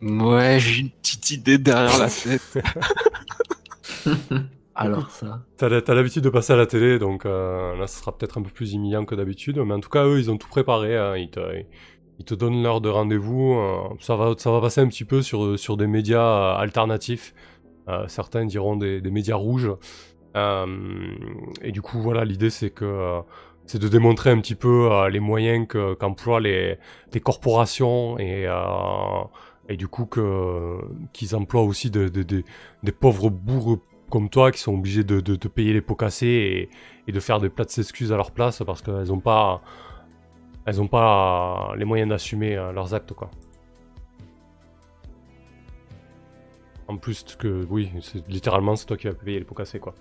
Ouais, 0.01 0.59
j'ai 0.59 0.81
une 0.81 0.91
petite 0.91 1.31
idée 1.31 1.57
derrière 1.57 1.97
la 1.97 2.09
tête. 2.09 2.59
Alors 4.75 5.11
ça. 5.11 5.45
T'as 5.57 5.67
la- 5.67 5.81
t'as 5.81 5.93
l'habitude 5.93 6.23
de 6.23 6.29
passer 6.29 6.53
à 6.53 6.55
la 6.55 6.65
télé, 6.65 6.99
donc 6.99 7.25
euh, 7.25 7.75
là, 7.75 7.87
ce 7.87 7.99
sera 7.99 8.17
peut-être 8.17 8.37
un 8.37 8.41
peu 8.41 8.49
plus 8.49 8.73
humiliant 8.73 9.03
que 9.05 9.15
d'habitude. 9.15 9.57
Mais 9.59 9.73
en 9.73 9.79
tout 9.81 9.89
cas, 9.89 10.05
eux, 10.05 10.19
ils 10.19 10.31
ont 10.31 10.37
tout 10.37 10.47
préparé. 10.47 10.95
hein. 10.97 11.17
Ils, 11.17 11.29
te, 11.29 11.39
ils 12.19 12.25
te 12.25 12.35
donnent 12.35 12.61
l'heure 12.61 12.81
de 12.81 12.89
rendez-vous. 12.89 13.53
euh, 13.53 13.95
ça, 13.99 14.15
va, 14.17 14.35
passer 14.61 14.81
un 14.81 14.87
petit 14.87 15.05
peu 15.05 15.21
sur, 15.21 15.77
des 15.77 15.87
médias 15.87 16.21
euh, 16.21 16.55
alternatifs. 16.57 17.33
Euh, 17.87 18.05
certains 18.07 18.45
diront 18.45 18.75
des, 18.75 19.01
médias 19.09 19.35
rouges. 19.35 19.71
Et 20.35 21.71
du 21.71 21.81
coup, 21.81 21.99
voilà, 21.99 22.23
l'idée, 22.23 22.49
c'est 22.49 22.69
que 22.69 23.19
c'est 23.65 23.79
de 23.81 23.87
démontrer 23.87 24.29
un 24.31 24.39
petit 24.39 24.55
peu 24.55 24.89
les 25.09 25.19
moyens 25.19 25.67
que- 25.67 25.93
qu'emploient 25.95 26.39
les, 26.39 26.77
corporations 27.23 28.17
et, 28.19 28.47
du 29.77 29.87
coup 29.87 30.07
qu'ils 31.13 31.35
emploient 31.35 31.61
aussi 31.61 31.91
de- 31.91 32.07
de- 32.07 32.23
de- 32.23 32.43
des 32.83 32.91
pauvres 32.91 33.29
bourres 33.29 33.79
comme 34.09 34.29
toi 34.29 34.51
qui 34.51 34.59
sont 34.59 34.73
obligés 34.73 35.03
de, 35.03 35.47
payer 35.47 35.73
les 35.73 35.81
pots 35.81 35.95
cassés 35.95 36.27
et, 36.27 36.69
et 37.07 37.11
de 37.11 37.19
faire 37.19 37.39
des 37.39 37.49
plats 37.49 37.65
d'excuses 37.65 38.11
à 38.11 38.15
leur 38.15 38.31
place 38.31 38.63
parce 38.65 38.81
qu'elles 38.81 39.09
n'ont 39.09 39.19
pas 39.19 39.61
elles 40.69 40.81
ont 40.81 40.87
pas 40.87 41.73
les 41.77 41.85
moyens 41.85 42.09
d'assumer 42.09 42.55
euh, 42.55 42.71
leurs 42.71 42.93
actes 42.93 43.13
quoi. 43.13 43.29
En 46.87 46.97
plus 46.97 47.23
que 47.37 47.65
oui, 47.69 47.91
c'est 48.01 48.27
littéralement 48.27 48.75
c'est 48.75 48.85
toi 48.85 48.97
qui 48.97 49.07
vas 49.07 49.13
payer 49.13 49.39
les 49.39 49.45
pots 49.45 49.55
cassés 49.55 49.79
quoi. 49.79 49.93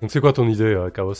Donc 0.00 0.10
c'est 0.10 0.20
quoi 0.20 0.32
ton 0.32 0.46
idée 0.48 0.64
euh, 0.64 0.90
Chaos? 0.90 1.14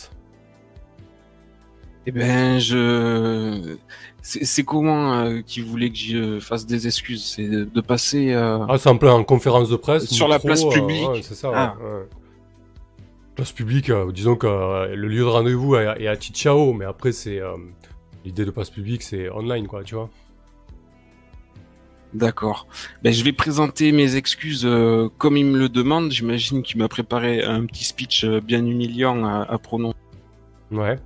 Eh 2.07 2.11
ben, 2.11 2.57
je. 2.59 3.75
C'est 4.23 4.43
c'est 4.45 4.63
comment 4.63 5.13
euh, 5.19 5.41
qu'il 5.41 5.65
voulait 5.65 5.91
que 5.91 5.97
je 5.97 6.39
fasse 6.39 6.65
des 6.65 6.87
excuses 6.87 7.23
C'est 7.23 7.47
de, 7.47 7.63
de 7.65 7.81
passer. 7.81 8.31
euh, 8.33 8.65
Ah 8.69 8.77
c'est 8.77 8.89
en 8.89 8.97
plein 8.97 9.13
en 9.13 9.23
conférence 9.23 9.69
de 9.69 9.75
presse 9.75 10.05
Sur 10.07 10.27
la 10.27 10.39
place 10.39 10.63
publique. 10.65 11.09
ouais, 11.09 11.21
c'est 11.21 11.35
ça. 11.35 11.49
ouais, 11.49 11.55
Ah. 11.57 11.75
ouais. 11.79 12.07
Place 13.35 13.51
publique, 13.51 13.91
disons 14.13 14.35
que 14.35 14.47
le 14.47 15.07
lieu 15.07 15.19
de 15.19 15.23
rendez-vous 15.25 15.75
est, 15.75 16.01
est 16.03 16.07
à 16.07 16.19
Chichao, 16.19 16.73
mais 16.73 16.85
après 16.85 17.11
c'est 17.11 17.39
l'idée 18.25 18.45
de 18.45 18.51
place 18.51 18.69
publique, 18.69 19.03
c'est 19.03 19.29
online 19.29 19.67
quoi, 19.67 19.83
tu 19.83 19.95
vois. 19.95 20.09
D'accord. 22.13 22.67
Ben, 23.03 23.13
je 23.13 23.23
vais 23.23 23.31
présenter 23.31 23.91
mes 23.93 24.17
excuses 24.17 24.65
euh, 24.65 25.07
comme 25.17 25.37
il 25.37 25.45
me 25.45 25.57
le 25.57 25.69
demande. 25.69 26.11
J'imagine 26.11 26.61
qu'il 26.61 26.77
m'a 26.77 26.89
préparé 26.89 27.43
un 27.43 27.65
petit 27.65 27.85
speech 27.85 28.25
euh, 28.25 28.41
bien 28.41 28.65
humiliant 28.65 29.23
à, 29.25 29.43
à 29.43 29.57
prononcer. 29.57 29.97
Ouais. 30.71 30.99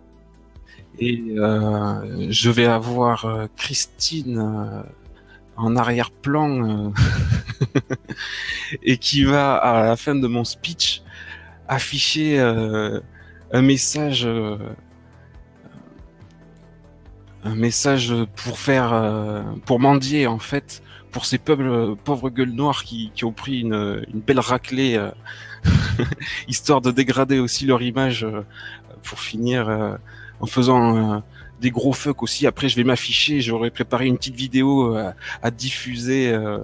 Et 0.98 1.24
euh, 1.38 2.28
je 2.30 2.50
vais 2.50 2.66
avoir 2.66 3.26
euh, 3.26 3.46
Christine 3.56 4.84
en 5.58 5.76
arrière-plan 5.76 6.92
et 8.84 8.98
qui 8.98 9.24
va 9.24 9.56
à 9.56 9.86
la 9.86 9.96
fin 9.96 10.16
de 10.16 10.28
mon 10.28 10.44
speech 10.44 11.04
afficher 11.68 12.40
un 12.40 13.62
message 13.62 14.28
un 17.46 17.56
message 17.56 18.14
pour 18.36 18.60
faire 18.60 18.92
euh, 18.94 19.44
pour 19.66 19.80
mendier 19.80 20.28
en 20.28 20.40
fait 20.40 20.82
pour 21.12 21.26
ces 21.26 21.38
peuples 21.38 21.96
pauvres 22.04 22.30
gueules 22.30 22.52
noires 22.52 22.84
qui, 22.84 23.12
qui 23.16 23.24
ont 23.24 23.32
pris 23.32 23.62
une, 23.62 24.06
une 24.14 24.20
belle 24.20 24.40
raclée 24.40 24.96
euh, 24.98 25.12
histoire 26.48 26.82
de 26.82 26.92
dégrader 26.92 27.40
aussi 27.40 27.66
leur 27.66 27.82
image 27.82 28.26
euh, 28.26 28.42
pour 29.04 29.20
finir 29.20 29.70
euh, 29.70 29.96
en 30.42 30.48
faisant 30.48 31.16
euh, 31.16 31.20
des 31.62 31.72
gros 31.72 31.94
fuck 31.94 32.22
aussi. 32.24 32.48
Après, 32.48 32.68
je 32.68 32.76
vais 32.76 32.84
m'afficher. 32.84 33.42
J'aurais 33.42 33.72
préparé 33.72 34.08
une 34.08 34.18
petite 34.18 34.36
vidéo 34.36 34.96
euh, 34.96 35.12
à 35.42 35.52
diffuser 35.52 36.32
euh, 36.32 36.60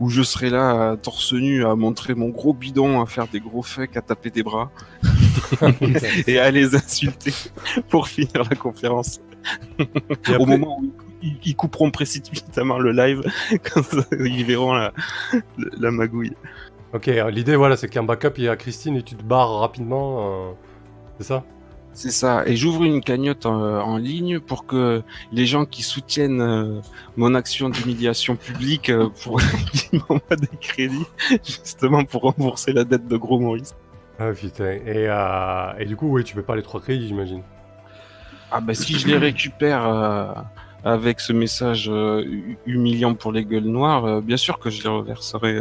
où 0.00 0.08
je 0.08 0.22
serai 0.22 0.50
là, 0.50 0.74
euh, 0.74 0.96
torse 0.96 1.32
nu, 1.32 1.64
à 1.64 1.74
montrer 1.76 2.14
mon 2.14 2.28
gros 2.28 2.52
bidon, 2.52 3.00
à 3.00 3.06
faire 3.06 3.28
des 3.28 3.40
gros 3.40 3.62
fuck, 3.62 3.96
à 3.96 4.02
taper 4.02 4.30
des 4.30 4.42
bras 4.42 4.70
et 6.26 6.38
à 6.38 6.50
les 6.50 6.74
insulter 6.74 7.32
pour 7.88 8.08
finir 8.08 8.42
la 8.50 8.56
conférence. 8.56 9.20
Et 9.78 10.36
Au 10.36 10.46
moment 10.46 10.78
où 10.80 10.92
ils, 11.22 11.36
ils 11.44 11.56
couperont 11.56 11.90
précipitamment 11.90 12.78
le 12.78 12.92
live, 12.92 13.22
ça, 13.82 14.04
ils 14.18 14.44
verront 14.44 14.72
la, 14.72 14.92
la 15.78 15.90
magouille. 15.90 16.34
Ok, 16.92 17.10
l'idée 17.30 17.56
voilà, 17.56 17.76
c'est 17.76 17.88
qu'en 17.88 18.02
backup 18.02 18.34
il 18.36 18.44
y 18.44 18.48
a 18.48 18.56
Christine 18.56 18.96
et 18.96 19.02
tu 19.02 19.14
te 19.16 19.22
barres 19.22 19.60
rapidement, 19.60 20.50
euh, 20.50 20.52
c'est 21.18 21.24
ça? 21.24 21.44
C'est 21.94 22.10
ça. 22.10 22.46
Et 22.46 22.56
j'ouvre 22.56 22.84
une 22.84 23.02
cagnotte 23.02 23.44
en, 23.46 23.54
en 23.82 23.96
ligne 23.98 24.40
pour 24.40 24.66
que 24.66 25.02
les 25.30 25.46
gens 25.46 25.66
qui 25.66 25.82
soutiennent 25.82 26.40
euh, 26.40 26.80
mon 27.16 27.34
action 27.34 27.68
d'humiliation 27.68 28.36
publique 28.36 28.88
euh, 28.90 29.08
pour 29.22 29.40
qu'ils 29.72 30.00
m'envoient 30.00 30.36
des 30.36 30.56
crédits, 30.58 31.06
justement 31.44 32.04
pour 32.04 32.22
rembourser 32.22 32.72
la 32.72 32.84
dette 32.84 33.06
de 33.08 33.16
Gros 33.16 33.38
Maurice. 33.38 33.74
Ah 34.18 34.32
putain. 34.32 34.72
Et, 34.86 35.06
euh, 35.08 35.72
et 35.78 35.84
du 35.86 35.96
coup, 35.96 36.08
oui, 36.10 36.24
tu 36.24 36.34
peux 36.34 36.42
pas 36.42 36.56
les 36.56 36.62
trois 36.62 36.80
crédits, 36.80 37.08
j'imagine. 37.08 37.42
Ah 38.52 38.60
bah 38.60 38.74
si 38.74 38.98
je 38.98 39.06
les 39.06 39.16
récupère 39.16 39.86
euh, 39.86 40.32
avec 40.84 41.20
ce 41.20 41.32
message 41.32 41.88
euh, 41.88 42.22
hu- 42.24 42.58
humiliant 42.66 43.14
pour 43.14 43.32
les 43.32 43.44
gueules 43.44 43.64
noires, 43.64 44.04
euh, 44.04 44.20
bien 44.20 44.36
sûr 44.36 44.58
que 44.58 44.68
je 44.70 44.82
les 44.82 44.88
reverserai 44.88 45.60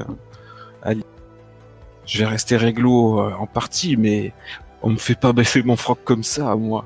à 0.84 0.92
Je 2.06 2.20
vais 2.20 2.26
rester 2.26 2.58
réglo 2.58 3.20
en 3.20 3.48
partie, 3.48 3.96
mais 3.96 4.34
on 4.82 4.90
me 4.90 4.98
fait 4.98 5.16
pas 5.20 5.32
baisser 5.34 5.64
mon 5.64 5.76
froc 5.76 6.00
comme 6.04 6.24
ça, 6.24 6.56
moi. 6.56 6.86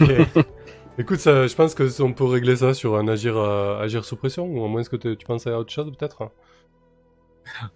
Ok. 0.00 0.10
Écoute, 0.98 1.18
ça, 1.20 1.46
je 1.46 1.54
pense 1.54 1.74
que 1.74 2.00
on 2.02 2.14
peut 2.14 2.24
régler 2.24 2.56
ça 2.56 2.72
sur 2.72 2.96
un 2.96 3.06
agir, 3.08 3.36
agir 3.38 4.04
sous 4.06 4.16
pression, 4.16 4.46
ou 4.46 4.64
à 4.64 4.68
moins 4.68 4.82
que 4.84 4.96
te- 4.96 5.12
tu 5.12 5.26
penses 5.26 5.46
à 5.46 5.58
autre 5.58 5.70
chose 5.70 5.92
peut-être? 5.94 6.30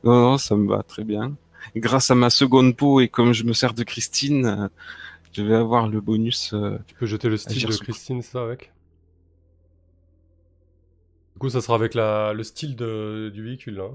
Non, 0.05 0.15
non, 0.21 0.39
ça 0.39 0.57
me 0.57 0.69
va 0.69 0.83
très 0.83 1.05
bien. 1.05 1.35
Grâce 1.77 2.11
à 2.11 2.15
ma 2.15 2.31
seconde 2.31 2.75
peau 2.75 3.01
et 3.01 3.09
comme 3.09 3.33
je 3.35 3.45
me 3.45 3.53
sers 3.53 3.75
de 3.75 3.83
Christine, 3.83 4.71
je 5.33 5.43
vais 5.43 5.55
avoir 5.57 5.89
le 5.89 6.01
bonus. 6.01 6.53
euh, 6.55 6.79
Tu 6.87 6.95
peux 6.95 7.07
jeter 7.07 7.29
le 7.29 7.37
style 7.37 7.67
de 7.67 7.77
Christine, 7.77 8.23
c'est 8.23 8.33
ça 8.33 8.43
avec 8.43 8.73
Du 11.35 11.41
coup, 11.41 11.51
ça 11.51 11.61
sera 11.61 11.75
avec 11.75 11.95
la, 11.95 12.33
le 12.33 12.45
style 12.45 12.77
de, 12.77 13.31
du 13.35 13.43
véhicule, 13.43 13.75
là. 13.77 13.91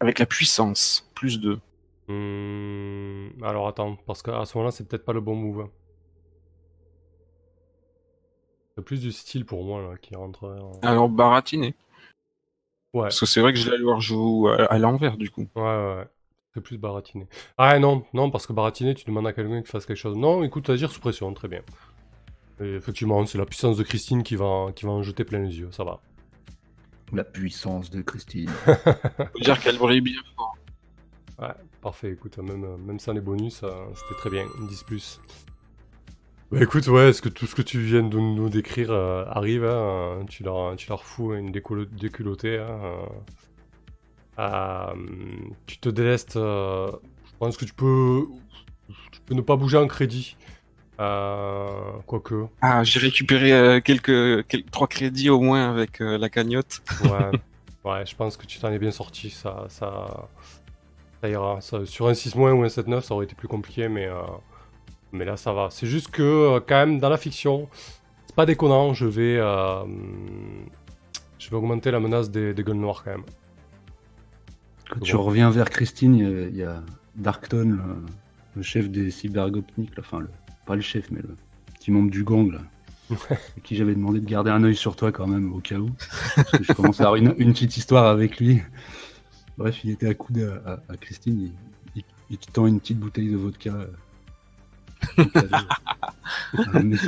avec 0.00 0.18
la 0.18 0.26
puissance, 0.26 1.08
plus 1.14 1.40
2. 1.40 1.58
Hmm, 2.08 3.30
alors 3.42 3.68
attends, 3.68 3.96
parce 4.06 4.22
qu'à 4.22 4.44
ce 4.44 4.56
moment-là, 4.58 4.70
c'est 4.72 4.86
peut-être 4.88 5.04
pas 5.04 5.12
le 5.14 5.20
bon 5.20 5.34
move. 5.36 5.68
C'est 8.76 8.82
plus 8.84 9.00
du 9.00 9.12
style 9.12 9.46
pour 9.46 9.62
moi, 9.64 9.80
là, 9.80 9.96
qui 9.96 10.16
rentre 10.16 10.48
en... 10.48 10.72
Alors 10.82 11.08
baratiné. 11.08 11.74
Ouais, 12.92 13.02
Parce 13.08 13.20
que 13.20 13.26
c'est 13.26 13.40
vrai 13.42 13.52
que 13.52 13.58
je 13.58 13.68
vais 13.68 13.74
aller 13.74 13.84
voir 13.84 14.00
jouer 14.00 14.52
à, 14.52 14.64
à 14.66 14.78
l'envers 14.78 15.16
du 15.18 15.30
coup. 15.30 15.46
ouais, 15.54 15.62
ouais. 15.62 16.08
C'est 16.54 16.60
plus 16.60 16.78
baratiner. 16.78 17.26
Ah 17.58 17.78
non, 17.78 18.04
non, 18.12 18.30
parce 18.30 18.46
que 18.46 18.52
baratiner, 18.52 18.94
tu 18.94 19.04
demandes 19.04 19.26
à 19.26 19.32
quelqu'un 19.32 19.62
qui 19.62 19.70
fasse 19.70 19.86
quelque 19.86 19.96
chose. 19.96 20.16
Non, 20.16 20.42
écoute, 20.42 20.68
agir 20.68 20.90
sous 20.90 21.00
pression, 21.00 21.32
très 21.32 21.46
bien. 21.48 21.60
Et 22.60 22.74
effectivement, 22.74 23.24
c'est 23.24 23.38
la 23.38 23.46
puissance 23.46 23.76
de 23.76 23.84
Christine 23.84 24.22
qui 24.24 24.34
va, 24.36 24.66
qui 24.74 24.84
va 24.84 24.90
en 24.92 25.02
jeter 25.02 25.24
plein 25.24 25.38
les 25.38 25.58
yeux, 25.60 25.68
ça 25.70 25.84
va. 25.84 26.00
La 27.12 27.24
puissance 27.24 27.90
de 27.90 28.02
Christine. 28.02 28.50
Faut 28.66 29.38
dire 29.40 29.60
qu'elle 29.60 29.78
brille 29.78 30.00
bien 30.00 30.20
fort. 30.36 30.56
Ouais, 31.40 31.54
parfait, 31.80 32.10
écoute, 32.12 32.36
même, 32.38 32.76
même 32.84 32.98
sans 32.98 33.12
les 33.12 33.20
bonus, 33.20 33.62
euh, 33.62 33.70
c'était 33.94 34.18
très 34.20 34.30
bien, 34.30 34.44
10 34.68 34.82
plus. 34.82 35.20
Bah 36.50 36.58
écoute, 36.62 36.86
ouais, 36.88 37.10
est-ce 37.10 37.22
que 37.22 37.28
tout 37.28 37.46
ce 37.46 37.54
que 37.54 37.62
tu 37.62 37.80
viens 37.80 38.02
de 38.02 38.18
nous 38.18 38.48
décrire 38.48 38.90
euh, 38.90 39.24
arrive 39.28 39.64
hein, 39.64 40.24
tu, 40.28 40.42
leur, 40.42 40.74
tu 40.76 40.88
leur 40.88 41.04
fous 41.04 41.32
une 41.32 41.52
décolo- 41.52 41.86
déculottée. 41.88 42.58
hein, 42.58 42.80
euh. 42.82 43.06
Euh, 44.40 44.94
tu 45.66 45.78
te 45.78 45.88
délestes. 45.90 46.36
euh, 46.36 46.90
je 47.26 47.32
pense 47.38 47.56
que 47.58 47.64
tu 47.66 47.74
peux, 47.74 48.24
tu 49.12 49.20
peux 49.26 49.34
ne 49.34 49.42
pas 49.42 49.56
bouger 49.56 49.76
en 49.76 49.86
crédit. 49.86 50.36
Euh, 50.98 51.68
quoique. 52.06 52.46
Ah, 52.62 52.82
j'ai 52.84 53.00
récupéré 53.00 53.52
euh, 53.52 53.80
quelques, 53.80 54.46
quel- 54.48 54.64
trois 54.64 54.86
crédits 54.88 55.30
au 55.30 55.40
moins 55.40 55.70
avec 55.70 56.00
euh, 56.00 56.16
la 56.18 56.28
cagnotte. 56.28 56.80
Ouais, 57.04 57.30
ouais, 57.90 58.06
je 58.06 58.14
pense 58.16 58.36
que 58.36 58.46
tu 58.46 58.58
t'en 58.58 58.70
es 58.72 58.78
bien 58.78 58.90
sorti. 58.90 59.30
Ça, 59.30 59.64
ça, 59.68 60.28
ça 61.20 61.28
ira. 61.28 61.60
Ça- 61.60 61.84
sur 61.86 62.08
un 62.08 62.14
6 62.14 62.34
ou 62.34 62.46
un 62.46 62.66
7-9, 62.68 63.02
ça 63.02 63.14
aurait 63.14 63.24
été 63.26 63.34
plus 63.34 63.48
compliqué, 63.48 63.88
mais, 63.88 64.08
mais 65.12 65.24
là 65.24 65.36
ça 65.36 65.52
va. 65.52 65.68
C'est 65.70 65.86
juste 65.86 66.10
que, 66.10 66.58
quand 66.66 66.76
même, 66.86 66.98
dans 66.98 67.08
la 67.10 67.16
fiction, 67.18 67.68
c'est 68.26 68.36
pas 68.36 68.46
déconnant. 68.46 68.92
Je 68.94 69.06
vais, 69.06 69.36
je 71.38 71.50
vais 71.50 71.56
augmenter 71.56 71.90
la 71.90 72.00
menace 72.00 72.30
des, 72.30 72.52
des 72.54 72.62
gueules 72.62 72.76
noires 72.76 73.02
quand 73.04 73.12
même. 73.12 73.24
Quand 74.90 75.00
tu 75.00 75.16
reviens 75.16 75.50
vers 75.50 75.70
Christine, 75.70 76.14
il 76.16 76.56
y 76.56 76.62
a- 76.62 76.64
y, 76.66 76.68
a 76.68 76.82
Darkton, 77.16 77.78
le, 77.78 77.96
le 78.56 78.62
chef 78.62 78.88
des 78.90 79.10
cybergopniques, 79.10 79.92
enfin, 79.98 80.20
le, 80.20 80.28
pas 80.66 80.74
le 80.74 80.80
chef, 80.82 81.10
mais 81.10 81.20
le 81.20 81.36
petit 81.74 81.90
membre 81.90 82.10
du 82.10 82.24
gang, 82.24 82.50
là, 82.52 82.60
à 83.30 83.60
qui 83.62 83.76
j'avais 83.76 83.94
demandé 83.94 84.20
de 84.20 84.26
garder 84.26 84.50
un 84.50 84.62
œil 84.64 84.76
sur 84.76 84.96
toi 84.96 85.12
quand 85.12 85.26
même, 85.26 85.52
au 85.52 85.60
cas 85.60 85.76
où. 85.78 85.90
Parce 86.36 86.50
que 86.52 86.64
je 86.64 86.72
commence 86.72 87.00
à 87.00 87.04
avoir 87.04 87.16
une, 87.16 87.34
une 87.38 87.52
petite 87.52 87.76
histoire 87.76 88.06
avec 88.06 88.38
lui. 88.38 88.60
Bref, 89.58 89.80
il 89.84 89.90
était 89.90 90.08
accoudé 90.08 90.44
à, 90.44 90.70
à- 90.72 90.92
à 90.92 90.96
Christine, 90.96 91.40
il, 91.40 91.52
il- 91.96 92.04
il 92.30 92.38
te 92.38 92.50
tend 92.50 92.66
une 92.66 92.80
petite 92.80 92.98
bouteille 92.98 93.30
de 93.30 93.36
vodka. 93.36 93.70
euh, 93.70 93.86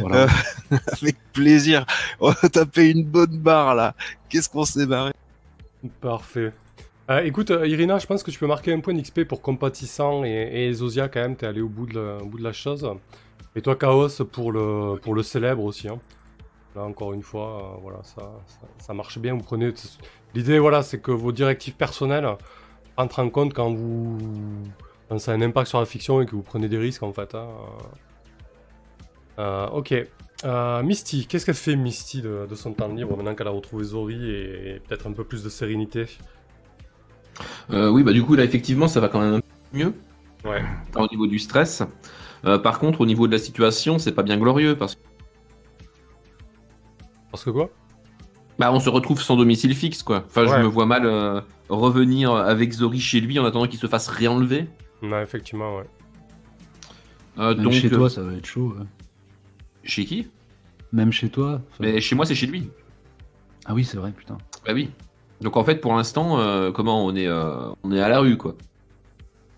la- 0.09 0.27
avec 1.01 1.17
plaisir. 1.33 1.85
On 2.21 2.31
va 2.31 2.49
taper 2.49 2.91
une 2.91 3.05
bonne 3.05 3.39
barre 3.39 3.75
là. 3.75 3.95
Qu'est-ce 4.29 4.49
qu'on 4.49 4.65
s'est 4.65 4.87
barré? 4.87 5.13
Parfait. 6.01 6.53
Euh, 7.13 7.23
écoute, 7.25 7.51
euh, 7.51 7.69
Irina, 7.69 7.99
je 7.99 8.07
pense 8.07 8.23
que 8.23 8.31
tu 8.31 8.39
peux 8.39 8.47
marquer 8.47 8.73
un 8.73 8.81
point 8.81 8.95
d'XP 8.95 9.25
pour 9.25 9.43
compatissant 9.43 10.25
et, 10.25 10.73
Zosia 10.73 11.09
quand 11.09 11.21
même, 11.21 11.37
t'es 11.37 11.47
allé 11.47 11.61
au 11.61 11.69
bout 11.69 11.85
de 11.85 12.43
la, 12.43 12.53
chose. 12.53 12.89
Et 13.55 13.61
toi, 13.61 13.77
Chaos, 13.77 14.09
pour 14.33 14.51
le, 14.51 15.23
célèbre 15.23 15.63
aussi. 15.63 15.89
hein. 15.89 15.99
Là, 16.75 16.85
encore 16.85 17.13
une 17.13 17.23
fois, 17.23 17.75
euh, 17.77 17.81
voilà, 17.83 17.99
ça, 18.03 18.95
marche 18.95 19.19
bien. 19.19 19.35
Vous 19.35 19.43
prenez. 19.43 19.75
L'idée, 20.35 20.59
voilà, 20.59 20.83
c'est 20.83 21.01
que 21.01 21.11
vos 21.11 21.33
directives 21.33 21.75
personnelles 21.75 22.27
entrent 22.97 23.19
en 23.19 23.29
compte 23.29 23.53
quand 23.53 23.71
vous. 23.75 24.17
Ça 25.19 25.33
a 25.33 25.35
un 25.35 25.43
impact 25.43 25.69
sur 25.69 25.81
la 25.81 25.85
fiction 25.85 26.23
et 26.23 26.27
que 26.27 26.31
vous 26.31 26.43
prenez 26.43 26.71
des 26.71 26.79
risques, 26.79 27.03
en 27.03 27.13
fait. 27.13 27.35
hein. 29.37 29.69
Ok. 29.75 29.95
Misty, 30.83 31.27
qu'est-ce 31.27 31.45
qu'elle 31.45 31.55
fait 31.55 31.77
Misty 31.77 32.23
de, 32.23 32.55
son 32.55 32.73
temps 32.73 32.89
libre 32.89 33.15
maintenant 33.19 33.35
qu'elle 33.35 33.49
a 33.49 33.51
retrouvé 33.51 33.85
Zori 33.85 34.31
et 34.31 34.81
peut-être 34.89 35.07
un 35.07 35.13
peu 35.13 35.25
plus 35.25 35.45
de 35.45 35.51
sérénité? 35.51 36.07
Euh, 37.71 37.89
oui, 37.91 38.03
bah 38.03 38.13
du 38.13 38.23
coup, 38.23 38.35
là, 38.35 38.45
effectivement, 38.45 38.89
ça 38.89 39.01
va 39.01 39.09
quand 39.09 39.21
même 39.21 39.35
un 39.35 39.41
peu 39.41 39.79
mieux 39.79 39.95
Ouais. 40.45 40.63
au 40.97 41.07
niveau 41.09 41.27
du 41.27 41.39
stress. 41.39 41.83
Euh, 42.45 42.59
par 42.59 42.79
contre, 42.79 43.01
au 43.01 43.07
niveau 43.07 43.27
de 43.29 43.33
la 43.33 43.39
situation, 43.39 43.99
c'est 43.99 44.13
pas 44.13 44.23
bien 44.23 44.37
glorieux 44.37 44.77
parce 44.77 44.97
que 44.97 45.01
Parce 47.31 47.45
que 47.45 47.51
quoi? 47.51 47.71
Bah, 48.59 48.71
on 48.73 48.81
se 48.81 48.91
retrouve 48.91 49.21
sans 49.23 49.37
domicile 49.37 49.75
fixe, 49.75 50.03
quoi. 50.03 50.25
Enfin, 50.27 50.43
Ouais. 50.43 50.49
je 50.59 50.63
me 50.63 50.67
vois 50.67 50.85
mal 50.87 51.07
euh, 51.07 51.41
revenir 51.69 52.33
avec 52.35 52.73
Zori 52.73 53.01
chez 53.01 53.21
lui 53.21 53.39
en 53.39 53.45
attendant 53.45 53.67
qu'il 53.67 53.79
se 53.81 53.87
fasse 53.87 54.09
réenlever. 54.09 54.67
Non, 55.01 55.21
effectivement, 55.21 55.79
ouais. 55.79 55.85
Euh, 57.39 57.55
Même 57.55 57.65
donc, 57.65 57.73
chez 57.73 57.89
toi, 57.89 58.11
ça 58.11 58.23
va 58.23 58.35
être 58.35 58.45
chaud. 58.47 58.77
chez 59.85 60.05
qui? 60.05 60.29
Même 60.93 61.11
chez 61.13 61.31
toi. 61.31 61.63
enfin- 61.71 61.79
Mais 61.81 62.01
chez 62.03 62.15
moi, 62.15 62.27
c'est 62.27 62.35
chez 62.35 62.47
lui. 62.47 62.69
Ah 63.65 63.73
oui, 63.73 63.85
c'est 63.85 63.97
vrai, 63.97 64.13
putain. 64.13 64.37
Bah 64.67 64.73
oui. 64.75 64.91
Donc 65.43 65.57
en 65.57 65.65
fait, 65.65 65.77
pour 65.81 65.95
l'instant, 65.95 66.39
euh, 66.39 66.71
comment 66.71 67.05
on 67.05 67.15
est, 67.15 67.27
euh, 67.27 67.69
on 67.83 67.93
est 67.93 68.01
à 68.01 68.09
la 68.09 68.21
rue, 68.21 68.37
quoi. 68.37 68.55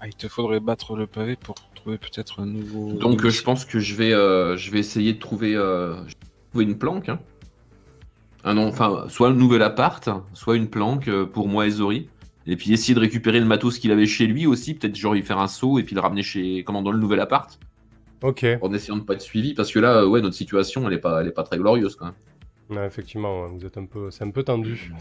Ah, 0.01 0.07
Il 0.09 0.15
te 0.15 0.29
faudrait 0.29 0.61
battre 0.61 0.97
le 0.97 1.07
pavé 1.07 1.37
pour 1.37 1.55
trouver 1.75 1.99
peut-être 1.99 2.41
un 2.41 2.47
nouveau. 2.47 2.93
Donc 2.95 3.25
euh, 3.25 3.31
je 3.31 3.43
pense 3.43 3.65
que 3.65 3.79
je 3.79 3.95
vais, 3.95 4.13
euh, 4.13 4.57
je 4.57 4.71
vais 4.71 4.79
essayer 4.79 5.13
de 5.13 5.19
trouver, 5.19 5.55
euh, 5.55 5.95
trouver 6.51 6.65
une 6.65 6.79
planque. 6.79 7.09
hein. 7.09 7.19
Un 8.45 8.55
nom, 8.55 8.69
enfin, 8.69 9.05
soit 9.09 9.29
un 9.29 9.33
nouvel 9.35 9.63
appart, 9.63 10.09
soit 10.35 10.57
une 10.57 10.69
planque 10.69 11.09
euh, 11.09 11.25
pour 11.27 11.49
moi 11.49 11.67
et 11.67 11.71
Zori. 11.71 12.09
Et 12.47 12.57
puis 12.57 12.73
essayer 12.75 12.95
de 12.95 13.01
récupérer 13.01 13.41
le 13.41 13.47
matos 13.47 13.79
qu'il 13.79 13.91
avait 13.91 14.05
chez 14.05 14.27
lui 14.27 14.47
aussi, 14.47 14.75
peut-être 14.75 14.97
genre 14.97 15.15
lui 15.15 15.23
faire 15.23 15.39
un 15.39 15.49
saut 15.49 15.79
et 15.79 15.83
puis 15.83 15.95
le 15.95 16.03
ramener 16.03 16.23
chez, 16.23 16.63
comment 16.63 16.83
dans 16.83 16.91
le 16.93 16.99
nouvel 16.99 17.21
appart, 17.21 17.59
Ok. 18.23 18.45
en 18.61 18.71
essayant 18.75 18.99
de 18.99 19.03
pas 19.03 19.15
être 19.15 19.23
suivi, 19.23 19.55
parce 19.55 19.73
que 19.73 19.79
là, 19.79 20.07
ouais, 20.07 20.21
notre 20.21 20.35
situation, 20.37 20.87
elle 20.87 20.93
est 20.93 20.99
pas, 20.99 21.23
elle 21.23 21.29
est 21.29 21.33
pas 21.33 21.43
très 21.43 21.57
glorieuse 21.57 21.97
quand 21.97 22.05
même. 22.07 22.15
Ouais, 22.69 22.87
effectivement, 22.87 23.45
ouais, 23.45 23.49
vous 23.51 23.65
êtes 23.65 23.79
un 23.79 23.87
peu, 23.87 24.11
c'est 24.11 24.25
un 24.25 24.31
peu 24.31 24.43
tendu. 24.43 24.93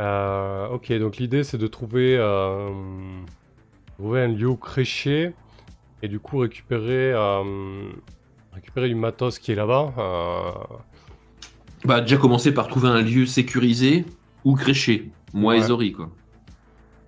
Euh, 0.00 0.68
ok, 0.68 0.92
donc 0.94 1.18
l'idée 1.18 1.44
c'est 1.44 1.58
de 1.58 1.66
trouver, 1.66 2.16
euh, 2.16 2.70
trouver 3.98 4.22
un 4.22 4.28
lieu 4.28 4.54
créché 4.54 5.32
et 6.02 6.08
du 6.08 6.18
coup 6.18 6.38
récupérer, 6.38 7.12
euh, 7.12 7.90
récupérer 8.52 8.88
du 8.88 8.94
matos 8.94 9.38
qui 9.38 9.52
est 9.52 9.54
là-bas. 9.54 9.92
Bah 11.84 12.00
déjà 12.00 12.16
commencer 12.16 12.52
par 12.52 12.68
trouver 12.68 12.88
un 12.88 13.02
lieu 13.02 13.26
sécurisé 13.26 14.06
ou 14.44 14.54
créché, 14.54 15.10
moi 15.34 15.56
et. 15.56 15.62
Zori 15.62 15.92
quoi. 15.92 16.08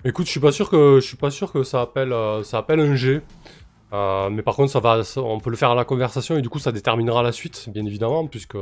Écoute, 0.05 0.27
je 0.27 0.31
suis 0.31 0.41
pas 0.41 0.53
sûr 0.53 0.69
que 0.69 0.99
je 1.01 1.07
suis 1.07 1.17
pas 1.17 1.31
sûr 1.31 1.51
que 1.51 1.63
ça 1.63 1.81
appelle 1.81 2.15
ça 2.45 2.59
appelle 2.59 2.81
un 2.81 2.95
G. 2.95 3.23
Mais 3.93 4.43
par 4.43 4.55
contre, 4.55 4.71
ça 4.71 4.81
va, 4.81 5.03
on 5.17 5.41
peut 5.41 5.51
le 5.51 5.57
faire 5.57 5.71
à 5.71 5.75
la 5.75 5.85
conversation 5.85 6.37
et 6.37 6.43
du 6.43 6.51
coup, 6.51 6.59
ça 6.59 6.73
déterminera 6.73 7.23
la 7.23 7.33
suite, 7.33 7.69
bien 7.73 7.87
évidemment, 7.87 8.27
puisque 8.27 8.57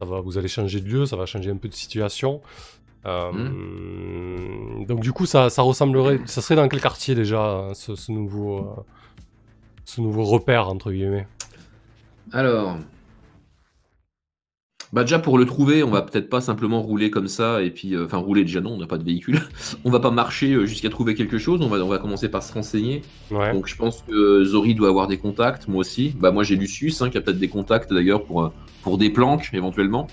ça 0.00 0.06
va, 0.06 0.20
vous 0.20 0.38
allez 0.38 0.48
changer 0.48 0.80
de 0.80 0.88
lieu, 0.88 1.06
ça 1.06 1.16
va 1.16 1.26
changer 1.26 1.50
un 1.50 1.56
peu 1.56 1.68
de 1.68 1.74
situation. 1.74 2.40
Euh, 3.06 4.84
Donc 4.86 5.00
du 5.00 5.12
coup, 5.12 5.26
ça, 5.26 5.50
ça 5.50 5.62
ressemblerait, 5.62 6.20
ça 6.26 6.42
serait 6.42 6.56
dans 6.56 6.68
quel 6.68 6.80
quartier 6.80 7.14
déjà 7.14 7.68
ce, 7.74 7.94
ce 7.94 8.12
nouveau, 8.12 8.58
euh, 8.58 8.82
ce 9.84 10.00
nouveau 10.00 10.24
repère 10.24 10.68
entre 10.68 10.92
guillemets? 10.92 11.26
Alors. 12.32 12.76
Bah 14.92 15.02
déjà 15.02 15.20
pour 15.20 15.38
le 15.38 15.46
trouver, 15.46 15.84
on 15.84 15.90
va 15.90 16.02
peut-être 16.02 16.28
pas 16.28 16.40
simplement 16.40 16.82
rouler 16.82 17.10
comme 17.12 17.28
ça 17.28 17.62
et 17.62 17.70
puis 17.70 17.94
euh, 17.94 18.06
enfin 18.06 18.16
rouler 18.18 18.42
déjà 18.42 18.60
non, 18.60 18.72
on 18.72 18.76
n'a 18.76 18.88
pas 18.88 18.98
de 18.98 19.04
véhicule. 19.04 19.40
on 19.84 19.90
va 19.90 20.00
pas 20.00 20.10
marcher 20.10 20.66
jusqu'à 20.66 20.88
trouver 20.90 21.14
quelque 21.14 21.38
chose, 21.38 21.60
on 21.62 21.68
va 21.68 21.78
on 21.78 21.88
va 21.88 21.98
commencer 21.98 22.28
par 22.28 22.42
se 22.42 22.52
renseigner. 22.52 23.02
Ouais. 23.30 23.52
Donc 23.52 23.68
je 23.68 23.76
pense 23.76 24.02
que 24.02 24.42
Zori 24.42 24.74
doit 24.74 24.88
avoir 24.88 25.06
des 25.06 25.16
contacts, 25.16 25.68
moi 25.68 25.78
aussi. 25.78 26.12
Bah 26.18 26.32
moi 26.32 26.42
j'ai 26.42 26.56
Lucius 26.56 27.00
hein, 27.02 27.08
qui 27.08 27.18
a 27.18 27.20
peut-être 27.20 27.38
des 27.38 27.48
contacts 27.48 27.92
d'ailleurs 27.92 28.24
pour 28.24 28.42
euh, 28.42 28.48
pour 28.82 28.98
des 28.98 29.10
planques 29.10 29.50
éventuellement. 29.52 30.08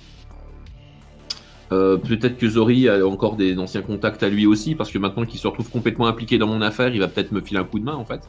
Euh, 1.72 1.98
peut-être 1.98 2.38
que 2.38 2.48
Zori 2.48 2.88
a 2.88 3.06
encore 3.06 3.36
des 3.36 3.58
anciens 3.58 3.82
contacts 3.82 4.24
à 4.24 4.30
lui 4.30 4.46
aussi 4.46 4.76
parce 4.76 4.90
que 4.90 4.98
maintenant 4.98 5.26
qu'il 5.26 5.40
se 5.40 5.48
retrouve 5.48 5.70
complètement 5.70 6.08
impliqué 6.08 6.38
dans 6.38 6.48
mon 6.48 6.62
affaire, 6.62 6.94
il 6.94 7.00
va 7.00 7.08
peut-être 7.08 7.32
me 7.32 7.42
filer 7.42 7.60
un 7.60 7.66
coup 7.66 7.80
de 7.80 7.84
main 7.84 7.96
en 7.96 8.06
fait. 8.06 8.22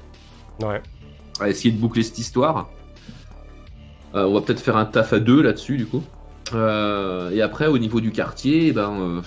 Ouais. 0.61 0.83
Va 1.39 1.49
essayer 1.49 1.71
de 1.71 1.79
boucler 1.79 2.03
cette 2.03 2.19
histoire. 2.19 2.69
Euh, 4.15 4.25
on 4.25 4.35
va 4.35 4.41
peut-être 4.41 4.61
faire 4.61 4.77
un 4.77 4.87
taf 4.87 5.13
à 5.13 5.21
deux 5.21 5.41
là-dessus, 5.41 5.77
du 5.77 5.87
coup. 5.87 6.03
Euh, 6.55 7.31
et 7.31 7.43
après, 7.43 7.67
au 7.69 7.79
niveau 7.79 8.01
du 8.01 8.11
quartier, 8.11 8.69
eh 8.69 8.73
ben, 8.73 9.23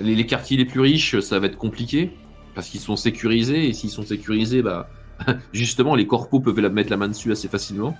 les, 0.00 0.14
les 0.16 0.26
quartiers 0.26 0.56
les 0.56 0.64
plus 0.64 0.80
riches, 0.80 1.20
ça 1.20 1.38
va 1.38 1.46
être 1.46 1.58
compliqué 1.58 2.10
parce 2.54 2.68
qu'ils 2.68 2.80
sont 2.80 2.96
sécurisés. 2.96 3.68
Et 3.68 3.72
s'ils 3.74 3.90
sont 3.90 4.02
sécurisés, 4.02 4.62
bah, 4.62 4.88
justement, 5.52 5.94
les 5.94 6.06
corpos 6.06 6.40
peuvent 6.40 6.60
la 6.60 6.70
mettre 6.70 6.90
la 6.90 6.96
main 6.96 7.08
dessus 7.08 7.30
assez 7.30 7.46
facilement. 7.46 7.94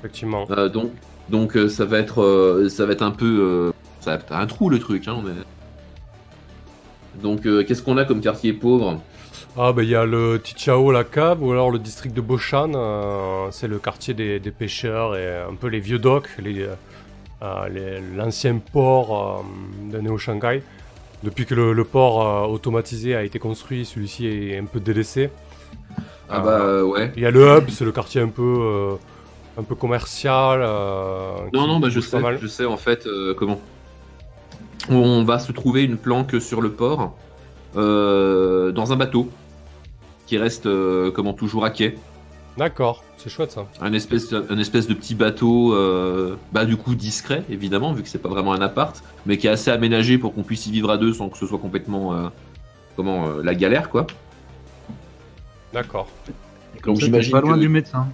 Effectivement. 0.00 0.46
Donc, 0.72 0.90
donc 1.28 1.56
ça 1.68 1.84
va 1.84 1.98
être, 1.98 2.66
ça 2.68 2.86
va 2.86 2.92
être 2.92 3.02
un 3.02 3.10
peu, 3.10 3.70
ça 4.00 4.14
être 4.14 4.32
un 4.32 4.46
trou 4.46 4.68
le 4.70 4.78
truc. 4.78 5.06
Hein, 5.08 5.22
est- 5.28 7.22
Donc, 7.22 7.46
euh, 7.46 7.64
qu'est-ce 7.64 7.82
qu'on 7.82 7.96
a 7.98 8.04
comme 8.04 8.20
quartier 8.20 8.52
pauvre 8.52 9.00
Ah 9.56 9.72
bah 9.72 9.82
il 9.82 9.88
y 9.88 9.94
a 9.94 10.04
le 10.04 10.40
Tichao, 10.42 10.92
la 10.92 11.04
cave, 11.04 11.42
ou 11.42 11.50
alors 11.52 11.70
le 11.70 11.78
district 11.78 12.14
de 12.14 12.20
Boshan, 12.20 12.72
euh, 12.74 13.48
c'est 13.50 13.68
le 13.68 13.78
quartier 13.78 14.14
des, 14.14 14.38
des 14.38 14.50
pêcheurs 14.52 15.16
et 15.16 15.38
un 15.42 15.54
peu 15.54 15.66
les 15.68 15.80
vieux 15.80 15.98
docks, 15.98 16.28
euh, 17.42 18.00
l'ancien 18.16 18.58
port 18.72 19.44
de 19.90 19.98
Neo 19.98 20.18
Shanghai. 20.18 20.62
Depuis 21.22 21.44
que 21.44 21.54
le, 21.54 21.72
le 21.74 21.84
port 21.84 22.48
automatisé 22.50 23.14
a 23.14 23.22
été 23.24 23.38
construit, 23.38 23.84
celui-ci 23.84 24.26
est 24.26 24.56
un 24.58 24.64
peu 24.64 24.80
délaissé. 24.80 25.30
Ah 26.30 26.38
bah 26.40 26.82
ouais. 26.84 27.12
Il 27.16 27.22
y 27.22 27.26
a 27.26 27.30
le 27.30 27.44
hub, 27.58 27.68
c'est 27.68 27.84
le 27.84 27.92
quartier 27.92 28.22
un 28.22 28.28
peu, 28.28 28.96
un 29.58 29.62
peu 29.62 29.74
commercial. 29.74 30.60
euh, 30.62 31.32
Non, 31.52 31.66
non, 31.66 31.78
bah 31.80 31.88
je 31.90 32.00
sais, 32.00 32.18
mal. 32.20 32.38
je 32.40 32.46
sais 32.46 32.64
en 32.64 32.76
fait 32.78 33.06
euh, 33.06 33.34
comment. 33.34 33.60
On 34.88 35.24
va 35.24 35.38
se 35.38 35.52
trouver 35.52 35.84
une 35.84 35.96
planque 35.96 36.40
sur 36.40 36.60
le 36.60 36.72
port, 36.72 37.16
euh, 37.76 38.72
dans 38.72 38.92
un 38.92 38.96
bateau. 38.96 39.28
qui 40.26 40.38
reste 40.38 40.66
euh, 40.66 41.10
comment 41.10 41.32
toujours 41.32 41.64
à 41.64 41.70
quai. 41.70 41.98
D'accord, 42.56 43.02
c'est 43.16 43.28
chouette 43.30 43.50
ça. 43.50 43.66
Un 43.80 43.92
espèce, 43.92 44.32
un 44.32 44.58
espèce 44.58 44.86
de 44.86 44.94
petit 44.94 45.14
bateau, 45.16 45.74
euh, 45.74 46.36
bah 46.52 46.64
du 46.64 46.76
coup 46.76 46.94
discret 46.94 47.42
évidemment 47.50 47.92
vu 47.92 48.02
que 48.04 48.08
c'est 48.08 48.18
pas 48.22 48.28
vraiment 48.28 48.52
un 48.52 48.60
appart, 48.60 49.02
mais 49.26 49.38
qui 49.38 49.46
est 49.48 49.50
assez 49.50 49.70
aménagé 49.72 50.18
pour 50.18 50.32
qu'on 50.34 50.42
puisse 50.44 50.66
y 50.66 50.70
vivre 50.70 50.90
à 50.90 50.98
deux 50.98 51.12
sans 51.12 51.28
que 51.30 51.38
ce 51.38 51.46
soit 51.46 51.58
complètement 51.58 52.12
euh, 52.14 52.28
comment 52.96 53.26
euh, 53.28 53.42
la 53.42 53.54
galère 53.56 53.88
quoi. 53.90 54.06
D'accord. 55.72 56.08
Donc 56.84 56.98
j'imagine 57.00 57.32
pas 57.32 57.40
loin 57.40 57.54
que- 57.54 57.60
du 57.60 57.68
médecin. 57.68 58.06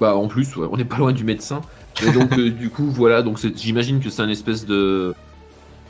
Bah 0.00 0.14
en 0.14 0.28
plus, 0.28 0.54
ouais, 0.56 0.68
on 0.70 0.76
n'est 0.76 0.84
pas 0.84 0.98
loin 0.98 1.12
du 1.12 1.24
médecin. 1.24 1.60
Et 2.06 2.12
donc 2.12 2.36
euh, 2.38 2.50
du 2.50 2.68
coup 2.70 2.86
voilà, 2.90 3.22
donc 3.22 3.38
j'imagine 3.56 4.00
que 4.00 4.10
c'est 4.10 4.22
un 4.22 4.28
espèce 4.28 4.66
de 4.66 5.14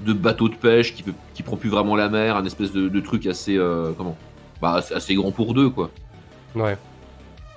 de 0.01 0.12
bateau 0.12 0.48
de 0.48 0.55
pêche 0.55 0.94
qui 0.94 1.02
peut, 1.02 1.12
qui 1.35 1.43
prend 1.43 1.56
plus 1.56 1.68
vraiment 1.70 1.97
la 1.97 2.09
mer, 2.09 2.36
un 2.36 2.44
espèce 2.44 2.73
de, 2.73 2.89
de 2.89 3.01
truc 3.01 3.27
assez 3.27 3.56
euh, 3.56 3.93
comment, 3.97 4.16
bah 4.60 4.74
assez- 4.94 5.14
grand 5.14 5.31
pour 5.32 5.55
deux 5.55 5.70
quoi. 5.70 5.90
Ouais. 6.55 6.77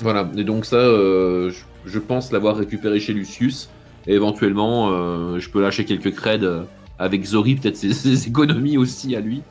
Voilà. 0.01 0.29
Et 0.37 0.43
donc 0.43 0.65
ça, 0.65 0.77
euh, 0.77 1.49
je, 1.51 1.63
je 1.89 1.99
pense 1.99 2.31
l'avoir 2.31 2.55
récupéré 2.55 2.99
chez 2.99 3.13
Lucius. 3.13 3.69
Et 4.07 4.13
éventuellement, 4.13 4.89
euh, 4.91 5.39
je 5.39 5.49
peux 5.49 5.61
lâcher 5.61 5.83
quelques 5.85 6.15
creds 6.15 6.63
avec 6.97 7.23
Zori, 7.25 7.55
peut-être 7.55 7.75
ses, 7.75 7.93
ses 7.93 8.27
économies 8.27 8.77
aussi 8.77 9.15
à 9.15 9.19
lui 9.19 9.41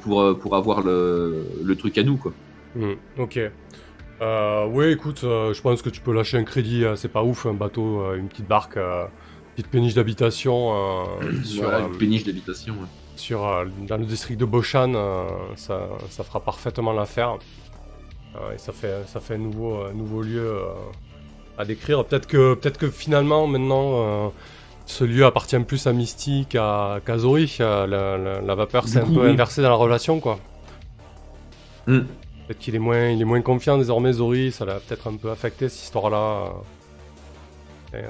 pour 0.00 0.38
pour 0.38 0.56
avoir 0.56 0.82
le, 0.82 1.44
le 1.62 1.76
truc 1.76 1.98
à 1.98 2.02
nous 2.02 2.16
quoi. 2.16 2.32
Hmm, 2.74 2.94
ok. 3.18 3.38
Ouais, 4.20 4.92
écoute, 4.92 5.20
je 5.22 5.60
pense 5.60 5.82
que 5.82 5.90
tu 5.90 6.00
peux 6.00 6.12
lâcher 6.12 6.38
un 6.38 6.44
crédit, 6.44 6.84
c'est 6.96 7.12
pas 7.12 7.22
ouf, 7.22 7.46
un 7.46 7.52
bateau, 7.54 8.14
une 8.14 8.28
petite 8.28 8.48
barque, 8.48 8.78
petite 9.56 9.70
péniche 9.70 9.94
d'habitation 9.94 10.74
euh, 10.74 11.42
sur, 11.44 11.62
Voilà, 11.64 11.80
une 11.80 11.96
péniche 11.96 12.24
d'habitation. 12.24 12.74
ouais. 12.74 12.86
sur, 13.16 13.46
euh, 13.46 13.64
dans 13.88 13.96
le 13.96 14.04
district 14.04 14.38
de 14.38 14.44
Boshan, 14.44 14.92
euh, 14.94 15.24
ça, 15.56 15.88
ça 16.10 16.22
fera 16.24 16.40
parfaitement 16.40 16.92
l'affaire. 16.92 17.38
Euh, 18.36 18.52
et 18.54 18.58
ça 18.58 18.72
fait, 18.72 19.04
ça 19.06 19.18
fait 19.20 19.34
un 19.34 19.38
nouveau, 19.38 19.90
nouveau 19.94 20.20
lieu 20.22 20.46
euh, 20.46 20.64
à 21.58 21.64
décrire. 21.64 22.04
Peut-être 22.04 22.26
que, 22.26 22.54
peut 22.54 22.70
que 22.70 22.90
finalement, 22.90 23.46
maintenant, 23.46 23.92
euh, 23.94 24.28
ce 24.84 25.04
lieu 25.04 25.24
appartient 25.24 25.58
plus 25.60 25.86
à 25.86 25.92
Mystique 25.94 26.50
qu'à 26.50 27.00
Zori. 27.18 27.56
Euh, 27.60 27.86
la, 27.86 28.18
la- 28.18 28.40
la 28.42 28.54
vapeur 28.54 28.86
s'est 28.88 29.00
un 29.00 29.06
peu 29.06 29.24
oui. 29.24 29.30
inversée 29.30 29.62
dans 29.62 29.70
la 29.70 29.74
relation, 29.74 30.20
quoi. 30.20 30.38
Hmm. 31.86 32.00
Peut-être 32.46 32.58
qu'il 32.58 32.74
est 32.74 32.78
moins, 32.80 33.08
il 33.08 33.20
est 33.20 33.24
moins 33.24 33.40
confiant 33.40 33.78
désormais, 33.78 34.12
Zori. 34.12 34.52
Ça 34.52 34.64
l'a 34.66 34.74
peut-être 34.80 35.08
un 35.08 35.16
peu 35.16 35.30
affecté, 35.30 35.68
cette 35.70 35.82
histoire-là. 35.84 36.52
euh. 37.94 38.02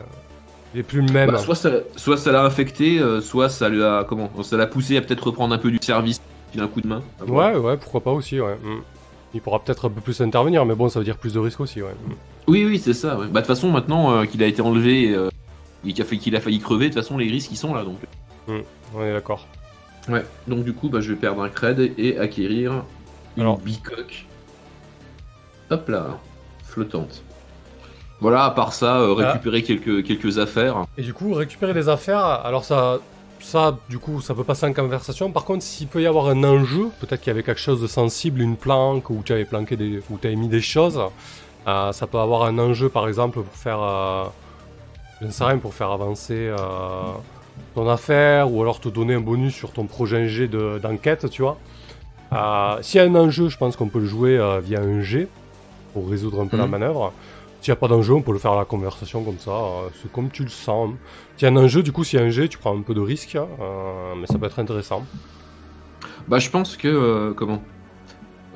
Il 0.74 0.80
est 0.80 0.82
plus 0.82 1.00
le 1.00 1.12
même. 1.12 1.30
Bah, 1.30 1.38
soit 1.38 1.54
ça, 1.54 1.70
soit 1.96 2.16
ça 2.16 2.32
l'a 2.32 2.42
infecté, 2.44 2.98
euh, 2.98 3.20
soit 3.20 3.48
ça 3.48 3.68
lui 3.68 3.82
a 3.82 4.04
comment, 4.04 4.30
ça 4.42 4.56
l'a 4.56 4.66
poussé 4.66 4.96
à 4.96 5.00
peut-être 5.00 5.26
reprendre 5.26 5.54
un 5.54 5.58
peu 5.58 5.70
du 5.70 5.78
service, 5.80 6.20
filer 6.52 6.64
un 6.64 6.68
coup 6.68 6.80
de 6.80 6.88
main. 6.88 7.02
Ouais, 7.26 7.54
ouais, 7.56 7.76
pourquoi 7.76 8.00
pas 8.02 8.12
aussi, 8.12 8.40
ouais. 8.40 8.54
Mm. 8.62 8.80
Il 9.34 9.40
pourra 9.40 9.58
peut-être 9.62 9.86
un 9.86 9.90
peu 9.90 10.00
plus 10.00 10.20
intervenir, 10.20 10.64
mais 10.66 10.74
bon, 10.74 10.88
ça 10.88 10.98
veut 10.98 11.04
dire 11.04 11.16
plus 11.18 11.32
de 11.34 11.38
risques 11.38 11.60
aussi, 11.60 11.82
ouais. 11.82 11.90
Mm. 12.06 12.12
Oui, 12.48 12.64
oui, 12.64 12.78
c'est 12.78 12.94
ça. 12.94 13.16
ouais. 13.18 13.26
Bah 13.26 13.40
de 13.40 13.46
toute 13.46 13.54
façon, 13.54 13.70
maintenant 13.70 14.12
euh, 14.12 14.24
qu'il 14.24 14.42
a 14.42 14.46
été 14.46 14.60
enlevé 14.62 15.14
euh, 15.14 15.28
et 15.86 15.92
qu'il 15.92 16.02
a, 16.02 16.04
fait- 16.06 16.18
qu'il 16.18 16.36
a 16.36 16.40
failli 16.40 16.58
crever, 16.60 16.88
de 16.90 16.94
toute 16.94 17.02
façon 17.02 17.16
les 17.18 17.26
risques 17.28 17.50
ils 17.52 17.56
sont 17.56 17.74
là 17.74 17.82
donc. 17.84 17.98
On 18.48 19.02
est 19.02 19.12
d'accord. 19.12 19.46
Ouais. 20.08 20.24
Donc 20.46 20.62
du 20.64 20.72
coup, 20.72 20.88
bah, 20.88 21.00
je 21.00 21.10
vais 21.12 21.18
perdre 21.18 21.42
un 21.42 21.48
cred 21.48 21.92
et 21.98 22.18
acquérir 22.18 22.84
une 23.36 23.42
Alors. 23.42 23.58
bicoque. 23.58 24.26
Hop 25.70 25.88
là, 25.88 26.18
flottante. 26.64 27.22
Voilà, 28.20 28.44
à 28.44 28.50
part 28.50 28.72
ça, 28.72 28.96
euh, 29.00 29.14
Ah. 29.18 29.32
récupérer 29.32 29.62
quelques, 29.62 30.04
quelques 30.04 30.38
affaires. 30.38 30.84
Et 30.96 31.02
du 31.02 31.12
coup, 31.12 31.34
récupérer 31.34 31.74
des 31.74 31.88
affaires, 31.88 32.24
alors 32.24 32.64
ça, 32.64 32.98
ça, 33.40 33.76
du 33.90 33.98
coup, 33.98 34.20
ça 34.22 34.34
peut 34.34 34.44
passer 34.44 34.64
en 34.66 34.72
conversation. 34.72 35.30
Par 35.30 35.44
contre, 35.44 35.62
s'il 35.62 35.86
peut 35.86 36.00
y 36.02 36.06
avoir 36.06 36.28
un 36.28 36.42
enjeu, 36.42 36.88
peut-être 37.00 37.20
qu'il 37.20 37.30
y 37.30 37.34
avait 37.34 37.42
quelque 37.42 37.60
chose 37.60 37.80
de 37.82 37.86
sensible, 37.86 38.40
une 38.40 38.56
planque, 38.56 39.10
ou 39.10 39.22
tu 39.24 39.32
avais 39.32 39.44
planqué 39.44 39.76
des, 39.76 40.00
ou 40.10 40.16
tu 40.18 40.26
avais 40.28 40.36
mis 40.36 40.48
des 40.48 40.62
choses, 40.62 40.98
euh, 41.68 41.92
ça 41.92 42.06
peut 42.06 42.18
avoir 42.18 42.44
un 42.44 42.58
enjeu, 42.58 42.88
par 42.88 43.06
exemple, 43.06 43.40
pour 43.42 43.52
faire, 43.54 43.80
euh, 43.82 44.24
je 45.20 45.26
ne 45.26 45.30
sais 45.30 45.44
rien, 45.44 45.58
pour 45.58 45.74
faire 45.74 45.90
avancer 45.90 46.48
euh, 46.48 46.56
ton 47.74 47.86
affaire, 47.88 48.50
ou 48.50 48.62
alors 48.62 48.80
te 48.80 48.88
donner 48.88 49.14
un 49.14 49.20
bonus 49.20 49.54
sur 49.54 49.72
ton 49.72 49.84
projet 49.84 50.26
G 50.28 50.48
de- 50.48 50.78
d'enquête, 50.82 51.28
tu 51.28 51.42
vois. 51.42 51.58
S'il 52.80 53.00
y 53.00 53.04
a 53.04 53.06
un 53.06 53.14
enjeu, 53.14 53.48
je 53.50 53.56
pense 53.58 53.76
qu'on 53.76 53.88
peut 53.88 54.00
le 54.00 54.06
jouer 54.06 54.38
via 54.62 54.80
un 54.80 55.00
G, 55.02 55.28
pour 55.92 56.08
résoudre 56.10 56.40
un 56.40 56.46
peu 56.46 56.56
la 56.56 56.64
Mhm. 56.64 56.70
manœuvre. 56.70 57.12
S'il 57.66 57.72
n'y 57.72 57.78
a 57.78 57.80
pas 57.80 57.88
d'enjeu, 57.88 58.14
on 58.14 58.22
peut 58.22 58.30
le 58.30 58.38
faire 58.38 58.52
à 58.52 58.58
la 58.58 58.64
conversation 58.64 59.24
comme 59.24 59.40
ça, 59.40 59.50
euh, 59.50 59.88
c'est 60.00 60.12
comme 60.12 60.30
tu 60.30 60.44
le 60.44 60.48
sens. 60.48 60.90
S'il 61.36 61.48
y 61.48 61.50
a 61.50 61.52
un 61.52 61.56
enjeu, 61.60 61.82
du 61.82 61.90
coup, 61.90 62.04
s'il 62.04 62.16
y 62.20 62.22
a 62.22 62.24
un 62.24 62.30
G, 62.30 62.48
tu 62.48 62.58
prends 62.58 62.78
un 62.78 62.82
peu 62.82 62.94
de 62.94 63.00
risque, 63.00 63.34
hein, 63.34 63.48
euh, 63.60 64.14
mais 64.16 64.28
ça 64.28 64.38
peut 64.38 64.46
être 64.46 64.60
intéressant. 64.60 65.04
Bah 66.28 66.38
je 66.38 66.48
pense 66.48 66.76
que 66.76 66.86
euh, 66.86 67.32
comment 67.34 67.60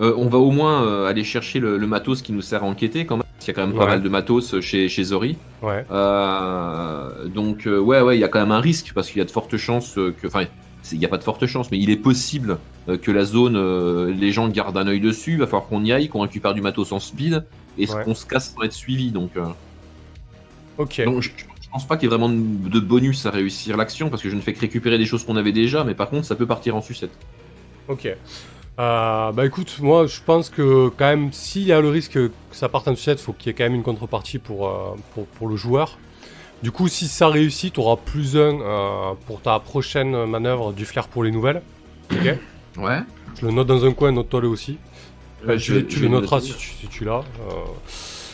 Euh, 0.00 0.14
On 0.16 0.28
va 0.28 0.38
au 0.38 0.52
moins 0.52 0.84
euh, 0.84 1.08
aller 1.08 1.24
chercher 1.24 1.58
le, 1.58 1.76
le 1.76 1.86
matos 1.88 2.22
qui 2.22 2.30
nous 2.32 2.40
sert 2.40 2.62
à 2.62 2.66
enquêter 2.66 3.04
quand 3.04 3.16
même. 3.16 3.24
Parce 3.34 3.46
qu'il 3.46 3.48
y 3.52 3.58
a 3.58 3.60
quand 3.60 3.66
même 3.66 3.76
Ouais. 3.76 3.84
pas 3.84 3.90
mal 3.90 4.02
de 4.02 4.08
matos 4.08 4.60
chez, 4.60 4.88
chez 4.88 5.02
Zori. 5.02 5.36
Ouais, 5.60 5.84
Euh, 5.90 7.26
donc 7.26 7.66
euh, 7.66 7.80
ouais 7.80 8.00
ouais 8.00 8.16
il 8.16 8.20
y 8.20 8.24
a 8.24 8.28
quand 8.28 8.38
même 8.40 8.52
un 8.52 8.60
risque 8.60 8.92
parce 8.94 9.08
qu'il 9.08 9.18
y 9.18 9.22
a 9.22 9.24
de 9.24 9.30
fortes 9.32 9.56
chances 9.56 9.98
euh, 9.98 10.14
que 10.22 10.28
enfin 10.28 10.44
c'est- 10.82 10.94
il 10.94 11.00
n'y 11.00 11.04
a 11.04 11.08
pas 11.08 11.18
de 11.18 11.24
fortes 11.24 11.46
chances 11.46 11.70
mais 11.72 11.78
il 11.78 11.90
est 11.90 11.96
possible 11.96 12.58
euh, 12.88 12.96
que 12.96 13.10
la 13.10 13.24
zone 13.24 13.56
euh, 13.56 14.12
les 14.12 14.30
gens 14.32 14.48
gardent 14.48 14.78
un 14.78 14.86
œil 14.86 15.00
dessus 15.00 15.32
il 15.32 15.38
va 15.38 15.46
falloir 15.46 15.66
qu'on 15.68 15.84
y 15.84 15.92
aille 15.92 16.08
qu'on 16.08 16.20
récupère 16.20 16.54
du 16.54 16.62
matos 16.62 16.92
en 16.92 17.00
speed 17.00 17.44
et 17.78 17.88
Ouais. 17.90 18.04
qu'on 18.04 18.14
se 18.14 18.26
casse 18.26 18.52
sans 18.54 18.62
être 18.62 18.72
suivi 18.72 19.10
donc, 19.12 19.36
euh, 19.36 19.46
ok. 20.78 21.02
donc 21.04 21.22
je, 21.22 21.30
je 21.60 21.68
pense 21.70 21.86
pas 21.86 21.96
qu'il 21.96 22.04
y 22.10 22.12
ait 22.12 22.16
vraiment 22.16 22.28
de, 22.28 22.68
de 22.68 22.80
bonus 22.80 23.26
à 23.26 23.30
réussir 23.30 23.76
l'action 23.76 24.10
parce 24.10 24.22
que 24.22 24.30
je 24.30 24.36
ne 24.36 24.40
fais 24.40 24.52
que 24.52 24.60
récupérer 24.60 24.98
des 24.98 25.06
choses 25.06 25.24
qu'on 25.24 25.36
avait 25.36 25.52
déjà 25.52 25.84
mais 25.84 25.94
par 25.94 26.10
contre 26.10 26.26
ça 26.26 26.34
peut 26.36 26.46
partir 26.46 26.76
en 26.76 26.82
sucette 26.82 27.12
Ok. 27.88 28.06
Euh, 28.78 29.32
bah 29.32 29.44
écoute, 29.46 29.78
moi 29.80 30.06
je 30.06 30.20
pense 30.24 30.48
que 30.48 30.88
quand 30.96 31.06
même, 31.06 31.32
s'il 31.32 31.62
y 31.64 31.72
a 31.72 31.80
le 31.80 31.88
risque 31.90 32.12
que 32.12 32.30
ça 32.52 32.68
parte 32.68 32.88
en 32.88 32.94
sucette, 32.94 33.20
faut 33.20 33.32
qu'il 33.32 33.48
y 33.48 33.50
ait 33.50 33.54
quand 33.54 33.64
même 33.64 33.74
une 33.74 33.82
contrepartie 33.82 34.38
pour, 34.38 34.68
euh, 34.68 34.94
pour, 35.12 35.26
pour 35.26 35.48
le 35.48 35.56
joueur. 35.56 35.98
Du 36.62 36.70
coup, 36.70 36.88
si 36.88 37.08
ça 37.08 37.28
réussit, 37.28 37.74
tu 37.74 37.80
auras 37.80 37.96
plus 37.96 38.36
un 38.36 39.16
pour 39.26 39.42
ta 39.42 39.58
prochaine 39.60 40.24
manœuvre 40.26 40.72
du 40.72 40.84
flair 40.86 41.08
pour 41.08 41.24
les 41.24 41.30
nouvelles. 41.30 41.62
Ok 42.12 42.38
ouais 42.78 43.00
Je 43.40 43.46
le 43.46 43.52
note 43.52 43.66
dans 43.66 43.84
un 43.84 43.92
coin, 43.92 44.12
note-toi 44.12 44.40
le 44.42 44.48
aussi. 44.48 44.78
Enfin, 45.42 45.56
tu, 45.56 45.72
je- 45.74 45.78
tu 45.80 45.96
je 45.96 46.02
le 46.02 46.06
vais 46.08 46.12
noteras 46.12 46.36
noter. 46.40 46.52
si 46.52 46.56
tu, 46.58 46.68
si 46.70 46.86
tu 46.88 47.04
l'as. 47.04 47.18
euh. 47.40 47.64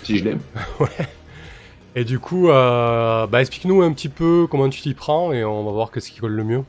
si 0.03 0.19
je 0.19 0.25
l'aime 0.25 0.41
Et 1.95 2.05
du 2.05 2.19
coup, 2.19 2.51
euh, 2.51 3.27
bah 3.27 3.41
explique-nous 3.41 3.81
un 3.83 3.93
petit 3.93 4.11
peu 4.11 4.47
comment 4.51 4.69
tu 4.69 4.83
t'y 4.83 4.93
prends 4.93 5.33
et 5.33 5.45
on 5.45 5.65
va 5.65 5.71
voir 5.73 5.91
qu'est-ce 5.91 6.11
qui 6.11 6.21
colle 6.21 6.33
le 6.33 6.45
mieux. 6.45 6.63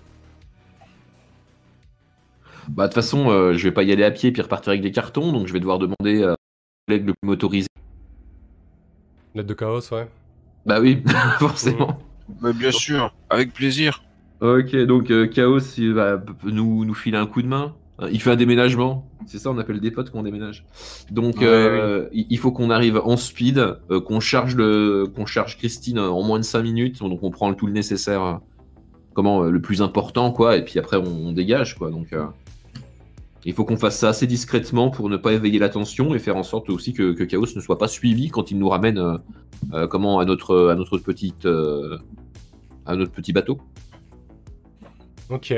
bah 2.70 2.84
de 2.84 2.88
toute 2.94 2.96
façon 2.96 3.30
euh, 3.30 3.54
je 3.54 3.64
vais 3.64 3.72
pas 3.72 3.84
y 3.84 3.92
aller 3.92 4.04
à 4.04 4.12
pied 4.12 4.32
puis 4.32 4.42
repartir 4.42 4.70
avec 4.70 4.82
des 4.82 4.92
cartons 4.92 5.32
donc 5.32 5.48
je 5.48 5.54
vais 5.54 5.60
devoir 5.60 5.80
demander 5.80 6.24
à 6.24 6.32
un 6.32 6.36
collègue 6.88 7.08
le 7.08 7.14
plus 7.14 7.28
motorisé 7.28 7.68
L'aide 9.36 9.46
de 9.46 9.54
chaos, 9.54 9.82
ouais. 9.94 10.08
bah 10.66 10.80
oui 10.82 11.02
forcément 11.40 12.00
Bah, 12.42 12.52
bien 12.54 12.72
sûr, 12.72 13.14
avec 13.30 13.54
plaisir. 13.54 14.04
Ok, 14.42 14.76
donc 14.86 15.10
euh, 15.12 15.28
Chaos, 15.28 15.60
il 15.78 15.94
va 15.94 16.22
nous, 16.44 16.84
nous 16.86 16.94
filer 16.94 17.18
un 17.18 17.26
coup 17.26 17.42
de 17.42 17.48
main. 17.48 17.74
Euh, 18.02 18.10
Il 18.12 18.22
fait 18.22 18.32
un 18.32 18.36
déménagement. 18.36 19.10
C'est 19.26 19.40
ça, 19.40 19.50
on 19.52 19.58
appelle 19.58 19.80
des 19.80 19.92
potes 19.92 20.10
qu'on 20.12 20.24
déménage. 20.24 20.66
Donc, 21.12 21.38
Ouais, 21.38 21.46
euh, 21.48 22.08
il 22.12 22.28
il 22.30 22.38
faut 22.38 22.52
qu'on 22.52 22.70
arrive 22.70 23.02
en 23.04 23.18
speed, 23.18 23.58
euh, 23.58 24.00
qu'on 24.00 24.20
charge 24.20 24.56
le, 24.56 25.06
qu'on 25.14 25.26
charge 25.26 25.58
Christine 25.58 26.00
en 26.00 26.22
moins 26.24 26.40
de 26.40 26.44
5 26.44 26.62
minutes. 26.62 27.00
Donc, 27.00 27.24
on 27.24 27.32
prend 27.32 27.50
le 27.50 27.56
tout 27.56 27.66
le 27.68 27.74
nécessaire, 27.74 28.40
comment, 29.14 29.44
le 29.44 29.62
plus 29.62 29.82
important, 29.82 30.32
quoi. 30.32 30.58
Et 30.58 30.64
puis 30.64 30.80
après, 30.80 30.98
on, 30.98 31.28
on 31.28 31.32
dégage, 31.32 31.76
quoi. 31.76 31.90
Donc, 31.90 32.14
euh, 32.14 32.26
il 33.46 33.54
faut 33.54 33.66
qu'on 33.66 33.78
fasse 33.78 33.98
ça 33.98 34.10
assez 34.10 34.28
discrètement 34.28 34.90
pour 34.90 35.10
ne 35.10 35.18
pas 35.18 35.34
éveiller 35.34 35.58
l'attention 35.60 36.14
et 36.14 36.20
faire 36.20 36.38
en 36.38 36.44
sorte 36.44 36.70
aussi 36.70 36.94
que, 36.94 37.14
que 37.14 37.24
Chaos 37.24 37.48
ne 37.56 37.62
soit 37.62 37.78
pas 37.78 37.88
suivi 37.88 38.30
quand 38.30 38.52
il 38.52 38.60
nous 38.60 38.68
ramène, 38.70 39.02
comment, 39.90 40.20
à 40.20 40.26
notre, 40.26 40.68
à 40.68 40.76
notre 40.76 40.98
petite, 40.98 41.46
à 42.86 42.96
notre 42.96 43.12
petit 43.12 43.32
bateau. 43.32 43.60
Ok. 45.30 45.54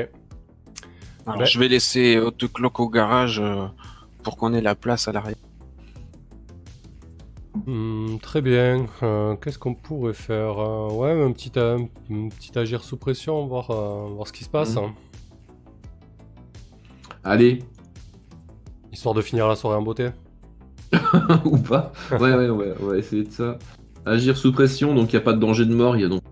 Alors, 1.26 1.40
Ouais. 1.40 1.46
Je 1.46 1.58
vais 1.58 1.68
laisser 1.68 2.18
Haute 2.18 2.52
Cloque 2.52 2.80
au 2.80 2.88
garage 2.88 3.40
euh, 3.40 3.66
pour 4.22 4.36
qu'on 4.36 4.52
ait 4.54 4.60
la 4.62 4.74
place 4.74 5.06
à 5.08 5.12
l'arrière. 5.12 5.36
Hmm, 7.66 8.16
très 8.22 8.40
bien. 8.40 8.86
Euh, 9.02 9.36
Qu'est-ce 9.36 9.58
qu'on 9.58 9.74
pourrait 9.74 10.14
faire 10.14 10.58
Euh, 10.58 10.88
Ouais, 10.92 11.22
un 11.22 11.32
petit, 11.32 11.52
euh, 11.56 11.78
un 12.10 12.28
petit 12.28 12.56
agir 12.58 12.82
sous 12.82 12.96
pression, 12.96 13.46
voir, 13.46 13.70
euh, 13.70 14.08
voir 14.14 14.26
ce 14.26 14.32
qui 14.32 14.44
se 14.44 14.48
passe. 14.50 14.76
Mhm. 14.76 14.92
Allez, 17.24 17.62
Histoire 18.92 19.14
de 19.14 19.22
finir 19.22 19.46
la 19.46 19.54
soirée 19.56 19.76
en 19.76 19.82
beauté. 19.82 20.08
ou 21.44 21.56
pas. 21.58 21.92
Ouais, 22.10 22.34
ouais, 22.34 22.48
ouais, 22.50 22.74
on 22.80 22.86
va 22.86 22.96
essayer 22.98 23.22
de 23.24 23.30
ça. 23.30 23.56
Agir 24.04 24.36
sous 24.36 24.52
pression, 24.52 24.94
donc 24.94 25.12
il 25.12 25.16
n'y 25.16 25.20
a 25.22 25.24
pas 25.24 25.32
de 25.32 25.38
danger 25.38 25.64
de 25.64 25.74
mort, 25.74 25.96
il 25.96 26.02
y 26.02 26.04
a 26.04 26.08
donc 26.08 26.22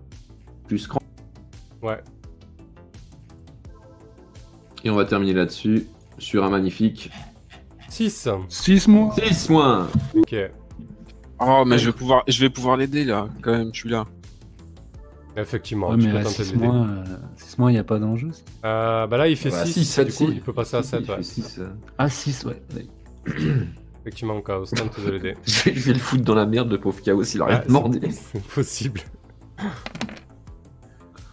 plus 0.67 0.85
cran. 0.87 0.99
Ouais. 1.81 2.01
Et 4.83 4.89
on 4.89 4.95
va 4.95 5.05
terminer 5.05 5.33
là-dessus, 5.33 5.87
sur 6.17 6.43
un 6.43 6.49
magnifique 6.49 7.11
6. 7.89 8.29
6 8.47 8.87
mois 8.87 9.13
6 9.31 9.49
mois. 9.49 9.87
Ok. 10.15 10.35
Oh, 11.41 11.63
mais 11.65 11.77
je 11.77 11.87
vais 11.87 11.91
pouvoir, 11.93 12.23
je 12.27 12.39
vais 12.41 12.49
pouvoir 12.49 12.77
l'aider 12.77 13.03
là, 13.05 13.27
quand 13.41 13.51
même, 13.51 13.69
je 13.73 13.79
suis 13.79 13.89
là. 13.89 14.05
Effectivement, 15.37 15.89
Ouais, 15.91 15.97
tu 15.97 16.07
mais 16.07 16.13
peux 16.13 16.23
tenter 16.23 16.43
6 16.43 16.49
de 16.49 16.53
l'aider. 16.55 16.67
mois, 16.67 16.85
euh, 16.87 17.03
six 17.37 17.57
mois, 17.59 17.71
il 17.71 17.75
n'y 17.75 17.79
a 17.79 17.83
pas 17.83 17.97
d'enjeu. 17.99 18.29
ça. 18.31 18.41
Euh, 18.67 19.07
bah 19.07 19.17
là, 19.17 19.27
il 19.29 19.37
fait 19.37 19.49
Voilà, 19.49 19.65
6. 19.65 19.73
six, 19.73 19.85
sept, 19.85 20.07
du 20.07 20.13
coup, 20.13 20.25
six. 20.27 20.31
il 20.33 20.41
peut 20.41 20.53
passer 20.53 20.75
à 20.77 20.83
7. 20.83 21.07
Ouais. 21.07 21.15
Ah, 21.97 22.09
6, 22.09 22.45
ouais. 22.45 22.61
Effectivement, 24.01 24.41
Chaos, 24.41 24.65
tente 24.65 24.99
de 25.05 25.11
l'aider. 25.11 25.35
Je 25.45 25.69
vais 25.71 25.93
le 25.93 25.99
foutre 25.99 26.23
dans 26.23 26.35
la 26.35 26.45
merde, 26.45 26.69
le 26.71 26.79
pauvre 26.79 27.01
Chaos, 27.01 27.23
il 27.23 27.41
a 27.41 27.45
rien 27.45 27.63
demandé. 27.65 28.11
C'est 28.11 28.41
possible. 28.53 29.01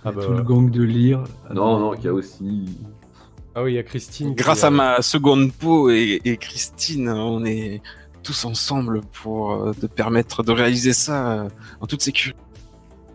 Ah 0.04 0.12
bah, 0.12 0.22
Tout 0.24 0.32
le 0.34 0.42
gang 0.42 0.70
de 0.70 0.82
lire. 0.82 1.24
Non, 1.52 1.78
non, 1.80 1.92
Chaos, 1.96 2.20
il... 2.40 2.68
ah 3.56 3.62
oui, 3.64 3.72
il 3.72 3.74
y 3.74 3.78
a 3.78 3.82
Christine. 3.82 4.34
Grâce 4.34 4.62
a- 4.62 4.68
à 4.68 4.70
ma 4.70 5.02
seconde 5.02 5.52
peau 5.52 5.90
et, 5.90 6.20
et 6.24 6.36
Christine, 6.36 7.08
on 7.08 7.44
est 7.44 7.82
tous 8.22 8.44
ensemble 8.44 9.00
pour 9.22 9.52
euh, 9.52 9.72
te 9.72 9.86
permettre 9.86 10.42
de 10.42 10.52
réaliser 10.52 10.92
ça 10.92 11.32
euh, 11.44 11.48
en 11.80 11.86
toute 11.86 12.02
sécurité. 12.02 12.38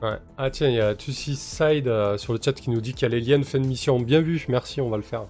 Ouais. 0.02 0.18
Ah 0.38 0.50
tiens, 0.50 0.68
il 0.70 0.76
y 0.76 0.80
a 0.80 0.96
Tussi 0.96 1.36
Side 1.36 1.88
euh, 1.88 2.18
sur 2.18 2.34
le 2.34 2.40
chat 2.44 2.54
qui 2.54 2.72
nous 2.72 2.82
dit 2.82 2.94
qu'il 2.94 3.04
y 3.04 3.06
a 3.06 3.16
l'alien 3.16 3.44
fin 3.44 3.60
de 3.60 3.68
mission. 3.68 4.00
Bien 4.00 4.22
vu, 4.22 4.44
merci, 4.50 4.82
on 4.82 4.90
va 4.90 4.98
le 4.98 5.04
faire. 5.04 5.26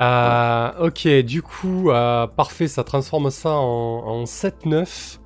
Euh, 0.00 0.86
ok, 0.86 1.06
du 1.26 1.42
coup, 1.42 1.90
euh, 1.90 2.26
parfait, 2.26 2.68
ça 2.68 2.84
transforme 2.84 3.30
ça 3.30 3.50
en, 3.50 3.98
en 4.22 4.24
7-9. 4.24 5.18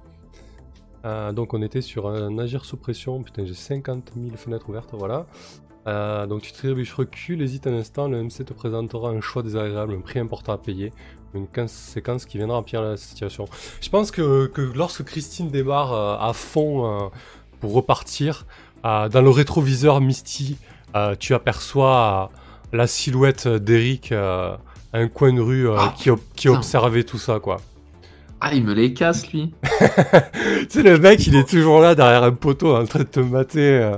Euh, 1.05 1.33
donc 1.33 1.55
on 1.55 1.63
était 1.63 1.81
sur 1.83 2.09
un 2.09 2.37
agir 2.39 2.65
sous 2.65 2.77
pression. 2.77 3.23
Putain, 3.23 3.45
j'ai 3.45 3.55
50 3.55 4.11
000 4.17 4.37
fenêtres 4.37 4.69
ouvertes, 4.69 4.91
voilà. 4.93 5.27
Euh, 5.87 6.27
donc 6.27 6.43
tu 6.43 6.53
trébuches, 6.53 6.95
recule, 6.95 7.43
hésite 7.43 7.67
un 7.67 7.75
instant, 7.75 8.09
le 8.09 8.23
MC 8.23 8.45
te 8.45 8.53
présentera 8.53 9.11
un 9.11 9.21
choix 9.21 9.43
désagréable, 9.43 9.95
un 9.95 10.01
prix 10.01 10.19
important 10.19 10.53
à 10.53 10.59
payer, 10.59 10.93
une 11.35 11.47
conséquence 11.47 12.27
qui 12.27 12.39
viendra 12.39 12.59
empirer 12.59 12.83
la 12.83 12.97
situation. 12.97 13.47
Je 13.81 13.89
pense 13.89 14.11
que, 14.11 14.47
que 14.47 14.63
lorsque 14.75 15.05
Christine 15.05 15.49
démarre 15.49 15.93
euh, 15.93 16.17
à 16.19 16.33
fond 16.33 16.87
euh, 16.87 17.09
pour 17.61 17.73
repartir, 17.73 18.47
dans 18.85 19.21
le 19.21 19.31
rétroviseur 19.31 20.01
Misty, 20.01 20.59
tu 21.19 21.35
aperçois 21.35 22.31
la 22.73 22.87
silhouette 22.87 23.49
d'Eric 23.49 24.13
à 24.13 24.61
un 24.93 25.09
coin 25.09 25.33
de 25.33 25.41
rue 25.41 25.69
Ah, 25.77 25.93
qui, 25.99 26.11
qui 26.37 26.49
observait 26.49 27.03
tout 27.03 27.19
ça, 27.19 27.41
quoi. 27.41 27.57
Ah, 28.41 28.55
il 28.55 28.65
me 28.65 28.75
les 28.75 28.93
casse, 28.93 29.33
lui. 29.33 29.53
tu 29.63 30.67
sais, 30.69 30.83
le 30.83 30.99
mec, 30.99 31.27
il 31.27 31.37
est 31.37 31.49
toujours 31.49 31.81
là 31.81 31.95
derrière 31.95 32.23
un 32.23 32.33
poteau 32.33 32.77
en 32.77 32.85
train 32.85 32.99
de 33.01 33.05
te 33.05 33.21
mater. 33.21 33.79
euh. 33.83 33.97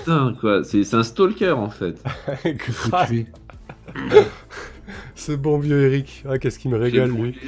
Putain, 0.00 0.34
quoi. 0.40 0.62
C'est 0.62 0.84
c'est 0.84 0.96
un 0.96 1.02
stalker, 1.02 1.52
en 1.52 1.70
fait. 1.70 2.02
Faut 2.70 2.90
tuer. 3.06 3.26
Ce 5.14 5.32
bon 5.32 5.58
vieux 5.58 5.86
Eric. 5.86 6.24
Ah, 6.28 6.38
qu'est-ce 6.38 6.58
qu'il 6.58 6.70
me 6.70 6.78
régale, 6.78 7.10
lui. 7.10 7.38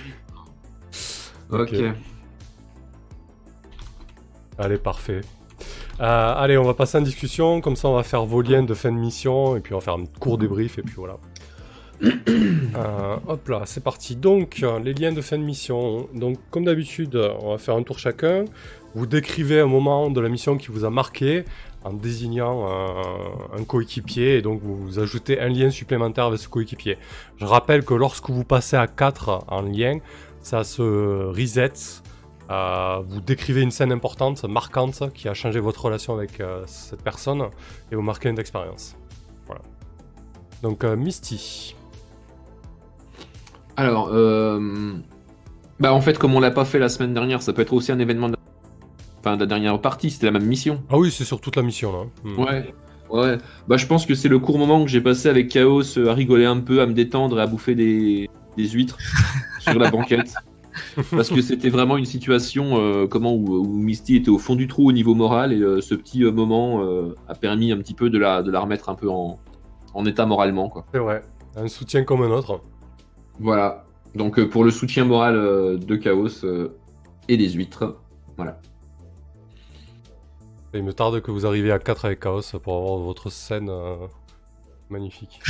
Ok. 1.51 1.72
Ok. 1.72 1.82
Allez, 4.59 4.78
parfait. 4.78 5.20
Euh, 6.01 6.34
allez, 6.36 6.56
on 6.59 6.64
va 6.64 6.74
passer 6.74 6.98
en 6.98 7.02
discussion, 7.02 7.60
comme 7.60 7.76
ça 7.76 7.88
on 7.88 7.94
va 7.94 8.02
faire 8.02 8.24
vos 8.24 8.40
liens 8.42 8.62
de 8.62 8.74
fin 8.74 8.90
de 8.90 8.96
mission, 8.96 9.56
et 9.56 9.60
puis 9.60 9.74
on 9.74 9.78
va 9.78 9.84
faire 9.84 9.94
un 9.94 10.05
court 10.18 10.38
débrief, 10.38 10.78
et 10.78 10.82
puis 10.82 10.94
voilà. 10.96 11.16
Euh, 12.02 13.16
hop 13.28 13.48
là, 13.48 13.62
c'est 13.66 13.82
parti. 13.82 14.16
Donc, 14.16 14.60
euh, 14.62 14.80
les 14.80 14.94
liens 14.94 15.12
de 15.12 15.20
fin 15.20 15.38
de 15.38 15.44
mission. 15.44 16.08
Donc, 16.12 16.38
comme 16.50 16.64
d'habitude, 16.64 17.14
euh, 17.14 17.32
on 17.40 17.52
va 17.52 17.58
faire 17.58 17.76
un 17.76 17.84
tour 17.84 18.00
chacun. 18.00 18.46
Vous 18.96 19.06
décrivez 19.06 19.60
un 19.60 19.66
moment 19.66 20.10
de 20.10 20.20
la 20.20 20.28
mission 20.28 20.56
qui 20.56 20.68
vous 20.68 20.84
a 20.84 20.90
marqué 20.90 21.44
en 21.84 21.92
désignant 21.92 22.66
un, 22.66 23.60
un 23.60 23.64
coéquipier, 23.64 24.38
et 24.38 24.42
donc 24.42 24.60
vous 24.62 24.98
ajoutez 24.98 25.38
un 25.38 25.48
lien 25.48 25.70
supplémentaire 25.70 26.24
avec 26.24 26.40
ce 26.40 26.48
coéquipier. 26.48 26.98
Je 27.36 27.44
rappelle 27.44 27.84
que 27.84 27.94
lorsque 27.94 28.30
vous 28.30 28.44
passez 28.44 28.76
à 28.76 28.86
4 28.86 29.44
en 29.48 29.62
lien, 29.62 29.98
ça 30.40 30.64
se 30.64 30.82
reset. 30.82 31.72
Euh, 32.50 33.02
vous 33.06 33.20
décrivez 33.20 33.62
une 33.62 33.70
scène 33.70 33.92
importante, 33.92 34.44
marquante, 34.44 35.12
qui 35.14 35.28
a 35.28 35.34
changé 35.34 35.60
votre 35.60 35.84
relation 35.84 36.14
avec 36.14 36.40
euh, 36.40 36.62
cette 36.66 37.02
personne, 37.02 37.42
et 37.90 37.96
vous 37.96 38.02
marquez 38.02 38.28
une 38.28 38.38
expérience. 38.38 38.96
Voilà. 39.46 39.62
Donc, 40.62 40.84
euh, 40.84 40.96
Misty. 40.96 41.74
Alors, 43.76 44.10
euh... 44.12 44.94
bah 45.80 45.92
en 45.92 46.01
fait, 46.01 46.18
comme 46.18 46.34
on 46.34 46.40
l'a 46.40 46.51
pas 46.51 46.64
fait 46.64 46.78
la 46.78 46.88
semaine 46.88 47.14
dernière, 47.14 47.42
ça 47.42 47.52
peut 47.52 47.62
être 47.62 47.72
aussi 47.72 47.92
un 47.92 47.98
événement 47.98 48.28
de, 48.28 48.36
enfin, 49.20 49.36
de 49.36 49.40
la 49.40 49.46
dernière 49.46 49.80
partie, 49.80 50.10
c'était 50.10 50.26
la 50.26 50.32
même 50.32 50.46
mission. 50.46 50.82
Ah 50.90 50.98
oui, 50.98 51.10
c'est 51.10 51.24
sur 51.24 51.40
toute 51.40 51.56
la 51.56 51.62
mission 51.62 51.92
là. 51.92 52.05
Hmm. 52.22 52.38
Ouais. 52.38 52.74
Ouais. 53.10 53.38
Bah 53.68 53.76
je 53.76 53.86
pense 53.86 54.06
que 54.06 54.14
c'est 54.14 54.28
le 54.28 54.38
court 54.38 54.59
moment 54.59 54.82
que 54.82 54.90
j'ai 54.90 55.01
passé 55.01 55.28
avec 55.28 55.48
Chaos 55.48 55.98
euh, 55.98 56.09
à 56.09 56.14
rigoler 56.14 56.46
un 56.46 56.59
peu, 56.59 56.80
à 56.80 56.86
me 56.86 56.94
détendre 56.94 57.38
et 57.38 57.42
à 57.42 57.46
bouffer 57.46 57.74
des, 57.74 58.28
des 58.56 58.68
huîtres 58.68 58.98
sur 59.60 59.78
la 59.78 59.90
banquette. 59.90 60.34
Parce 61.10 61.28
que 61.28 61.40
c'était 61.40 61.68
vraiment 61.68 61.96
une 61.96 62.05
situation 62.05 62.78
euh, 62.78 63.06
comment 63.06 63.34
où, 63.34 63.59
où 63.59 63.78
Misty 63.78 64.16
était 64.16 64.30
au 64.30 64.38
fond 64.38 64.56
du 64.56 64.66
trou 64.66 64.88
au 64.88 64.92
niveau 64.92 65.14
moral 65.14 65.52
et 65.52 65.60
euh, 65.60 65.80
ce 65.80 65.94
petit 65.94 66.24
euh, 66.24 66.32
moment 66.32 66.82
a 67.28 67.34
permis 67.34 67.72
un 67.72 67.78
petit 67.78 67.94
peu 67.94 68.10
de 68.10 68.18
la, 68.18 68.42
de 68.42 68.51
la 68.51 68.60
remettre 68.60 68.88
un 68.88 68.94
peu 68.94 69.09
en, 69.09 69.38
en 69.94 70.06
état 70.06 70.26
moralement 70.26 70.68
quoi. 70.68 70.84
C'est 70.92 70.98
vrai. 70.98 71.22
Un 71.56 71.68
soutien 71.68 72.02
comme 72.02 72.22
un 72.22 72.30
autre. 72.30 72.60
Voilà. 73.40 73.85
Donc 74.15 74.39
euh, 74.39 74.48
pour 74.48 74.65
le 74.65 74.70
soutien 74.70 75.05
moral 75.05 75.36
euh, 75.36 75.77
de 75.77 75.97
Chaos 75.97 76.44
euh, 76.44 76.77
et 77.28 77.36
des 77.36 77.51
huîtres, 77.51 78.01
voilà. 78.36 78.61
Et 80.73 80.78
il 80.78 80.85
me 80.85 80.93
tarde 80.93 81.20
que 81.20 81.31
vous 81.31 81.47
arriviez 81.47 81.73
à 81.73 81.78
4 81.78 82.05
avec 82.05 82.20
Chaos 82.20 82.43
pour 82.62 82.77
avoir 82.77 82.98
votre 82.98 83.31
scène 83.31 83.69
euh, 83.69 84.06
magnifique. 84.89 85.40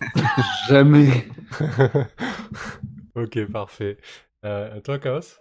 Jamais. 0.68 1.28
ok, 3.14 3.44
parfait. 3.46 3.98
Euh, 4.44 4.80
toi, 4.80 4.98
Chaos? 4.98 5.38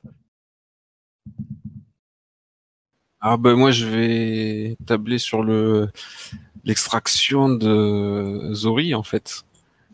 Ah 3.24 3.38
ben 3.38 3.54
moi 3.54 3.70
je 3.70 3.86
vais 3.86 4.78
tabler 4.88 5.20
sur 5.20 5.44
le 5.44 5.90
l'extraction 6.64 7.50
de 7.50 8.50
Zori 8.54 8.96
en 8.96 9.04
fait. 9.04 9.44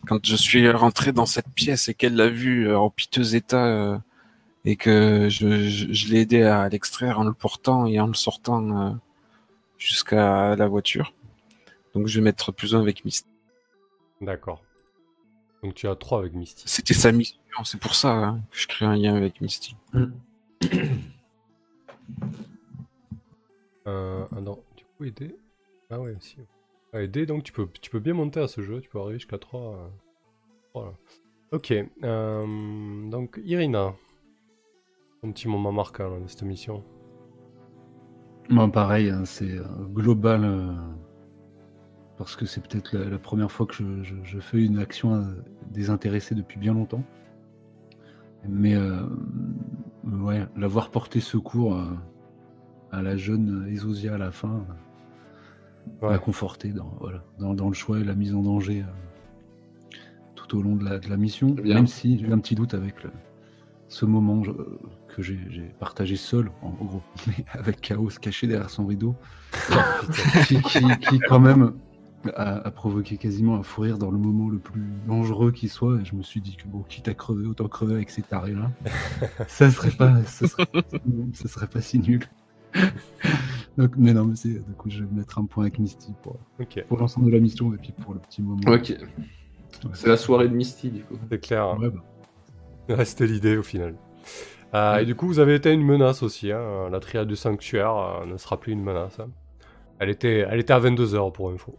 Quand 0.05 0.25
je 0.25 0.35
suis 0.35 0.69
rentré 0.69 1.11
dans 1.11 1.25
cette 1.25 1.49
pièce 1.49 1.89
et 1.89 1.93
qu'elle 1.93 2.15
l'a 2.15 2.29
vu 2.29 2.67
euh, 2.67 2.77
en 2.77 2.89
piteux 2.89 3.35
état 3.35 3.65
euh, 3.65 3.97
et 4.63 4.75
que 4.75 5.27
je, 5.29 5.67
je, 5.67 5.91
je 5.91 6.07
l'ai 6.09 6.21
aidé 6.21 6.43
à 6.43 6.69
l'extraire 6.69 7.19
en 7.19 7.23
le 7.23 7.33
portant 7.33 7.85
et 7.85 7.99
en 7.99 8.07
le 8.07 8.13
sortant 8.13 8.91
euh, 8.91 8.93
jusqu'à 9.77 10.55
la 10.55 10.67
voiture. 10.67 11.13
Donc 11.93 12.07
je 12.07 12.19
vais 12.19 12.23
mettre 12.23 12.51
plus 12.51 12.75
un 12.75 12.81
avec 12.81 13.03
Misty. 13.05 13.27
D'accord. 14.21 14.63
Donc 15.63 15.73
tu 15.73 15.87
as 15.87 15.95
3 15.95 16.19
avec 16.19 16.33
Misty. 16.33 16.63
C'était 16.67 16.93
sa 16.93 17.11
mission, 17.11 17.39
c'est 17.63 17.79
pour 17.79 17.95
ça 17.95 18.11
hein, 18.13 18.41
que 18.51 18.59
je 18.59 18.67
crée 18.67 18.85
un 18.85 18.95
lien 18.95 19.15
avec 19.15 19.41
Misty. 19.41 19.75
Euh, 23.87 24.25
ah 24.35 24.41
non, 24.41 24.61
du 24.75 24.83
coup, 24.83 25.05
aider. 25.05 25.35
Ah 25.89 25.99
ouais, 25.99 26.15
si. 26.19 26.35
Donc 27.05 27.43
tu 27.43 27.53
peux, 27.53 27.67
tu 27.81 27.89
peux 27.89 27.99
bien 27.99 28.13
monter 28.13 28.39
à 28.39 28.47
ce 28.47 28.61
jeu, 28.61 28.81
tu 28.81 28.89
peux 28.89 28.99
arriver 28.99 29.19
jusqu'à 29.19 29.37
3. 29.37 29.91
Voilà. 30.73 30.93
Ok, 31.51 31.73
euh, 32.03 33.09
donc 33.09 33.39
Irina. 33.43 33.93
Un 35.23 35.31
petit 35.31 35.47
moment 35.47 35.71
marquant 35.71 36.19
de 36.19 36.27
cette 36.27 36.43
mission. 36.43 36.83
Moi, 38.49 38.71
pareil, 38.71 39.09
hein, 39.09 39.25
c'est 39.25 39.57
euh, 39.57 39.63
global. 39.93 40.43
euh, 40.43 40.71
parce 42.17 42.35
que 42.35 42.45
c'est 42.45 42.61
peut-être 42.61 42.93
la, 42.97 43.19
première 43.19 43.51
fois 43.51 43.65
que 43.67 43.75
je, 44.03 44.39
fais 44.39 44.63
une 44.63 44.79
action 44.79 45.13
euh, 45.13 45.23
désintéressée 45.69 46.33
depuis 46.33 46.59
bien 46.59 46.73
longtemps. 46.73 47.03
Mais 48.47 48.75
euh, 48.75 49.03
ouais, 50.03 50.45
l'avoir 50.55 50.89
porté 50.89 51.19
secours 51.19 51.75
euh, 51.75 51.85
à 52.91 53.01
la 53.01 53.17
jeune 53.17 53.67
Ezosia 53.69 54.15
à 54.15 54.17
la 54.17 54.31
fin 54.31 54.49
euh, 54.55 54.73
Ouais. 56.01 56.09
m'a 56.11 56.18
conforté 56.19 56.69
dans, 56.69 56.95
voilà, 56.99 57.23
dans, 57.39 57.53
dans 57.53 57.68
le 57.68 57.73
choix 57.73 57.99
et 57.99 58.03
la 58.03 58.15
mise 58.15 58.34
en 58.35 58.41
danger 58.41 58.81
euh, 58.81 59.95
tout 60.35 60.57
au 60.57 60.61
long 60.61 60.76
de 60.76 60.84
la, 60.85 60.99
de 60.99 61.09
la 61.09 61.18
mission. 61.18 61.49
Bien. 61.49 61.76
Même 61.76 61.88
si 61.88 62.19
j'ai 62.19 62.27
eu 62.27 62.34
un 62.34 62.39
petit 62.39 62.55
doute 62.55 62.73
avec 62.73 63.03
le- 63.03 63.11
ce 63.89 64.05
moment 64.05 64.43
je- 64.43 64.51
que 65.15 65.22
j'ai 65.22 65.39
j'ai 65.49 65.73
partagé 65.80 66.15
seul, 66.15 66.51
en 66.61 66.69
gros, 66.72 67.01
mais 67.27 67.45
avec 67.51 67.81
Chaos 67.81 68.09
caché 68.22 68.47
derrière 68.47 68.69
son 68.69 68.85
rideau, 68.85 69.15
qui, 70.47 70.61
qui- 70.61 70.97
qui, 70.99 71.19
quand 71.19 71.39
même 71.39 71.73
a, 72.35 72.55
a 72.68 72.72
provoqué 72.72 73.18
quasiment 73.18 73.55
un 73.55 73.64
fou 73.64 73.81
rire 73.81 73.97
dans 73.97 74.11
le 74.11 74.18
moment 74.18 74.49
le 74.49 74.57
plus 74.59 74.84
dangereux 75.07 75.51
qui 75.51 75.69
soit. 75.69 76.01
Et 76.01 76.05
je 76.05 76.15
me 76.15 76.22
suis 76.23 76.41
dit 76.41 76.57
que 76.57 76.68
bon, 76.68 76.84
quitte 76.89 77.07
à 77.07 77.14
crever, 77.14 77.45
autant 77.47 77.68
crever 77.68 77.93
avec 77.95 78.09
ces 78.09 78.22
tarés-là. 78.22 78.72
ça 79.47 79.72
serait 79.72 79.91
pas, 79.91 80.22
ça 80.26 80.47
serait, 80.47 80.65
ça 81.34 81.47
serait 81.47 81.68
pas 81.68 81.81
si 81.81 81.99
nul. 81.99 82.26
Donc, 83.77 83.91
mais 83.97 84.13
non, 84.13 84.25
mais 84.25 84.35
c'est, 84.35 84.49
du 84.49 84.73
coup, 84.77 84.89
je 84.89 85.03
vais 85.03 85.11
mettre 85.11 85.37
un 85.37 85.45
point 85.45 85.65
avec 85.65 85.77
Misty 85.77 86.13
pour, 86.23 86.37
l'ensemble 86.97 87.27
de 87.27 87.31
la 87.31 87.39
mission 87.39 87.73
et 87.73 87.77
puis 87.77 87.91
pour 87.91 88.13
le 88.13 88.19
petit 88.19 88.41
moment. 88.41 88.59
Ok. 88.67 88.93
C'est 89.93 90.07
la 90.07 90.17
soirée 90.17 90.47
de 90.47 90.53
Misty 90.55 90.89
du 90.89 91.03
coup. 91.03 91.15
c'est 91.29 91.39
clair. 91.39 91.77
Ouais, 91.79 91.89
bah, 91.89 92.95
Ouais, 92.95 93.05
C'était 93.05 93.27
l'idée 93.27 93.57
au 93.57 93.63
final. 93.63 93.95
Euh, 94.73 94.97
Et 94.97 95.05
du 95.05 95.15
coup, 95.15 95.27
vous 95.27 95.39
avez 95.39 95.55
été 95.55 95.71
une 95.71 95.83
menace 95.83 96.23
aussi. 96.23 96.51
Hein. 96.51 96.89
La 96.89 96.99
triade 96.99 97.27
du 97.27 97.35
sanctuaire 97.35 97.95
euh, 97.95 98.25
ne 98.25 98.37
sera 98.37 98.59
plus 98.59 98.73
une 98.73 98.83
menace. 98.83 99.19
hein. 99.19 99.29
Elle 99.99 100.09
était, 100.09 100.45
elle 100.49 100.59
était 100.59 100.73
à 100.73 100.79
22h 100.79 101.31
pour 101.31 101.51
info. 101.51 101.75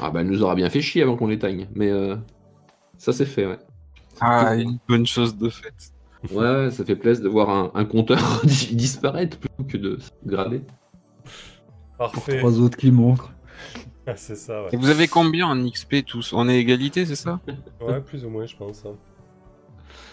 Ah 0.00 0.10
bah 0.10 0.22
elle 0.22 0.28
nous 0.28 0.42
aura 0.42 0.54
bien 0.54 0.68
fait 0.70 0.80
chier 0.80 1.02
avant 1.02 1.16
qu'on 1.16 1.28
l'éteigne, 1.28 1.68
mais 1.74 1.90
euh, 1.90 2.16
ça 2.98 3.12
c'est 3.12 3.26
fait 3.26 3.46
ouais. 3.46 3.58
Ah, 4.20 4.56
une 4.56 4.78
bonne 4.88 5.06
chose 5.06 5.36
de 5.36 5.48
fait. 5.48 5.91
Ouais, 6.30 6.70
ça 6.70 6.84
fait 6.84 6.94
plaisir 6.96 7.24
de 7.24 7.28
voir 7.28 7.50
un, 7.50 7.70
un 7.74 7.84
compteur 7.84 8.40
dis- 8.44 8.74
disparaître 8.76 9.38
plutôt 9.38 9.64
que 9.64 9.76
de 9.76 9.98
se 9.98 10.10
grader. 10.24 10.60
pour 11.98 12.10
Parfait. 12.12 12.38
trois 12.38 12.60
autres 12.60 12.76
qui 12.76 12.90
montrent. 12.92 13.32
Ah, 14.06 14.16
c'est 14.16 14.36
ça, 14.36 14.62
ouais. 14.64 14.68
Et 14.72 14.76
vous 14.76 14.88
avez 14.90 15.08
combien 15.08 15.46
en 15.48 15.56
XP 15.68 16.04
tous 16.06 16.32
On 16.32 16.48
est 16.48 16.58
égalité, 16.58 17.06
c'est 17.06 17.16
ça 17.16 17.40
Ouais, 17.80 18.00
plus 18.00 18.24
ou 18.24 18.30
moins, 18.30 18.46
je 18.46 18.56
pense. 18.56 18.84
hein. 18.86 18.94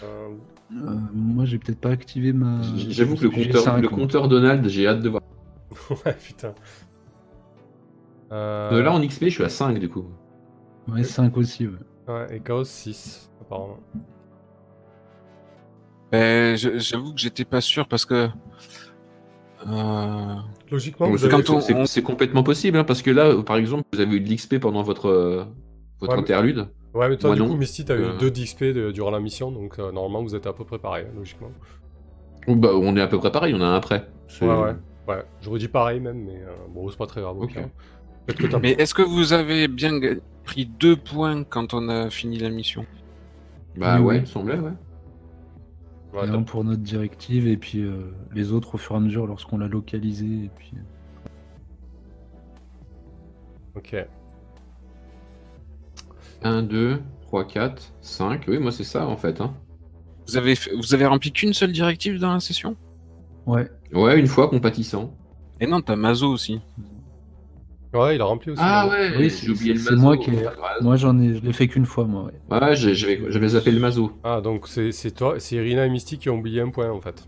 Euh, 0.04 0.28
Euh, 0.72 0.94
moi, 1.12 1.44
j'ai 1.44 1.58
peut-être 1.58 1.80
pas 1.80 1.90
activé 1.90 2.32
ma. 2.32 2.60
J'avoue 2.76 3.16
que 3.16 3.24
le 3.24 3.30
compteur, 3.30 3.78
le 3.80 3.88
compteur 3.88 4.28
Donald, 4.28 4.66
j'ai 4.68 4.86
hâte 4.86 5.00
de 5.00 5.08
voir. 5.08 5.22
ouais, 6.06 6.14
putain. 6.14 6.54
Euh, 8.32 8.70
Euh, 8.72 8.82
là, 8.82 8.92
en 8.92 9.00
XP, 9.00 9.24
je 9.24 9.28
suis 9.30 9.44
à 9.44 9.48
5 9.48 9.78
du 9.78 9.88
coup. 9.88 10.04
Ouais, 10.88 11.02
5 11.02 11.36
aussi, 11.36 11.66
ouais. 11.66 11.74
ouais, 12.08 12.36
et 12.36 12.40
Chaos 12.40 12.64
6, 12.64 13.30
apparemment. 13.40 13.80
Ben, 16.12 16.56
je- 16.56 16.78
j'avoue 16.78 17.12
que 17.14 17.20
j'étais 17.20 17.44
pas 17.44 17.60
sûr 17.60 17.86
parce 17.88 18.04
que. 18.04 18.28
Euh, 19.66 20.34
Logiquement, 20.70 21.16
c'est- 21.16 22.00
on- 22.00 22.02
complètement 22.02 22.42
possible, 22.42 22.78
hein, 22.78 22.84
parce 22.84 23.02
que 23.02 23.10
là, 23.10 23.42
par 23.42 23.56
exemple, 23.56 23.84
vous 23.92 24.00
avez 24.00 24.16
eu 24.16 24.20
de 24.20 24.28
l'XP 24.30 24.58
pendant 24.58 24.82
votre, 24.82 25.06
euh, 25.08 25.44
votre 26.00 26.12
Ouais, 26.12 26.16
mais- 26.16 26.22
interlude. 26.22 26.68
Ouais, 26.94 27.08
mais 27.08 27.16
toi, 27.16 27.30
Moi, 27.30 27.36
du 27.36 27.42
non. 27.42 27.48
coup, 27.50 27.56
Misty, 27.56 27.84
t'as 27.84 27.94
Euh. 27.94 28.14
eu 28.14 28.18
2 28.18 28.30
d'XP 28.30 28.72
de- 28.72 28.90
durant 28.90 29.10
la 29.10 29.20
mission, 29.20 29.52
donc 29.52 29.78
euh, 29.78 29.92
normalement, 29.92 30.22
vous 30.22 30.34
êtes 30.34 30.46
à 30.46 30.52
peu 30.52 30.64
près 30.64 30.78
pareil, 30.78 31.04
hein, 31.08 31.12
logiquement. 31.16 31.50
Ou 32.48 32.56
bah, 32.56 32.70
on 32.74 32.96
est 32.96 33.00
à 33.00 33.06
peu 33.06 33.18
près 33.18 33.30
pareil, 33.30 33.54
on 33.54 33.60
a 33.60 33.66
un 33.66 33.74
après. 33.74 34.08
Ouais, 34.40 34.48
ouais. 34.48 34.74
Ouais, 35.08 35.22
j'aurais 35.42 35.58
dit 35.58 35.68
pareil 35.68 36.00
même, 36.00 36.24
mais 36.24 36.36
euh, 36.36 36.54
bon, 36.74 36.88
c'est 36.88 36.96
pas 36.96 37.06
très 37.06 37.20
grave. 37.20 37.36
que 37.46 38.56
Mais 38.62 38.72
est-ce 38.72 38.94
que 38.94 39.02
vous 39.02 39.32
avez 39.32 39.66
bien 39.68 39.98
pris 40.44 40.64
deux 40.66 40.96
points 40.96 41.42
quand 41.44 41.74
on 41.74 41.88
a 41.88 42.10
fini 42.10 42.38
la 42.38 42.48
mission? 42.50 42.86
Bah 43.76 43.96
Oui, 43.98 44.02
ouais, 44.04 44.16
il 44.16 44.20
me 44.22 44.26
semblait, 44.26 44.58
ouais. 44.58 44.70
Ouais, 46.12 46.24
Et 46.24 46.26
t'as- 46.28 46.34
un 46.34 46.42
pour 46.42 46.64
notre 46.64 46.82
directive, 46.82 47.46
et 47.46 47.56
puis 47.56 47.80
euh, 47.82 48.12
les 48.34 48.52
autres 48.52 48.74
au 48.74 48.78
fur 48.78 48.94
et 48.94 48.98
à 48.98 49.00
mesure 49.00 49.26
lorsqu'on 49.26 49.58
l'a 49.58 49.68
localisé. 49.68 50.26
Et 50.26 50.50
puis... 50.56 50.72
Ok. 53.76 53.94
1, 56.42 56.62
2, 56.62 57.00
3, 57.22 57.44
4, 57.46 57.92
5. 58.00 58.44
Oui, 58.48 58.58
moi 58.58 58.72
c'est 58.72 58.84
ça 58.84 59.06
en 59.06 59.16
fait. 59.16 59.40
Hein. 59.40 59.54
vous 60.26 60.36
avez, 60.36 60.54
fait- 60.54 60.74
vous 60.74 60.94
avez 60.94 61.06
rempli 61.06 61.32
qu'une 61.32 61.52
seule 61.52 61.72
directive 61.72 62.18
dans 62.18 62.32
la 62.32 62.40
session? 62.40 62.76
Ouais, 63.46 63.70
Ouais, 63.92 64.18
une 64.18 64.26
fois 64.26 64.48
compatissant. 64.48 65.12
Et 65.60 65.66
non, 65.66 65.80
t'as 65.80 65.96
Mazo 65.96 66.28
aussi. 66.32 66.60
Ouais, 67.92 68.14
il 68.14 68.20
a 68.20 68.24
rempli 68.24 68.52
aussi. 68.52 68.60
Ah 68.64 68.88
ouais, 68.88 69.10
Oui, 69.18 69.30
j'ai 69.30 69.50
oublié 69.50 69.72
le 69.74 69.78
c'est 69.80 69.90
mazo. 69.90 70.02
moi 70.02 70.16
qui 70.16 70.30
ai- 70.30 70.46
moi 70.80 70.94
j'en 70.96 71.18
ai, 71.18 71.34
je 71.34 71.42
l'ai 71.42 71.52
fait 71.52 71.66
qu'une 71.66 71.86
fois, 71.86 72.04
moi. 72.04 72.30
Ouais. 72.50 72.60
Ouais, 72.62 72.76
j'avais 72.76 73.48
zappé 73.48 73.72
le 73.72 73.80
mazo. 73.80 74.12
Ah, 74.22 74.40
donc 74.40 74.68
c'est 74.68 74.92
c'est 74.92 75.10
toi, 75.10 75.34
c'est 75.40 75.56
Irina 75.56 75.86
et 75.86 75.90
Misty 75.90 76.16
qui 76.18 76.30
ont 76.30 76.38
oublié 76.38 76.60
un 76.60 76.70
point 76.70 76.88
en 76.90 77.00
fait. 77.00 77.26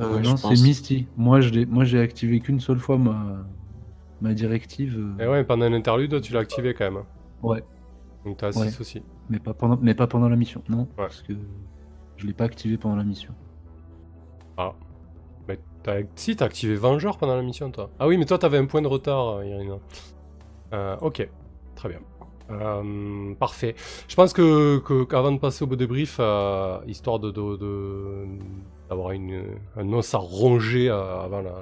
Euh, 0.00 0.14
Ouais, 0.16 0.22
non, 0.22 0.36
c'est. 0.36 0.48
Misty. 0.50 1.06
Moi, 1.16 1.40
je 1.40 1.50
l'ai, 1.50 1.66
moi, 1.66 1.84
j'ai 1.84 2.00
activé 2.00 2.38
qu'une 2.40 2.60
seule 2.60 2.78
fois 2.78 2.98
ma, 2.98 3.44
ma 4.20 4.32
directive, 4.32 4.96
euh, 5.18 5.24
Et 5.24 5.28
ouais, 5.28 5.44
pendant 5.44 5.64
un 5.66 5.72
interlude, 5.72 6.20
tu 6.20 6.32
l'as 6.32 6.40
activé 6.40 6.72
quand 6.74 6.84
même. 6.84 6.96
hein. 6.98 7.06
Ouais. 7.42 7.62
Donc 8.24 8.36
t'as 8.38 8.52
6 8.52 8.60
Ouais. 8.60 8.80
aussi. 8.80 9.02
mais 9.28 9.38
pas 9.38 9.54
pendant, 9.54 9.78
mais 9.82 9.94
pas 9.94 10.06
pendant 10.06 10.28
la 10.28 10.36
mission, 10.36 10.62
non, 10.68 10.80
Ouais. 10.80 10.86
parce 10.96 11.20
que 11.22 11.32
je 12.16 12.26
l'ai 12.26 12.32
pas 12.32 12.44
activé 12.44 12.76
pendant 12.78 12.96
la 12.96 13.04
mission. 13.04 13.34
Ah. 14.56 14.72
Si, 16.16 16.36
t'as 16.36 16.46
activé 16.46 16.74
Vengeur 16.76 17.18
pendant 17.18 17.36
la 17.36 17.42
mission, 17.42 17.70
toi. 17.70 17.90
Ah 17.98 18.06
oui, 18.06 18.16
mais 18.16 18.24
toi, 18.24 18.38
t'avais 18.38 18.58
un 18.58 18.66
point 18.66 18.82
de 18.82 18.86
retard, 18.86 19.36
euh, 19.38 19.44
Irina. 19.46 19.74
Euh, 20.72 20.96
ok, 21.00 21.28
très 21.74 21.88
bien. 21.88 22.00
Euh, 22.50 23.34
parfait. 23.34 23.74
Je 24.08 24.14
pense 24.16 24.32
que, 24.32 24.78
de 25.32 25.38
passer 25.38 25.64
au 25.64 25.66
beau 25.66 25.76
débrief, 25.76 26.16
euh, 26.20 26.78
histoire 26.86 27.18
de, 27.18 27.30
d'avoir 28.88 29.12
un 29.76 29.92
os 29.92 30.14
à 30.14 30.18
ronger 30.18 30.88
avant, 30.90 31.40
la, 31.42 31.52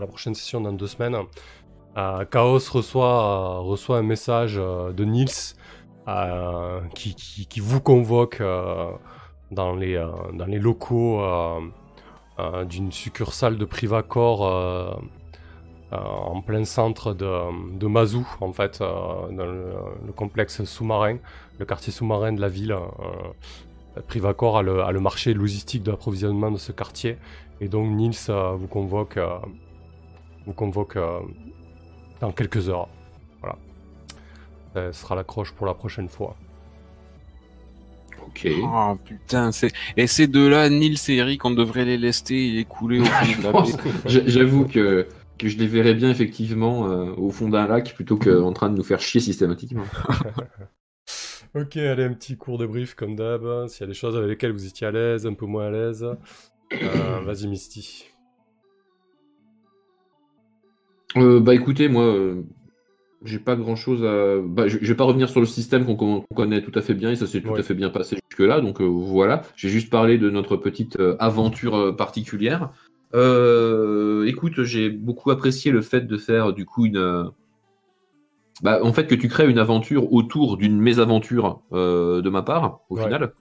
prochaine 0.06 0.34
session 0.34 0.60
dans 0.60 0.72
deux 0.72 0.86
semaines, 0.86 1.16
Chaos 2.30 2.58
reçoit, 2.72 3.58
reçoit 3.60 3.98
un 3.98 4.02
message 4.02 4.56
de 4.56 5.04
Nils 5.04 5.54
qui, 6.94 7.14
qui- 7.14 7.46
qui 7.46 7.60
vous 7.60 7.80
convoque 7.80 8.42
dans, 9.50 9.74
les, 9.74 10.06
dans 10.34 10.46
les 10.46 10.58
locaux 10.58 11.20
euh, 12.40 12.64
d'une 12.64 12.92
succursale 12.92 13.58
de 13.58 13.64
Privacor 13.64 14.46
euh, 14.46 14.94
euh, 15.92 15.96
en 15.96 16.40
plein 16.40 16.64
centre 16.64 17.14
de, 17.14 17.86
Mazou, 17.86 18.26
en 18.40 18.52
fait, 18.52 18.78
dans 18.80 19.46
le, 19.46 19.72
le 20.06 20.12
complexe 20.12 20.64
sous-marin, 20.64 21.18
le 21.58 21.64
quartier 21.64 21.92
sous-marin 21.92 22.32
de 22.32 22.40
la 22.40 22.48
ville. 22.48 22.76
Privacor 24.06 24.58
a 24.58 24.62
le, 24.62 25.00
marché 25.00 25.34
logistique 25.34 25.82
de 25.82 25.90
l'approvisionnement 25.90 26.50
de 26.50 26.58
ce 26.58 26.70
quartier, 26.70 27.18
et 27.60 27.68
donc 27.68 27.88
Nils 27.88 28.30
vous 28.54 28.68
convoque, 28.68 29.18
vous 30.46 30.52
convoque 30.52 30.96
dans 32.20 32.30
quelques 32.30 32.68
heures. 32.68 32.88
Voilà. 33.40 33.56
Ce 34.74 34.92
sera 34.92 35.16
l'accroche 35.16 35.52
pour 35.52 35.66
la 35.66 35.74
prochaine 35.74 36.08
fois. 36.08 36.36
Ok. 38.30 38.48
Oh 38.62 38.96
putain, 39.04 39.52
c'est... 39.52 39.70
Et 39.96 40.06
ces 40.06 40.26
deux-là, 40.26 40.68
Nils 40.70 40.96
et 41.08 41.16
Eric, 41.16 41.44
on 41.44 41.50
devrait 41.50 41.84
les 41.84 41.98
lester 41.98 42.48
et 42.48 42.52
les 42.52 42.64
couler 42.64 43.00
au 43.00 43.04
fond 43.04 43.38
de 43.38 43.42
la 43.42 43.52
baie. 43.62 43.92
J'a- 44.06 44.26
J'avoue 44.26 44.66
que, 44.66 45.06
que 45.38 45.48
je 45.48 45.58
les 45.58 45.66
verrais 45.66 45.94
bien 45.94 46.10
effectivement 46.10 46.88
euh, 46.88 47.12
au 47.16 47.30
fond 47.30 47.48
d'un 47.48 47.66
lac 47.66 47.94
plutôt 47.94 48.16
qu'en 48.16 48.52
train 48.52 48.70
de 48.70 48.76
nous 48.76 48.84
faire 48.84 49.00
chier 49.00 49.20
systématiquement. 49.20 49.84
Ok, 51.56 51.78
allez, 51.78 52.04
un 52.04 52.12
petit 52.12 52.36
cours 52.36 52.58
de 52.58 52.66
brief 52.66 52.94
comme 52.94 53.16
d'hab. 53.16 53.66
S'il 53.66 53.80
y 53.80 53.84
a 53.84 53.86
des 53.88 53.94
choses 53.94 54.16
avec 54.16 54.28
lesquelles 54.28 54.52
vous 54.52 54.66
étiez 54.68 54.86
à 54.86 54.92
l'aise, 54.92 55.26
un 55.26 55.34
peu 55.34 55.46
moins 55.46 55.66
à 55.66 55.70
l'aise. 55.72 56.06
Euh, 56.72 57.20
Vas-y, 57.24 57.48
Misty. 57.48 58.04
Euh, 61.16 61.40
bah 61.40 61.54
écoutez, 61.54 61.88
moi, 61.88 62.04
euh, 62.04 62.42
j'ai 63.24 63.38
pas 63.38 63.54
grand 63.56 63.76
chose 63.76 64.04
à. 64.04 64.36
Bah, 64.42 64.66
je, 64.68 64.78
je 64.80 64.86
vais 64.86 64.94
pas 64.96 65.04
revenir 65.04 65.28
sur 65.28 65.40
le 65.40 65.46
système 65.46 65.84
qu'on 65.84 66.24
connaît 66.34 66.62
tout 66.62 66.72
à 66.74 66.80
fait 66.82 66.94
bien 66.94 67.10
et 67.10 67.16
ça 67.16 67.26
s'est 67.26 67.40
tout 67.42 67.50
Ouais. 67.50 67.60
à 67.60 67.62
fait 67.62 67.74
bien 67.74 67.90
passé 67.90 68.16
jusque-là. 68.30 68.60
Donc 68.60 68.80
euh, 68.80 68.84
voilà, 68.86 69.42
j'ai 69.56 69.68
juste 69.68 69.90
parlé 69.90 70.16
de 70.18 70.30
notre 70.30 70.56
petite 70.56 70.98
euh, 70.98 71.16
aventure 71.18 71.76
euh, 71.76 71.92
particulière. 71.92 72.70
Euh, 73.14 74.24
écoute, 74.26 74.62
j'ai 74.62 74.88
beaucoup 74.88 75.30
apprécié 75.30 75.70
le 75.72 75.82
fait 75.82 76.02
de 76.06 76.16
faire 76.16 76.52
du 76.52 76.64
coup 76.64 76.86
une. 76.86 77.30
Bah, 78.62 78.80
en 78.82 78.92
fait, 78.92 79.06
que 79.06 79.14
tu 79.14 79.28
crées 79.28 79.48
une 79.50 79.58
aventure 79.58 80.12
autour 80.12 80.56
d'une 80.58 80.78
mésaventure 80.80 81.60
de 81.72 82.28
ma 82.28 82.42
part, 82.42 82.80
au 82.90 82.96
Ouais. 82.96 83.04
final. 83.04 83.32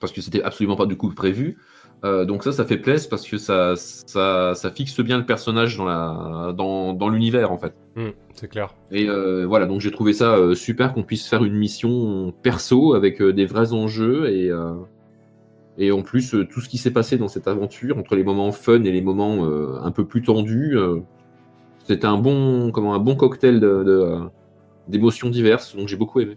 Parce 0.00 0.12
que 0.12 0.20
c'était 0.20 0.42
absolument 0.42 0.76
pas 0.76 0.86
du 0.86 0.96
coup 0.96 1.10
prévu. 1.10 1.58
Euh, 2.04 2.24
donc 2.24 2.44
ça, 2.44 2.52
ça 2.52 2.64
fait 2.64 2.76
plaisir 2.76 3.08
parce 3.08 3.26
que 3.26 3.38
ça, 3.38 3.74
ça, 3.76 4.52
ça 4.54 4.70
fixe 4.70 5.00
bien 5.00 5.18
le 5.18 5.24
personnage 5.24 5.76
dans 5.76 5.86
la, 5.86 6.52
dans, 6.56 6.92
dans 6.92 7.08
l'univers 7.08 7.50
en 7.50 7.58
fait. 7.58 7.74
Hmm, 7.96 8.10
c'est 8.34 8.48
clair. 8.48 8.74
Et 8.90 9.08
euh, 9.08 9.46
voilà, 9.46 9.66
donc 9.66 9.80
j'ai 9.80 9.90
trouvé 9.90 10.12
ça 10.12 10.36
euh, 10.36 10.54
super 10.54 10.92
qu'on 10.92 11.02
puisse 11.02 11.26
faire 11.26 11.42
une 11.42 11.54
mission 11.54 12.32
perso 12.42 12.94
avec 12.94 13.22
des 13.22 13.46
vrais 13.46 13.72
enjeux 13.72 14.28
et, 14.28 14.50
et 15.78 15.90
en 15.90 16.02
plus 16.02 16.36
tout 16.50 16.60
ce 16.60 16.68
qui 16.68 16.78
s'est 16.78 16.92
passé 16.92 17.16
dans 17.16 17.28
cette 17.28 17.48
aventure 17.48 17.98
entre 17.98 18.14
les 18.14 18.24
moments 18.24 18.52
fun 18.52 18.82
et 18.84 18.92
les 18.92 19.02
moments 19.02 19.44
un 19.82 19.90
peu 19.90 20.04
plus 20.06 20.22
tendus, 20.22 20.76
c'était 21.84 22.06
un 22.06 22.18
bon, 22.18 22.70
comment, 22.72 22.94
un 22.94 22.98
bon 22.98 23.16
cocktail 23.16 23.58
de, 23.58 24.18
d'émotions 24.86 25.30
diverses. 25.30 25.74
Donc 25.74 25.88
j'ai 25.88 25.96
beaucoup 25.96 26.20
aimé. 26.20 26.36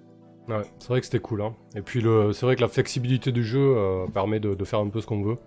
Ouais, 0.49 0.61
c'est 0.79 0.87
vrai 0.89 0.99
que 0.99 1.05
c'était 1.05 1.19
cool. 1.19 1.41
Hein. 1.41 1.53
Et 1.75 1.81
puis, 1.81 2.01
le... 2.01 2.33
c'est 2.33 2.45
vrai 2.45 2.55
que 2.55 2.61
la 2.61 2.67
flexibilité 2.67 3.31
du 3.31 3.43
jeu 3.43 3.59
euh, 3.77 4.07
permet 4.07 4.39
de, 4.39 4.55
de 4.55 4.65
faire 4.65 4.79
un 4.79 4.89
peu 4.89 4.99
ce 5.01 5.07
qu'on 5.07 5.21
veut. 5.21 5.37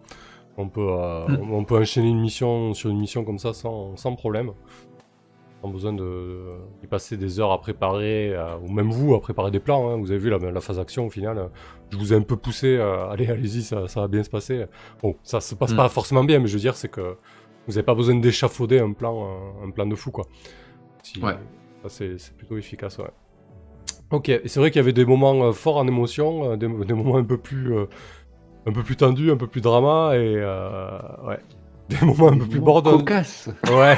On 0.57 0.69
peut, 0.69 0.87
euh, 0.89 1.27
Mm. 1.29 1.51
on, 1.53 1.59
on 1.59 1.65
peut 1.65 1.79
enchaîner 1.79 2.09
une 2.09 2.21
mission 2.21 2.73
sur 2.75 2.91
une 2.91 2.99
mission 2.99 3.25
comme 3.25 3.39
ça 3.39 3.53
sans, 3.53 3.97
sans 3.97 4.15
problème. 4.15 4.53
Sans 5.63 5.69
besoin 5.69 5.93
de 5.93 6.41
passer 6.91 7.17
des 7.17 7.39
heures 7.41 7.53
à 7.53 7.61
préparer, 7.61 8.35
euh, 8.35 8.57
ou 8.63 8.69
même 8.71 8.91
vous 8.91 9.15
à 9.15 9.21
préparer 9.21 9.51
des 9.51 9.61
plans. 9.61 9.91
hein. 9.91 9.97
Vous 9.97 10.11
avez 10.11 10.19
vu 10.19 10.29
la, 10.29 10.39
la 10.39 10.61
phase 10.61 10.79
action 10.79 11.07
au 11.07 11.11
final. 11.11 11.51
Je 11.91 11.97
vous 11.97 12.13
ai 12.13 12.17
un 12.17 12.23
peu 12.23 12.37
poussé. 12.37 12.79
allez, 12.79 13.29
allez-y, 13.29 13.63
ça, 13.63 13.87
ça 13.89 14.01
va 14.01 14.09
bien 14.09 14.23
se 14.23 14.31
passer. 14.31 14.67
Bon, 15.03 15.15
ça 15.23 15.41
se 15.41 15.55
passe 15.55 15.73
Mm. 15.73 15.77
pas 15.77 15.89
forcément 15.89 16.25
bien, 16.25 16.39
mais 16.41 16.49
je 16.49 16.55
veux 16.55 16.61
dire, 16.61 16.75
c'est 16.77 16.89
que 16.91 17.17
vous 17.67 17.73
n'avez 17.75 17.85
pas 17.85 17.95
besoin 17.95 18.17
d'échafauder 18.17 18.81
un 18.81 18.93
plan, 18.93 19.25
un, 19.63 19.69
un 19.69 19.71
plan 19.71 19.87
de 19.87 19.95
fou, 19.95 20.11
quoi. 20.11 20.27
Si- 21.03 21.21
Ouais. 21.25 21.35
Ça, 21.85 21.89
c'est 21.89 22.19
c'est 22.19 22.37
plutôt 22.37 22.57
efficace, 22.57 22.99
ouais. 22.99 23.11
Ok, 24.13 24.31
c'est 24.45 24.57
vrai 24.61 24.71
qu'il 24.71 24.79
y 24.79 24.83
avait 24.85 24.93
des 24.93 25.05
moments 25.07 25.43
euh, 25.45 25.53
forts 25.53 25.79
en 25.79 25.87
émotion, 25.89 26.53
euh, 26.53 26.57
des, 26.57 26.69
des 26.69 26.95
moments 26.95 27.17
un 27.17 27.25
peu 27.25 27.39
plus, 27.39 27.75
euh, 27.75 27.87
un 28.67 28.73
peu 28.73 28.83
plus 28.83 28.97
tendus, 28.97 29.31
un 29.31 29.37
peu 29.37 29.47
plus 29.47 29.61
drama, 29.63 30.13
et 30.15 30.35
euh, 30.37 30.99
ouais, 31.27 31.39
des 31.89 32.05
moments 32.05 32.29
un 32.29 32.39
peu 32.39 32.47
plus 32.47 32.61
borderline. 32.61 33.01
Cocasse 33.01 33.49
Ouais. 33.71 33.97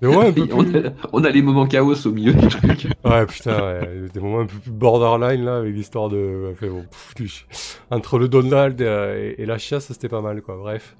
Des 0.00 0.08
moments 0.08 0.22
un 0.22 0.32
peu 0.32 0.48
on, 0.52 0.64
plus... 0.64 0.86
a, 0.86 0.92
on 1.12 1.22
a 1.22 1.30
les 1.30 1.40
moments 1.42 1.66
chaos 1.66 2.04
au 2.06 2.10
milieu 2.10 2.34
du 2.34 2.48
truc. 2.48 2.88
Ouais, 3.04 3.24
putain, 3.26 3.56
ouais, 3.62 4.08
des 4.12 4.18
moments 4.20 4.40
un 4.40 4.46
peu 4.46 4.56
plus 4.58 4.72
borderline 4.72 5.44
là, 5.44 5.58
avec 5.58 5.72
l'histoire 5.72 6.08
de. 6.08 6.50
enfin, 6.52 6.66
bon, 6.66 6.82
pff, 6.82 7.14
du- 7.14 7.46
Entre 7.92 8.18
le 8.18 8.26
Donald 8.28 8.80
et, 8.80 9.36
et 9.38 9.46
la 9.46 9.58
chiasse, 9.58 9.86
c'était 9.86 10.08
pas 10.08 10.20
mal, 10.20 10.42
quoi. 10.42 10.56
Bref. 10.56 10.96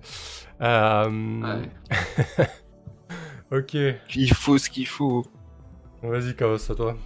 Euh, 0.60 1.08
Ouais. 1.42 2.46
Ok, 3.52 3.76
Il 4.16 4.32
faut 4.32 4.56
ce 4.56 4.70
qu'il 4.70 4.86
faut. 4.86 5.24
vas-y, 6.02 6.34
Chaos, 6.34 6.70
à 6.70 6.74
toi. 6.74 6.96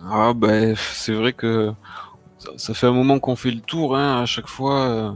Ah 0.00 0.32
bah 0.34 0.74
c'est 0.76 1.12
vrai 1.14 1.32
que 1.32 1.72
ça, 2.38 2.50
ça 2.56 2.74
fait 2.74 2.86
un 2.86 2.92
moment 2.92 3.18
qu'on 3.18 3.36
fait 3.36 3.50
le 3.50 3.60
tour 3.60 3.96
hein, 3.96 4.22
à 4.22 4.26
chaque 4.26 4.48
fois. 4.48 4.80
euh, 4.88 5.12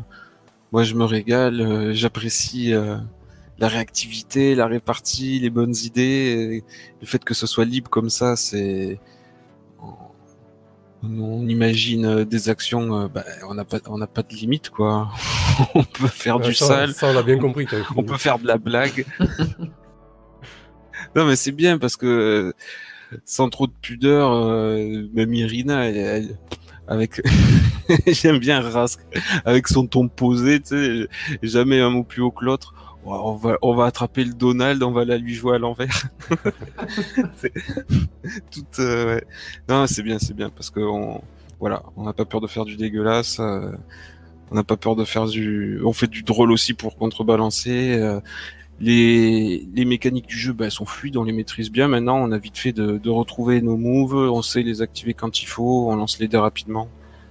moi 0.72 0.84
je 0.84 0.94
me 0.94 1.04
régale, 1.04 1.60
euh, 1.60 1.92
j'apprécie 1.94 2.72
euh, 2.74 2.96
la 3.58 3.68
réactivité, 3.68 4.54
la 4.54 4.66
répartie, 4.66 5.38
les 5.40 5.50
bonnes 5.50 5.74
idées, 5.84 6.64
le 7.00 7.06
fait 7.06 7.22
que 7.24 7.34
ce 7.34 7.46
soit 7.46 7.64
libre 7.64 7.90
comme 7.90 8.10
ça, 8.10 8.36
c'est 8.36 9.00
on 11.02 11.48
imagine 11.48 12.24
des 12.24 12.50
actions, 12.50 13.08
bah, 13.08 13.24
on 13.48 13.54
n'a 13.54 13.64
pas, 13.64 13.78
on 13.86 13.96
n'a 13.96 14.06
pas 14.06 14.22
de 14.22 14.34
limite 14.34 14.68
quoi. 14.70 15.08
on 15.74 15.82
peut 15.82 16.06
faire 16.08 16.38
Ouais, 16.38 16.48
du 16.48 16.54
ça, 16.54 16.66
sale, 16.66 16.94
Ça, 16.94 17.06
on 17.08 17.14
l'a 17.14 17.22
bien 17.22 17.38
compris. 17.38 17.66
t'as- 17.66 17.78
on 17.96 18.02
peut 18.02 18.18
faire 18.18 18.38
de 18.38 18.46
la 18.46 18.58
blague. 18.58 19.06
non 21.16 21.24
mais 21.26 21.36
c'est 21.36 21.52
bien 21.52 21.78
parce 21.78 21.96
que 21.96 22.52
sans 23.24 23.48
trop 23.48 23.66
de 23.66 23.72
pudeur, 23.82 24.32
euh, 24.32 25.06
même 25.14 25.34
Irina, 25.34 25.84
avec, 26.88 27.22
j'aime 28.06 28.38
bien 28.38 28.60
Rask, 28.60 29.00
avec 29.44 29.68
son 29.68 29.86
ton 29.86 30.08
posé, 30.08 30.60
tu 30.60 30.68
sais, 30.68 31.08
jamais 31.42 31.80
un 31.80 31.90
mot 31.90 32.04
plus 32.04 32.22
haut 32.22 32.30
que 32.32 32.44
l'autre. 32.44 32.74
On 33.02 33.32
va, 33.34 33.56
on 33.62 33.74
va 33.74 33.86
attraper 33.86 34.24
le 34.24 34.34
Donald, 34.34 34.82
on 34.82 34.90
va 34.92 35.06
la 35.06 35.16
lui 35.16 35.32
jouer 35.34 35.54
à 35.54 35.58
l'envers. 35.58 36.04
C'est 37.36 37.52
tout, 38.50 38.64
euh. 38.80 39.18
Non, 39.68 39.86
c'est 39.86 40.02
bien, 40.02 40.18
c'est 40.18 40.34
bien 40.34 40.50
parce 40.50 40.70
que 40.70 40.80
on, 40.80 41.22
voilà, 41.58 41.82
on 41.96 42.04
n'a 42.04 42.12
pas 42.12 42.24
peur 42.26 42.40
de 42.42 42.46
faire 42.46 42.64
du 42.66 42.76
dégueulasse. 42.76 43.40
euh, 43.40 43.72
on 44.50 44.56
n'a 44.56 44.64
pas 44.64 44.76
peur 44.76 44.96
de 44.96 45.04
faire 45.04 45.26
du, 45.26 45.80
on 45.84 45.92
fait 45.92 46.08
du 46.08 46.22
drôle 46.22 46.50
aussi 46.52 46.74
pour 46.74 46.96
contrebalancer. 46.96 47.98
euh, 47.98 48.20
les, 48.80 49.68
les 49.72 49.84
mécaniques 49.84 50.26
du 50.26 50.36
jeu, 50.36 50.52
bah, 50.52 50.64
elles 50.64 50.70
sont 50.70 50.86
fluides, 50.86 51.16
on 51.16 51.24
les 51.24 51.32
maîtrise 51.32 51.70
bien. 51.70 51.86
Maintenant, 51.88 52.16
on 52.16 52.32
a 52.32 52.38
vite 52.38 52.58
fait 52.58 52.72
de, 52.72 52.98
de 52.98 53.10
retrouver 53.10 53.60
nos 53.60 53.76
moves, 53.76 54.14
on 54.14 54.42
sait 54.42 54.62
les 54.62 54.82
activer 54.82 55.14
quand 55.14 55.42
il 55.42 55.46
faut, 55.46 55.90
on 55.90 55.96
lance 55.96 56.18
les 56.18 56.28
dés 56.28 56.38
rapidement. 56.38 56.88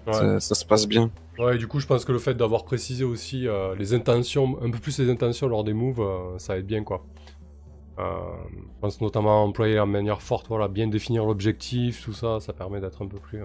Ouais. 0.08 0.14
Ça, 0.14 0.40
ça 0.40 0.56
se 0.56 0.66
passe 0.66 0.88
bien. 0.88 1.12
Ouais, 1.38 1.58
du 1.58 1.68
coup, 1.68 1.80
je 1.80 1.88
pense 1.88 2.04
que 2.04 2.12
le 2.12 2.20
fait 2.20 2.34
d'avoir 2.34 2.66
précisé 2.66 3.04
aussi 3.06 3.48
euh, 3.48 3.74
les 3.76 3.94
intentions, 3.94 4.58
un 4.62 4.70
peu 4.70 4.78
plus 4.78 5.00
les 5.00 5.10
intentions 5.10 5.48
lors 5.48 5.64
des 5.64 5.74
moves, 5.74 6.02
euh, 6.02 6.38
ça 6.38 6.58
aide 6.58 6.66
bien, 6.66 6.84
quoi. 6.84 7.06
Euh, 7.98 8.04
je 8.54 8.82
pense 8.82 9.02
notamment 9.02 9.42
à 9.42 9.46
employer 9.46 9.76
la 9.76 9.86
manière 9.86 10.22
forte, 10.22 10.48
voilà, 10.50 10.68
bien 10.68 10.88
définir 10.88 11.26
l'objectif, 11.26 12.04
tout 12.04 12.14
ça, 12.14 12.40
ça 12.40 12.54
permet 12.54 12.82
d'être 12.82 13.02
un 13.02 13.08
peu 13.08 13.18
plus, 13.18 13.42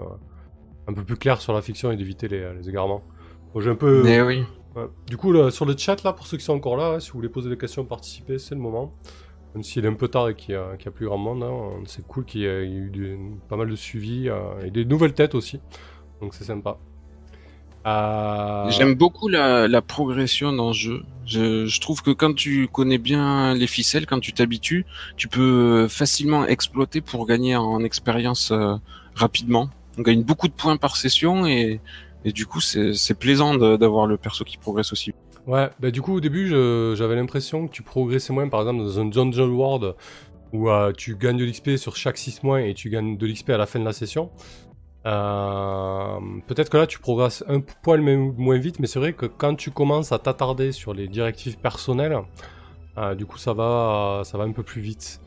un 0.88 0.92
peu 0.92 1.04
plus 1.04 1.16
clair 1.16 1.40
sur 1.40 1.52
la 1.52 1.62
fiction 1.62 1.90
et 1.92 1.96
d'éviter 1.96 2.28
les, 2.28 2.52
les 2.54 2.68
égarements. 2.68 3.02
Bon, 3.52 3.60
j'ai 3.60 3.70
un 3.70 3.76
peu. 3.76 4.02
Mais 4.02 4.20
oui. 4.22 4.42
Du 5.06 5.16
coup, 5.16 5.50
sur 5.50 5.66
le 5.66 5.76
chat, 5.76 6.02
là, 6.02 6.12
pour 6.12 6.26
ceux 6.26 6.36
qui 6.36 6.44
sont 6.44 6.54
encore 6.54 6.76
là, 6.76 7.00
si 7.00 7.10
vous 7.10 7.18
voulez 7.18 7.28
poser 7.28 7.48
des 7.48 7.58
questions, 7.58 7.84
participer, 7.84 8.38
c'est 8.38 8.54
le 8.54 8.60
moment. 8.60 8.92
Même 9.54 9.62
s'il 9.62 9.84
est 9.84 9.88
un 9.88 9.94
peu 9.94 10.08
tard 10.08 10.28
et 10.28 10.34
qu'il 10.34 10.54
y, 10.54 10.56
a 10.56 10.90
plus 10.90 11.06
grand 11.06 11.18
monde, 11.18 11.44
hein, 11.44 11.80
c'est 11.86 12.04
cool 12.06 12.24
qu'il 12.24 12.40
y 12.40 12.44
ait 12.44 12.66
eu 12.66 13.18
pas 13.48 13.56
mal 13.56 13.70
de 13.70 13.76
suivi 13.76 14.28
euh, 14.28 14.60
et 14.64 14.70
des 14.70 14.84
nouvelles 14.84 15.14
têtes 15.14 15.36
aussi. 15.36 15.60
Donc 16.20 16.34
c'est 16.34 16.44
sympa. 16.44 16.76
Euh, 17.86 18.68
J'aime 18.70 18.94
beaucoup 18.94 19.28
la, 19.28 19.82
progression 19.82 20.52
dans 20.52 20.68
le 20.68 20.72
jeu. 20.72 21.02
Je, 21.24 21.66
je 21.66 21.80
trouve 21.80 22.02
que 22.02 22.10
quand 22.10 22.34
tu 22.34 22.66
connais 22.66 22.98
bien 22.98 23.54
les 23.54 23.68
ficelles, 23.68 24.06
quand 24.06 24.18
tu 24.18 24.32
t'habitues, 24.32 24.86
tu 25.16 25.28
peux 25.28 25.86
facilement 25.88 26.46
exploiter 26.46 27.00
pour 27.00 27.24
gagner 27.24 27.54
en 27.54 27.84
expérience 27.84 28.50
euh, 28.50 28.74
rapidement. 29.14 29.68
On 29.98 30.02
gagne 30.02 30.24
beaucoup 30.24 30.48
de 30.48 30.52
points 30.52 30.76
par 30.76 30.96
session 30.96 31.46
et, 31.46 31.80
et 32.24 32.32
du 32.32 32.46
coup 32.46 32.60
c'est 32.60 33.18
plaisant 33.18 33.54
d'avoir 33.56 34.06
le 34.06 34.16
perso 34.16 34.44
qui 34.44 34.56
progresse 34.56 34.92
aussi. 34.92 35.12
Ouais, 35.46 35.68
bah 35.78 35.90
du 35.90 36.00
coup 36.00 36.14
au 36.14 36.20
début 36.20 36.48
j'avais 36.48 37.16
l'impression 37.16 37.68
que 37.68 37.72
tu 37.72 37.82
progressais 37.82 38.32
moins 38.32 38.48
par 38.48 38.60
exemple 38.60 38.80
dans 38.80 39.00
un 39.00 39.06
Dungeon 39.06 39.48
World 39.50 39.94
où 40.54 40.70
euh, 40.70 40.92
tu 40.96 41.16
gagnes 41.16 41.36
de 41.36 41.44
l'XP 41.44 41.76
sur 41.76 41.96
chaque 41.96 42.16
6 42.16 42.44
mois 42.44 42.62
et 42.62 42.74
tu 42.74 42.88
gagnes 42.88 43.18
de 43.18 43.26
l'XP 43.26 43.50
à 43.50 43.56
la 43.58 43.66
fin 43.66 43.80
de 43.80 43.84
la 43.84 43.92
session. 43.92 44.30
Euh, 45.04 46.18
Peut-être 46.46 46.70
que 46.70 46.76
là 46.76 46.86
tu 46.86 46.98
progresses 47.00 47.44
un 47.48 47.60
poil 47.60 48.00
moins 48.00 48.58
vite, 48.58 48.78
mais 48.78 48.86
c'est 48.86 49.00
vrai 49.00 49.12
que 49.12 49.26
quand 49.26 49.56
tu 49.56 49.70
commences 49.70 50.12
à 50.12 50.18
t'attarder 50.18 50.72
sur 50.72 50.94
les 50.94 51.08
directives 51.08 51.58
personnelles, 51.58 52.16
euh, 52.96 53.14
du 53.16 53.26
coup 53.26 53.36
ça 53.36 53.52
va, 53.52 54.22
ça 54.24 54.38
va 54.38 54.44
un 54.44 54.52
peu 54.52 54.62
plus 54.62 54.80
vite. 54.80 55.20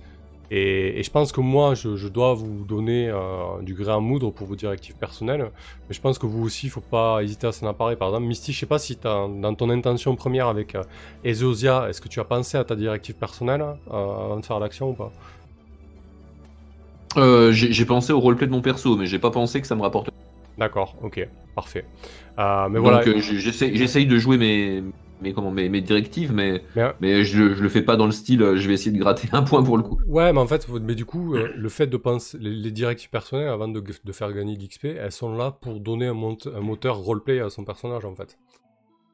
Et, 0.49 0.99
et 0.99 1.03
je 1.03 1.11
pense 1.11 1.31
que 1.33 1.41
moi 1.41 1.75
je, 1.75 1.97
je 1.97 2.07
dois 2.07 2.33
vous 2.33 2.63
donner 2.63 3.09
euh, 3.09 3.61
du 3.61 3.73
gré 3.73 3.91
à 3.91 3.99
moudre 3.99 4.31
pour 4.31 4.47
vos 4.47 4.55
directives 4.55 4.95
personnelles. 4.95 5.51
Mais 5.87 5.93
je 5.93 5.99
pense 5.99 6.17
que 6.17 6.25
vous 6.25 6.43
aussi, 6.43 6.67
il 6.67 6.69
faut 6.69 6.79
pas 6.81 7.21
hésiter 7.21 7.47
à 7.47 7.51
s'en 7.51 7.67
emparer. 7.67 7.95
Par 7.95 8.09
exemple, 8.09 8.27
Misty, 8.27 8.53
je 8.53 8.59
sais 8.59 8.65
pas 8.65 8.79
si 8.79 8.97
dans 9.03 9.55
ton 9.55 9.69
intention 9.69 10.15
première 10.15 10.47
avec 10.47 10.75
euh, 10.75 10.83
Ezosia, 11.25 11.87
est-ce 11.89 11.99
que 11.99 12.07
tu 12.07 12.19
as 12.19 12.23
pensé 12.23 12.57
à 12.57 12.63
ta 12.63 12.75
directive 12.75 13.15
personnelle 13.15 13.61
euh, 13.61 13.93
avant 13.93 14.37
de 14.37 14.45
faire 14.45 14.59
l'action 14.59 14.91
ou 14.91 14.93
pas? 14.93 15.11
Euh, 17.17 17.51
j'ai 17.51 17.85
pensé 17.85 18.13
au 18.13 18.19
roleplay 18.19 18.47
de 18.47 18.51
mon 18.51 18.61
perso, 18.61 18.95
mais 18.95 19.05
j'ai 19.07 19.19
pas 19.19 19.31
pensé 19.31 19.59
que 19.59 19.67
ça 19.67 19.75
me 19.75 19.81
rapporte. 19.81 20.09
D'accord, 20.57 20.95
ok, 21.01 21.27
parfait. 21.55 21.85
Mais 22.37 22.43
Donc 22.73 22.77
voilà. 22.77 23.01
j'essaye 23.03 24.05
de 24.05 24.17
jouer 24.17 24.37
mes, 24.37 24.83
mes, 25.21 25.33
comment, 25.33 25.51
mes, 25.51 25.69
mes 25.69 25.81
directives, 25.81 26.31
mais, 26.33 26.63
Mais- 26.75 26.93
mais 27.01 27.23
je, 27.23 27.53
je 27.53 27.63
le 27.63 27.69
fais 27.69 27.81
pas 27.81 27.95
dans 27.95 28.05
le 28.05 28.11
style 28.11 28.41
euh, 28.43 28.57
je 28.57 28.67
vais 28.67 28.73
essayer 28.73 28.91
de 28.91 28.99
gratter 28.99 29.27
un 29.31 29.41
point 29.43 29.63
pour 29.63 29.77
le 29.77 29.83
coup. 29.83 29.99
Ouais, 30.07 30.31
mais 30.33 30.39
en 30.39 30.47
fait, 30.47 30.67
mais 30.69 30.95
du 30.95 31.05
coup, 31.05 31.35
euh, 31.35 31.51
le 31.55 31.69
fait 31.69 31.87
de 31.87 31.97
penser 31.97 32.37
les, 32.39 32.51
les 32.51 32.71
directives 32.71 33.09
personnelles 33.09 33.47
avant 33.49 33.67
de, 33.67 33.79
de 33.81 34.11
faire 34.11 34.31
gagner 34.33 34.55
d'XP, 34.57 34.85
elles 34.85 35.11
sont 35.11 35.33
là 35.35 35.51
pour 35.51 35.79
donner 35.79 36.07
un, 36.07 36.13
mont- 36.13 36.37
un 36.53 36.61
moteur 36.61 36.97
roleplay 36.97 37.39
à 37.39 37.49
son 37.49 37.65
personnage 37.65 38.05
en 38.05 38.15
fait. 38.15 38.37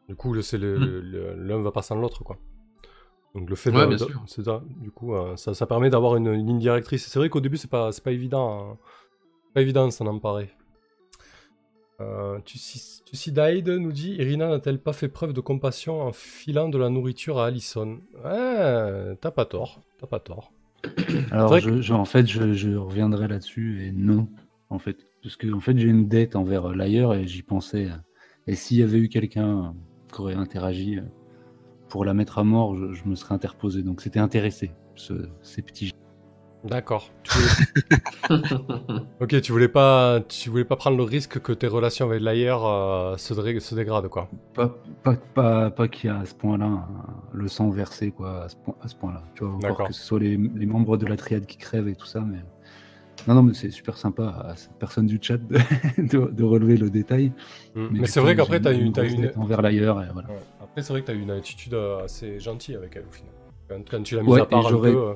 Du 0.09 0.15
coup, 0.15 0.39
c'est 0.41 0.57
Hmm. 0.57 1.01
l'un 1.37 1.61
va 1.61 1.71
pas 1.71 1.81
sans 1.81 1.95
l'autre 1.95 2.23
quoi. 2.23 2.37
Donc 3.35 3.49
le 3.49 3.55
fait 3.55 3.71
Ouais, 3.71 3.81
de, 3.81 3.95
bien 3.95 3.97
de- 3.97 4.03
sûr. 4.11 4.21
c'est 4.27 4.43
ça, 4.43 4.61
du 4.81 4.91
coup, 4.91 5.15
euh, 5.15 5.35
ça, 5.37 5.53
ça 5.53 5.65
permet 5.65 5.89
d'avoir 5.89 6.17
une, 6.17 6.27
une 6.27 6.45
ligne 6.45 6.59
directrice. 6.59 7.07
C'est 7.07 7.17
vrai 7.17 7.29
qu'au 7.29 7.39
début, 7.39 7.57
c'est 7.57 7.69
pas, 7.69 7.89
pas 8.03 8.11
évident, 8.11 8.73
hein. 8.73 8.77
pas 9.55 9.61
évident 9.61 9.85
de 9.87 9.91
s'en 9.91 10.05
emparer. 10.05 10.49
Euh, 12.01 12.39
Tucidide 12.41 13.69
nous 13.69 13.91
dit 13.91 14.13
Irina 14.15 14.49
n'a-t-elle 14.49 14.79
pas 14.79 14.93
fait 14.93 15.09
preuve 15.09 15.31
de 15.33 15.41
compassion 15.41 16.01
en 16.01 16.11
filant 16.11 16.67
de 16.69 16.77
la 16.77 16.89
nourriture 16.89 17.39
à 17.39 17.47
Allison 17.47 17.99
Ouais, 18.23 19.15
t'as 19.21 19.31
pas 19.31 19.45
tort, 19.45 19.81
t'as 19.99 20.07
pas 20.07 20.19
tort. 20.19 20.51
Alors, 21.31 21.49
vrai 21.49 21.61
je, 21.61 21.81
je- 21.81 21.93
en 21.93 22.05
fait, 22.05 22.25
je, 22.27 22.53
je 22.53 22.71
reviendrai 22.71 23.27
là-dessus 23.27 23.85
et 23.85 23.91
non, 23.91 24.27
en 24.69 24.79
fait. 24.79 24.97
Parce 25.21 25.37
que, 25.37 25.51
en 25.53 25.59
fait, 25.61 25.77
j'ai 25.77 25.87
une 25.87 26.07
dette 26.07 26.35
envers 26.35 26.71
euh, 26.71 26.75
l'ailleurs 26.75 27.13
et 27.13 27.27
j'y 27.27 27.43
pensais. 27.43 27.85
euh, 27.89 27.95
Et 28.47 28.55
s'il 28.55 28.77
y 28.77 28.83
avait 28.83 28.97
eu 28.97 29.07
quelqu'un 29.07 29.59
euh, 29.59 29.69
qui 30.13 30.19
aurait 30.19 30.33
interagi 30.33 30.99
pour 31.89 32.03
la 32.05 32.13
mettre 32.13 32.39
à 32.39 32.43
mort, 32.43 32.75
je, 32.75 32.91
je 32.93 33.05
me 33.05 33.15
serais 33.15 33.35
interposé. 33.35 33.83
Donc, 33.83 34.01
c'était 34.01 34.19
intéressé, 34.19 34.71
ce- 34.95 35.29
ces 35.43 35.61
petits. 35.61 35.92
D'accord. 36.63 37.09
Tu 37.23 37.37
voulais- 37.37 38.39
ok, 39.21 39.41
tu 39.41 39.51
voulais 39.51 39.67
pas, 39.67 40.21
tu 40.27 40.49
voulais 40.49 40.63
pas 40.63 40.75
prendre 40.77 40.95
le 40.97 41.03
risque 41.03 41.39
que 41.39 41.51
tes 41.51 41.67
relations 41.67 42.05
avec 42.09 42.21
l'ailleurs 42.21 42.65
euh, 42.65 43.17
se, 43.17 43.75
dégradent, 43.75 44.07
quoi. 44.07 44.29
Pas, 44.53 44.73
pas, 45.03 45.15
pas, 45.33 45.71
pas 45.71 45.87
qu'il 45.89 46.09
y 46.09 46.13
a 46.13 46.19
à 46.19 46.25
ce 46.25 46.33
point-là 46.35 46.65
un- 46.65 46.87
le 47.33 47.47
sang 47.47 47.69
versé, 47.69 48.11
quoi, 48.11 48.43
à 48.45 48.49
ce, 48.49 48.55
point, 48.55 48.75
à 48.81 48.87
ce 48.87 48.95
point-là. 48.95 49.23
Tu 49.35 49.43
vois, 49.43 49.55
encore 49.71 49.87
que 49.87 49.93
ce 49.93 50.01
soit 50.03 50.19
les, 50.19 50.37
les 50.37 50.65
membres 50.65 50.95
de 50.97 51.05
la 51.05 51.17
triade 51.17 51.45
qui 51.45 51.57
crèvent 51.57 51.87
et 51.89 51.95
tout 51.95 52.05
ça, 52.05 52.21
mais. 52.21 52.39
Non, 53.27 53.35
non, 53.35 53.43
mais 53.43 53.53
c'est 53.53 53.69
super 53.69 53.95
sympa 53.97 54.23
à 54.49 54.55
cette 54.55 54.73
personne 54.79 55.05
du 55.05 55.19
chat 55.21 55.37
de, 55.37 55.57
de- 55.97 56.31
de 56.31 56.43
relever 56.43 56.77
le 56.77 56.89
détail. 56.89 57.31
Mais, 57.75 57.99
du 57.99 58.05
c'est 58.07 58.19
vrai 58.19 58.35
qu'après, 58.35 58.59
t'as 58.59 58.73
une, 58.73 58.91
grosse 58.91 59.11
une... 59.11 59.31
envers 59.37 59.61
l'ailleurs, 59.61 60.01
et 60.01 60.07
voilà. 60.13 60.29
Ouais. 60.29 60.35
Après, 60.61 60.81
c'est 60.81 60.91
vrai 60.93 61.01
que 61.01 61.07
t'as 61.07 61.13
une 61.13 61.31
attitude 61.31 61.73
euh, 61.73 62.03
assez 62.05 62.39
gentille 62.39 62.75
avec 62.75 62.95
elle, 62.95 63.05
au 63.07 63.11
final. 63.11 63.31
Quand, 63.69 63.81
quand 63.89 64.03
tu 64.03 64.15
l'as 64.15 64.23
mise 64.23 64.31
Ouais, 64.33 64.41
à 64.41 64.45
part 64.45 64.67
un 64.67 64.71
peu... 64.71 64.87
euh, 64.87 65.13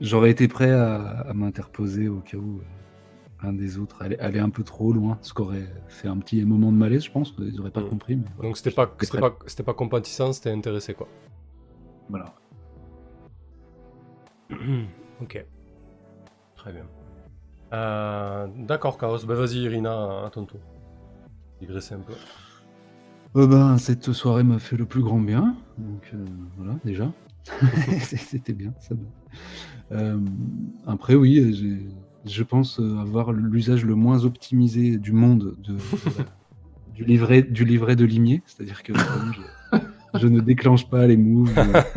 J'aurais 0.00 0.30
été 0.30 0.48
prêt 0.48 0.70
à, 0.70 1.20
à 1.20 1.32
m'interposer 1.34 2.08
au 2.08 2.20
cas 2.20 2.38
où 2.38 2.58
euh, 2.58 3.46
un 3.46 3.52
des 3.52 3.78
autres 3.78 4.02
allait, 4.02 4.18
allait 4.18 4.38
un 4.40 4.50
peu 4.50 4.62
trop 4.62 4.92
loin, 4.92 5.18
ce 5.22 5.32
qui 5.34 5.42
aurait 5.42 5.68
fait 5.88 6.08
un 6.08 6.16
petit 6.18 6.44
moment 6.44 6.72
de 6.72 6.76
malaise, 6.76 7.04
je 7.04 7.10
pense. 7.10 7.34
Ils 7.38 7.56
n'auraient 7.56 7.70
pas 7.70 7.82
Mm. 7.82 7.88
compris. 7.88 8.16
Mais 8.16 8.24
voilà. 8.36 8.48
Donc 8.48 8.56
c'était 8.56 8.70
pas, 8.70 8.94
c'était 9.00 9.20
pas, 9.20 9.36
c'était 9.46 9.62
pas 9.62 9.74
compatissant, 9.74 10.32
c'était 10.32 10.50
intéressé, 10.50 10.94
quoi. 10.94 11.08
Voilà. 12.08 12.34
ok. 15.20 15.44
Très 16.56 16.72
bien. 16.72 16.86
Euh, 17.72 18.46
D'accord, 18.56 18.98
Chaos. 18.98 19.24
Bah 19.26 19.34
vas-y, 19.34 19.58
Irina, 19.60 20.24
à 20.26 20.30
ton 20.30 20.44
tour. 20.44 20.60
Digresser 21.60 21.94
un 21.94 22.00
peu. 22.00 22.14
Euh, 23.36 23.46
ben, 23.46 23.78
cette 23.78 24.12
soirée 24.12 24.42
m'a 24.42 24.58
fait 24.58 24.76
le 24.76 24.86
plus 24.86 25.02
grand 25.02 25.20
bien. 25.20 25.56
Donc 25.78 26.10
euh, 26.14 26.24
voilà, 26.56 26.74
déjà. 26.84 27.12
C'était 28.00 28.52
bien, 28.54 28.74
ça. 28.80 28.94
Euh, 29.92 30.18
après, 30.86 31.14
oui, 31.14 31.84
je 32.24 32.42
pense 32.42 32.78
avoir 32.80 33.32
l'usage 33.32 33.84
le 33.84 33.94
moins 33.94 34.24
optimisé 34.24 34.98
du 34.98 35.12
monde 35.12 35.56
de, 35.62 35.74
du, 36.94 37.04
livret, 37.04 37.42
du 37.42 37.64
livret 37.64 37.96
de 37.96 38.04
limier. 38.04 38.42
C'est-à-dire 38.46 38.82
que 38.82 38.92
je, 38.94 40.18
je 40.18 40.26
ne 40.28 40.40
déclenche 40.40 40.88
pas 40.88 41.06
les 41.06 41.16
moves, 41.16 41.52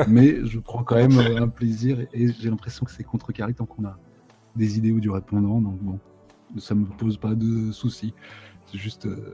mais 0.07 0.45
je 0.45 0.59
prends 0.59 0.83
quand 0.83 0.95
même 0.95 1.19
un 1.37 1.47
plaisir 1.47 1.99
et, 1.99 2.07
et 2.13 2.31
j'ai 2.31 2.49
l'impression 2.49 2.85
que 2.85 2.91
c'est 2.91 3.03
contrecarré 3.03 3.53
tant 3.53 3.65
qu'on 3.65 3.85
a 3.85 3.97
des 4.55 4.77
idées 4.77 4.91
ou 4.91 4.99
du 4.99 5.09
répondant. 5.09 5.61
Donc 5.61 5.77
bon, 5.81 5.99
ça 6.57 6.75
me 6.75 6.85
pose 6.85 7.17
pas 7.17 7.35
de 7.35 7.71
soucis. 7.71 8.13
C'est 8.71 8.77
juste. 8.77 9.05
euh, 9.05 9.33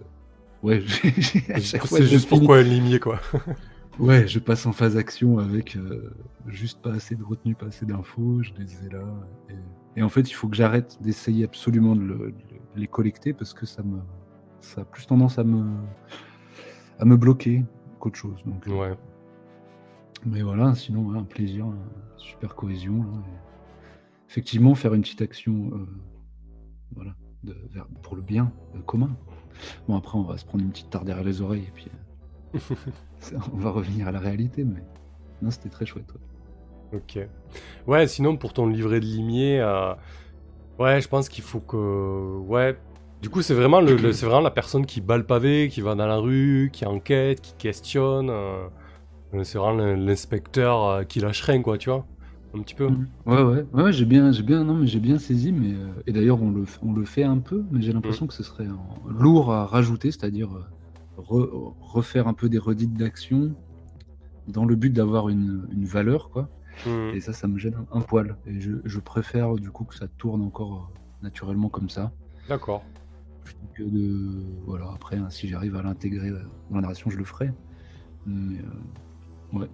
Ouais, 0.62 0.82
j'ai- 1.18 1.54
à 1.54 1.60
chaque 1.62 1.86
fois, 1.86 2.00
C'est 2.00 2.06
juste 2.08 2.28
pourquoi 2.28 2.62
limier, 2.62 3.00
quoi. 3.00 3.22
Ouais, 4.00 4.28
je 4.28 4.40
passe 4.40 4.66
en 4.66 4.72
phase 4.72 4.96
action 4.98 5.40
avec 5.40 5.76
euh, 5.76 6.14
juste 6.48 6.82
pas 6.82 6.94
assez 6.94 7.16
de 7.16 7.24
retenue, 7.24 7.54
pas 7.56 7.66
assez 7.68 7.86
d'infos, 7.86 8.42
je 8.42 8.52
les 8.58 8.86
ai 8.86 8.90
là. 8.90 9.04
Et, 9.50 10.00
et 10.00 10.04
en 10.04 10.10
fait, 10.10 10.22
il 10.30 10.34
faut 10.34 10.48
que 10.48 10.56
j'arrête 10.56 10.98
d'essayer 11.02 11.44
absolument 11.44 11.96
de, 11.96 12.02
le- 12.02 12.32
de 12.32 12.80
les 12.80 12.88
collecter 12.88 13.34
parce 13.34 13.54
que 13.54 13.66
ça 13.66 13.84
me, 13.84 14.00
ça 14.62 14.82
a 14.82 14.86
plus 14.86 15.06
tendance 15.06 15.38
à 15.38 15.44
me, 15.44 15.66
à 16.98 17.06
me 17.06 17.18
bloquer 17.18 17.66
qu'autre 18.00 18.18
chose. 18.18 18.42
Donc, 18.46 18.66
euh, 18.68 18.72
Ouais. 18.80 18.98
mais 20.26 20.42
voilà, 20.44 20.76
sinon, 20.76 21.02
ouais, 21.10 21.18
un 21.18 21.24
plaisir, 21.24 21.66
une 21.66 21.78
super 22.18 22.56
cohésion. 22.56 23.00
là, 23.04 23.20
Effectivement, 24.30 24.76
faire 24.76 24.94
une 24.94 25.02
petite 25.02 25.22
action, 25.22 25.72
euh, 25.74 25.86
voilà, 26.96 27.16
de, 27.44 27.54
pour 28.02 28.16
le 28.16 28.22
bien 28.22 28.52
euh, 28.76 28.82
commun. 28.84 29.10
Bon, 29.90 29.98
après, 29.98 30.18
on 30.18 30.24
va 30.24 30.38
se 30.38 30.46
prendre 30.46 30.64
une 30.64 30.70
petite 30.72 30.90
tarte 30.90 31.04
derrière 31.06 31.26
les 31.26 31.42
oreilles 31.42 31.66
et 31.68 31.72
puis 31.74 31.88
on 33.54 33.58
va 33.58 33.70
revenir 33.72 34.08
à 34.08 34.12
la 34.12 34.20
réalité, 34.20 34.64
mais 34.64 34.84
non, 35.42 35.52
c'était 35.52 35.70
très 35.70 35.86
chouette. 35.86 36.12
ouais. 36.14 37.00
Ok. 37.00 37.20
Ouais, 37.88 38.08
sinon 38.08 38.36
pour 38.38 38.54
ton 38.54 38.68
livret 38.68 39.00
de 39.00 39.06
limier, 39.06 39.60
euh, 39.62 39.94
ouais, 40.80 41.02
je 41.02 41.08
pense 41.08 41.30
qu'il 41.30 41.44
faut 41.44 41.60
que, 41.60 42.38
ouais. 42.48 42.78
Du 43.22 43.30
coup, 43.30 43.42
c'est 43.42 43.54
vraiment 43.54 43.82
le, 43.82 43.96
le- 43.98 44.14
c'est 44.14 44.26
vraiment 44.26 44.42
la 44.42 44.50
personne 44.52 44.86
qui 44.86 45.02
bat 45.02 45.18
le 45.18 45.26
pavé, 45.26 45.68
qui 45.70 45.82
va 45.82 45.94
dans 45.94 46.08
la 46.08 46.18
rue, 46.18 46.70
qui 46.74 46.86
enquête, 46.86 47.42
qui 47.42 47.54
questionne. 47.54 48.30
euh, 48.30 48.68
euh, 49.36 49.44
c'est 49.44 49.58
vraiment 49.60 49.78
l'in- 49.78 49.96
l'inspecteur 49.98 50.84
euh, 50.86 51.04
qui 51.04 51.20
lâche 51.20 51.42
rien, 51.44 51.62
quoi, 51.62 51.78
tu 51.78 51.90
vois, 51.90 52.06
un 52.58 52.62
petit 52.62 52.74
peu. 52.76 52.90
Ouais, 53.28 53.44
ouais, 53.44 53.66
ouais, 53.74 53.94
j'ai 53.94 54.06
bien, 54.06 54.32
j'ai 54.32 54.42
bien, 54.42 54.64
non, 54.64 54.74
mais 54.74 54.88
j'ai 54.88 55.00
bien 55.00 55.20
saisi, 55.20 55.52
mais 55.52 55.74
euh, 55.74 55.90
et 56.08 56.14
d'ailleurs 56.14 56.42
on 56.42 56.50
le, 56.50 56.64
on 56.82 56.94
le 56.94 57.06
fait 57.06 57.24
un 57.24 57.38
peu, 57.38 57.64
mais 57.72 57.82
j'ai 57.82 57.94
l'impression 57.94 58.26
que 58.26 58.34
ce 58.34 58.42
serait 58.42 58.66
euh, 58.66 59.12
lourd 59.20 59.52
à 59.52 59.66
rajouter, 59.68 60.10
c'est-à-dire 60.12 60.50
euh, 60.56 60.64
re- 61.20 61.74
refaire 61.82 62.28
un 62.28 62.34
peu 62.34 62.50
des 62.50 62.58
redites 62.58 62.94
d'action 62.94 63.56
dans 64.48 64.66
le 64.66 64.76
but 64.76 64.92
d'avoir 64.92 65.30
une, 65.30 65.68
une 65.72 65.86
valeur, 65.86 66.30
quoi. 66.30 66.50
Mhm. 66.86 67.14
Et 67.14 67.20
ça, 67.20 67.34
ça 67.34 67.48
me 67.48 67.58
gêne 67.58 67.76
un, 67.92 68.02
poil. 68.02 68.38
Et 68.46 68.60
je, 68.60 68.74
je 68.86 69.00
préfère 69.00 69.56
du 69.56 69.70
coup 69.72 69.84
que 69.84 69.96
ça 69.96 70.08
tourne 70.08 70.42
encore 70.42 70.92
euh, 70.92 71.24
naturellement 71.24 71.70
comme 71.70 71.90
ça, 71.90 72.12
D'accord. 72.48 72.84
plutôt 73.44 73.68
que 73.76 73.84
de, 73.84 74.44
voilà. 74.66 74.90
Après, 74.94 75.18
hein, 75.18 75.30
si 75.30 75.48
j'arrive 75.48 75.76
à 75.76 75.84
l'intégrer 75.84 76.30
euh, 76.30 76.42
dans 76.70 76.76
la 76.78 76.82
narration, 76.82 77.10
je 77.10 77.18
le 77.18 77.26
ferai. 77.26 77.52
Mais 78.26 78.60
euh, 78.60 79.66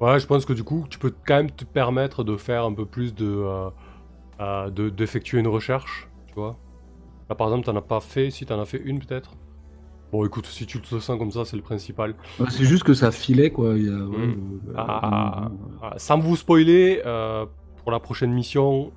Ouais, 0.00 0.20
je 0.20 0.26
pense 0.26 0.44
que 0.44 0.52
du 0.52 0.62
coup, 0.62 0.84
tu 0.90 0.98
peux 0.98 1.12
quand 1.26 1.36
même 1.36 1.50
te 1.50 1.64
permettre 1.64 2.22
de 2.22 2.36
faire 2.36 2.64
un 2.64 2.72
peu 2.74 2.84
plus 2.84 3.14
de, 3.14 3.26
euh, 3.26 3.70
euh, 4.40 4.70
de- 4.70 4.90
d'effectuer 4.90 5.40
une 5.40 5.48
recherche, 5.48 6.08
tu 6.26 6.34
vois. 6.34 6.56
Là, 7.30 7.34
par 7.34 7.48
exemple, 7.48 7.64
t'en 7.64 7.76
as 7.76 7.82
pas 7.82 8.00
fait, 8.00 8.30
si 8.30 8.44
t'en 8.44 8.60
as 8.60 8.66
fait 8.66 8.80
une 8.84 8.98
peut-être. 8.98 9.32
Bon, 10.12 10.24
écoute, 10.24 10.46
si 10.46 10.66
tu 10.66 10.80
te 10.80 10.98
sens 11.00 11.18
comme 11.18 11.32
ça, 11.32 11.44
c'est 11.44 11.56
le 11.56 11.62
principal. 11.62 12.14
c'est 12.48 12.64
juste 12.64 12.84
que 12.84 12.94
ça 12.94 13.10
filait, 13.10 13.50
quoi. 13.50 13.74
Il 13.76 13.86
y 13.86 13.88
a, 13.88 13.92
Mm. 13.92 14.60
le- 14.66 14.74
Ah, 14.76 15.48
le- 15.50 15.56
ah, 15.82 15.94
sans 15.98 16.18
vous 16.18 16.36
spoiler, 16.36 17.02
euh, 17.04 17.44
pour 17.82 17.90
la 17.90 17.98
prochaine 18.00 18.32
mission, 18.32 18.92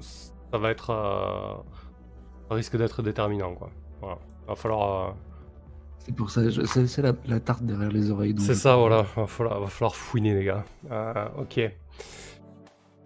ça 0.00 0.58
va 0.58 0.70
être, 0.70 0.90
euh, 0.90 1.54
ça 2.48 2.54
risque 2.54 2.76
d'être 2.76 3.02
déterminant, 3.02 3.54
quoi. 3.54 3.70
Voilà. 4.00 4.18
Va 4.48 4.54
falloir. 4.56 5.08
euh, 5.08 5.12
C'est 5.98 6.14
pour 6.16 6.30
ça, 6.30 6.48
je- 6.48 6.62
c'est 6.64 7.02
la, 7.02 7.12
la 7.28 7.38
tarte 7.40 7.62
derrière 7.62 7.90
les 7.92 8.10
oreilles. 8.10 8.34
C'est 8.38 8.54
ça, 8.54 8.76
voilà. 8.76 9.02
Va 9.14 9.26
falloir, 9.26 9.60
va 9.60 9.66
falloir 9.66 9.94
fouiner, 9.94 10.34
les 10.34 10.44
gars. 10.44 10.64
Euh, 10.90 11.26
ok. 11.38 11.60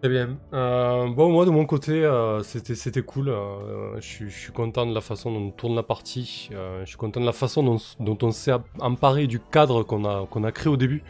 Très 0.05 0.11
bien. 0.11 0.37
Euh, 0.53 1.09
bon, 1.09 1.33
moi, 1.33 1.47
de 1.47 1.51
mon 1.51 1.65
côté, 1.65 2.05
euh, 2.05 2.43
c'était 2.43 3.01
cool. 3.01 3.31
Euh, 3.31 3.99
je 4.03 4.27
suis- 4.29 4.53
content 4.53 4.85
de 4.85 4.93
la 4.95 5.01
façon 5.01 5.33
dont 5.33 5.47
on 5.47 5.51
tourne 5.51 5.75
la 5.75 5.83
partie. 5.83 6.51
Je 6.53 6.85
suis 6.85 6.99
content 6.99 7.21
de 7.23 7.25
la 7.25 7.33
façon 7.33 7.63
dont, 7.63 8.19
on 8.21 8.31
s'est 8.31 8.53
emparé 8.81 9.27
du 9.27 9.41
cadre 9.41 9.83
qu'on 9.83 10.05
a, 10.05 10.27
qu'on 10.27 10.45
a 10.45 10.53
créé 10.53 10.71
au 10.71 10.77
début. 10.77 11.03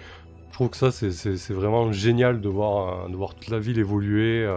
Je 0.51 0.53
trouve 0.53 0.69
que 0.71 0.77
ça, 0.77 0.93
c'est- 0.93 1.53
vraiment 1.53 1.91
génial 1.91 2.41
de 2.41 2.49
voir, 2.49 3.09
de 3.09 3.16
voir 3.16 3.35
toute 3.35 3.49
la 3.49 3.59
ville 3.59 3.81
évoluer. 3.81 4.49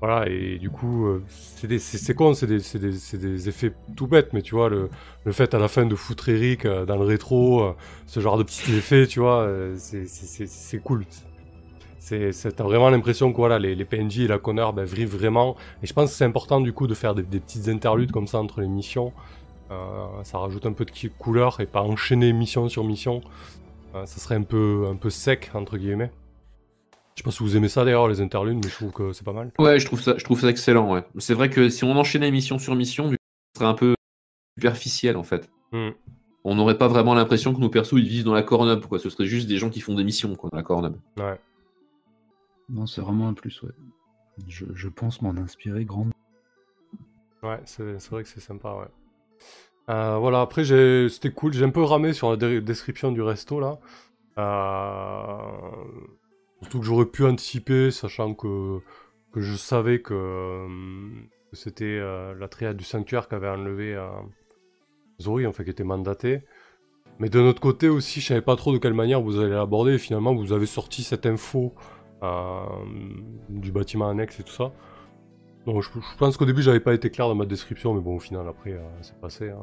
voilà, 0.00 0.26
et 0.30 0.56
du 0.58 0.70
coup, 0.70 1.06
c'est 1.28 1.78
c'est 1.78 2.14
con, 2.14 2.32
c'est 2.32 2.46
des, 2.46 2.60
des- 2.78 3.18
des 3.18 3.48
effets 3.50 3.72
tout 3.96 4.06
bêtes, 4.06 4.32
mais 4.32 4.40
tu 4.40 4.54
vois, 4.54 4.70
le, 4.70 4.88
le 5.26 5.32
fait 5.32 5.52
à 5.52 5.58
la 5.58 5.68
fin 5.68 5.84
de 5.84 5.94
foutre 5.94 6.30
Eric 6.30 6.66
dans 6.66 6.96
le 6.96 7.04
rétro, 7.04 7.74
ce 8.06 8.20
genre 8.20 8.38
de 8.38 8.44
petits 8.44 8.74
effets, 8.74 9.06
tu 9.06 9.20
vois, 9.20 9.46
c'est 9.76 10.78
cool. 10.82 11.04
T'as 12.08 12.64
vraiment 12.64 12.90
l'impression 12.90 13.32
que 13.32 13.36
voilà, 13.36 13.58
les, 13.58 13.74
les 13.74 13.84
PNJ 13.84 14.20
et 14.20 14.28
la 14.28 14.38
Connor 14.38 14.72
ben, 14.72 14.84
vivent 14.84 15.16
vraiment. 15.16 15.56
Et 15.82 15.86
je 15.86 15.92
pense 15.92 16.10
que 16.10 16.16
c'est 16.16 16.24
important 16.24 16.60
du 16.60 16.72
coup 16.72 16.86
de 16.86 16.94
faire 16.94 17.14
des, 17.14 17.22
des 17.22 17.40
petites 17.40 17.68
interludes 17.68 18.12
comme 18.12 18.26
ça 18.26 18.38
entre 18.38 18.60
les 18.60 18.68
missions. 18.68 19.12
Euh, 19.70 20.06
ça 20.22 20.38
rajoute 20.38 20.66
un 20.66 20.72
peu 20.72 20.84
de 20.84 20.92
couleur 21.18 21.58
et 21.60 21.66
pas 21.66 21.82
enchaîner 21.82 22.32
mission 22.32 22.68
sur 22.68 22.84
mission. 22.84 23.20
Euh, 23.94 24.06
ça 24.06 24.20
serait 24.20 24.36
un 24.36 24.42
peu, 24.42 24.86
un 24.88 24.96
peu 24.96 25.10
sec 25.10 25.50
entre 25.54 25.76
guillemets. 25.76 26.12
Je 27.14 27.22
sais 27.22 27.24
pas 27.24 27.30
si 27.30 27.42
vous 27.42 27.56
aimez 27.56 27.68
ça 27.68 27.84
d'ailleurs 27.84 28.08
les 28.08 28.20
interludes, 28.20 28.58
mais 28.62 28.70
je 28.70 28.74
trouve 28.74 28.92
que 28.92 29.12
c'est 29.12 29.24
pas 29.24 29.32
mal. 29.32 29.50
Ouais, 29.58 29.80
je 29.80 29.86
trouve 29.86 30.00
ça, 30.00 30.14
je 30.18 30.24
trouve 30.24 30.38
ça 30.38 30.48
excellent. 30.48 30.92
Ouais. 30.92 31.02
C'est 31.18 31.34
vrai 31.34 31.48
que 31.48 31.70
si 31.70 31.82
on 31.82 31.96
enchaînait 31.96 32.30
mission 32.30 32.58
sur 32.58 32.74
mission, 32.74 33.08
vu 33.08 33.16
que 33.16 33.22
ce 33.54 33.60
serait 33.60 33.70
un 33.70 33.74
peu 33.74 33.94
superficiel 34.56 35.16
en 35.16 35.22
fait. 35.22 35.50
Hmm. 35.72 35.90
On 36.44 36.54
n'aurait 36.54 36.78
pas 36.78 36.86
vraiment 36.86 37.14
l'impression 37.14 37.52
que 37.54 37.60
nos 37.60 37.70
persos 37.70 37.98
ils 37.98 38.06
vivent 38.06 38.24
dans 38.24 38.34
la 38.34 38.42
Cornub, 38.42 38.84
quoi. 38.86 39.00
Ce 39.00 39.10
serait 39.10 39.26
juste 39.26 39.48
des 39.48 39.56
gens 39.56 39.70
qui 39.70 39.80
font 39.80 39.94
des 39.94 40.04
missions, 40.04 40.36
quoi, 40.36 40.48
dans 40.50 40.58
la 40.58 40.62
Cornub. 40.62 40.94
Ouais. 41.16 41.40
Non, 42.68 42.86
c'est 42.86 43.00
vraiment 43.00 43.28
un 43.28 43.34
plus, 43.34 43.62
ouais. 43.62 43.72
Je, 44.48 44.88
pense 44.88 45.22
m'en 45.22 45.30
inspirer 45.30 45.84
grandement. 45.84 46.12
Ouais, 47.42 47.60
c'est 47.64 48.10
vrai 48.10 48.22
que 48.22 48.28
c'est 48.28 48.40
sympa, 48.40 48.74
ouais. 48.74 48.88
Euh, 49.88 50.18
voilà, 50.18 50.40
après, 50.40 50.64
c'était 51.08 51.30
cool. 51.30 51.52
J'ai 51.52 51.64
un 51.64 51.70
peu 51.70 51.82
ramé 51.82 52.12
sur 52.12 52.30
la 52.30 52.60
description 52.60 53.12
du 53.12 53.22
resto, 53.22 53.60
là. 53.60 53.78
Euh, 54.38 55.84
Surtout 56.62 56.80
que 56.80 56.86
j'aurais 56.86 57.06
pu 57.06 57.24
anticiper, 57.24 57.90
sachant 57.90 58.34
que, 58.34 58.80
que 59.32 59.40
je 59.40 59.54
savais 59.54 60.00
que, 60.02 60.14
euh, 60.14 60.68
c'était 61.52 61.98
la 61.98 62.48
triade 62.48 62.76
du 62.76 62.84
sanctuaire 62.84 63.28
qui 63.28 63.36
avait 63.36 63.48
enlevé 63.48 63.96
Zori, 65.20 65.46
en 65.46 65.52
fait, 65.52 65.64
qui 65.64 65.70
était 65.70 65.84
mandatée. 65.84 66.42
Mais 67.18 67.30
de 67.30 67.40
notre 67.40 67.60
côté 67.60 67.88
aussi, 67.88 68.20
je 68.20 68.26
savais 68.26 68.42
pas 68.42 68.56
trop 68.56 68.72
de 68.72 68.78
quelle 68.78 68.92
manière 68.92 69.22
vous 69.22 69.38
allez 69.38 69.54
l'aborder. 69.54 69.96
Finalement, 69.98 70.34
vous 70.34 70.52
avez 70.52 70.66
sorti 70.66 71.02
cette 71.02 71.24
info 71.24 71.74
du 73.48 73.72
bâtiment 73.72 74.08
annexe 74.08 74.40
et 74.40 74.42
tout 74.42 74.52
ça. 74.52 74.72
Donc 75.66 75.82
je, 75.82 75.88
pense 76.18 76.36
qu'au 76.36 76.44
début 76.44 76.62
j'avais 76.62 76.80
pas 76.80 76.94
été 76.94 77.10
clair 77.10 77.26
dans 77.28 77.34
ma 77.34 77.44
description, 77.44 77.92
mais 77.92 78.00
bon 78.00 78.16
au 78.16 78.20
final 78.20 78.46
après 78.48 78.72
euh, 78.72 78.82
c'est 79.02 79.18
passé. 79.20 79.50
hein. 79.50 79.58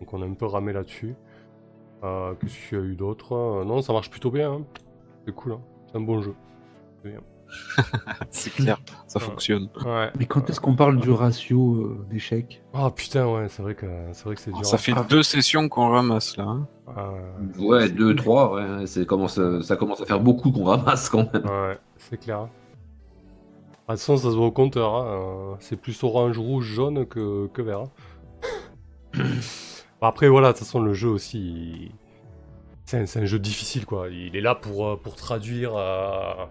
Donc 0.00 0.12
on 0.12 0.22
a 0.22 0.26
un 0.26 0.34
peu 0.34 0.46
ramé 0.46 0.72
là-dessus. 0.72 1.14
Euh, 2.04 2.34
Qu'est-ce 2.34 2.68
qu'il 2.68 2.78
y 2.78 2.80
a 2.80 2.84
eu 2.84 2.94
d'autre? 2.94 3.32
Euh, 3.32 3.64
Non 3.64 3.82
ça 3.82 3.92
marche 3.92 4.10
plutôt 4.10 4.30
bien. 4.30 4.52
hein. 4.52 4.64
C'est 5.26 5.34
cool, 5.34 5.52
hein. 5.52 5.60
c'est 5.86 5.96
un 5.96 6.00
bon 6.02 6.20
jeu. 6.22 6.34
C'est 7.02 7.10
bien. 7.10 7.20
C'est 8.30 8.50
clair, 8.52 8.78
ça 9.06 9.18
Ouais. 9.18 9.24
fonctionne. 9.24 9.68
Ouais. 9.84 10.10
Mais 10.18 10.26
quand 10.26 10.48
est-ce 10.50 10.60
qu'on 10.60 10.74
parle 10.76 10.98
du 10.98 11.10
ratio 11.10 11.74
euh, 11.76 12.06
d'échecs? 12.10 12.62
Ah 12.72 12.90
putain 12.90 13.26
ouais 13.28 13.48
c'est 13.48 13.62
vrai 13.62 13.74
que 13.74 13.86
c'est 14.12 14.24
vrai 14.24 14.34
que 14.34 14.40
c'est 14.40 14.50
dur. 14.52 14.64
Ça 14.64 14.78
fait 14.78 14.92
deux 15.08 15.22
sessions 15.22 15.68
qu'on 15.68 15.88
ramasse 15.90 16.36
là. 16.36 16.44
hein. 16.44 16.68
Ah, 16.96 17.10
Ouais, 17.58 17.88
deux, 17.88 18.14
trois, 18.14 18.54
ouais. 18.54 18.86
C'est 18.86 19.06
commence, 19.06 19.40
ça 19.62 19.76
commence 19.76 20.00
à 20.00 20.06
faire 20.06 20.20
beaucoup 20.20 20.50
qu'on 20.52 20.64
ramasse 20.64 21.08
quand 21.08 21.32
même. 21.32 21.44
ouais, 21.46 21.78
c'est 21.96 22.18
clair. 22.18 22.48
Ah, 23.86 23.92
De 23.92 23.96
toute 23.98 24.00
façon 24.00 24.16
ça 24.16 24.30
se 24.30 24.36
voit 24.36 24.46
au 24.46 24.52
compteur. 24.52 24.94
hein. 24.94 25.06
Euh, 25.06 25.54
C'est 25.60 25.76
plus 25.76 26.02
orange, 26.04 26.38
rouge, 26.38 26.64
jaune 26.66 27.06
que, 27.06 27.46
que 27.48 27.62
vert. 27.62 27.80
hein. 27.80 27.90
Bon, 29.14 29.22
après 30.06 30.28
voilà, 30.28 30.48
de 30.48 30.52
toute 30.52 30.66
façon 30.66 30.80
le 30.80 30.92
jeu 30.94 31.08
aussi. 31.08 31.38
il- 31.38 31.92
C'est 32.86 32.98
un, 32.98 33.06
c'est 33.06 33.20
un 33.20 33.24
jeu 33.26 33.38
difficile 33.38 33.86
quoi. 33.86 34.08
Il 34.10 34.36
est 34.36 34.40
là 34.40 34.54
pour, 34.54 34.86
euh, 34.86 34.96
pour 34.96 35.16
traduire 35.16 35.72
euh, 35.76 36.44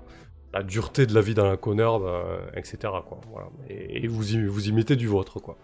la 0.53 0.63
dureté 0.63 1.05
de 1.05 1.13
la 1.15 1.21
vie 1.21 1.33
dans 1.33 1.45
la 1.45 1.57
Connerve, 1.57 2.05
euh, 2.05 2.37
etc. 2.55 2.77
Quoi. 3.07 3.19
Voilà. 3.31 3.47
Et, 3.69 4.03
et 4.03 4.07
vous, 4.07 4.33
y, 4.35 4.45
vous 4.45 4.67
y 4.69 4.71
mettez 4.71 4.95
du 4.95 5.07
vôtre 5.07 5.39
quoi. 5.39 5.57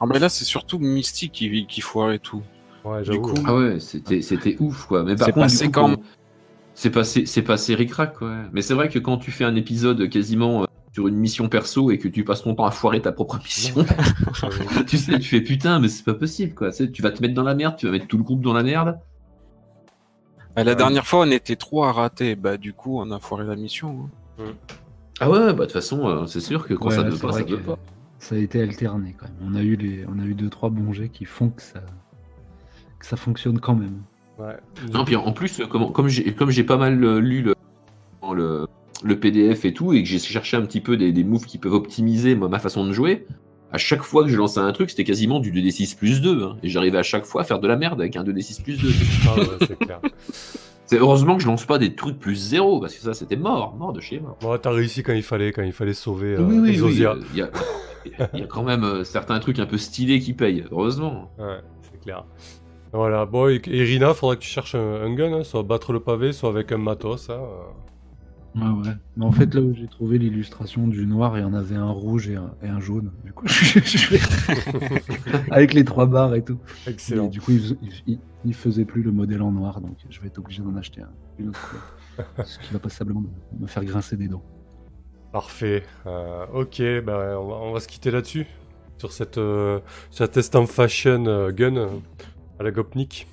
Ah 0.00 0.06
mais 0.06 0.18
là 0.18 0.28
c'est 0.28 0.44
surtout 0.44 0.78
Mystique 0.78 1.32
qui, 1.32 1.66
qui 1.66 1.80
foirait 1.80 2.18
tout. 2.20 2.42
Ouais, 2.84 3.02
Du 3.02 3.18
coup. 3.20 3.34
Ah 3.44 3.54
ouais, 3.56 3.80
c'était, 3.80 4.22
c'était 4.22 4.56
ouf, 4.60 4.86
quoi. 4.86 5.02
Mais 5.02 5.16
par 5.16 5.26
C'est 5.26 5.32
contre, 5.32 5.46
passé 5.46 5.64
du 5.66 5.72
coup, 5.72 5.80
quand- 5.80 6.90
passé, 6.92 7.26
c'est 7.26 7.42
passé 7.42 7.74
ric-rac, 7.74 8.14
quoi. 8.16 8.36
Mais 8.52 8.62
c'est 8.62 8.74
vrai 8.74 8.88
que 8.88 9.00
quand 9.00 9.18
tu 9.18 9.32
fais 9.32 9.44
un 9.44 9.56
épisode 9.56 10.08
quasiment 10.08 10.62
euh, 10.62 10.66
sur 10.94 11.08
une 11.08 11.16
mission 11.16 11.48
perso 11.48 11.90
et 11.90 11.98
que 11.98 12.06
tu 12.06 12.24
passes 12.24 12.44
ton 12.44 12.54
temps 12.54 12.64
à 12.66 12.70
foirer 12.70 13.02
ta 13.02 13.10
propre 13.10 13.38
mission, 13.38 13.84
tu 14.86 14.96
sais, 14.96 15.18
tu 15.18 15.28
fais 15.28 15.40
putain, 15.40 15.80
mais 15.80 15.88
c'est 15.88 16.04
pas 16.04 16.14
possible, 16.14 16.54
quoi. 16.54 16.70
Tu, 16.70 16.76
sais, 16.76 16.90
tu 16.90 17.02
vas 17.02 17.10
te 17.10 17.20
mettre 17.20 17.34
dans 17.34 17.42
la 17.42 17.56
merde, 17.56 17.74
tu 17.76 17.86
vas 17.86 17.92
mettre 17.92 18.06
tout 18.06 18.16
le 18.16 18.22
groupe 18.24 18.40
dans 18.42 18.52
la 18.54 18.62
merde. 18.62 18.96
Bah, 20.58 20.64
la 20.64 20.72
Ouais. 20.72 20.76
dernière 20.76 21.06
fois 21.06 21.20
on 21.20 21.30
était 21.30 21.54
trois 21.56 21.88
à 21.90 21.92
rater, 21.92 22.34
bah 22.34 22.56
du 22.56 22.72
coup 22.72 22.98
on 23.00 23.10
a 23.12 23.20
foiré 23.20 23.44
la 23.46 23.54
mission. 23.54 24.08
hein. 24.40 24.44
Ah 25.20 25.30
ouais, 25.30 25.38
bah 25.38 25.52
de 25.52 25.62
toute 25.62 25.72
façon, 25.72 26.06
euh, 26.08 26.26
c'est 26.26 26.40
sûr 26.40 26.66
que 26.66 26.74
quand 26.74 26.88
Ouais, 26.88 26.96
ça 26.96 27.02
là, 27.04 27.10
veut 27.10 27.18
pas, 27.18 27.32
ça 27.32 27.38
veut 27.44 27.56
que 27.56 27.62
pas. 27.62 27.78
Ça 28.18 28.34
a 28.34 28.38
été 28.38 28.60
alterné 28.60 29.14
quand 29.16 29.26
même. 29.26 29.52
On 29.52 29.54
a 29.56 29.62
eu 29.62 29.76
les, 29.76 30.04
on 30.12 30.18
a 30.18 30.24
eu 30.24 30.34
deux 30.34 30.48
trois 30.50 30.70
bons 30.70 30.92
jets 30.92 31.10
qui 31.10 31.24
font 31.26 31.50
que 31.50 31.62
ça, 31.62 31.80
que 32.98 33.06
ça 33.06 33.16
fonctionne 33.16 33.60
quand 33.60 33.76
même. 33.76 34.02
Ouais. 34.38 34.56
Non, 34.92 35.04
puis 35.04 35.14
en 35.14 35.32
plus, 35.32 35.60
euh, 35.60 35.66
comme, 35.66 35.92
comme 35.92 36.08
j'ai 36.08 36.34
comme 36.34 36.50
j'ai 36.50 36.64
pas 36.64 36.76
mal 36.76 37.02
euh, 37.04 37.20
lu 37.20 37.42
le, 37.42 37.54
le, 38.34 38.66
le 39.04 39.20
PDF 39.20 39.64
et 39.64 39.72
tout, 39.72 39.92
et 39.92 40.02
que 40.02 40.08
j'ai 40.08 40.18
cherché 40.18 40.56
un 40.56 40.62
petit 40.62 40.80
peu 40.80 40.96
des, 40.96 41.12
des 41.12 41.22
moves 41.24 41.44
qui 41.46 41.58
peuvent 41.58 41.74
optimiser 41.74 42.34
moi, 42.34 42.48
ma 42.48 42.58
façon 42.58 42.84
de 42.84 42.92
jouer, 42.92 43.26
à 43.72 43.78
chaque 43.78 44.02
fois 44.02 44.24
que 44.24 44.30
je 44.30 44.36
lançais 44.36 44.60
un 44.60 44.72
truc, 44.72 44.90
c'était 44.90 45.04
quasiment 45.04 45.40
du 45.40 45.52
2d6 45.52 45.96
plus 45.96 46.20
2. 46.20 46.42
hein, 46.42 46.56
et 46.62 46.68
j'arrivais 46.68 46.98
à 46.98 47.02
chaque 47.02 47.24
fois 47.24 47.42
à 47.42 47.44
faire 47.44 47.58
de 47.60 47.68
la 47.68 47.76
merde 47.76 48.00
avec 48.00 48.16
un 48.16 48.24
2d6 48.24 48.62
plus 48.62 48.78
2. 48.80 48.88
Ah 49.28 49.34
ouais, 49.36 49.44
c'est 49.66 49.78
clair. 49.78 50.00
C'est 50.90 50.96
heureusement 50.96 51.36
que 51.36 51.42
je 51.42 51.48
lance 51.48 51.66
pas 51.66 51.76
des 51.76 51.94
trucs 51.94 52.18
plus 52.18 52.34
0, 52.34 52.80
parce 52.80 52.94
que 52.94 53.02
ça 53.02 53.12
c'était 53.12 53.36
mort, 53.36 53.76
mort 53.76 53.92
de 53.92 54.00
chez 54.00 54.20
mort. 54.20 54.38
Bon, 54.40 54.56
t'as 54.56 54.70
réussi 54.70 55.02
quand 55.02 55.12
il 55.12 55.22
fallait, 55.22 55.52
quand 55.52 55.62
il 55.62 55.74
fallait 55.74 55.92
sauver 55.92 56.28
euh, 56.36 56.40
oui, 56.40 56.54
oui, 56.54 56.60
oui. 56.62 56.70
Exosia. 56.70 57.10
euh, 57.12 57.20
Il 57.34 57.38
y, 57.38 57.42
a, 57.42 57.50
il 58.32 58.40
y 58.40 58.42
a 58.42 58.46
quand 58.46 58.62
même 58.62 58.84
euh, 58.84 59.04
certains 59.04 59.38
trucs 59.38 59.58
un 59.58 59.66
peu 59.66 59.76
stylés 59.76 60.18
qui 60.18 60.32
payent, 60.32 60.64
heureusement. 60.70 61.30
Ouais, 61.38 61.58
c'est 61.82 62.00
clair. 62.00 62.24
Voilà, 62.94 63.26
bon, 63.26 63.48
et, 63.50 63.60
et 63.66 63.82
Rina, 63.84 64.14
faudra 64.14 64.36
que 64.36 64.40
tu 64.40 64.48
cherches 64.48 64.76
un, 64.76 65.02
un 65.02 65.12
gun, 65.14 65.30
hein, 65.34 65.44
soit 65.44 65.62
battre 65.62 65.92
le 65.92 66.00
pavé, 66.00 66.32
soit 66.32 66.48
avec 66.48 66.72
un 66.72 66.78
matos. 66.78 67.28
hein, 67.28 67.38
euh. 68.56 68.60
Ouais, 68.60 68.88
ouais. 68.88 68.94
Mais 69.16 69.24
en 69.24 69.32
fait, 69.32 69.54
là 69.54 69.60
où 69.60 69.74
j'ai 69.74 69.86
trouvé 69.88 70.18
l'illustration 70.18 70.88
du 70.88 71.06
noir, 71.06 71.36
il 71.38 71.42
y 71.42 71.44
en 71.44 71.54
avait 71.54 71.76
un 71.76 71.90
rouge 71.90 72.28
et 72.28 72.36
un, 72.36 72.52
et 72.62 72.68
un 72.68 72.80
jaune. 72.80 73.12
Du 73.24 73.32
coup, 73.32 73.46
je- 73.46 73.78
je 73.84 74.10
vais- 74.10 75.40
avec 75.50 75.74
les 75.74 75.84
trois 75.84 76.06
barres 76.06 76.34
et 76.34 76.42
tout. 76.44 76.58
Excellent. 76.86 77.26
Et 77.26 77.28
du 77.28 77.40
coup, 77.40 77.52
il, 77.52 77.76
il- 78.06 78.18
il 78.44 78.54
faisait 78.54 78.84
plus 78.84 79.02
le 79.02 79.10
modèle 79.12 79.42
en 79.42 79.50
noir, 79.52 79.80
donc 79.80 79.96
je 80.08 80.20
vais 80.20 80.28
être 80.28 80.38
obligé 80.38 80.62
d'en 80.62 80.76
acheter 80.76 81.02
un, 81.02 81.10
une 81.38 81.48
autre 81.48 81.60
couleur. 81.68 82.26
Ce 82.46 82.58
qui 82.58 82.72
va 82.72 82.78
passablement 82.78 83.20
me- 83.20 83.60
me 83.62 83.66
faire 83.66 83.84
grincer 83.84 84.16
des 84.16 84.28
dents. 84.28 84.42
Parfait. 85.32 85.82
Euh, 86.06 86.46
ok, 86.54 86.80
bah, 87.04 87.36
on, 87.40 87.46
va, 87.48 87.54
on 87.56 87.72
va 87.72 87.80
se 87.80 87.88
quitter 87.88 88.10
là-dessus. 88.10 88.46
Sur 88.96 89.12
cette, 89.12 89.38
euh, 89.38 89.78
cette 90.10 90.32
test 90.32 90.56
en 90.56 90.66
fashion 90.66 91.24
euh, 91.26 91.52
gun 91.52 91.76
euh, 91.76 91.88
à 92.58 92.62
la 92.64 92.70
Gopnik. 92.72 93.28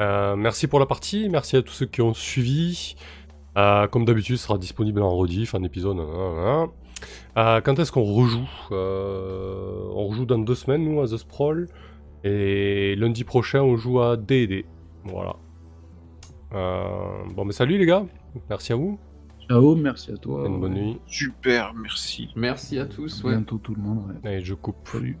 Euh, 0.00 0.34
merci 0.36 0.66
pour 0.66 0.78
la 0.80 0.86
partie, 0.86 1.28
merci 1.28 1.56
à 1.56 1.62
tous 1.62 1.72
ceux 1.74 1.86
qui 1.86 2.00
ont 2.00 2.14
suivi. 2.14 2.96
Euh, 3.58 3.86
comme 3.88 4.04
d'habitude, 4.04 4.36
ce 4.36 4.44
sera 4.46 4.58
disponible 4.58 5.02
en 5.02 5.10
rediff, 5.10 5.54
en 5.54 5.62
épisode. 5.64 5.96
nan, 5.96 6.06
nan, 6.06 6.36
nan. 6.44 6.68
Euh, 7.38 7.60
quand 7.62 7.78
est-ce 7.78 7.90
qu'on 7.92 8.04
rejoue 8.04 8.48
Euh, 8.72 9.88
On 9.92 10.06
rejoue 10.08 10.26
dans 10.26 10.38
deux 10.38 10.54
semaines, 10.54 10.84
nous, 10.84 11.00
à 11.00 11.06
The 11.06 11.16
Sprawl. 11.16 11.66
Et 12.24 12.94
lundi 12.96 13.24
prochain, 13.24 13.62
on 13.62 13.76
joue 13.76 14.00
à 14.00 14.16
D&D. 14.16 14.66
Voilà. 15.04 15.36
Euh, 16.52 17.24
bon, 17.34 17.44
mais 17.44 17.52
salut 17.52 17.78
les 17.78 17.86
gars. 17.86 18.04
Merci 18.48 18.72
à 18.72 18.76
vous. 18.76 18.98
Ciao, 19.48 19.74
merci 19.74 20.12
à 20.12 20.16
toi. 20.16 20.46
Une 20.46 20.60
bonne 20.60 20.74
nuit. 20.74 20.98
Super, 21.06 21.72
merci. 21.74 22.28
Merci 22.36 22.78
à 22.78 22.86
tous. 22.86 23.22
À 23.24 23.28
Ouais. 23.28 23.34
bientôt 23.34 23.58
tout 23.58 23.74
le 23.74 23.82
monde. 23.82 24.04
ouais. 24.08 24.30
Allez, 24.30 24.40
je 24.42 24.54
coupe. 24.54 24.76
Salut. 24.84 25.18